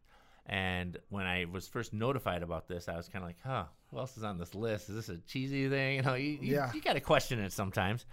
And 0.47 0.99
when 1.09 1.25
I 1.27 1.47
was 1.51 1.67
first 1.69 1.93
notified 1.95 2.43
about 2.43 2.69
this, 2.69 2.89
I 2.89 2.97
was 2.97 3.09
kind 3.09 3.23
of 3.23 3.29
like, 3.29 3.39
"Huh, 3.45 3.65
who 3.91 3.99
else 3.99 4.17
is 4.17 4.25
on 4.25 4.39
this 4.39 4.55
list? 4.55 4.89
Is 4.91 4.95
this 4.97 5.09
a 5.09 5.17
cheesy 5.19 5.69
thing?" 5.69 5.97
You 5.97 6.03
know, 6.03 6.15
you, 6.15 6.39
you, 6.41 6.55
Yeah. 6.57 6.73
you 6.75 6.81
got 6.83 6.95
to 6.95 7.01
question 7.01 7.39
it 7.39 7.53
sometimes, 7.53 8.05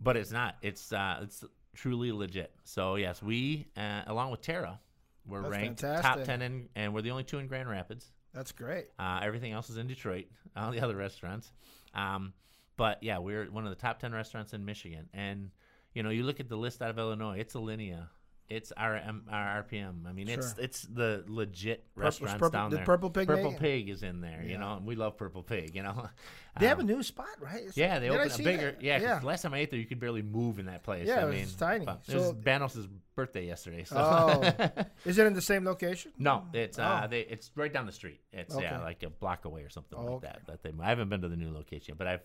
but 0.00 0.16
it's 0.16 0.32
not. 0.32 0.56
It's 0.62 0.92
uh, 0.92 1.20
it's 1.22 1.44
truly 1.74 2.10
legit. 2.12 2.52
So 2.64 2.96
yes, 2.96 3.22
we 3.22 3.66
uh, 3.76 4.02
along 4.06 4.30
with 4.32 4.42
Terra, 4.42 4.80
we're 5.26 5.42
That's 5.42 5.52
ranked 5.52 5.80
top 5.80 6.24
ten, 6.24 6.42
in, 6.42 6.68
and 6.74 6.92
we're 6.94 7.02
the 7.02 7.10
only 7.12 7.24
two 7.24 7.38
in 7.38 7.46
Grand 7.46 7.68
Rapids. 7.68 8.06
That's 8.34 8.52
great. 8.52 8.86
Uh, 8.98 9.20
everything 9.22 9.52
else 9.52 9.70
is 9.70 9.76
in 9.76 9.86
Detroit, 9.86 10.26
all 10.56 10.70
the 10.70 10.80
other 10.80 10.96
restaurants. 10.96 11.50
Um, 11.94 12.32
but 12.76 13.02
yeah, 13.02 13.18
we're 13.18 13.44
one 13.50 13.64
of 13.64 13.70
the 13.70 13.76
top 13.76 13.98
10 13.98 14.12
restaurants 14.12 14.52
in 14.54 14.64
Michigan. 14.64 15.08
And, 15.12 15.50
you 15.94 16.02
know, 16.02 16.10
you 16.10 16.22
look 16.24 16.40
at 16.40 16.48
the 16.48 16.56
list 16.56 16.82
out 16.82 16.90
of 16.90 16.98
Illinois, 16.98 17.38
it's 17.38 17.54
Alinea. 17.54 18.08
It's 18.48 18.72
our, 18.76 18.96
um, 19.06 19.22
our 19.30 19.62
RPM. 19.62 20.08
I 20.08 20.12
mean, 20.12 20.28
it's 20.28 20.54
Sure. 20.56 20.64
it's 20.64 20.82
the 20.82 21.22
legit 21.28 21.86
Purple- 21.94 22.02
restaurants 22.04 22.34
Purple- 22.40 22.50
down 22.50 22.70
there. 22.72 22.84
Purple 22.84 23.08
Pig 23.10 23.28
Purple? 23.28 23.52
Pig 23.52 23.88
is 23.88 24.02
in 24.02 24.20
there, 24.20 24.42
Yeah. 24.44 24.50
you 24.50 24.58
know, 24.58 24.76
and 24.76 24.84
we 24.86 24.96
love 24.96 25.16
Purple 25.16 25.44
Pig, 25.44 25.76
you 25.76 25.84
know. 25.84 26.08
They 26.58 26.66
have 26.66 26.78
a 26.78 26.80
Um, 26.80 26.88
new 26.88 27.02
spot, 27.04 27.28
right? 27.38 27.58
It's- 27.60 27.76
yeah, 27.76 28.00
they 28.00 28.10
opened 28.10 28.32
a 28.32 28.38
bigger. 28.42 28.72
that? 28.72 28.82
Yeah, 28.82 28.98
yeah. 29.00 29.20
last 29.22 29.42
time 29.42 29.54
I 29.54 29.58
ate 29.58 29.70
there, 29.70 29.78
you 29.78 29.86
could 29.86 30.00
barely 30.00 30.20
move 30.22 30.58
in 30.58 30.66
that 30.66 30.82
place. 30.82 31.06
Yeah, 31.06 31.24
I 31.24 31.28
it 31.28 31.30
mean, 31.30 31.40
was 31.42 31.54
tiny. 31.54 31.84
but 31.84 32.02
It 32.08 32.14
was 32.16 32.32
Banos' 32.32 32.88
birthday 33.14 33.46
yesterday. 33.46 33.84
So. 33.84 33.94
Oh, 33.96 34.84
is 35.04 35.16
it 35.16 35.26
in 35.28 35.34
the 35.34 35.40
same 35.40 35.64
location? 35.64 36.10
No, 36.18 36.48
it's 36.52 36.76
uh, 36.76 37.02
Oh. 37.04 37.08
they, 37.08 37.20
it's 37.20 37.52
right 37.54 37.72
down 37.72 37.86
the 37.86 37.92
street. 37.92 38.20
It's 38.32 38.58
yeah, 38.58 38.80
like 38.80 39.04
a 39.04 39.10
block 39.10 39.44
away 39.44 39.62
or 39.62 39.68
something 39.68 39.96
Oh, 39.96 40.02
like 40.02 40.10
okay. 40.14 40.26
that. 40.26 40.46
That 40.46 40.62
they, 40.64 40.72
I 40.82 40.88
haven't 40.88 41.08
been 41.08 41.22
to 41.22 41.28
the 41.28 41.36
new 41.36 41.52
location, 41.52 41.94
but 41.96 42.08
I've 42.08 42.24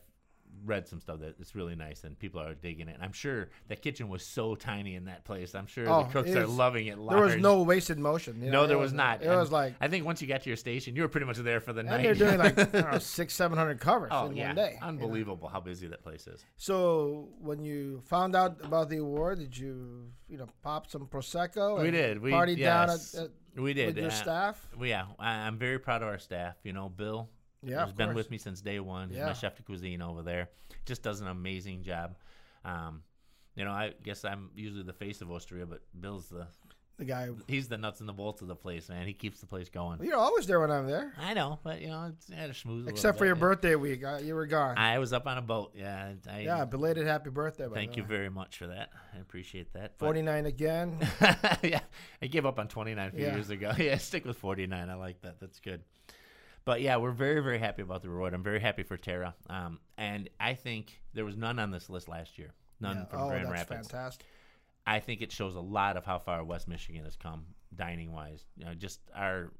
read 0.66 0.88
some 0.88 1.00
stuff 1.00 1.20
that 1.20 1.36
it's 1.40 1.54
really 1.54 1.76
nice 1.76 2.04
and 2.06 2.18
people 2.18 2.42
are 2.42 2.56
digging 2.56 2.88
it. 2.88 2.96
And 2.96 3.04
I'm 3.04 3.14
sure 3.14 3.50
the 3.68 3.76
kitchen 3.76 4.10
was 4.10 4.26
so 4.26 4.56
tiny 4.56 4.96
in 4.96 5.06
that 5.06 5.24
place. 5.24 5.54
I'm 5.54 5.68
sure 5.68 5.88
Oh, 5.88 6.04
the 6.04 6.10
cooks 6.10 6.32
are 6.32 6.48
loving 6.48 6.88
it. 6.88 6.98
Large. 6.98 7.16
There 7.18 7.26
was 7.26 7.36
no 7.38 7.62
wasted 7.62 8.00
motion. 8.00 8.42
you 8.42 8.50
no, 8.50 8.66
there 8.66 8.78
it 8.78 8.80
was 8.80 8.92
not. 8.94 9.22
It 9.22 9.28
And 9.28 9.40
was 9.40 9.52
like, 9.52 9.76
I 9.80 9.88
think 9.88 10.06
once 10.06 10.22
you 10.22 10.28
got 10.28 10.42
to 10.42 10.50
your 10.50 10.58
station, 10.58 10.96
you 10.96 11.04
were 11.04 11.08
pretty 11.08 11.28
much 11.28 11.38
there 11.38 11.60
for 11.60 11.72
the 11.72 11.82
and 11.82 11.90
night. 11.90 12.04
they're 12.04 12.16
doing 12.16 12.38
like 12.40 12.74
know, 12.74 12.98
six, 12.98 13.36
seven 13.36 13.58
hundred 13.58 13.80
covers 13.80 14.10
oh 14.12 14.28
in 14.28 14.36
yeah, 14.38 14.48
one 14.48 14.56
day. 14.56 14.72
you 14.74 14.82
know. 14.82 14.88
unbelievable 14.88 15.48
how 15.48 15.60
busy 15.60 15.88
that 15.88 16.02
place 16.02 16.26
is. 16.26 16.44
So 16.58 17.30
when 17.40 17.64
you 17.64 18.02
found 18.08 18.36
out 18.36 18.58
about 18.64 18.90
the 18.90 18.98
award, 18.98 19.40
did 19.40 19.56
you, 19.56 20.10
you 20.28 20.38
know, 20.38 20.48
pop 20.64 20.88
some 20.90 21.06
prosecco? 21.06 21.78
We 21.80 21.90
and 21.90 21.92
did. 21.94 22.20
We 22.22 22.32
party 22.32 22.56
down 22.56 22.88
yes, 22.88 23.14
at, 23.14 23.26
at, 23.26 23.30
we 23.62 23.74
did. 23.74 23.88
with 23.88 23.98
your 23.98 24.08
uh, 24.08 24.10
staff. 24.10 24.68
Yeah, 24.82 25.06
I, 25.20 25.32
I'm 25.46 25.58
very 25.60 25.78
proud 25.78 26.02
of 26.02 26.08
our 26.08 26.18
staff. 26.18 26.56
You 26.64 26.74
know, 26.74 26.90
Bill 26.90 27.30
Yeah, 27.66 27.84
of 27.84 27.96
been 27.96 28.08
course. 28.08 28.16
with 28.16 28.32
me 28.32 28.38
since 28.38 28.62
day 28.62 28.80
one. 28.80 29.10
He's 29.10 29.18
Yeah. 29.18 29.26
my 29.28 29.34
chef 29.34 29.56
de 29.58 29.64
cuisine 29.64 30.02
over 30.02 30.22
there. 30.22 30.50
Just 30.86 31.02
does 31.04 31.22
an 31.22 31.28
amazing 31.28 31.84
job. 31.84 32.16
Um, 32.64 33.04
you 33.56 33.64
know, 33.66 33.72
I 33.72 33.94
guess 34.04 34.26
I'm 34.26 34.50
usually 34.56 34.84
the 34.84 34.94
face 34.94 35.22
of 35.22 35.30
Osteria, 35.32 35.66
but 35.66 35.82
Bill's 36.00 36.28
the 36.30 36.48
The 36.98 37.06
guy. 37.06 37.30
he's 37.48 37.68
the 37.68 37.78
nuts 37.78 38.00
and 38.00 38.08
the 38.10 38.14
bolts 38.14 38.42
of 38.42 38.48
the 38.48 38.56
place, 38.56 38.90
man. 38.90 39.06
He 39.08 39.14
keeps 39.14 39.40
the 39.40 39.46
place 39.46 39.70
going. 39.70 40.04
You're 40.04 40.18
always 40.18 40.46
there 40.48 40.60
when 40.60 40.72
I'm 40.72 40.88
there, 40.88 41.14
I 41.18 41.34
know, 41.34 41.60
but 41.64 41.80
you 41.82 41.88
know, 41.88 42.12
it's 42.14 42.30
had 42.32 42.50
a 42.50 42.54
little 42.70 42.88
except 42.90 43.18
for 43.18 43.26
your 43.26 43.36
birthday 43.36 43.76
week. 43.76 44.04
Uh, 44.04 44.20
you 44.24 44.34
were 44.36 44.46
gone. 44.46 44.78
I 44.78 44.98
was 45.00 45.12
up 45.14 45.26
on 45.28 45.38
a 45.38 45.42
boat. 45.42 45.74
Yeah, 45.76 46.14
I, 46.30 46.40
yeah, 46.40 46.66
belated 46.66 47.06
happy 47.08 47.30
birthday. 47.30 47.68
by 47.68 47.76
Thank 47.76 47.98
you 47.98 48.04
very 48.04 48.30
much 48.30 48.58
for 48.58 48.68
that. 48.68 48.92
I 49.14 49.20
appreciate 49.20 49.74
that. 49.74 49.98
But- 49.98 50.06
49 50.06 50.46
again. 50.46 50.98
yeah, 51.64 51.82
I 52.22 52.28
gave 52.28 52.46
up 52.46 52.60
on 52.60 52.68
29 52.68 53.08
a 53.08 53.12
few 53.12 53.24
Yeah. 53.26 53.34
years 53.36 53.50
ago. 53.50 53.72
Yeah, 53.78 53.98
stick 53.98 54.26
with 54.26 54.38
49. 54.38 54.90
I 54.90 54.96
like 54.96 55.22
that. 55.22 55.40
That's 55.40 55.60
good. 55.60 55.82
But 56.66 56.82
yeah, 56.82 56.98
we're 56.98 57.12
very, 57.12 57.42
very 57.42 57.60
happy 57.60 57.84
about 57.84 58.02
the 58.02 58.10
reward. 58.10 58.34
I'm 58.34 58.44
very 58.44 58.60
happy 58.60 58.84
for 58.84 58.98
Terra. 58.98 59.36
Um, 59.50 59.80
and 59.98 60.30
I 60.40 60.56
think 60.56 61.00
there 61.14 61.24
was 61.26 61.38
none 61.38 61.60
on 61.60 61.70
this 61.72 61.90
list 61.90 62.10
last 62.10 62.38
year. 62.40 62.54
None 62.82 62.98
Yeah. 62.98 63.06
from 63.06 63.20
oh, 63.22 63.30
Grand 63.30 63.46
that's 63.46 63.70
Rapids. 63.70 63.88
fantastic. 63.90 64.26
I 64.88 65.00
think 65.00 65.22
it 65.22 65.32
shows 65.32 65.56
a 65.56 65.60
lot 65.60 65.96
of 65.96 66.06
how 66.06 66.20
far 66.20 66.44
West 66.44 66.68
Michigan 66.68 67.04
has 67.06 67.16
come 67.16 67.46
dining 67.76 68.12
wise. 68.12 68.44
You 68.58 68.66
know, 68.66 68.74
just 68.74 69.00
our 69.16 69.52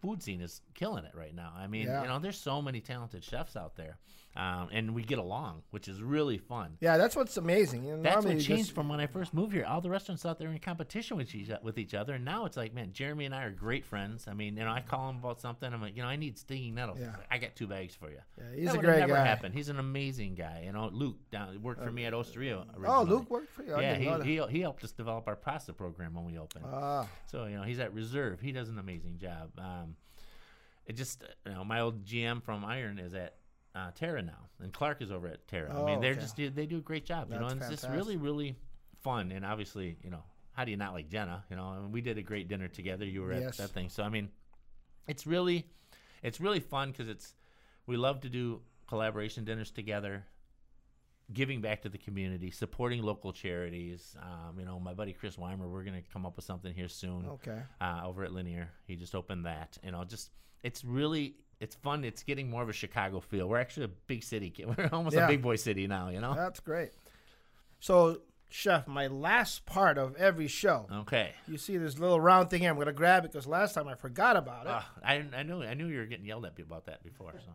food 0.00 0.22
scene 0.22 0.40
is 0.40 0.60
killing 0.74 1.04
it 1.04 1.12
right 1.14 1.34
now. 1.34 1.52
I 1.56 1.66
mean, 1.66 1.86
Yeah. 1.86 2.02
you 2.02 2.08
know, 2.08 2.18
there's 2.18 2.38
so 2.38 2.62
many 2.62 2.80
talented 2.80 3.22
chefs 3.24 3.56
out 3.56 3.76
there, 3.76 3.98
um, 4.38 4.68
and 4.70 4.94
we 4.94 5.02
get 5.02 5.18
along, 5.18 5.62
which 5.72 5.88
is 5.88 6.00
really 6.00 6.38
fun. 6.38 6.76
Yeah, 6.80 6.96
that's 6.96 7.16
what's 7.16 7.36
amazing. 7.36 7.84
You 7.84 7.96
know, 7.96 8.02
That's 8.04 8.24
what 8.24 8.30
changed 8.38 8.48
just- 8.48 8.72
from 8.72 8.88
when 8.88 9.00
I 9.00 9.06
first 9.08 9.34
moved 9.34 9.52
here. 9.52 9.64
All 9.66 9.80
the 9.80 9.90
restaurants 9.90 10.24
out 10.24 10.38
there 10.38 10.48
in 10.48 10.58
competition 10.60 11.16
with 11.16 11.34
each 11.34 11.50
with 11.64 11.76
each 11.76 11.92
other, 11.92 12.14
and 12.14 12.24
now 12.24 12.44
it's 12.44 12.56
like, 12.56 12.72
man, 12.72 12.92
Jeremy 12.92 13.24
and 13.24 13.34
I 13.34 13.42
are 13.42 13.50
great 13.50 13.84
friends. 13.84 14.26
I 14.28 14.34
mean, 14.34 14.56
you 14.56 14.64
know, 14.64 14.70
I 14.70 14.80
call 14.80 15.10
him 15.10 15.16
about 15.16 15.40
something. 15.40 15.72
I'm 15.72 15.82
like, 15.82 15.96
you 15.96 16.02
know, 16.02 16.08
I 16.08 16.14
need 16.14 16.38
stinging 16.38 16.76
nettles. 16.76 17.00
Yeah. 17.00 17.16
I 17.30 17.38
got 17.38 17.56
two 17.56 17.66
bags 17.66 17.96
for 17.96 18.10
you. 18.10 18.18
Yeah, 18.38 18.44
he's 18.54 18.66
that 18.66 18.76
a 18.76 18.78
great 18.78 19.00
never 19.00 19.14
guy. 19.14 19.24
happened. 19.26 19.54
He's 19.54 19.70
an 19.70 19.80
amazing 19.80 20.36
guy. 20.36 20.62
You 20.66 20.72
know, 20.72 20.88
Luke 20.92 21.16
down 21.32 21.60
worked 21.60 21.82
for 21.82 21.90
me 21.90 22.04
at 22.04 22.14
Osteria. 22.14 22.64
Oh. 22.86 23.02
Luke 23.02 23.28
worked 23.28 23.50
for 23.52 23.64
you. 23.64 23.74
I 23.74 23.80
Yeah, 23.80 23.92
didn't 23.94 24.04
know 24.06 24.18
that. 24.18 24.26
he, 24.26 24.36
he 24.36 24.46
he 24.58 24.60
helped 24.60 24.84
us 24.84 24.92
develop 24.92 25.26
our 25.26 25.34
pasta 25.36 25.72
program 25.72 26.14
when 26.14 26.24
we 26.24 26.38
opened. 26.38 26.64
Ah, 26.72 27.08
So 27.26 27.46
you 27.46 27.56
know 27.56 27.62
he's 27.64 27.80
at 27.80 27.92
reserve. 27.92 28.40
He 28.40 28.52
does 28.52 28.68
an 28.68 28.78
amazing 28.78 29.18
job. 29.18 29.50
Um, 29.58 29.96
it 30.86 30.94
just 30.96 31.24
you 31.44 31.52
know 31.52 31.64
my 31.64 31.80
old 31.80 32.04
GM 32.04 32.42
from 32.42 32.64
Iron 32.64 32.98
is 33.00 33.14
at 33.14 33.34
uh, 33.78 33.90
Terra 33.94 34.22
now, 34.22 34.48
and 34.60 34.72
Clark 34.72 35.00
is 35.02 35.10
over 35.12 35.28
at 35.28 35.46
Terra. 35.46 35.72
I 35.72 35.76
Oh, 35.76 35.86
mean 35.86 36.00
they're 36.00 36.12
okay. 36.12 36.20
just 36.20 36.36
they 36.36 36.66
do 36.66 36.78
a 36.78 36.80
great 36.90 37.06
job. 37.06 37.30
You 37.32 37.38
know, 37.38 37.48
That's 37.48 37.52
and 37.64 37.72
it's 37.72 37.82
just 37.82 37.92
really 37.92 38.16
really 38.16 38.56
fun. 39.02 39.30
And 39.32 39.44
obviously 39.44 39.96
you 40.02 40.10
know 40.10 40.22
how 40.52 40.64
do 40.64 40.70
you 40.72 40.76
not 40.76 40.92
like 40.92 41.08
Jenna? 41.08 41.44
You 41.50 41.56
know, 41.56 41.64
I 41.64 41.78
mean, 41.80 41.92
we 41.92 42.00
did 42.00 42.18
a 42.18 42.22
great 42.22 42.48
dinner 42.48 42.66
together. 42.68 43.04
You 43.04 43.22
were 43.22 43.32
Yes. 43.32 43.50
at 43.50 43.56
that 43.58 43.70
thing. 43.70 43.88
So 43.90 44.02
I 44.02 44.08
mean, 44.08 44.28
it's 45.06 45.26
really 45.26 45.66
it's 46.22 46.40
really 46.40 46.60
fun 46.60 46.90
because 46.90 47.08
it's 47.08 47.34
we 47.86 47.96
love 47.96 48.20
to 48.22 48.28
do 48.28 48.60
collaboration 48.88 49.44
dinners 49.44 49.70
together 49.70 50.24
giving 51.32 51.60
back 51.60 51.82
to 51.82 51.90
the 51.90 51.98
community 51.98 52.50
supporting 52.50 53.02
local 53.02 53.32
charities 53.34 54.16
um, 54.22 54.58
you 54.58 54.64
know 54.64 54.80
my 54.80 54.94
buddy 54.94 55.12
chris 55.12 55.36
weimer 55.36 55.68
we're 55.68 55.84
going 55.84 56.02
to 56.02 56.08
come 56.10 56.24
up 56.24 56.34
with 56.36 56.44
something 56.44 56.72
here 56.74 56.88
soon 56.88 57.26
okay. 57.26 57.60
uh, 57.82 58.00
over 58.06 58.24
at 58.24 58.32
linear 58.32 58.70
he 58.86 58.96
just 58.96 59.14
opened 59.14 59.44
that 59.44 59.76
you 59.84 59.90
know 59.92 60.04
just 60.04 60.30
it's 60.62 60.82
really 60.84 61.36
it's 61.60 61.74
fun 61.74 62.04
it's 62.04 62.22
getting 62.22 62.48
more 62.48 62.62
of 62.62 62.68
a 62.68 62.72
chicago 62.72 63.20
feel 63.20 63.48
we're 63.48 63.58
actually 63.60 63.84
a 63.86 63.90
big 64.06 64.22
city 64.22 64.52
we're 64.78 64.88
almost 64.92 65.16
Yeah. 65.16 65.24
a 65.24 65.28
big 65.28 65.42
boy 65.42 65.56
city 65.56 65.86
now 65.86 66.08
you 66.08 66.20
know 66.20 66.34
That's 66.34 66.60
great. 66.60 66.90
So, 67.80 68.22
chef, 68.50 68.88
my 68.88 69.06
last 69.06 69.64
part 69.66 69.98
of 69.98 70.16
every 70.16 70.48
show. 70.48 70.86
okay 71.02 71.32
You 71.46 71.58
see 71.58 71.76
this 71.76 71.98
little 71.98 72.20
round 72.20 72.50
thing 72.50 72.62
here. 72.62 72.70
I'm 72.70 72.78
gonna 72.78 72.92
grab 72.92 73.24
it 73.24 73.30
because 73.32 73.46
last 73.46 73.74
time 73.74 73.86
I 73.88 73.94
forgot 73.94 74.36
about 74.36 74.66
it. 74.66 74.72
Ah, 74.72 74.90
I, 75.04 75.24
I 75.36 75.42
knew 75.44 75.62
I 75.62 75.74
knew 75.74 75.86
you 75.86 75.98
were 75.98 76.06
getting 76.06 76.26
yelled 76.26 76.44
at 76.44 76.58
about 76.58 76.86
that 76.86 77.02
before 77.04 77.32
so. 77.38 77.52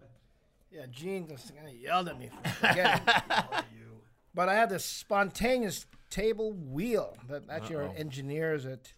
Yeah, 0.71 0.85
Gene 0.89 1.27
just 1.27 1.53
kind 1.55 1.67
of 1.67 1.75
yelled 1.75 2.07
at 2.07 2.17
me 2.17 2.29
for 2.43 2.49
forgetting. 2.49 3.01
but 4.33 4.49
I 4.49 4.55
had 4.55 4.69
this 4.69 4.85
spontaneous 4.85 5.85
table 6.09 6.53
wheel 6.53 7.15
that 7.27 7.43
actually 7.49 7.75
Uh-oh. 7.85 7.93
engineers 7.97 8.65
at 8.65 8.91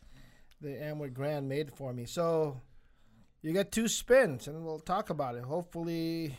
the 0.62 0.70
Amway 0.70 1.12
Grand 1.14 1.50
made 1.50 1.74
for 1.74 1.92
me. 1.92 2.06
So 2.06 2.62
you 3.46 3.54
get 3.54 3.72
two 3.72 3.88
spins, 3.88 4.48
and 4.48 4.66
we'll 4.66 4.80
talk 4.80 5.10
about 5.10 5.36
it. 5.36 5.44
Hopefully, 5.44 6.36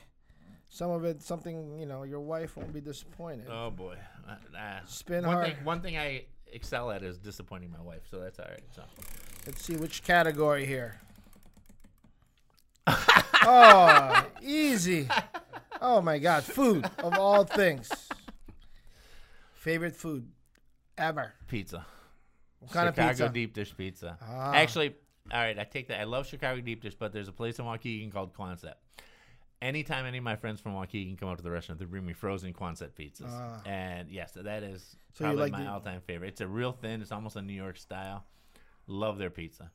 some 0.69 0.91
of 0.91 1.05
it, 1.05 1.23
something 1.23 1.79
you 1.79 1.87
know, 1.87 2.03
your 2.03 2.21
wife 2.21 2.57
won't 2.57 2.73
be 2.73 2.81
disappointed. 2.81 3.47
oh 3.51 3.71
boy 3.71 3.97
uh, 4.29 4.81
Spin 4.87 5.25
one 5.25 5.37
hard. 5.37 5.47
thing 5.47 5.65
one 5.65 5.81
thing 5.81 5.97
i 5.97 6.25
excel 6.53 6.91
at 6.91 7.03
is 7.03 7.19
disappointing 7.19 7.71
my 7.71 7.81
wife 7.81 8.03
so 8.11 8.19
that's 8.19 8.39
all 8.39 8.47
right 8.51 8.63
so 8.75 8.83
Let's 9.47 9.63
see 9.65 9.77
which 9.77 10.03
category 10.03 10.67
here. 10.67 11.01
oh, 12.89 14.27
easy. 14.43 15.09
Oh 15.81 16.01
my 16.01 16.19
God, 16.19 16.43
food 16.43 16.85
of 16.99 17.15
all 17.15 17.45
things. 17.45 17.89
Favorite 19.55 19.95
food 19.95 20.29
ever. 20.99 21.33
pizza 21.47 21.87
What 22.59 22.73
kind 22.73 22.89
Chicago 22.89 23.11
of 23.11 23.17
pizza? 23.19 23.29
deep 23.29 23.55
dish 23.55 23.77
pizza. 23.77 24.19
Ah. 24.21 24.53
Actually, 24.55 24.97
all 25.33 25.41
right, 25.41 25.59
I 25.59 25.64
take 25.64 25.89
that. 25.89 26.01
I 26.01 26.05
love 26.05 26.27
Chicago 26.27 26.61
deep 26.61 26.83
dish, 26.83 26.95
but 26.95 27.12
there's 27.12 27.29
a 27.29 27.33
place 27.33 27.59
in 27.59 27.64
Waukegan 27.64 28.12
called 28.12 28.35
Quonset. 28.35 28.74
anytime 29.62 30.05
any 30.07 30.18
of 30.18 30.24
my 30.24 30.37
friends 30.37 30.61
from 30.61 30.72
Waukegan 30.74 31.18
come 31.18 31.29
up 31.29 31.39
to 31.39 31.43
the 31.43 31.51
restaurant, 31.51 31.79
they 31.81 31.87
bring 31.87 32.05
me 32.07 32.12
frozen 32.12 32.53
Quonset 32.53 32.91
pizzas. 32.99 33.27
Ah. 33.31 33.61
and 33.66 34.11
yes, 34.11 34.33
that 34.37 34.62
is 34.62 34.97
So 35.14 35.24
you 35.24 35.29
probably 35.29 35.43
like 35.43 35.53
my 35.53 35.62
the- 35.64 35.70
all-time 35.70 36.01
favorite. 36.07 36.29
It's 36.29 36.41
a 36.41 36.47
real 36.49 36.72
thin. 36.72 37.01
It's 37.03 37.12
almost 37.12 37.37
a 37.37 37.43
New 37.43 37.55
York 37.55 37.77
style. 37.79 38.24
Love 38.87 39.18
their 39.18 39.31
pizza, 39.31 39.70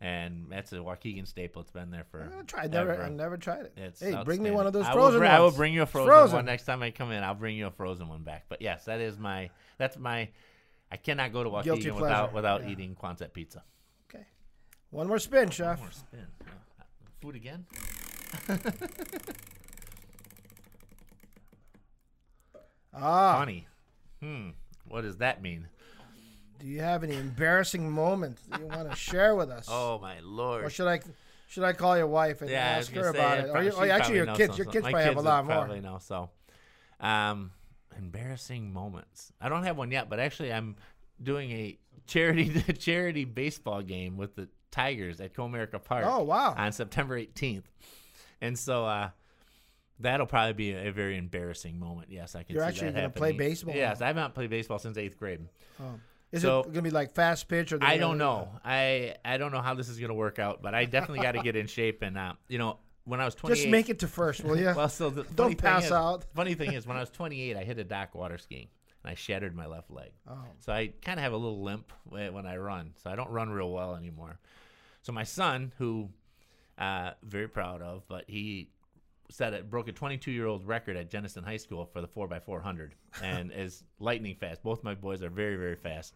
and 0.00 0.46
that's 0.48 0.72
a 0.72 0.76
Waukegan 0.76 1.26
staple. 1.26 1.62
It's 1.62 1.70
been 1.70 1.90
there 1.92 2.04
for. 2.10 2.28
I 2.36 2.42
tried. 2.42 2.72
Never, 2.72 3.00
I 3.00 3.08
never 3.10 3.36
tried 3.36 3.66
it. 3.66 3.74
It's 3.76 4.00
hey, 4.00 4.20
bring 4.24 4.42
me 4.42 4.50
one 4.50 4.66
of 4.66 4.72
those 4.72 4.86
I 4.86 4.94
will 4.94 5.10
frozen. 5.10 5.22
I 5.22 5.38
will 5.38 5.52
bring 5.52 5.72
you 5.72 5.80
a 5.80 5.84
It's 5.84 5.92
frozen, 5.92 6.36
one 6.36 6.44
next 6.46 6.64
time 6.64 6.82
I 6.82 6.90
come 6.90 7.12
in. 7.12 7.22
I'll 7.22 7.34
bring 7.34 7.56
you 7.56 7.66
a 7.66 7.70
frozen 7.70 8.08
one 8.08 8.22
back. 8.24 8.46
But 8.48 8.60
yes, 8.62 8.86
that 8.86 9.00
is 9.00 9.18
my. 9.18 9.50
That's 9.78 9.96
my. 9.98 10.28
I 10.90 10.96
cannot 10.96 11.32
go 11.32 11.44
to 11.44 11.62
Guilty 11.62 11.82
Waukegan 11.82 11.82
pleasure. 11.98 12.00
without 12.02 12.32
without 12.32 12.62
Yeah. 12.64 12.70
eating 12.70 12.96
Quonset 13.00 13.32
pizza. 13.32 13.62
One 14.90 15.08
more 15.08 15.18
spin, 15.18 15.50
chef. 15.50 15.78
One 15.78 15.88
More 15.88 15.92
spin. 15.92 16.26
Uh, 16.40 16.84
Food 17.20 17.36
again? 17.36 17.66
Ah, 22.98 23.38
Funny. 23.38 23.66
Hmm. 24.22 24.50
What 24.88 25.02
does 25.02 25.18
that 25.18 25.42
mean? 25.42 25.68
do 26.58 26.66
you 26.66 26.80
have 26.80 27.04
any 27.04 27.14
embarrassing 27.14 27.90
moments 27.90 28.40
that 28.48 28.58
you 28.60 28.66
want 28.66 28.88
to 28.90 28.96
share 28.96 29.34
with 29.34 29.50
us? 29.50 29.66
Oh 29.70 29.98
my 30.00 30.16
Or 30.16 30.22
lord. 30.22 30.72
should 30.72 30.88
I 30.88 31.00
should 31.48 31.64
I 31.64 31.74
call 31.74 31.98
your 31.98 32.06
wife 32.06 32.40
and 32.40 32.50
Yeah, 32.50 32.60
ask 32.78 32.90
her 32.92 33.02
say, 33.12 33.18
about 33.18 33.38
it? 33.40 33.50
Or, 33.50 33.62
you, 33.62 33.72
or 33.72 33.86
actually, 33.90 34.16
your 34.16 34.26
kids, 34.34 34.56
your 34.56 34.66
kids 34.66 34.82
my 34.82 34.90
probably 34.92 35.04
have 35.04 35.12
a 35.12 35.16
kids 35.16 35.24
lot 35.26 35.44
more. 35.44 35.56
Probably 35.56 35.80
know. 35.80 35.98
So, 36.00 36.30
um, 36.98 37.50
embarrassing 37.98 38.72
moments. 38.72 39.32
I 39.38 39.50
don't 39.50 39.64
have 39.64 39.76
one 39.76 39.90
yet, 39.90 40.08
but 40.08 40.18
actually, 40.18 40.50
I'm 40.50 40.76
doing 41.22 41.50
a 41.50 41.78
charity 42.06 42.48
charity 42.78 43.26
baseball 43.26 43.82
game 43.82 44.16
with 44.16 44.34
the 44.34 44.48
Tigers 44.76 45.20
at 45.20 45.34
Comerica 45.34 45.82
Park. 45.82 46.04
Oh, 46.06 46.22
wow. 46.22 46.54
On 46.56 46.70
September 46.70 47.18
18th, 47.18 47.64
and 48.42 48.58
so 48.58 48.84
uh, 48.84 49.08
that'll 49.98 50.26
probably 50.26 50.52
be 50.52 50.72
a, 50.72 50.88
a 50.88 50.92
very 50.92 51.16
embarrassing 51.16 51.78
moment. 51.78 52.08
Yes, 52.10 52.34
I 52.34 52.42
can. 52.42 52.54
You're 52.54 52.64
actually 52.64 52.92
gonna 52.92 53.10
play 53.10 53.32
baseball 53.32 53.74
Yes, 53.74 54.00
I 54.02 54.08
haven't 54.08 54.34
played 54.34 54.50
baseball 54.50 54.78
since 54.78 54.98
eighth 54.98 55.18
grade. 55.18 55.40
Is 56.32 56.42
So- 56.42 56.60
it 56.60 56.64
going 56.64 56.74
to 56.74 56.82
be 56.82 56.90
like 56.90 57.14
fast 57.14 57.48
pitch 57.48 57.72
or? 57.72 57.78
I 57.80 57.96
don't 57.96 58.18
know. 58.18 58.50
I 58.64 59.14
I 59.24 59.38
don't 59.38 59.52
know 59.52 59.62
how 59.62 59.74
this 59.74 59.88
is 59.88 59.98
gonna 59.98 60.14
work 60.14 60.38
out, 60.38 60.60
but 60.60 60.74
I 60.74 60.84
definitely 60.84 61.22
got 61.22 61.32
to 61.32 61.42
get 61.42 61.56
in 61.56 61.66
shape. 61.66 62.02
And 62.02 62.18
uh, 62.18 62.34
you 62.48 62.58
know, 62.58 62.78
when 63.04 63.20
I 63.20 63.24
was 63.24 63.34
28, 63.34 63.56
Just 63.56 63.70
make 63.70 63.88
it 63.88 64.00
to 64.00 64.08
first, 64.08 64.44
will 64.44 64.58
you? 64.58 64.66
well, 64.76 64.88
so 64.88 65.10
Don't 65.10 65.56
pass 65.56 65.86
is- 65.86 65.92
out. 65.92 66.24
Funny 66.34 66.54
thing 66.54 66.72
is, 66.74 66.86
when 66.86 66.96
I 66.96 67.00
was 67.00 67.10
28, 67.10 67.56
I 67.56 67.64
hit 67.64 67.78
a 67.78 67.84
dock 67.84 68.14
water 68.14 68.36
skiing 68.36 68.68
and 69.04 69.12
I 69.12 69.14
shattered 69.14 69.54
my 69.54 69.66
left 69.66 69.90
leg. 69.90 70.10
Oh. 70.28 70.36
So 70.58 70.72
I 70.72 70.92
kind 71.00 71.18
of 71.18 71.22
have 71.22 71.32
a 71.32 71.36
little 71.36 71.62
limp 71.62 71.92
when 72.04 72.44
I 72.44 72.56
run. 72.56 72.92
So 73.02 73.08
I 73.08 73.16
don't 73.16 73.30
run 73.30 73.48
real 73.48 73.70
well 73.70 73.94
anymore. 73.94 74.38
So 75.06 75.12
my 75.12 75.22
son, 75.22 75.70
who 75.78 76.08
uh, 76.78 77.12
very 77.22 77.46
proud 77.46 77.80
of, 77.80 78.02
but 78.08 78.24
he 78.26 78.70
set 79.30 79.54
it 79.54 79.70
broke 79.70 79.86
a 79.86 79.92
22 79.92 80.32
year 80.32 80.46
old 80.46 80.66
record 80.66 80.96
at 80.96 81.08
Jenison 81.10 81.44
High 81.44 81.58
School 81.58 81.86
for 81.86 82.00
the 82.00 82.08
4x400 82.08 82.90
and 83.22 83.52
is 83.56 83.84
lightning 84.00 84.34
fast. 84.34 84.64
Both 84.64 84.82
my 84.82 84.96
boys 84.96 85.22
are 85.22 85.30
very 85.30 85.54
very 85.54 85.76
fast. 85.76 86.14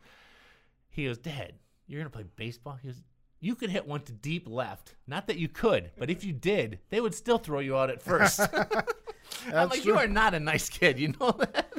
He 0.88 1.05
goes, 1.05 1.18
Dad, 1.18 1.53
you're 1.86 2.01
gonna 2.01 2.11
play 2.11 2.24
baseball? 2.34 2.80
He 2.82 2.88
goes, 2.88 3.05
you 3.38 3.55
could 3.55 3.70
hit 3.70 3.86
one 3.86 4.01
to 4.03 4.12
deep 4.12 4.49
left. 4.49 4.97
Not 5.07 5.28
that 5.28 5.36
you 5.36 5.47
could, 5.47 5.93
but 5.97 6.11
if 6.11 6.24
you 6.24 6.32
did, 6.32 6.80
they 6.91 7.01
would 7.01 7.14
still 7.14 7.38
throw 7.38 7.61
you 7.61 7.76
out 7.76 7.91
at 7.91 8.03
first. 8.03 8.41
I'm 9.55 9.68
like, 9.68 9.82
true. 9.82 9.93
you 9.93 9.99
are 9.99 10.09
not 10.09 10.34
a 10.34 10.41
nice 10.41 10.68
kid, 10.68 10.99
you 10.99 11.14
know 11.20 11.30
that? 11.38 11.70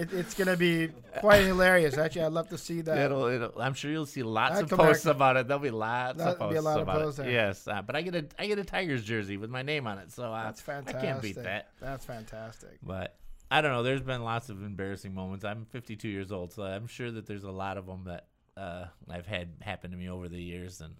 It, 0.00 0.12
it's 0.12 0.34
going 0.34 0.48
to 0.48 0.56
be 0.56 0.88
quite 1.18 1.44
hilarious. 1.44 1.98
Actually, 1.98 2.22
I'd 2.22 2.32
love 2.32 2.48
to 2.50 2.58
see 2.58 2.80
that. 2.82 2.96
It'll, 2.98 3.26
it'll, 3.26 3.60
I'm 3.60 3.74
sure 3.74 3.90
you'll 3.90 4.06
see 4.06 4.22
lots 4.22 4.54
That'd 4.54 4.72
of 4.72 4.78
posts 4.78 5.04
back- 5.04 5.14
about 5.14 5.36
it. 5.36 5.48
There'll 5.48 5.62
be 5.62 5.70
lots 5.70 6.18
That'd 6.18 6.32
of 6.34 6.38
posts 6.38 6.52
be 6.52 6.58
a 6.58 6.62
lot 6.62 6.80
of 6.80 6.86
posts 6.86 7.18
it. 7.18 7.22
there. 7.22 7.30
Yes, 7.30 7.68
uh, 7.68 7.82
but 7.82 7.96
I 7.96 8.02
get 8.02 8.14
a 8.14 8.26
I 8.38 8.46
get 8.46 8.58
a 8.58 8.64
Tigers 8.64 9.04
jersey 9.04 9.36
with 9.36 9.50
my 9.50 9.62
name 9.62 9.86
on 9.86 9.98
it, 9.98 10.10
so 10.12 10.32
uh, 10.32 10.44
That's 10.44 10.66
I 10.68 10.92
can't 10.92 11.20
beat 11.20 11.36
that. 11.36 11.68
That's 11.80 12.04
fantastic. 12.04 12.78
But 12.82 13.16
I 13.50 13.60
don't 13.60 13.72
know. 13.72 13.82
There's 13.82 14.02
been 14.02 14.22
lots 14.22 14.48
of 14.48 14.62
embarrassing 14.62 15.12
moments. 15.14 15.44
I'm 15.44 15.66
52 15.66 16.08
years 16.08 16.30
old, 16.32 16.52
so 16.52 16.62
I'm 16.62 16.86
sure 16.86 17.10
that 17.10 17.26
there's 17.26 17.44
a 17.44 17.50
lot 17.50 17.76
of 17.76 17.86
them 17.86 18.04
that 18.04 18.26
uh, 18.56 18.84
I've 19.10 19.26
had 19.26 19.48
happen 19.60 19.90
to 19.90 19.96
me 19.96 20.08
over 20.08 20.28
the 20.28 20.40
years. 20.40 20.80
And 20.80 20.94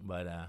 but 0.00 0.26
uh, 0.26 0.46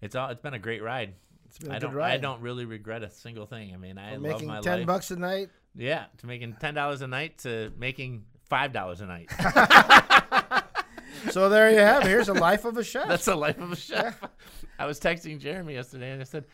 it's 0.00 0.14
all 0.14 0.28
it's 0.30 0.40
been 0.42 0.54
a 0.54 0.58
great 0.58 0.82
ride. 0.82 1.14
It's 1.46 1.58
been 1.58 1.70
a 1.70 1.76
I 1.76 1.78
good 1.78 1.86
don't 1.86 1.94
ride. 1.94 2.12
I 2.12 2.16
don't 2.18 2.42
really 2.42 2.66
regret 2.66 3.02
a 3.02 3.10
single 3.10 3.46
thing. 3.46 3.72
I 3.72 3.78
mean, 3.78 3.96
I 3.98 4.12
love 4.12 4.20
making 4.22 4.48
my 4.48 4.60
ten 4.60 4.78
life. 4.80 4.86
bucks 4.86 5.10
a 5.10 5.16
night. 5.16 5.48
Yeah, 5.74 6.06
to 6.18 6.26
making 6.26 6.56
ten 6.60 6.74
dollars 6.74 7.02
a 7.02 7.06
night 7.06 7.38
to 7.38 7.72
making 7.78 8.24
five 8.48 8.72
dollars 8.72 9.00
a 9.00 9.06
night. 9.06 9.30
So 11.30 11.48
there 11.48 11.70
you 11.70 11.78
have. 11.78 12.02
it. 12.04 12.08
Here's 12.08 12.28
a 12.28 12.32
life 12.34 12.64
of 12.64 12.76
a 12.76 12.84
chef. 12.84 13.08
That's 13.08 13.24
the 13.24 13.34
life 13.34 13.58
of 13.58 13.72
a 13.72 13.76
chef. 13.76 14.22
I 14.78 14.86
was 14.86 15.00
texting 15.00 15.40
Jeremy 15.40 15.74
yesterday 15.74 16.12
and 16.12 16.20
I 16.20 16.24
said, 16.24 16.44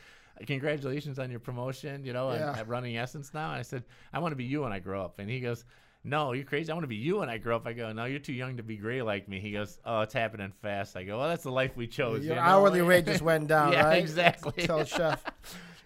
Congratulations 0.46 1.18
on 1.18 1.30
your 1.30 1.38
promotion, 1.38 2.02
you 2.02 2.12
know, 2.14 2.30
and 2.30 2.40
Yeah. 2.40 2.58
at 2.60 2.66
running 2.66 2.96
Essence 2.96 3.32
now. 3.34 3.50
And 3.50 3.58
I 3.58 3.62
said, 3.62 3.84
I 4.12 4.20
want 4.20 4.32
to 4.32 4.36
be 4.36 4.44
you 4.44 4.62
when 4.62 4.72
I 4.72 4.78
grow 4.78 5.02
up. 5.02 5.18
And 5.18 5.28
he 5.28 5.40
goes, 5.40 5.64
No, 6.02 6.32
you're 6.32 6.46
crazy. 6.46 6.70
I 6.70 6.74
want 6.74 6.84
to 6.84 6.88
be 6.88 6.96
you 6.96 7.18
when 7.18 7.28
I 7.28 7.36
grow 7.36 7.56
up. 7.56 7.66
I 7.66 7.72
go, 7.74 7.92
No, 7.92 8.06
you're 8.06 8.18
too 8.20 8.32
young 8.32 8.56
to 8.56 8.62
be 8.62 8.76
gray 8.76 9.02
like 9.02 9.28
me. 9.28 9.38
He 9.38 9.52
goes, 9.52 9.78
Oh, 9.84 10.00
it's 10.00 10.14
happening 10.14 10.50
fast. 10.62 10.96
I 10.96 11.04
go, 11.04 11.18
Well, 11.18 11.28
that's 11.28 11.44
the 11.44 11.52
life 11.52 11.76
we 11.76 11.86
chose. 11.86 12.24
Your 12.24 12.34
you 12.36 12.40
know? 12.40 12.46
hourly 12.46 12.80
rate 12.80 13.04
just 13.04 13.22
went 13.22 13.48
down, 13.48 13.72
Yeah, 13.74 13.84
right? 13.84 13.98
exactly. 14.02 14.64
Tell 14.66 14.84
chef. 14.84 15.22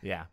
Yeah. 0.03 0.25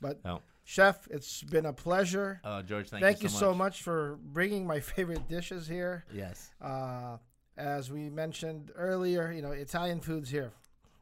But 0.00 0.18
Oh, 0.24 0.40
chef, 0.64 1.06
it's 1.10 1.42
been 1.42 1.66
a 1.66 1.72
pleasure. 1.72 2.40
oh 2.44 2.62
George, 2.62 2.88
thank, 2.88 3.02
Thank 3.02 3.18
you 3.20 3.24
you 3.24 3.28
so 3.28 3.38
so 3.38 3.48
much. 3.50 3.58
much 3.58 3.82
for 3.82 4.18
bringing 4.22 4.66
my 4.66 4.80
favorite 4.92 5.28
dishes 5.28 5.66
here. 5.68 6.04
Yes. 6.12 6.50
Uh, 6.60 7.18
as 7.56 7.90
we 7.90 8.10
mentioned 8.10 8.72
earlier, 8.74 9.30
you 9.30 9.42
know, 9.42 9.52
Italian 9.52 10.00
food's 10.00 10.30
here. 10.30 10.52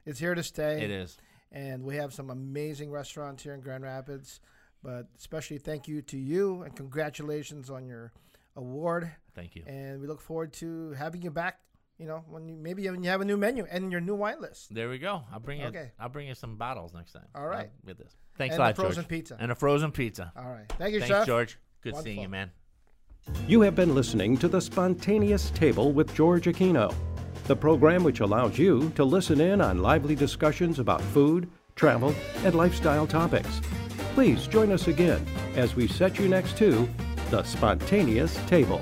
It's 0.05 0.19
here 0.19 0.35
to 0.35 0.43
stay. 0.43 0.83
It 0.83 0.91
is. 0.91 1.17
And 1.51 1.83
we 1.85 1.97
have 1.97 2.13
some 2.13 2.31
amazing 2.31 2.91
restaurants 2.91 3.43
here 3.43 3.55
in 3.55 3.61
Grand 3.61 3.85
Rapids. 3.85 4.41
But 4.83 5.07
especially 5.17 5.59
thank 5.59 5.87
you 5.87 6.03
to 6.03 6.19
you 6.19 6.63
and 6.63 6.75
congratulations 6.75 7.71
on 7.71 7.87
your 7.87 8.13
award. 8.57 9.11
Thank 9.35 9.55
you. 9.55 9.63
And 9.67 10.01
we 10.01 10.07
look 10.09 10.21
forward 10.21 10.53
to 10.55 10.91
having 10.93 11.23
you 11.23 11.31
back. 11.31 11.61
You 11.99 12.09
know, 12.09 12.25
when 12.29 12.49
you 12.49 12.57
maybe 12.57 12.89
when 12.91 13.05
you 13.05 13.11
have 13.11 13.21
a 13.21 13.25
new 13.25 13.37
menu 13.37 13.65
and 13.71 13.93
your 13.93 14.01
new 14.01 14.17
wine 14.17 14.41
list. 14.41 14.75
There 14.75 14.89
we 14.89 14.99
go. 14.99 15.23
I'll 15.33 15.39
bring 15.39 15.61
you. 15.61 15.67
Okay. 15.67 15.93
I'll 16.01 16.09
bring 16.09 16.27
you 16.27 16.35
some 16.35 16.57
bottles 16.57 16.93
next 16.93 17.13
time. 17.13 17.29
All 17.35 17.47
right. 17.47 17.71
With 17.85 17.99
this. 17.99 18.13
Thanks 18.37 18.55
And 18.55 18.63
a 18.63 18.65
the 18.65 18.69
lot, 18.69 18.77
frozen 18.77 18.95
George. 19.03 19.09
pizza. 19.09 19.37
And 19.39 19.53
a 19.53 19.55
frozen 19.55 19.93
pizza. 19.93 20.33
All 20.37 20.45
right. 20.51 20.69
Thank 20.79 20.95
you, 20.95 21.01
Thanks, 21.01 21.15
chef. 21.15 21.27
George. 21.27 21.59
Good 21.83 21.97
seeing 21.97 22.21
you, 22.21 22.29
man. 22.29 22.51
You 23.47 23.61
have 23.61 23.75
been 23.75 23.95
listening 23.95 24.37
to 24.39 24.49
The 24.49 24.61
Spontaneous 24.61 25.51
Table 25.51 25.93
with 25.93 26.15
George 26.15 26.47
Aquino, 26.47 26.95
the 27.47 27.55
program 27.57 28.03
which 28.05 28.21
allows 28.21 28.59
you 28.59 28.91
to 28.97 29.05
listen 29.05 29.41
in 29.41 29.61
on 29.61 29.79
lively 29.83 30.15
discussions 30.15 30.79
about 30.79 31.01
food, 31.01 31.49
travel, 31.77 32.15
and 32.45 32.55
lifestyle 32.55 33.07
topics. 33.07 33.61
Please 34.15 34.47
join 34.47 34.73
us 34.73 34.89
again 34.89 35.25
as 35.55 35.75
we 35.77 35.87
set 35.87 36.19
you 36.19 36.29
next 36.29 36.57
to 36.59 36.89
The 37.31 37.43
Spontaneous 37.45 38.37
Table. 38.47 38.81